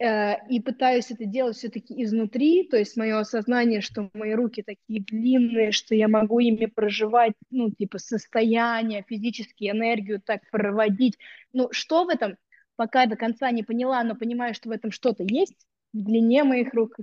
и 0.01 0.61
пытаюсь 0.61 1.11
это 1.11 1.25
делать 1.25 1.57
все-таки 1.57 2.01
изнутри, 2.03 2.65
то 2.65 2.77
есть 2.77 2.95
мое 2.95 3.19
осознание, 3.19 3.81
что 3.81 4.09
мои 4.13 4.33
руки 4.33 4.63
такие 4.63 5.03
длинные, 5.03 5.73
что 5.73 5.93
я 5.93 6.07
могу 6.07 6.39
ими 6.39 6.67
проживать, 6.67 7.33
ну, 7.49 7.69
типа, 7.69 7.97
состояние, 7.97 9.03
физически 9.05 9.69
энергию 9.69 10.21
так 10.21 10.49
проводить. 10.51 11.17
Ну, 11.51 11.67
что 11.71 12.05
в 12.05 12.09
этом, 12.09 12.37
пока 12.77 13.07
до 13.07 13.17
конца 13.17 13.51
не 13.51 13.63
поняла, 13.63 14.01
но 14.03 14.15
понимаю, 14.15 14.53
что 14.53 14.69
в 14.69 14.71
этом 14.71 14.91
что-то 14.91 15.23
есть, 15.27 15.67
в 15.91 16.01
длине 16.01 16.45
моих 16.45 16.73
рук, 16.73 16.95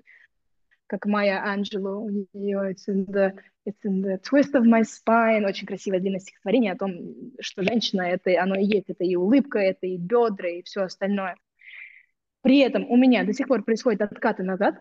как 0.87 1.05
Майя 1.05 1.45
Анджело, 1.45 2.01
у 2.01 2.09
нее 2.09 2.73
it's 2.73 2.89
in, 2.89 3.05
the, 3.09 3.35
it's 3.67 3.85
in 3.85 4.01
the 4.01 4.19
twist 4.23 4.55
of 4.55 4.65
my 4.65 4.83
spine, 4.83 5.45
очень 5.47 5.67
красивое 5.67 6.01
длинное 6.01 6.21
стихотворение 6.21 6.73
о 6.73 6.79
том, 6.79 7.15
что 7.41 7.63
женщина, 7.63 8.03
это 8.03 8.43
оно 8.43 8.55
и 8.55 8.65
есть, 8.65 8.89
это 8.89 9.05
и 9.05 9.17
улыбка, 9.17 9.59
это 9.59 9.87
и 9.87 9.99
бедра, 9.99 10.49
и 10.49 10.63
все 10.63 10.83
остальное. 10.83 11.37
При 12.47 12.59
этом 12.59 12.89
у 12.89 12.97
меня 12.97 13.25
до 13.25 13.33
сих 13.33 13.49
пор 13.49 13.65
происходят 13.65 14.03
откаты 14.03 14.45
назад, 14.45 14.77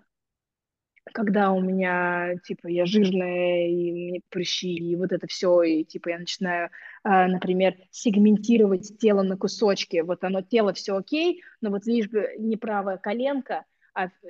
когда 1.15 1.51
у 1.51 1.59
меня, 1.59 2.35
типа, 2.43 2.67
я 2.67 2.85
жирная, 2.85 3.67
и 3.67 3.91
мне 3.91 4.21
прыщи, 4.29 4.75
и 4.75 4.95
вот 4.95 5.11
это 5.11 5.25
все, 5.25 5.63
и, 5.63 5.83
типа, 5.83 6.09
я 6.09 6.19
начинаю, 6.19 6.69
э, 7.03 7.25
например, 7.25 7.73
сегментировать 7.89 8.99
тело 8.99 9.23
на 9.23 9.35
кусочки. 9.35 10.01
Вот 10.01 10.23
оно, 10.23 10.43
тело 10.43 10.73
все 10.73 10.95
окей, 10.95 11.41
но 11.59 11.71
вот 11.71 11.87
лишь 11.87 12.07
бы 12.07 12.35
не 12.37 12.55
правая 12.55 12.97
коленка, 12.97 13.55
а, 13.55 13.63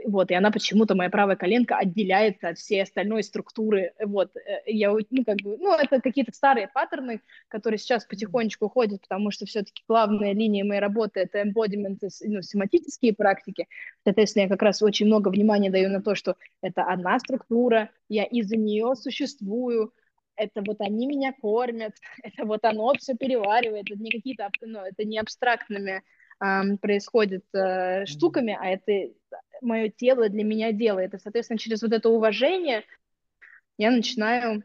вот, 0.05 0.31
и 0.31 0.35
она 0.35 0.51
почему-то, 0.51 0.95
моя 0.95 1.09
правая 1.09 1.35
коленка, 1.35 1.77
отделяется 1.77 2.49
от 2.49 2.57
всей 2.57 2.83
остальной 2.83 3.23
структуры, 3.23 3.93
вот, 4.03 4.35
э, 4.35 4.61
я, 4.67 4.91
ну, 4.91 5.25
как 5.25 5.37
бы, 5.37 5.57
ну, 5.57 5.73
это 5.73 6.01
какие-то 6.01 6.31
старые 6.33 6.67
паттерны, 6.67 7.21
которые 7.47 7.77
сейчас 7.77 8.05
потихонечку 8.05 8.65
уходят, 8.65 9.01
потому 9.01 9.31
что 9.31 9.45
все-таки 9.45 9.83
главная 9.87 10.33
линия 10.33 10.63
моей 10.63 10.81
работы— 10.81 11.19
это 11.21 11.41
embodiment, 11.41 11.99
ну, 12.21 12.41
семантические 12.41 13.13
практики, 13.13 13.67
соответственно, 14.03 14.43
я 14.43 14.49
как 14.49 14.61
раз 14.61 14.81
очень 14.81 15.07
много 15.07 15.29
внимания 15.29 15.71
даю 15.71 15.89
на 15.89 16.01
то, 16.01 16.15
что 16.15 16.35
это 16.61 16.83
одна 16.83 17.17
структура, 17.19 17.89
я 18.07 18.23
из-за 18.23 18.57
нее 18.57 18.95
существую, 18.95 19.93
это 20.35 20.61
вот 20.65 20.81
они 20.81 21.07
меня 21.07 21.33
кормят, 21.33 21.93
это 22.23 22.45
вот 22.45 22.63
оно 22.65 22.93
все 22.95 23.15
переваривает, 23.15 23.89
это 23.89 24.01
не 24.01 24.11
какие-то, 24.11 24.49
ну, 24.61 24.79
это 24.79 25.03
не 25.05 25.17
абстрактными 25.17 26.03
эм, 26.43 26.77
происходит 26.77 27.45
э, 27.53 28.05
штуками, 28.05 28.57
а 28.59 28.67
это 28.67 29.13
мое 29.61 29.89
тело 29.89 30.29
для 30.29 30.43
меня 30.43 30.71
делает. 30.71 31.13
И, 31.13 31.19
соответственно, 31.19 31.57
через 31.57 31.81
вот 31.81 31.93
это 31.93 32.09
уважение 32.09 32.83
я 33.77 33.91
начинаю 33.91 34.63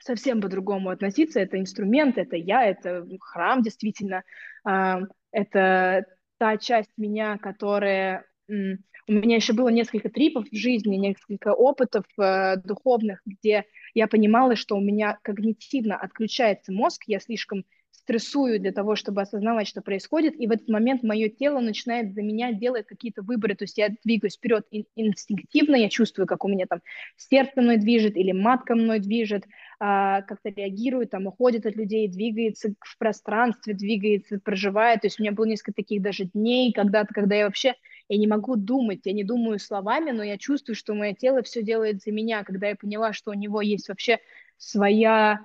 совсем 0.00 0.40
по-другому 0.40 0.90
относиться. 0.90 1.40
Это 1.40 1.58
инструмент, 1.58 2.18
это 2.18 2.36
я, 2.36 2.64
это 2.64 3.06
храм 3.20 3.62
действительно. 3.62 4.22
Э, 4.68 5.00
это 5.30 6.06
та 6.38 6.56
часть 6.56 6.92
меня, 6.96 7.38
которая... 7.38 8.24
У 8.48 9.12
меня 9.12 9.36
еще 9.36 9.52
было 9.52 9.68
несколько 9.68 10.08
трипов 10.08 10.46
в 10.50 10.56
жизни, 10.56 10.96
несколько 10.96 11.52
опытов 11.54 12.04
э, 12.18 12.56
духовных, 12.56 13.20
где 13.24 13.64
я 13.94 14.08
понимала, 14.08 14.56
что 14.56 14.76
у 14.76 14.80
меня 14.80 15.18
когнитивно 15.22 15.96
отключается 15.96 16.72
мозг, 16.72 17.04
я 17.06 17.20
слишком 17.20 17.64
стрессую 17.96 18.60
для 18.60 18.72
того, 18.72 18.94
чтобы 18.96 19.22
осознавать, 19.22 19.66
что 19.66 19.82
происходит, 19.82 20.38
и 20.38 20.46
в 20.46 20.50
этот 20.50 20.68
момент 20.68 21.02
мое 21.02 21.28
тело 21.28 21.60
начинает 21.60 22.14
за 22.14 22.22
меня 22.22 22.52
делать 22.52 22.86
какие-то 22.86 23.22
выборы, 23.22 23.54
то 23.54 23.64
есть 23.64 23.78
я 23.78 23.88
двигаюсь 24.04 24.36
вперед 24.36 24.66
инстинктивно, 24.94 25.76
я 25.76 25.88
чувствую, 25.88 26.26
как 26.26 26.44
у 26.44 26.48
меня 26.48 26.66
там 26.66 26.80
сердце 27.16 27.60
мной 27.60 27.78
движет 27.78 28.16
или 28.16 28.32
матка 28.32 28.74
мной 28.74 29.00
движет, 29.00 29.44
а, 29.80 30.22
как-то 30.22 30.50
реагирует, 30.50 31.10
там 31.10 31.26
уходит 31.26 31.66
от 31.66 31.76
людей, 31.76 32.08
двигается 32.08 32.74
в 32.80 32.98
пространстве, 32.98 33.74
двигается, 33.74 34.38
проживает, 34.38 35.00
то 35.00 35.06
есть 35.06 35.18
у 35.18 35.22
меня 35.22 35.32
было 35.32 35.46
несколько 35.46 35.72
таких 35.72 36.02
даже 36.02 36.24
дней 36.24 36.72
когда-то, 36.72 37.12
когда 37.12 37.34
я 37.34 37.46
вообще 37.46 37.74
я 38.08 38.18
не 38.18 38.26
могу 38.26 38.56
думать, 38.56 39.00
я 39.04 39.12
не 39.12 39.24
думаю 39.24 39.58
словами, 39.58 40.12
но 40.12 40.22
я 40.22 40.38
чувствую, 40.38 40.76
что 40.76 40.94
мое 40.94 41.12
тело 41.12 41.42
все 41.42 41.62
делает 41.62 42.02
за 42.02 42.12
меня, 42.12 42.44
когда 42.44 42.68
я 42.68 42.76
поняла, 42.76 43.12
что 43.12 43.32
у 43.32 43.34
него 43.34 43.60
есть 43.60 43.88
вообще 43.88 44.20
своя 44.58 45.40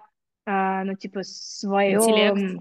а, 0.45 0.83
ну, 0.83 0.95
типа, 0.95 1.21
свое 1.23 1.99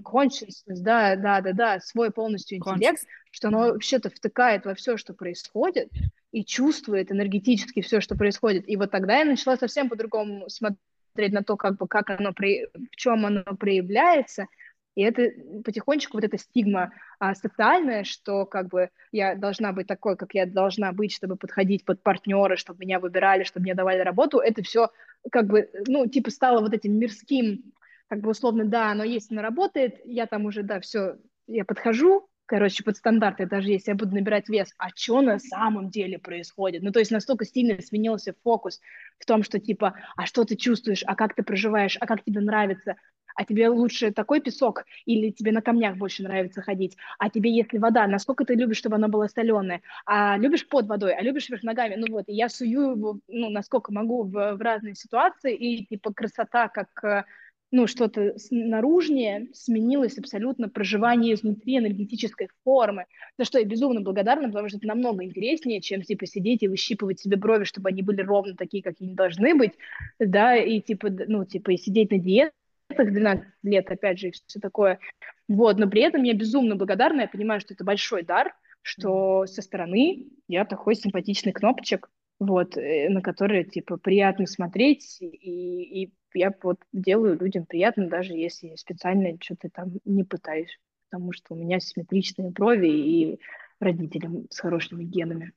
consciousness, 0.03 0.79
да, 0.81 1.15
да, 1.15 1.41
да, 1.41 1.53
да, 1.53 1.79
свой 1.79 2.11
полностью 2.11 2.57
интеллект, 2.57 3.01
Conscious. 3.01 3.07
что 3.31 3.47
оно 3.47 3.59
вообще-то 3.59 4.09
втыкает 4.09 4.65
во 4.65 4.75
все, 4.75 4.97
что 4.97 5.13
происходит, 5.13 5.89
и 6.31 6.45
чувствует 6.45 7.11
энергетически 7.11 7.81
все, 7.81 7.99
что 7.99 8.15
происходит. 8.15 8.69
И 8.69 8.77
вот 8.77 8.91
тогда 8.91 9.17
я 9.17 9.25
начала 9.25 9.57
совсем 9.57 9.89
по-другому 9.89 10.47
смотреть 10.49 11.33
на 11.33 11.43
то, 11.43 11.57
как 11.57 11.77
бы, 11.77 11.87
как 11.87 12.09
оно, 12.11 12.33
при... 12.33 12.67
в 12.67 12.95
чем 12.95 13.25
оно 13.25 13.43
проявляется, 13.43 14.47
и 14.95 15.03
это 15.03 15.31
потихонечку 15.63 16.17
вот 16.17 16.23
эта 16.25 16.37
стигма 16.37 16.91
а, 17.17 17.33
социальная, 17.33 18.03
что 18.03 18.45
как 18.45 18.67
бы 18.67 18.89
я 19.11 19.35
должна 19.35 19.71
быть 19.71 19.87
такой, 19.87 20.17
как 20.17 20.33
я 20.33 20.45
должна 20.45 20.91
быть, 20.91 21.13
чтобы 21.13 21.37
подходить 21.37 21.85
под 21.85 22.03
партнера, 22.03 22.57
чтобы 22.57 22.79
меня 22.81 22.99
выбирали, 22.99 23.43
чтобы 23.43 23.63
мне 23.63 23.73
давали 23.73 24.01
работу, 24.01 24.39
это 24.39 24.61
все 24.63 24.89
как 25.31 25.47
бы, 25.47 25.69
ну, 25.87 26.07
типа 26.07 26.31
стало 26.31 26.61
вот 26.61 26.73
этим 26.73 26.97
мирским, 26.97 27.73
как 28.07 28.21
бы 28.21 28.31
условно, 28.31 28.65
да, 28.65 28.91
оно 28.91 29.03
есть, 29.03 29.31
оно 29.31 29.41
работает, 29.41 29.99
я 30.05 30.25
там 30.25 30.45
уже, 30.45 30.63
да, 30.63 30.79
все, 30.79 31.17
я 31.47 31.65
подхожу, 31.65 32.27
короче, 32.45 32.83
под 32.83 32.97
стандарты, 32.97 33.45
даже 33.45 33.69
если 33.69 33.91
я 33.91 33.95
буду 33.95 34.13
набирать 34.13 34.49
вес, 34.49 34.73
а 34.77 34.89
что 34.93 35.21
на 35.21 35.39
самом 35.39 35.89
деле 35.89 36.19
происходит? 36.19 36.83
Ну, 36.83 36.91
то 36.91 36.99
есть 36.99 37.11
настолько 37.11 37.45
сильно 37.45 37.81
сменился 37.81 38.35
фокус 38.43 38.81
в 39.19 39.25
том, 39.25 39.43
что 39.43 39.59
типа, 39.59 39.95
а 40.17 40.25
что 40.25 40.43
ты 40.43 40.57
чувствуешь, 40.57 41.03
а 41.07 41.15
как 41.15 41.33
ты 41.33 41.43
проживаешь, 41.43 41.97
а 42.01 42.05
как 42.05 42.23
тебе 42.25 42.41
нравится, 42.41 42.95
а 43.35 43.45
тебе 43.45 43.69
лучше 43.69 44.11
такой 44.11 44.41
песок 44.41 44.85
или 45.05 45.31
тебе 45.31 45.51
на 45.51 45.61
камнях 45.61 45.97
больше 45.97 46.23
нравится 46.23 46.61
ходить, 46.61 46.97
а 47.19 47.29
тебе 47.29 47.51
если 47.51 47.77
вода, 47.77 48.07
насколько 48.07 48.45
ты 48.45 48.55
любишь, 48.55 48.77
чтобы 48.77 48.95
она 48.95 49.07
была 49.07 49.27
соленая, 49.27 49.81
а 50.05 50.37
любишь 50.37 50.67
под 50.67 50.87
водой, 50.87 51.13
а 51.13 51.21
любишь 51.21 51.49
вверх 51.49 51.63
ногами, 51.63 51.95
ну 51.95 52.07
вот, 52.09 52.25
и 52.27 52.33
я 52.33 52.49
сую 52.49 52.91
его, 52.91 53.19
ну, 53.27 53.49
насколько 53.49 53.91
могу 53.91 54.23
в, 54.23 54.55
в 54.55 54.61
разные 54.61 54.95
ситуации, 54.95 55.55
и 55.55 55.85
типа 55.85 56.13
красота 56.13 56.67
как 56.69 57.03
э, 57.03 57.23
ну, 57.71 57.87
что-то 57.87 58.35
наружнее 58.51 59.47
сменилось 59.53 60.17
абсолютно 60.17 60.67
проживание 60.67 61.33
изнутри 61.33 61.77
энергетической 61.77 62.49
формы, 62.63 63.05
за 63.37 63.45
что 63.45 63.59
я 63.59 63.65
безумно 63.65 64.01
благодарна, 64.01 64.49
потому 64.49 64.67
что 64.67 64.77
это 64.77 64.87
намного 64.87 65.23
интереснее, 65.23 65.81
чем, 65.81 66.01
типа, 66.01 66.25
сидеть 66.25 66.63
и 66.63 66.67
выщипывать 66.67 67.21
себе 67.21 67.37
брови, 67.37 67.63
чтобы 67.63 67.89
они 67.89 68.01
были 68.01 68.21
ровно 68.21 68.55
такие, 68.55 68.83
какие 68.83 69.07
они 69.07 69.15
должны 69.15 69.55
быть, 69.55 69.73
да, 70.19 70.55
и, 70.57 70.81
типа, 70.81 71.09
ну, 71.09 71.45
типа, 71.45 71.71
и 71.71 71.77
сидеть 71.77 72.11
на 72.11 72.19
диетах 72.19 72.53
12 72.97 73.45
лет, 73.63 73.89
опять 73.89 74.19
же, 74.19 74.29
и 74.29 74.31
все 74.31 74.59
такое. 74.59 74.99
Вот, 75.47 75.77
но 75.77 75.89
при 75.89 76.01
этом 76.01 76.23
я 76.23 76.33
безумно 76.33 76.75
благодарна, 76.75 77.21
я 77.21 77.27
понимаю, 77.27 77.59
что 77.59 77.73
это 77.73 77.83
большой 77.83 78.23
дар, 78.23 78.53
что 78.81 79.45
со 79.45 79.61
стороны 79.61 80.27
я 80.47 80.65
такой 80.65 80.95
симпатичный 80.95 81.51
кнопочек, 81.51 82.09
вот, 82.39 82.77
э, 82.77 83.09
на 83.09 83.21
которые, 83.21 83.63
типа, 83.65 83.97
приятно 83.97 84.47
смотреть, 84.47 85.17
и, 85.21 86.03
и 86.03 86.13
я 86.33 86.53
вот 86.63 86.77
делаю 86.91 87.37
людям 87.39 87.65
приятно, 87.65 88.07
даже 88.07 88.33
если 88.33 88.75
специально 88.75 89.37
что-то 89.39 89.69
там 89.69 89.93
не 90.05 90.23
пытаюсь, 90.23 90.79
потому 91.09 91.33
что 91.33 91.53
у 91.53 91.57
меня 91.57 91.79
симметричные 91.79 92.49
брови 92.49 92.87
и 92.87 93.39
родители 93.79 94.27
с 94.49 94.59
хорошими 94.59 95.03
генами. 95.03 95.53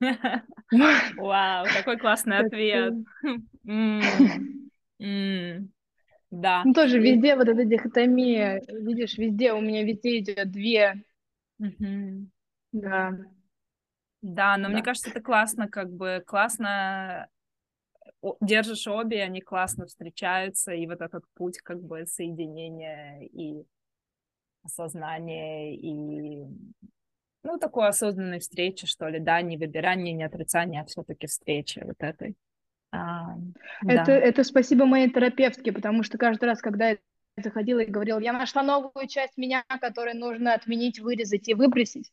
Вау, 1.16 1.66
какой 1.74 1.96
классный 1.96 2.38
ответ. 2.38 2.94
Да. 4.98 6.62
Ну, 6.64 6.74
тоже 6.74 6.98
везде 6.98 7.36
вот 7.36 7.48
эта 7.48 7.64
дихотомия, 7.64 8.60
видишь, 8.68 9.16
везде 9.16 9.52
у 9.52 9.60
меня 9.60 9.82
везде 9.84 10.18
идет 10.18 10.50
две. 10.50 11.02
Да. 12.72 13.12
Да, 14.20 14.56
но 14.56 14.64
да. 14.64 14.68
мне 14.68 14.82
кажется, 14.82 15.10
это 15.10 15.20
классно, 15.20 15.68
как 15.68 15.90
бы 15.92 16.22
классно 16.26 17.28
держишь 18.40 18.86
обе, 18.86 19.22
они 19.22 19.40
классно 19.40 19.86
встречаются, 19.86 20.72
и 20.72 20.86
вот 20.86 21.00
этот 21.00 21.24
путь 21.34 21.58
как 21.58 21.80
бы 21.80 22.04
соединения 22.06 23.20
и 23.22 23.64
осознания, 24.64 25.76
и 25.76 26.44
ну, 27.44 27.58
такой 27.58 27.88
осознанной 27.88 28.40
встречи, 28.40 28.86
что 28.86 29.08
ли, 29.08 29.20
да, 29.20 29.40
не 29.40 29.56
выбирание, 29.56 30.12
не 30.12 30.24
отрицание, 30.24 30.82
а 30.82 30.84
все-таки 30.84 31.26
встреча 31.26 31.82
вот 31.84 31.96
этой. 32.00 32.34
А, 32.90 33.34
это, 33.86 34.06
да. 34.06 34.12
это 34.12 34.44
спасибо 34.44 34.86
моей 34.86 35.10
терапевтке, 35.10 35.72
потому 35.72 36.02
что 36.02 36.16
каждый 36.16 36.46
раз, 36.46 36.60
когда 36.60 36.90
я 36.90 36.98
заходила 37.36 37.80
и 37.80 37.90
говорила, 37.90 38.18
я 38.18 38.32
нашла 38.32 38.62
новую 38.62 39.06
часть 39.08 39.36
меня, 39.36 39.64
которую 39.68 40.16
нужно 40.16 40.54
отменить, 40.54 40.98
вырезать 40.98 41.48
и 41.48 41.54
выбросить. 41.54 42.10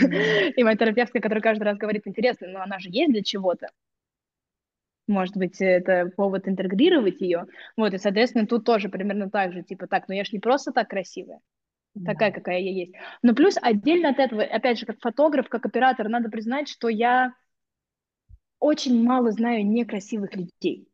Mm-hmm. 0.00 0.52
И 0.56 0.64
моя 0.64 0.76
терапевтка, 0.76 1.20
которая 1.20 1.42
каждый 1.42 1.64
раз 1.64 1.78
говорит, 1.78 2.06
интересно, 2.06 2.48
но 2.48 2.62
она 2.62 2.78
же 2.78 2.88
есть 2.90 3.12
для 3.12 3.22
чего-то. 3.22 3.68
Может 5.08 5.36
быть, 5.36 5.60
это 5.60 6.10
повод 6.16 6.46
интегрировать 6.46 7.20
ее. 7.20 7.46
Вот, 7.76 7.92
и, 7.92 7.98
соответственно, 7.98 8.46
тут 8.46 8.64
тоже 8.64 8.88
примерно 8.88 9.30
так 9.30 9.52
же, 9.52 9.62
типа, 9.62 9.86
так, 9.86 10.08
ну 10.08 10.14
я 10.14 10.24
ж 10.24 10.32
не 10.32 10.38
просто 10.38 10.72
так 10.72 10.88
красивая, 10.88 11.40
mm-hmm. 11.96 12.04
такая, 12.04 12.32
какая 12.32 12.60
я 12.60 12.70
есть. 12.70 12.94
Но 13.22 13.34
плюс 13.34 13.56
отдельно 13.60 14.10
от 14.10 14.18
этого, 14.18 14.42
опять 14.42 14.78
же, 14.78 14.86
как 14.86 15.00
фотограф, 15.00 15.48
как 15.48 15.64
оператор, 15.66 16.08
надо 16.08 16.28
признать, 16.28 16.68
что 16.68 16.88
я 16.88 17.34
очень 18.62 19.02
мало 19.02 19.32
знаю 19.32 19.66
некрасивых 19.66 20.34
людей. 20.36 20.86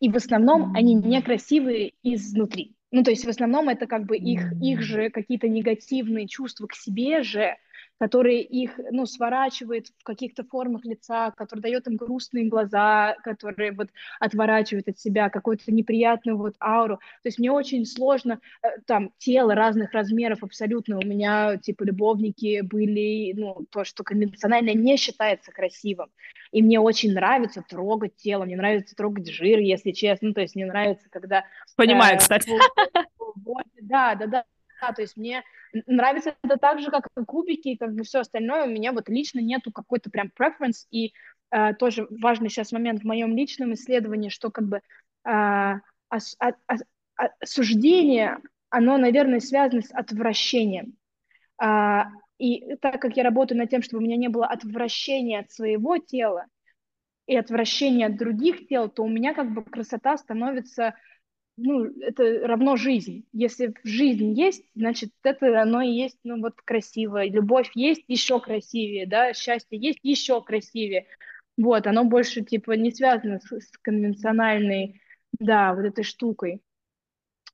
И 0.00 0.10
в 0.10 0.16
основном 0.16 0.74
они 0.74 0.94
некрасивые 0.94 1.94
изнутри. 2.02 2.74
Ну, 2.92 3.02
то 3.02 3.10
есть 3.10 3.24
в 3.24 3.28
основном 3.28 3.68
это 3.68 3.86
как 3.86 4.04
бы 4.04 4.16
их, 4.16 4.52
их 4.60 4.82
же 4.82 5.10
какие-то 5.10 5.48
негативные 5.48 6.28
чувства 6.28 6.66
к 6.66 6.74
себе 6.74 7.22
же, 7.22 7.56
который 7.98 8.40
их, 8.40 8.78
ну, 8.90 9.06
сворачивает 9.06 9.88
в 9.98 10.04
каких-то 10.04 10.44
формах 10.44 10.84
лица, 10.84 11.30
который 11.32 11.60
дает 11.60 11.86
им 11.86 11.96
грустные 11.96 12.46
глаза, 12.48 13.16
которые 13.24 13.72
вот 13.72 13.88
отворачивают 14.20 14.88
от 14.88 14.98
себя 14.98 15.30
какую-то 15.30 15.72
неприятную 15.72 16.36
вот 16.36 16.54
ауру. 16.60 16.96
То 17.22 17.28
есть 17.28 17.38
мне 17.38 17.50
очень 17.50 17.86
сложно, 17.86 18.40
э, 18.62 18.68
там, 18.86 19.12
тело 19.18 19.54
разных 19.54 19.92
размеров 19.92 20.42
абсолютно. 20.42 20.98
У 20.98 21.06
меня, 21.06 21.56
типа, 21.56 21.84
любовники 21.84 22.60
были, 22.60 23.32
ну, 23.34 23.66
то, 23.70 23.84
что 23.84 24.04
конвенционально 24.04 24.74
не 24.74 24.96
считается 24.96 25.50
красивым. 25.52 26.10
И 26.52 26.62
мне 26.62 26.78
очень 26.78 27.12
нравится 27.12 27.64
трогать 27.66 28.16
тело, 28.16 28.44
мне 28.44 28.56
нравится 28.56 28.94
трогать 28.94 29.28
жир, 29.28 29.58
если 29.58 29.92
честно. 29.92 30.28
Ну, 30.28 30.34
то 30.34 30.42
есть 30.42 30.54
мне 30.54 30.66
нравится, 30.66 31.08
когда... 31.10 31.44
Понимаю, 31.76 32.16
э, 32.16 32.18
кстати. 32.18 32.50
Да, 33.80 34.14
да, 34.14 34.26
да. 34.26 34.44
Да, 34.80 34.92
то 34.92 35.02
есть 35.02 35.16
мне 35.16 35.42
нравится 35.86 36.36
это 36.42 36.56
так 36.58 36.80
же, 36.80 36.90
как 36.90 37.06
и 37.16 37.24
кубики, 37.24 37.76
как 37.76 37.94
бы 37.94 38.04
все 38.04 38.20
остальное. 38.20 38.64
У 38.64 38.70
меня 38.70 38.92
вот 38.92 39.08
лично 39.08 39.40
нету 39.40 39.72
какой-то 39.72 40.10
прям 40.10 40.30
preference. 40.38 40.86
И 40.90 41.12
э, 41.50 41.74
тоже 41.74 42.06
важный 42.10 42.50
сейчас 42.50 42.72
момент 42.72 43.00
в 43.00 43.06
моем 43.06 43.36
личном 43.36 43.74
исследовании, 43.74 44.28
что 44.28 44.50
как 44.50 44.68
бы 44.68 44.82
э, 45.26 45.74
ос, 46.10 46.36
о, 46.38 46.52
о, 46.66 47.28
осуждение, 47.40 48.38
оно, 48.68 48.98
наверное, 48.98 49.40
связано 49.40 49.82
с 49.82 49.92
отвращением. 49.92 50.96
Э, 51.62 52.02
и 52.38 52.76
так 52.76 53.00
как 53.00 53.16
я 53.16 53.22
работаю 53.22 53.58
над 53.58 53.70
тем, 53.70 53.82
чтобы 53.82 54.02
у 54.02 54.06
меня 54.06 54.16
не 54.16 54.28
было 54.28 54.46
отвращения 54.46 55.40
от 55.40 55.50
своего 55.50 55.96
тела 55.98 56.46
и 57.26 57.36
отвращения 57.36 58.06
от 58.06 58.16
других 58.16 58.68
тел, 58.68 58.88
то 58.88 59.02
у 59.02 59.08
меня 59.08 59.34
как 59.34 59.52
бы 59.52 59.64
красота 59.64 60.16
становится 60.18 60.94
ну, 61.56 61.84
это 62.00 62.46
равно 62.46 62.76
жизнь. 62.76 63.24
Если 63.32 63.74
жизнь 63.82 64.32
есть, 64.32 64.64
значит, 64.74 65.10
это 65.22 65.60
оно 65.60 65.82
и 65.82 65.90
есть, 65.90 66.18
ну, 66.24 66.40
вот 66.40 66.60
красиво. 66.62 67.26
Любовь 67.26 67.70
есть, 67.74 68.04
еще 68.08 68.40
красивее, 68.40 69.06
да, 69.06 69.32
счастье 69.32 69.78
есть, 69.78 70.00
еще 70.02 70.42
красивее. 70.42 71.06
Вот, 71.56 71.86
оно 71.86 72.04
больше, 72.04 72.42
типа, 72.42 72.72
не 72.72 72.90
связано 72.90 73.40
с, 73.40 73.50
с 73.50 73.70
конвенциональной, 73.78 75.00
да, 75.38 75.74
вот 75.74 75.84
этой 75.86 76.04
штукой. 76.04 76.60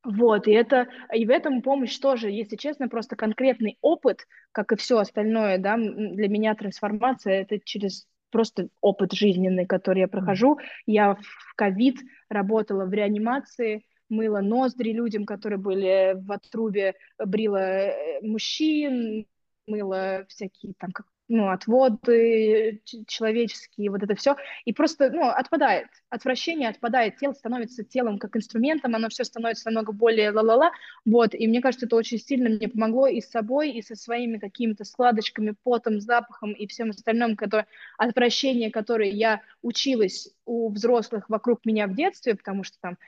Вот, 0.04 0.48
и 0.48 0.52
это, 0.52 0.88
и 1.14 1.24
в 1.24 1.30
этом 1.30 1.62
помощь 1.62 1.96
тоже, 1.98 2.28
если 2.28 2.56
честно, 2.56 2.88
просто 2.88 3.14
конкретный 3.14 3.78
опыт, 3.82 4.26
как 4.50 4.72
и 4.72 4.76
все 4.76 4.98
остальное, 4.98 5.58
да, 5.58 5.76
для 5.76 6.28
меня 6.28 6.56
трансформация 6.56 7.42
это 7.42 7.60
через 7.60 8.08
просто 8.30 8.68
опыт 8.80 9.12
жизненный, 9.12 9.66
который 9.66 10.00
я 10.00 10.08
прохожу. 10.08 10.58
Я 10.86 11.14
в 11.14 11.54
ковид 11.54 11.98
работала 12.28 12.84
в 12.86 12.92
реанимации, 12.92 13.84
мыла 14.12 14.40
ноздри 14.40 14.92
людям, 14.92 15.24
которые 15.24 15.58
были 15.58 16.14
в 16.14 16.30
отрубе, 16.30 16.94
брила 17.18 17.58
э, 17.58 18.20
мужчин, 18.22 19.26
мыла 19.66 20.24
всякие 20.28 20.74
там 20.78 20.92
как 20.92 21.06
ну, 21.28 21.50
отводы 21.50 22.82
человеческие, 23.06 23.90
вот 23.90 24.02
это 24.02 24.14
все, 24.14 24.36
и 24.66 24.72
просто, 24.74 25.10
ну, 25.10 25.28
отпадает, 25.28 25.86
отвращение 26.10 26.68
отпадает, 26.68 27.16
тело 27.16 27.32
становится 27.32 27.84
телом 27.84 28.18
как 28.18 28.36
инструментом, 28.36 28.94
оно 28.94 29.08
все 29.08 29.24
становится 29.24 29.70
намного 29.70 29.92
более 29.92 30.30
ла-ла-ла, 30.30 30.72
вот, 31.06 31.34
и 31.34 31.46
мне 31.46 31.62
кажется, 31.62 31.86
это 31.86 31.96
очень 31.96 32.18
сильно 32.18 32.50
мне 32.50 32.68
помогло 32.68 33.06
и 33.06 33.22
с 33.22 33.30
собой, 33.30 33.70
и 33.70 33.80
со 33.80 33.96
своими 33.96 34.36
какими-то 34.36 34.84
складочками, 34.84 35.54
потом, 35.62 36.00
запахом 36.00 36.52
и 36.52 36.66
всем 36.66 36.90
остальным, 36.90 37.36
которое, 37.36 37.66
отвращение, 37.96 38.70
которое 38.70 39.10
я 39.10 39.40
училась 39.62 40.28
у 40.44 40.70
взрослых 40.70 41.28
вокруг 41.28 41.64
меня 41.64 41.86
в 41.86 41.94
детстве, 41.94 42.34
потому 42.34 42.64
что 42.64 42.76
там 42.80 42.98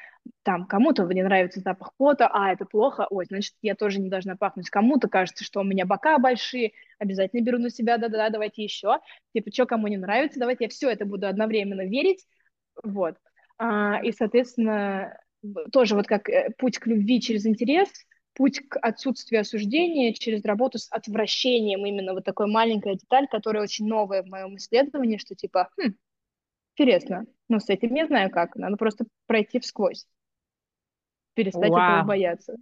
там 0.42 0.66
кому-то 0.66 1.04
не 1.04 1.22
нравится 1.22 1.60
запах 1.60 1.92
пота, 1.96 2.28
а 2.32 2.52
это 2.52 2.64
плохо, 2.64 3.06
ой, 3.10 3.26
значит, 3.26 3.54
я 3.60 3.74
тоже 3.74 4.00
не 4.00 4.08
должна 4.08 4.36
пахнуть. 4.36 4.70
Кому-то 4.70 5.08
кажется, 5.08 5.44
что 5.44 5.60
у 5.60 5.64
меня 5.64 5.84
бока 5.84 6.18
большие, 6.18 6.72
обязательно 6.98 7.42
беру 7.42 7.58
на 7.58 7.70
себя, 7.70 7.98
да-да-да, 7.98 8.30
давайте 8.30 8.62
еще. 8.62 9.00
Типа, 9.34 9.52
что 9.52 9.66
кому 9.66 9.88
не 9.88 9.96
нравится, 9.98 10.40
давайте 10.40 10.64
я 10.64 10.70
все 10.70 10.90
это 10.90 11.04
буду 11.04 11.26
одновременно 11.26 11.86
верить, 11.86 12.26
вот. 12.82 13.16
А, 13.58 14.00
и, 14.02 14.12
соответственно, 14.12 15.18
тоже 15.72 15.94
вот 15.94 16.06
как 16.06 16.28
э, 16.28 16.50
путь 16.58 16.78
к 16.78 16.86
любви 16.86 17.20
через 17.20 17.46
интерес, 17.46 17.88
путь 18.34 18.60
к 18.68 18.78
отсутствию 18.80 19.42
осуждения 19.42 20.12
через 20.12 20.44
работу 20.44 20.78
с 20.78 20.90
отвращением, 20.90 21.86
именно 21.86 22.14
вот 22.14 22.24
такая 22.24 22.48
маленькая 22.48 22.94
деталь, 22.94 23.28
которая 23.28 23.62
очень 23.62 23.86
новая 23.86 24.22
в 24.22 24.26
моем 24.26 24.56
исследовании, 24.56 25.18
что 25.18 25.34
типа, 25.34 25.68
хм, 25.78 25.94
интересно, 26.76 27.24
ну, 27.48 27.60
с 27.60 27.68
этим 27.68 27.94
я 27.94 28.06
знаю 28.06 28.30
как, 28.30 28.56
надо 28.56 28.76
просто 28.76 29.04
пройти 29.26 29.60
всквозь 29.60 30.06
перестать 31.34 31.70
Вау. 31.70 31.96
этого 31.96 32.06
бояться. 32.06 32.56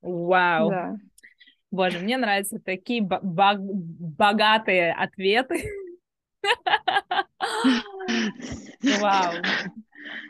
Вау. 0.00 0.70
Да. 0.70 0.96
Боже, 1.70 1.98
мне 2.00 2.16
нравятся 2.18 2.60
такие 2.60 3.02
богатые 3.02 4.92
ответы. 4.92 5.64
Вау. 9.00 9.32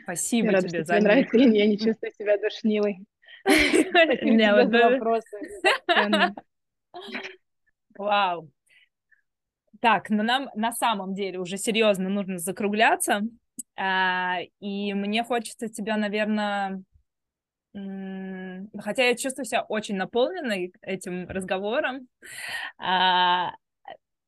Спасибо 0.03 0.51
я 0.51 0.61
тебе 0.61 0.85
за. 0.85 0.99
Нравится, 0.99 1.37
я 1.37 1.67
не 1.67 1.77
чувствую 1.77 2.13
себя 2.17 2.37
душнилой. 2.37 2.99
Вау. 7.97 8.49
Так, 9.83 10.09
но 10.09 10.23
нам 10.23 10.49
на 10.55 10.71
самом 10.71 11.13
деле 11.13 11.39
уже 11.39 11.57
серьезно 11.57 12.07
нужно 12.07 12.37
закругляться. 12.37 13.19
А, 13.75 14.37
и 14.61 14.93
мне 14.93 15.25
хочется 15.25 15.67
тебя, 15.67 15.97
наверное, 15.97 16.81
хотя 17.73 19.03
я 19.03 19.17
чувствую 19.17 19.43
себя 19.45 19.63
очень 19.63 19.97
наполненной 19.97 20.71
этим 20.81 21.27
разговором, 21.27 22.07
а, 22.77 23.51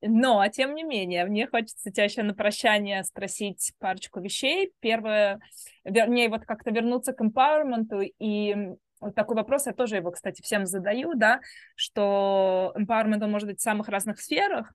Но, 0.02 0.46
тем 0.50 0.76
не 0.76 0.84
менее, 0.84 1.26
мне 1.26 1.48
хочется 1.48 1.90
тебя 1.90 2.04
еще 2.04 2.24
на 2.24 2.34
прощание 2.34 3.06
спросить 3.06 3.72
парочку 3.80 4.20
вещей. 4.20 4.74
Первое, 4.82 5.40
вернее, 5.86 6.28
вот 6.28 6.46
как-то 6.46 6.72
вернуться 6.72 7.14
к 7.14 7.22
empowerment, 7.22 8.12
и 8.20 8.56
вот 9.00 9.16
такой 9.16 9.38
вопрос, 9.38 9.68
я 9.68 9.74
тоже 9.74 9.96
его, 9.96 10.12
кстати, 10.12 10.42
всем 10.42 10.66
задаю, 10.66 11.16
да, 11.16 11.40
что 11.76 12.74
empowerment, 12.78 13.24
он 13.24 13.32
может 13.32 13.48
быть 13.48 13.60
в 13.60 13.64
самых 13.64 13.88
разных 13.88 14.20
сферах, 14.20 14.74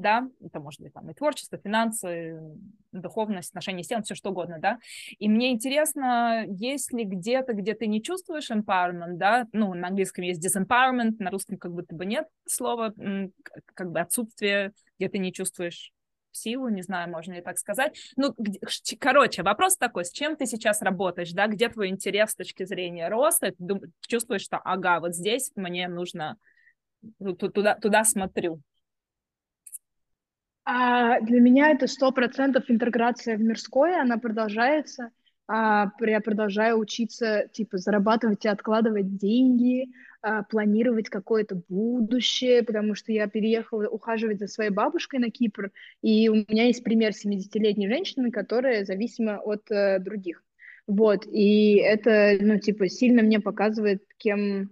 да, 0.00 0.28
это 0.40 0.60
может 0.60 0.80
быть 0.80 0.92
там 0.92 1.10
и 1.10 1.14
творчество, 1.14 1.58
финансы, 1.58 2.40
духовность, 2.92 3.50
отношения 3.50 3.82
с 3.82 3.88
телом, 3.88 4.02
все 4.02 4.14
что 4.14 4.30
угодно, 4.30 4.58
да, 4.58 4.78
и 5.18 5.28
мне 5.28 5.52
интересно, 5.52 6.44
есть 6.46 6.92
ли 6.92 7.04
где-то, 7.04 7.52
где 7.52 7.74
ты 7.74 7.86
не 7.86 8.02
чувствуешь 8.02 8.50
empowerment, 8.50 9.16
да, 9.16 9.46
ну, 9.52 9.74
на 9.74 9.88
английском 9.88 10.24
есть 10.24 10.44
disempowerment, 10.44 11.16
на 11.18 11.30
русском 11.30 11.58
как 11.58 11.72
будто 11.72 11.94
бы 11.94 12.06
нет 12.06 12.26
слова, 12.46 12.94
как 13.74 13.90
бы 13.90 14.00
отсутствие, 14.00 14.72
где 14.98 15.08
ты 15.08 15.18
не 15.18 15.32
чувствуешь 15.32 15.92
силу, 16.38 16.68
не 16.68 16.82
знаю, 16.82 17.10
можно 17.10 17.34
ли 17.34 17.40
так 17.40 17.58
сказать. 17.58 17.98
Ну, 18.16 18.34
где, 18.36 18.60
короче, 18.98 19.42
вопрос 19.42 19.76
такой, 19.76 20.04
с 20.04 20.12
чем 20.12 20.36
ты 20.36 20.46
сейчас 20.46 20.82
работаешь, 20.82 21.32
да, 21.32 21.46
где 21.46 21.68
твой 21.68 21.88
интерес 21.88 22.30
с 22.30 22.36
точки 22.36 22.64
зрения 22.64 23.08
роста, 23.08 23.52
ты 23.52 23.80
чувствуешь, 24.06 24.42
что, 24.42 24.58
ага, 24.58 25.00
вот 25.00 25.14
здесь 25.14 25.50
мне 25.56 25.88
нужно, 25.88 26.36
туда, 27.38 27.74
туда 27.76 28.04
смотрю. 28.04 28.60
А 30.70 31.18
для 31.22 31.40
меня 31.40 31.70
это 31.70 31.86
сто 31.86 32.12
процентов 32.12 32.64
интеграция 32.68 33.38
в 33.38 33.40
мирское, 33.40 34.02
она 34.02 34.18
продолжается. 34.18 35.12
А, 35.46 35.90
я 35.98 36.20
продолжаю 36.20 36.76
учиться, 36.76 37.48
типа, 37.54 37.78
зарабатывать 37.78 38.44
и 38.44 38.48
откладывать 38.48 39.16
деньги, 39.16 39.86
а, 40.20 40.42
планировать 40.42 41.08
какое-то 41.08 41.62
будущее, 41.70 42.62
потому 42.62 42.94
что 42.94 43.12
я 43.12 43.28
переехала 43.28 43.88
ухаживать 43.88 44.40
за 44.40 44.46
своей 44.46 44.68
бабушкой 44.68 45.20
на 45.20 45.30
Кипр, 45.30 45.70
и 46.02 46.28
у 46.28 46.34
меня 46.34 46.66
есть 46.66 46.84
пример 46.84 47.12
70-летней 47.12 47.88
женщины, 47.88 48.30
которая 48.30 48.84
зависима 48.84 49.38
от 49.38 49.70
э, 49.70 49.98
других. 50.00 50.44
Вот, 50.86 51.24
и 51.26 51.76
это, 51.76 52.36
ну, 52.42 52.58
типа, 52.58 52.88
сильно 52.88 53.22
мне 53.22 53.40
показывает, 53.40 54.04
кем, 54.18 54.68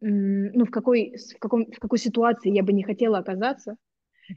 ну, 0.00 0.64
в 0.64 0.70
какой, 0.70 1.16
в, 1.34 1.38
каком, 1.40 1.66
в 1.72 1.80
какой 1.80 1.98
ситуации 1.98 2.54
я 2.54 2.62
бы 2.62 2.72
не 2.72 2.84
хотела 2.84 3.18
оказаться, 3.18 3.74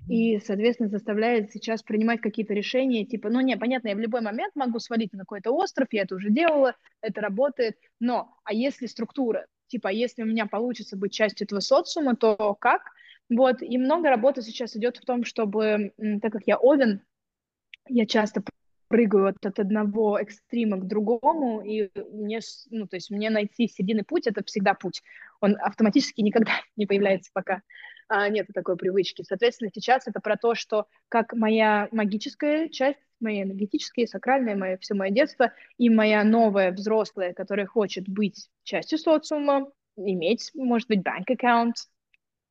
и, 0.08 0.40
соответственно, 0.40 0.90
заставляет 0.90 1.52
сейчас 1.52 1.84
принимать 1.84 2.22
какие-то 2.22 2.54
решения, 2.54 3.06
типа, 3.06 3.30
ну, 3.30 3.40
не, 3.42 3.58
понятно, 3.58 3.90
я 3.90 3.96
в 3.96 4.00
любой 4.00 4.22
момент 4.22 4.56
могу 4.56 4.80
свалить 4.80 5.14
на 5.14 5.20
какой-то 5.20 5.52
остров, 5.52 5.88
я 5.92 6.04
это 6.04 6.16
уже 6.16 6.30
делала, 6.30 6.76
это 7.02 7.22
работает, 7.22 7.78
но, 8.00 8.36
а 8.44 8.54
если 8.54 8.86
структура, 8.86 9.46
типа, 9.68 9.90
а 9.90 9.92
если 9.92 10.24
у 10.24 10.26
меня 10.26 10.46
получится 10.46 10.98
быть 10.98 11.14
частью 11.14 11.46
этого 11.46 11.60
социума, 11.60 12.16
то 12.16 12.56
как? 12.60 12.82
Вот, 13.30 13.62
и 13.62 13.78
много 13.78 14.10
работы 14.10 14.42
сейчас 14.42 14.76
идет 14.76 14.98
в 14.98 15.06
том, 15.06 15.24
чтобы, 15.24 15.94
так 16.22 16.32
как 16.32 16.44
я 16.46 16.58
овен, 16.58 17.02
я 17.88 18.06
часто 18.06 18.44
прыгаю 18.88 19.28
от, 19.28 19.46
от 19.46 19.60
одного 19.60 20.20
экстрима 20.20 20.78
к 20.78 20.88
другому, 20.88 21.62
и 21.62 21.90
мне, 22.12 22.40
ну, 22.72 22.88
то 22.88 22.98
есть 22.98 23.12
мне 23.12 23.30
найти 23.30 23.68
серединный 23.68 24.04
путь— 24.04 24.26
это 24.28 24.44
всегда 24.44 24.74
путь. 24.74 25.04
Он 25.42 25.56
автоматически 25.62 26.22
никогда 26.22 26.52
не 26.76 26.86
появляется 26.86 27.30
пока 27.34 27.62
нет 28.30 28.48
такой 28.54 28.76
привычки. 28.76 29.24
Соответственно, 29.28 29.72
сейчас 29.74 30.08
это 30.08 30.20
про 30.20 30.36
то, 30.36 30.56
что 30.56 30.88
как 31.10 31.34
моя 31.34 31.88
магическая 31.92 32.68
часть, 32.70 33.00
моя 33.20 33.44
энергетическая, 33.44 34.08
сакральная, 34.08 34.56
мое, 34.56 34.78
все 34.78 34.94
мое 34.96 35.12
детство, 35.12 35.54
и 35.78 35.90
моя 35.90 36.24
новая 36.24 36.72
взрослая, 36.72 37.34
которая 37.34 37.66
хочет 37.66 38.08
быть 38.08 38.50
частью 38.64 38.98
социума, 38.98 39.72
иметь, 39.96 40.52
может 40.54 40.88
быть, 40.88 41.00
account, 41.30 41.74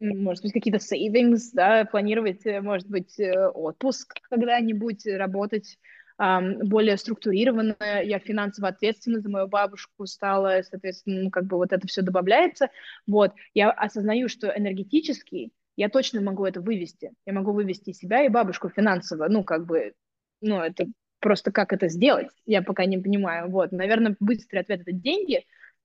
может 0.01 0.43
быть, 0.45 0.53
какие-то 0.53 0.79
savings, 0.79 1.51
да, 1.53 1.85
планировать, 1.85 2.47
э, 2.47 2.61
может 2.61 2.89
быть, 2.89 3.19
э, 3.19 3.49
отпуск 3.49 4.15
когда-нибудь, 4.31 5.07
работать 5.07 5.79
более 6.19 6.97
структурированно, 6.97 7.77
я 8.03 8.19
финансово 8.19 8.69
ответственна 8.69 9.21
за 9.21 9.29
мою 9.29 9.47
бабушку 9.47 10.07
стала, 10.07 10.61
соответственно, 10.69 11.23
ну, 11.23 11.31
как 11.31 11.45
бы 11.45 11.57
вот 11.57 11.73
это 11.73 11.87
все 11.87 12.03
добавляется, 12.03 12.71
вот, 13.07 13.33
я 13.55 13.71
осознаю, 13.71 14.29
что 14.29 14.49
энергетически 14.49 15.51
я 15.77 15.89
точно 15.89 16.21
могу 16.21 16.45
это 16.45 16.61
вывести, 16.61 17.13
я 17.25 17.33
могу 17.33 17.53
вывести 17.53 17.93
себя 17.93 18.25
и 18.25 18.29
бабушку 18.29 18.69
финансово, 18.69 19.29
ну, 19.29 19.45
как 19.45 19.65
бы, 19.67 19.93
ну, 20.41 20.61
это 20.61 20.87
просто 21.21 21.53
как 21.53 21.73
это 21.73 21.89
сделать, 21.89 22.29
я 22.47 22.63
пока 22.63 22.85
не 22.85 22.99
понимаю, 22.99 23.49
вот, 23.49 23.71
наверное, 23.71 24.17
быстрый 24.19 24.59
ответ— 24.59 24.81
это 24.83 24.93
деньги, 24.93 25.45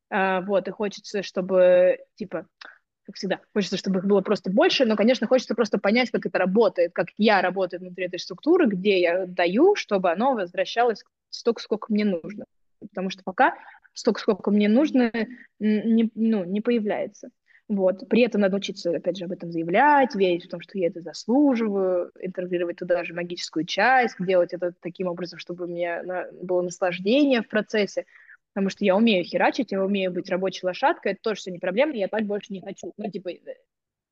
а, 0.09 0.41
вот, 0.41 0.67
и 0.67 0.71
хочется, 0.71 1.21
чтобы, 1.21 1.99
типа, 2.15 2.47
как 3.05 3.15
всегда, 3.15 3.39
хочется, 3.53 3.77
чтобы 3.77 3.99
их 3.99 4.05
было 4.05 4.21
просто 4.21 4.49
больше, 4.49 4.85
но, 4.85 4.95
конечно, 4.95 5.27
хочется 5.27 5.55
просто 5.55 5.77
понять, 5.77 6.09
как 6.09 6.25
это 6.25 6.37
работает, 6.37 6.93
как 6.93 7.07
я 7.17 7.41
работаю 7.41 7.81
внутри 7.81 8.05
этой 8.05 8.19
структуры, 8.19 8.67
где 8.67 9.01
я 9.01 9.25
даю, 9.25 9.75
чтобы 9.75 10.11
оно 10.11 10.33
возвращалось 10.33 11.03
столько, 11.29 11.61
сколько 11.61 11.91
мне 11.91 12.05
нужно. 12.05 12.45
Потому 12.79 13.09
что 13.09 13.23
пока 13.23 13.55
столько, 13.93 14.21
сколько 14.21 14.51
мне 14.51 14.69
нужно, 14.69 15.11
не, 15.59 16.11
ну, 16.15 16.43
не 16.43 16.61
появляется. 16.61 17.29
Вот. 17.69 18.07
При 18.09 18.21
этом 18.21 18.41
надо 18.41 18.57
учиться, 18.57 18.91
опять 18.91 19.17
же, 19.17 19.25
об 19.25 19.31
этом 19.31 19.51
заявлять, 19.51 20.15
верить 20.15 20.45
в 20.45 20.49
том, 20.49 20.59
что 20.61 20.77
я 20.77 20.87
это 20.87 21.01
заслуживаю, 21.01 22.11
интегрировать 22.19 22.77
туда 22.77 23.03
же 23.03 23.13
магическую 23.13 23.65
часть, 23.65 24.15
делать 24.19 24.53
это 24.53 24.73
таким 24.81 25.07
образом, 25.07 25.39
чтобы 25.39 25.67
мне 25.67 26.01
было 26.41 26.61
наслаждение 26.61 27.41
в 27.41 27.47
процессе 27.47 28.05
потому 28.53 28.69
что 28.69 28.85
я 28.85 28.95
умею 28.95 29.23
херачить, 29.23 29.71
я 29.71 29.83
умею 29.83 30.11
быть 30.11 30.29
рабочей 30.29 30.65
лошадкой, 30.65 31.13
это 31.13 31.21
тоже 31.21 31.41
все 31.41 31.51
не 31.51 31.59
проблема, 31.59 31.93
я 31.93 32.07
так 32.07 32.25
больше 32.25 32.53
не 32.53 32.61
хочу. 32.61 32.93
Ну, 32.97 33.09
типа, 33.09 33.29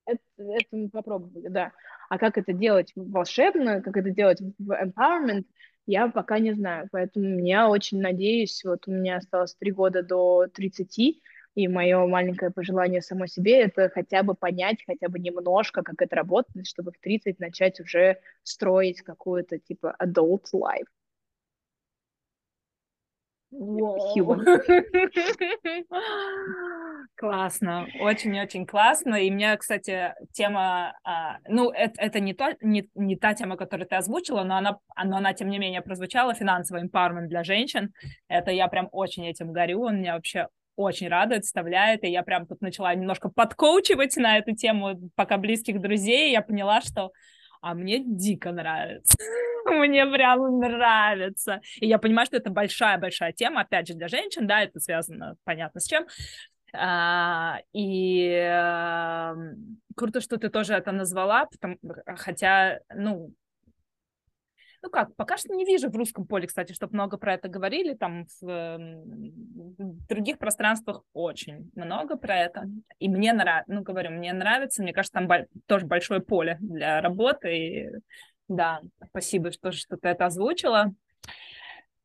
это, 0.06 0.20
это 0.38 0.66
мы 0.72 0.90
попробовали, 0.90 1.48
да. 1.48 1.72
А 2.10 2.18
как 2.18 2.38
это 2.38 2.52
делать 2.54 2.92
волшебно, 2.96 3.82
как 3.82 3.96
это 3.98 4.10
делать 4.10 4.42
в 4.60 4.72
empowerment, 4.72 5.46
я 5.86 6.08
пока 6.08 6.40
не 6.40 6.54
знаю. 6.54 6.88
Поэтому 6.92 7.40
я 7.40 7.70
очень 7.70 8.02
надеюсь, 8.02 8.64
вот 8.64 8.88
у 8.88 8.92
меня 8.92 9.18
осталось 9.18 9.56
три 9.56 9.72
года 9.72 10.04
до 10.04 10.48
30, 10.48 11.22
и 11.54 11.68
мое 11.68 12.06
маленькое 12.08 12.50
пожелание 12.52 13.02
самой 13.02 13.28
себе— 13.28 13.62
это 13.64 13.90
хотя 13.90 14.24
бы 14.24 14.36
понять, 14.36 14.84
хотя 14.86 15.10
бы 15.10 15.20
немножко, 15.20 15.84
как 15.84 16.02
это 16.02 16.16
работает, 16.16 16.66
чтобы 16.66 16.92
в 16.92 17.00
30 17.00 17.40
начать 17.40 17.80
уже 17.80 18.20
строить 18.44 19.02
какую-то 19.02 19.60
типа 19.60 19.96
adult 20.02 20.46
life. 20.54 20.88
Классно, 27.16 27.88
очень-очень 28.00 28.66
классно. 28.66 29.16
И 29.16 29.30
мне, 29.30 29.58
кстати, 29.58 30.14
тема, 30.32 30.94
а, 31.04 31.38
ну, 31.48 31.70
это, 31.70 32.02
это 32.02 32.22
не, 32.22 32.34
то, 32.34 32.56
не, 32.62 32.88
не 32.96 33.18
та 33.18 33.34
тема, 33.34 33.58
которую 33.58 33.88
ты 33.88 33.96
озвучила, 33.96 34.44
но 34.44 34.56
она, 34.56 34.78
но 35.04 35.18
она, 35.18 35.34
тем 35.34 35.50
не 35.50 35.60
менее, 35.60 35.82
прозвучала, 35.82 36.34
финансовый 36.34 36.86
empowerment 36.86 37.28
для 37.28 37.44
женщин. 37.44 37.92
Это 38.30 38.52
я 38.52 38.70
прям 38.70 38.88
очень 38.92 39.28
этим 39.28 39.52
горю, 39.52 39.84
он 39.84 39.98
меня 39.98 40.16
вообще 40.16 40.48
очень 40.78 41.10
радует, 41.10 41.44
вставляет, 41.44 42.06
и 42.06 42.10
я 42.10 42.24
прям 42.24 42.48
тут 42.48 42.62
начала 42.62 42.96
немножко 42.96 43.28
подкоучивать 43.30 44.16
на 44.16 44.38
эту 44.38 44.56
тему, 44.56 44.98
пока 45.16 45.38
близких 45.38 45.82
друзей, 45.82 46.32
я 46.32 46.42
поняла, 46.42 46.80
что 46.82 47.12
а 47.62 47.74
мне 47.74 48.04
дико 48.04 48.52
нравится. 48.52 49.18
мне 49.66 50.06
прям 50.06 50.60
нравится. 50.60 51.62
И 51.80 51.88
я 51.88 51.98
понимаю, 51.98 52.26
что 52.26 52.38
это 52.38 52.50
большая-большая 52.50 53.34
тема, 53.34 53.62
опять 53.62 53.88
же, 53.88 53.94
для 53.94 54.08
женщин, 54.08 54.48
да, 54.48 54.62
это 54.64 54.80
связано, 54.80 55.36
понятно, 55.44 55.80
с 55.80 55.88
чем. 55.88 56.06
А, 56.74 57.60
и 57.74 58.30
а, 58.34 59.36
круто, 59.96 60.22
что 60.22 60.38
ты 60.38 60.50
тоже 60.50 60.74
это 60.74 60.92
назвала, 60.92 61.46
потому, 61.46 61.78
хотя, 62.18 62.80
ну, 62.96 63.34
ну 64.84 64.90
как, 64.90 65.16
пока 65.16 65.38
что 65.38 65.54
не 65.54 65.66
вижу 65.66 65.90
в 65.90 65.96
русском 65.96 66.26
поле, 66.26 66.48
кстати, 66.48 66.74
чтобы 66.74 66.94
много 66.94 67.18
про 67.18 67.36
это 67.36 67.48
говорили, 67.48 67.94
там 67.94 68.26
в, 68.42 68.46
в 68.48 70.08
других 70.08 70.38
пространствах 70.38 71.04
очень 71.14 71.70
много 71.76 72.18
про 72.18 72.38
это, 72.38 72.70
и 73.00 73.08
мне 73.08 73.34
нравится, 73.34 73.72
ну 73.72 73.82
говорю, 73.82 74.12
мне 74.12 74.34
нравится, 74.34 74.82
мне 74.82 74.94
кажется, 74.94 75.14
там 75.14 75.28
бо- 75.28 75.48
тоже 75.68 75.86
большое 75.86 76.22
поле 76.22 76.58
для 76.62 77.02
работы, 77.02 77.58
и 77.58 77.90
да, 78.48 78.82
спасибо, 79.10 79.52
что, 79.52 79.72
что 79.72 79.98
ты 79.98 80.10
это 80.10 80.26
озвучила. 80.26 80.94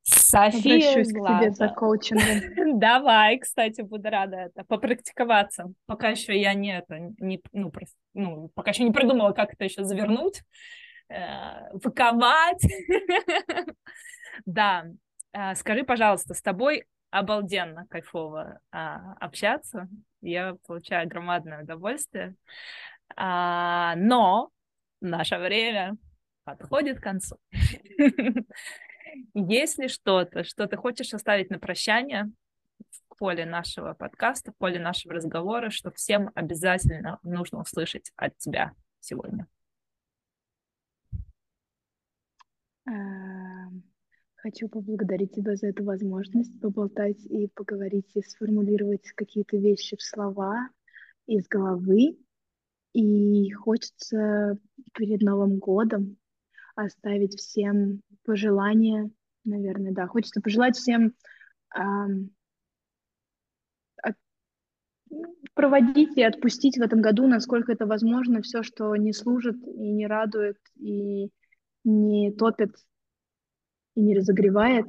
София 0.09 0.93
Обращусь 0.93 1.13
к 1.13 1.17
тебе 1.17 1.51
за 1.51 1.69
коучингом. 1.69 2.79
Давай, 2.79 3.39
кстати, 3.39 3.81
буду 3.81 4.09
рада 4.09 4.37
это 4.37 4.65
попрактиковаться. 4.65 5.73
Пока 5.87 6.11
еще 6.11 6.39
я 6.41 6.55
не 6.55 6.79
это, 6.79 7.13
не, 7.19 7.43
ну, 7.53 7.71
просто, 7.71 7.97
ну, 8.15 8.49
пока 8.55 8.71
еще 8.71 8.85
не 8.85 8.93
придумала, 8.93 9.33
как 9.33 9.55
это 9.55 9.65
еще 9.65 9.83
завернуть 9.83 10.45
э, 11.09 11.73
выковать. 11.73 12.63
Да, 14.45 14.85
э, 15.33 15.55
скажи, 15.55 15.83
пожалуйста, 15.83 16.35
с 16.35 16.43
тобой 16.43 16.85
обалденно 17.11 17.87
кайфово 17.89 18.61
а, 18.71 19.15
общаться. 19.15 19.89
Я 20.21 20.57
получаю 20.67 21.09
громадное 21.09 21.63
удовольствие. 21.63 22.35
А, 23.17 23.95
но 23.97 24.51
наше 25.01 25.39
время 25.39 25.97
подходит 26.45 26.99
к 26.99 27.03
концу. 27.03 27.39
Есть 29.35 29.91
что-то, 29.91 30.45
что 30.45 30.67
ты 30.67 30.77
хочешь 30.77 31.15
оставить 31.15 31.51
на 31.51 31.59
прощание 31.59 32.31
в 33.09 33.17
поле 33.17 33.47
нашего 33.47 33.95
подкаста, 33.95 34.53
в 34.53 34.57
поле 34.57 34.79
нашего 34.79 35.15
разговора, 35.15 35.71
что 35.71 35.91
всем 35.91 36.31
обязательно 36.35 37.19
нужно 37.23 37.61
услышать 37.61 38.13
от 38.17 38.37
тебя 38.37 38.73
сегодня? 39.01 39.47
Эм, 41.13 41.25
хочу 44.37 44.69
поблагодарить 44.69 45.33
тебя 45.33 45.57
за 45.57 45.69
эту 45.69 45.85
возможность 45.85 46.61
поболтать 46.61 47.25
и 47.27 47.49
поговорить 47.49 48.11
и 48.15 48.23
сформулировать 48.23 49.11
какие-то 49.13 49.57
вещи 49.57 49.97
в 49.97 50.03
слова 50.03 50.69
из 51.27 51.49
головы. 51.49 52.17
И 52.93 53.51
хочется 53.51 54.57
перед 54.95 55.21
Новым 55.21 55.59
годом 55.59 56.17
оставить 56.77 57.39
всем 57.39 58.03
пожелания, 58.25 59.11
наверное, 59.45 59.93
да, 59.93 60.07
хочется 60.07 60.41
пожелать 60.41 60.77
всем 60.77 61.13
эм, 61.75 62.31
проводить 65.55 66.17
и 66.17 66.23
отпустить 66.23 66.79
в 66.79 66.83
этом 66.83 67.01
году, 67.01 67.27
насколько 67.27 67.73
это 67.73 67.87
возможно, 67.87 68.43
все, 68.43 68.63
что 68.63 68.95
не 68.97 69.13
служит 69.13 69.57
и 69.67 69.91
не 69.91 70.07
радует, 70.07 70.59
и 70.77 71.31
не 71.87 72.31
топит, 72.31 72.77
и 73.95 74.03
не 74.03 74.15
разогревает. 74.15 74.87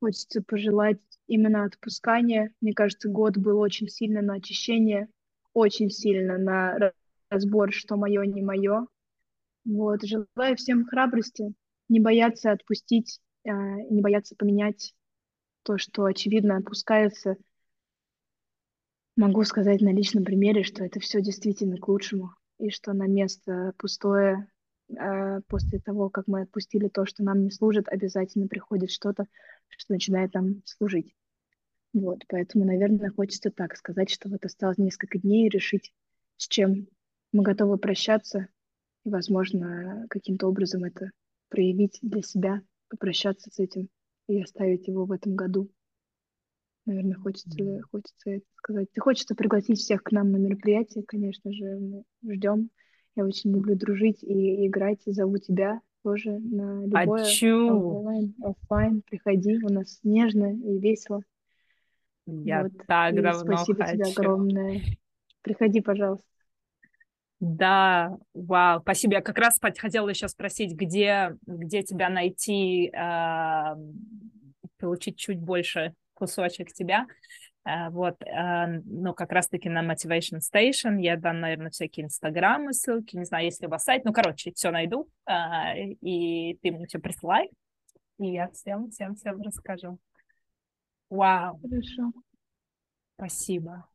Хочется 0.00 0.42
пожелать 0.42 0.98
именно 1.26 1.64
отпускания. 1.64 2.52
Мне 2.60 2.72
кажется, 2.72 3.08
год 3.08 3.36
был 3.36 3.60
очень 3.60 3.88
сильно 3.88 4.22
на 4.22 4.34
очищение, 4.34 5.08
очень 5.52 5.90
сильно 5.90 6.38
на 6.38 6.92
разбор, 7.28 7.72
что 7.72 7.96
мое, 7.96 8.24
не 8.24 8.42
мое. 8.42 8.86
Вот. 9.64 10.00
Желаю 10.02 10.56
всем 10.56 10.86
храбрости, 10.86 11.54
не 11.88 12.00
бояться 12.00 12.50
отпустить, 12.50 13.20
э, 13.44 13.50
не 13.52 14.00
бояться 14.00 14.34
поменять 14.36 14.94
то, 15.62 15.78
что 15.78 16.04
очевидно 16.04 16.56
опускается– 16.56 17.36
Могу 19.20 19.44
сказать 19.44 19.82
на 19.82 19.92
личном 19.92 20.24
примере, 20.24 20.62
что 20.62 20.82
это 20.82 20.98
все 20.98 21.20
действительно 21.20 21.76
к 21.76 21.88
лучшему, 21.88 22.34
и 22.58 22.70
что 22.70 22.94
на 22.94 23.06
место 23.06 23.74
пустое 23.76 24.48
после 25.48 25.78
того, 25.78 26.10
как 26.10 26.26
мы 26.26 26.42
отпустили 26.42 26.88
то, 26.88 27.06
что 27.06 27.22
нам 27.22 27.44
не 27.44 27.50
служит, 27.50 27.88
обязательно 27.88 28.48
приходит 28.48 28.90
что-то, 28.90 29.26
что 29.68 29.92
начинает 29.92 30.34
нам 30.34 30.62
служить. 30.64 31.14
Вот, 31.92 32.24
поэтому, 32.28 32.64
наверное, 32.64 33.10
хочется 33.10 33.50
так 33.50 33.76
сказать, 33.76 34.10
что 34.10 34.28
вот 34.28 34.44
осталось 34.44 34.78
несколько 34.78 35.18
дней 35.18 35.48
решить, 35.48 35.92
с 36.36 36.46
чем 36.46 36.88
мы 37.32 37.42
готовы 37.42 37.78
прощаться, 37.78 38.48
и, 39.04 39.10
возможно, 39.10 40.06
каким-то 40.08 40.48
образом 40.48 40.84
это 40.84 41.10
проявить 41.48 41.98
для 42.02 42.22
себя, 42.22 42.62
попрощаться 42.88 43.50
с 43.50 43.58
этим 43.58 43.88
и 44.28 44.40
оставить 44.42 44.86
его 44.86 45.04
в 45.04 45.12
этом 45.12 45.34
году 45.34 45.70
наверное, 46.90 47.16
хочется, 47.16 47.80
хочется 47.90 48.30
это 48.30 48.46
сказать. 48.56 48.88
Хочется 48.98 49.34
пригласить 49.34 49.78
всех 49.78 50.02
к 50.02 50.12
нам 50.12 50.32
на 50.32 50.36
мероприятие, 50.36 51.04
конечно 51.04 51.52
же, 51.52 51.78
мы 52.22 52.34
ждем. 52.34 52.70
Я 53.16 53.24
очень 53.24 53.52
люблю 53.52 53.74
дружить 53.74 54.22
и 54.22 54.66
играть, 54.66 55.00
зову 55.04 55.38
тебя 55.38 55.80
тоже 56.02 56.38
на 56.38 56.86
любое 56.86 57.26
онлайн, 57.42 58.34
офлайн. 58.42 59.02
Приходи, 59.02 59.58
у 59.62 59.68
нас 59.68 60.00
нежно 60.02 60.52
и 60.54 60.78
весело. 60.78 61.22
Я 62.26 62.62
вот. 62.62 62.72
так 62.86 63.12
и 63.12 63.20
давно 63.20 63.54
спасибо 63.56 63.84
хочу. 63.84 63.96
тебе 63.96 64.12
огромное. 64.12 64.80
Приходи, 65.42 65.80
пожалуйста. 65.80 66.26
Да, 67.40 68.18
вау, 68.34 68.80
спасибо. 68.80 69.14
Я 69.14 69.20
как 69.22 69.38
раз 69.38 69.58
хотела 69.78 70.08
еще 70.08 70.28
спросить, 70.28 70.74
где, 70.74 71.36
где 71.46 71.82
тебя 71.82 72.10
найти, 72.10 72.90
э, 72.90 73.76
получить 74.78 75.16
чуть 75.16 75.40
больше 75.40 75.94
кусочек 76.12 76.72
тебя. 76.72 77.06
Uh, 77.70 77.90
вот, 77.90 78.20
uh, 78.22 78.82
ну, 78.84 79.14
как 79.14 79.30
раз-таки 79.32 79.68
на 79.68 79.84
Motivation 79.84 80.40
Station 80.40 81.00
я 81.00 81.16
дам, 81.16 81.40
наверное, 81.40 81.70
всякие 81.70 82.06
инстаграмы, 82.06 82.72
ссылки, 82.72 83.16
не 83.16 83.24
знаю, 83.24 83.44
если 83.44 83.66
у 83.66 83.68
вас 83.68 83.84
сайт, 83.84 84.04
ну, 84.04 84.12
короче, 84.12 84.52
все 84.52 84.70
найду, 84.70 85.08
uh, 85.28 85.76
и 86.00 86.58
ты 86.62 86.72
мне 86.72 86.86
все 86.86 86.98
присылай, 86.98 87.50
и 88.18 88.32
я 88.32 88.48
всем, 88.50 88.90
всем, 88.90 89.14
всем 89.14 89.40
расскажу. 89.42 89.98
Вау. 91.10 91.60
Хорошо. 91.60 92.12
Спасибо. 93.16 93.86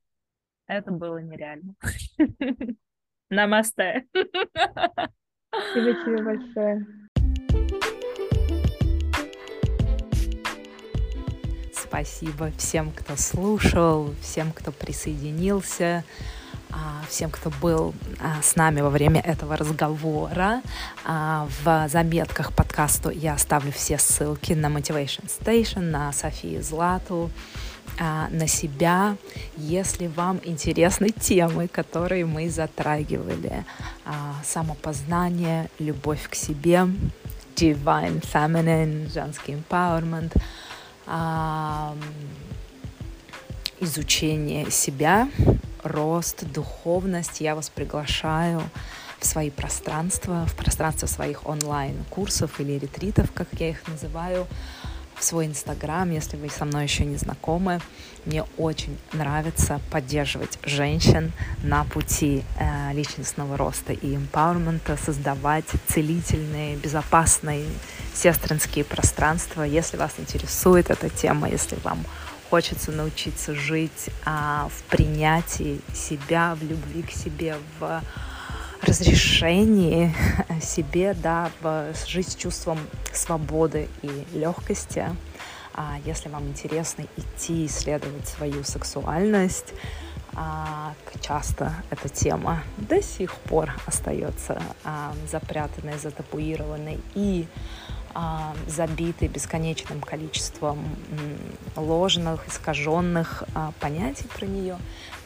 Это 0.68 0.92
было 0.92 1.18
нереально. 1.18 1.76
Намасте. 3.30 4.06
Спасибо 5.50 5.94
тебе 6.04 6.24
большое. 6.24 7.05
Спасибо 11.96 12.52
всем, 12.58 12.92
кто 12.92 13.16
слушал, 13.16 14.14
всем, 14.22 14.52
кто 14.52 14.74
присоединился, 14.74 16.04
а, 16.70 17.02
всем, 17.08 17.30
кто 17.30 17.50
был 17.62 17.94
а, 18.20 18.42
с 18.42 18.58
нами 18.58 18.82
во 18.82 18.90
время 18.90 19.22
этого 19.22 19.56
разговора. 19.56 20.62
А, 21.06 21.48
в 21.64 21.88
заметках 21.88 22.52
подкасту 22.52 23.12
я 23.12 23.36
оставлю 23.36 23.72
все 23.72 23.98
ссылки 23.98 24.52
на 24.52 24.66
Motivation 24.66 25.24
Station, 25.30 25.84
на 25.84 26.12
Софию 26.12 26.62
Злату, 26.62 27.32
на 27.98 28.46
себя, 28.46 29.16
если 29.56 30.08
вам 30.08 30.42
интересны 30.44 31.12
темы, 31.12 31.70
которые 31.70 32.26
мы 32.26 32.50
затрагивали. 32.50 33.64
Самопознание, 34.44 35.70
любовь 35.80 36.28
к 36.28 36.36
себе, 36.36 36.90
divine 37.56 38.22
feminine, 38.22 39.10
женский 39.14 39.54
empowerment— 39.54 40.34
изучение 43.80 44.72
себя, 44.72 45.30
рост, 45.84 46.46
духовность. 46.46 47.42
Я 47.42 47.56
вас 47.56 47.70
приглашаю 47.70 48.62
в 49.20 49.26
свои 49.26 49.50
пространства, 49.50 50.46
в 50.48 50.56
пространство 50.56 51.08
своих 51.08 51.48
онлайн-курсов 51.48 52.60
или 52.60 52.74
ретритов, 52.74 53.32
как 53.32 53.48
я 53.60 53.70
их 53.70 53.88
называю, 53.88 54.48
в 55.16 55.24
свой 55.24 55.46
инстаграм, 55.46 56.12
если 56.12 56.36
вы 56.36 56.50
со 56.50 56.66
мной 56.66 56.84
еще 56.84 57.06
не 57.06 57.16
знакомы. 57.16 57.80
Мне 58.26 58.44
очень 58.58 58.98
нравится 59.14 59.80
поддерживать 59.90 60.60
женщин 60.64 61.32
на 61.64 61.86
пути 61.86 62.44
э, 62.60 62.94
личностного 62.94 63.56
роста 63.56 63.94
и 63.94 64.16
эмпауэрмента, 64.16 64.98
создавать 64.98 65.66
целительные, 65.88 66.76
безопасные 66.76 67.66
сестринские 68.16 68.86
пространства. 68.86 69.64
Если 69.64 69.98
вас 69.98 70.14
интересует 70.18 70.90
эта 70.90 71.10
тема, 71.10 71.50
если 71.50 71.78
вам 71.84 72.00
хочется 72.50 72.92
научиться 72.92 73.54
жить 73.54 74.10
а, 74.26 74.70
в 74.70 74.84
принятии 74.84 75.82
себя, 75.94 76.56
в 76.56 76.64
любви 76.64 77.04
к 77.04 77.12
себе, 77.12 77.58
в 77.80 78.02
разрешении 78.82 80.16
себе, 80.62 81.14
да, 81.14 81.52
в 81.62 81.94
жить 82.08 82.30
с 82.30 82.36
чувством 82.36 82.80
свободы 83.14 83.90
и 84.02 84.26
легкости. 84.34 85.06
А 85.74 85.98
если 86.06 86.30
вам 86.30 86.48
интересно 86.48 87.06
идти 87.18 87.66
исследовать 87.66 88.28
свою 88.28 88.64
сексуальность, 88.64 89.74
а, 90.36 90.94
часто 91.22 91.74
эта 91.90 92.10
тема 92.10 92.62
до 92.78 93.02
сих 93.02 93.36
пор 93.36 93.74
остается 93.86 94.62
а, 94.84 95.14
запрятанной, 95.30 95.98
затапуированной 95.98 97.00
и 97.16 97.48
забиты 98.68 99.28
бесконечным 99.28 100.00
количеством 100.02 100.80
ложных, 101.76 102.48
искаженных 102.48 103.44
а, 103.54 103.74
понятий 103.80 104.28
про 104.28 104.46
нее, 104.46 104.78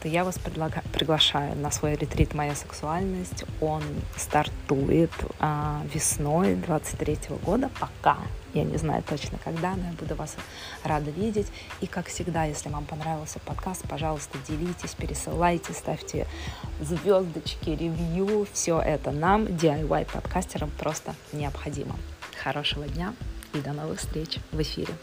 то 0.02 0.08
я 0.08 0.24
вас 0.24 0.38
предлага- 0.38 0.84
приглашаю 0.92 1.56
на 1.56 1.72
свой 1.72 1.96
ретрит 1.96 2.34
«Моя 2.34 2.56
сексуальность». 2.56 3.46
Он 3.62 3.84
стартует 4.16 5.12
а, 5.40 5.82
весной 5.94 6.56
23 6.56 7.18
года, 7.46 7.70
пока 7.80 8.18
я 8.54 8.64
не 8.64 8.78
знаю 8.78 9.04
точно 9.04 9.38
когда, 9.44 9.76
но 9.76 9.88
я 9.88 9.94
буду 9.94 10.16
вас 10.16 10.36
рада 10.84 11.12
видеть. 11.12 11.48
И, 11.82 11.88
как 11.88 12.08
всегда, 12.08 12.46
если 12.46 12.70
вам 12.70 12.86
понравился 12.86 13.40
подкаст, 13.40 13.88
пожалуйста, 13.88 14.38
делитесь, 14.48 14.96
пересылайте, 14.96 15.74
ставьте 15.74 16.26
звездочки, 16.82 17.70
ревью. 17.70 18.48
Все 18.52 18.80
это 18.80 19.12
нам, 19.12 19.46
DIY-подкастерам, 19.46 20.72
просто 20.80 21.14
необходимо 21.32 21.96
хорошего 22.40 22.88
дня 22.88 23.14
и 23.54 23.60
до 23.60 23.74
новых 23.74 24.00
встреч 24.00 24.38
в 24.52 24.62
эфире. 24.62 24.94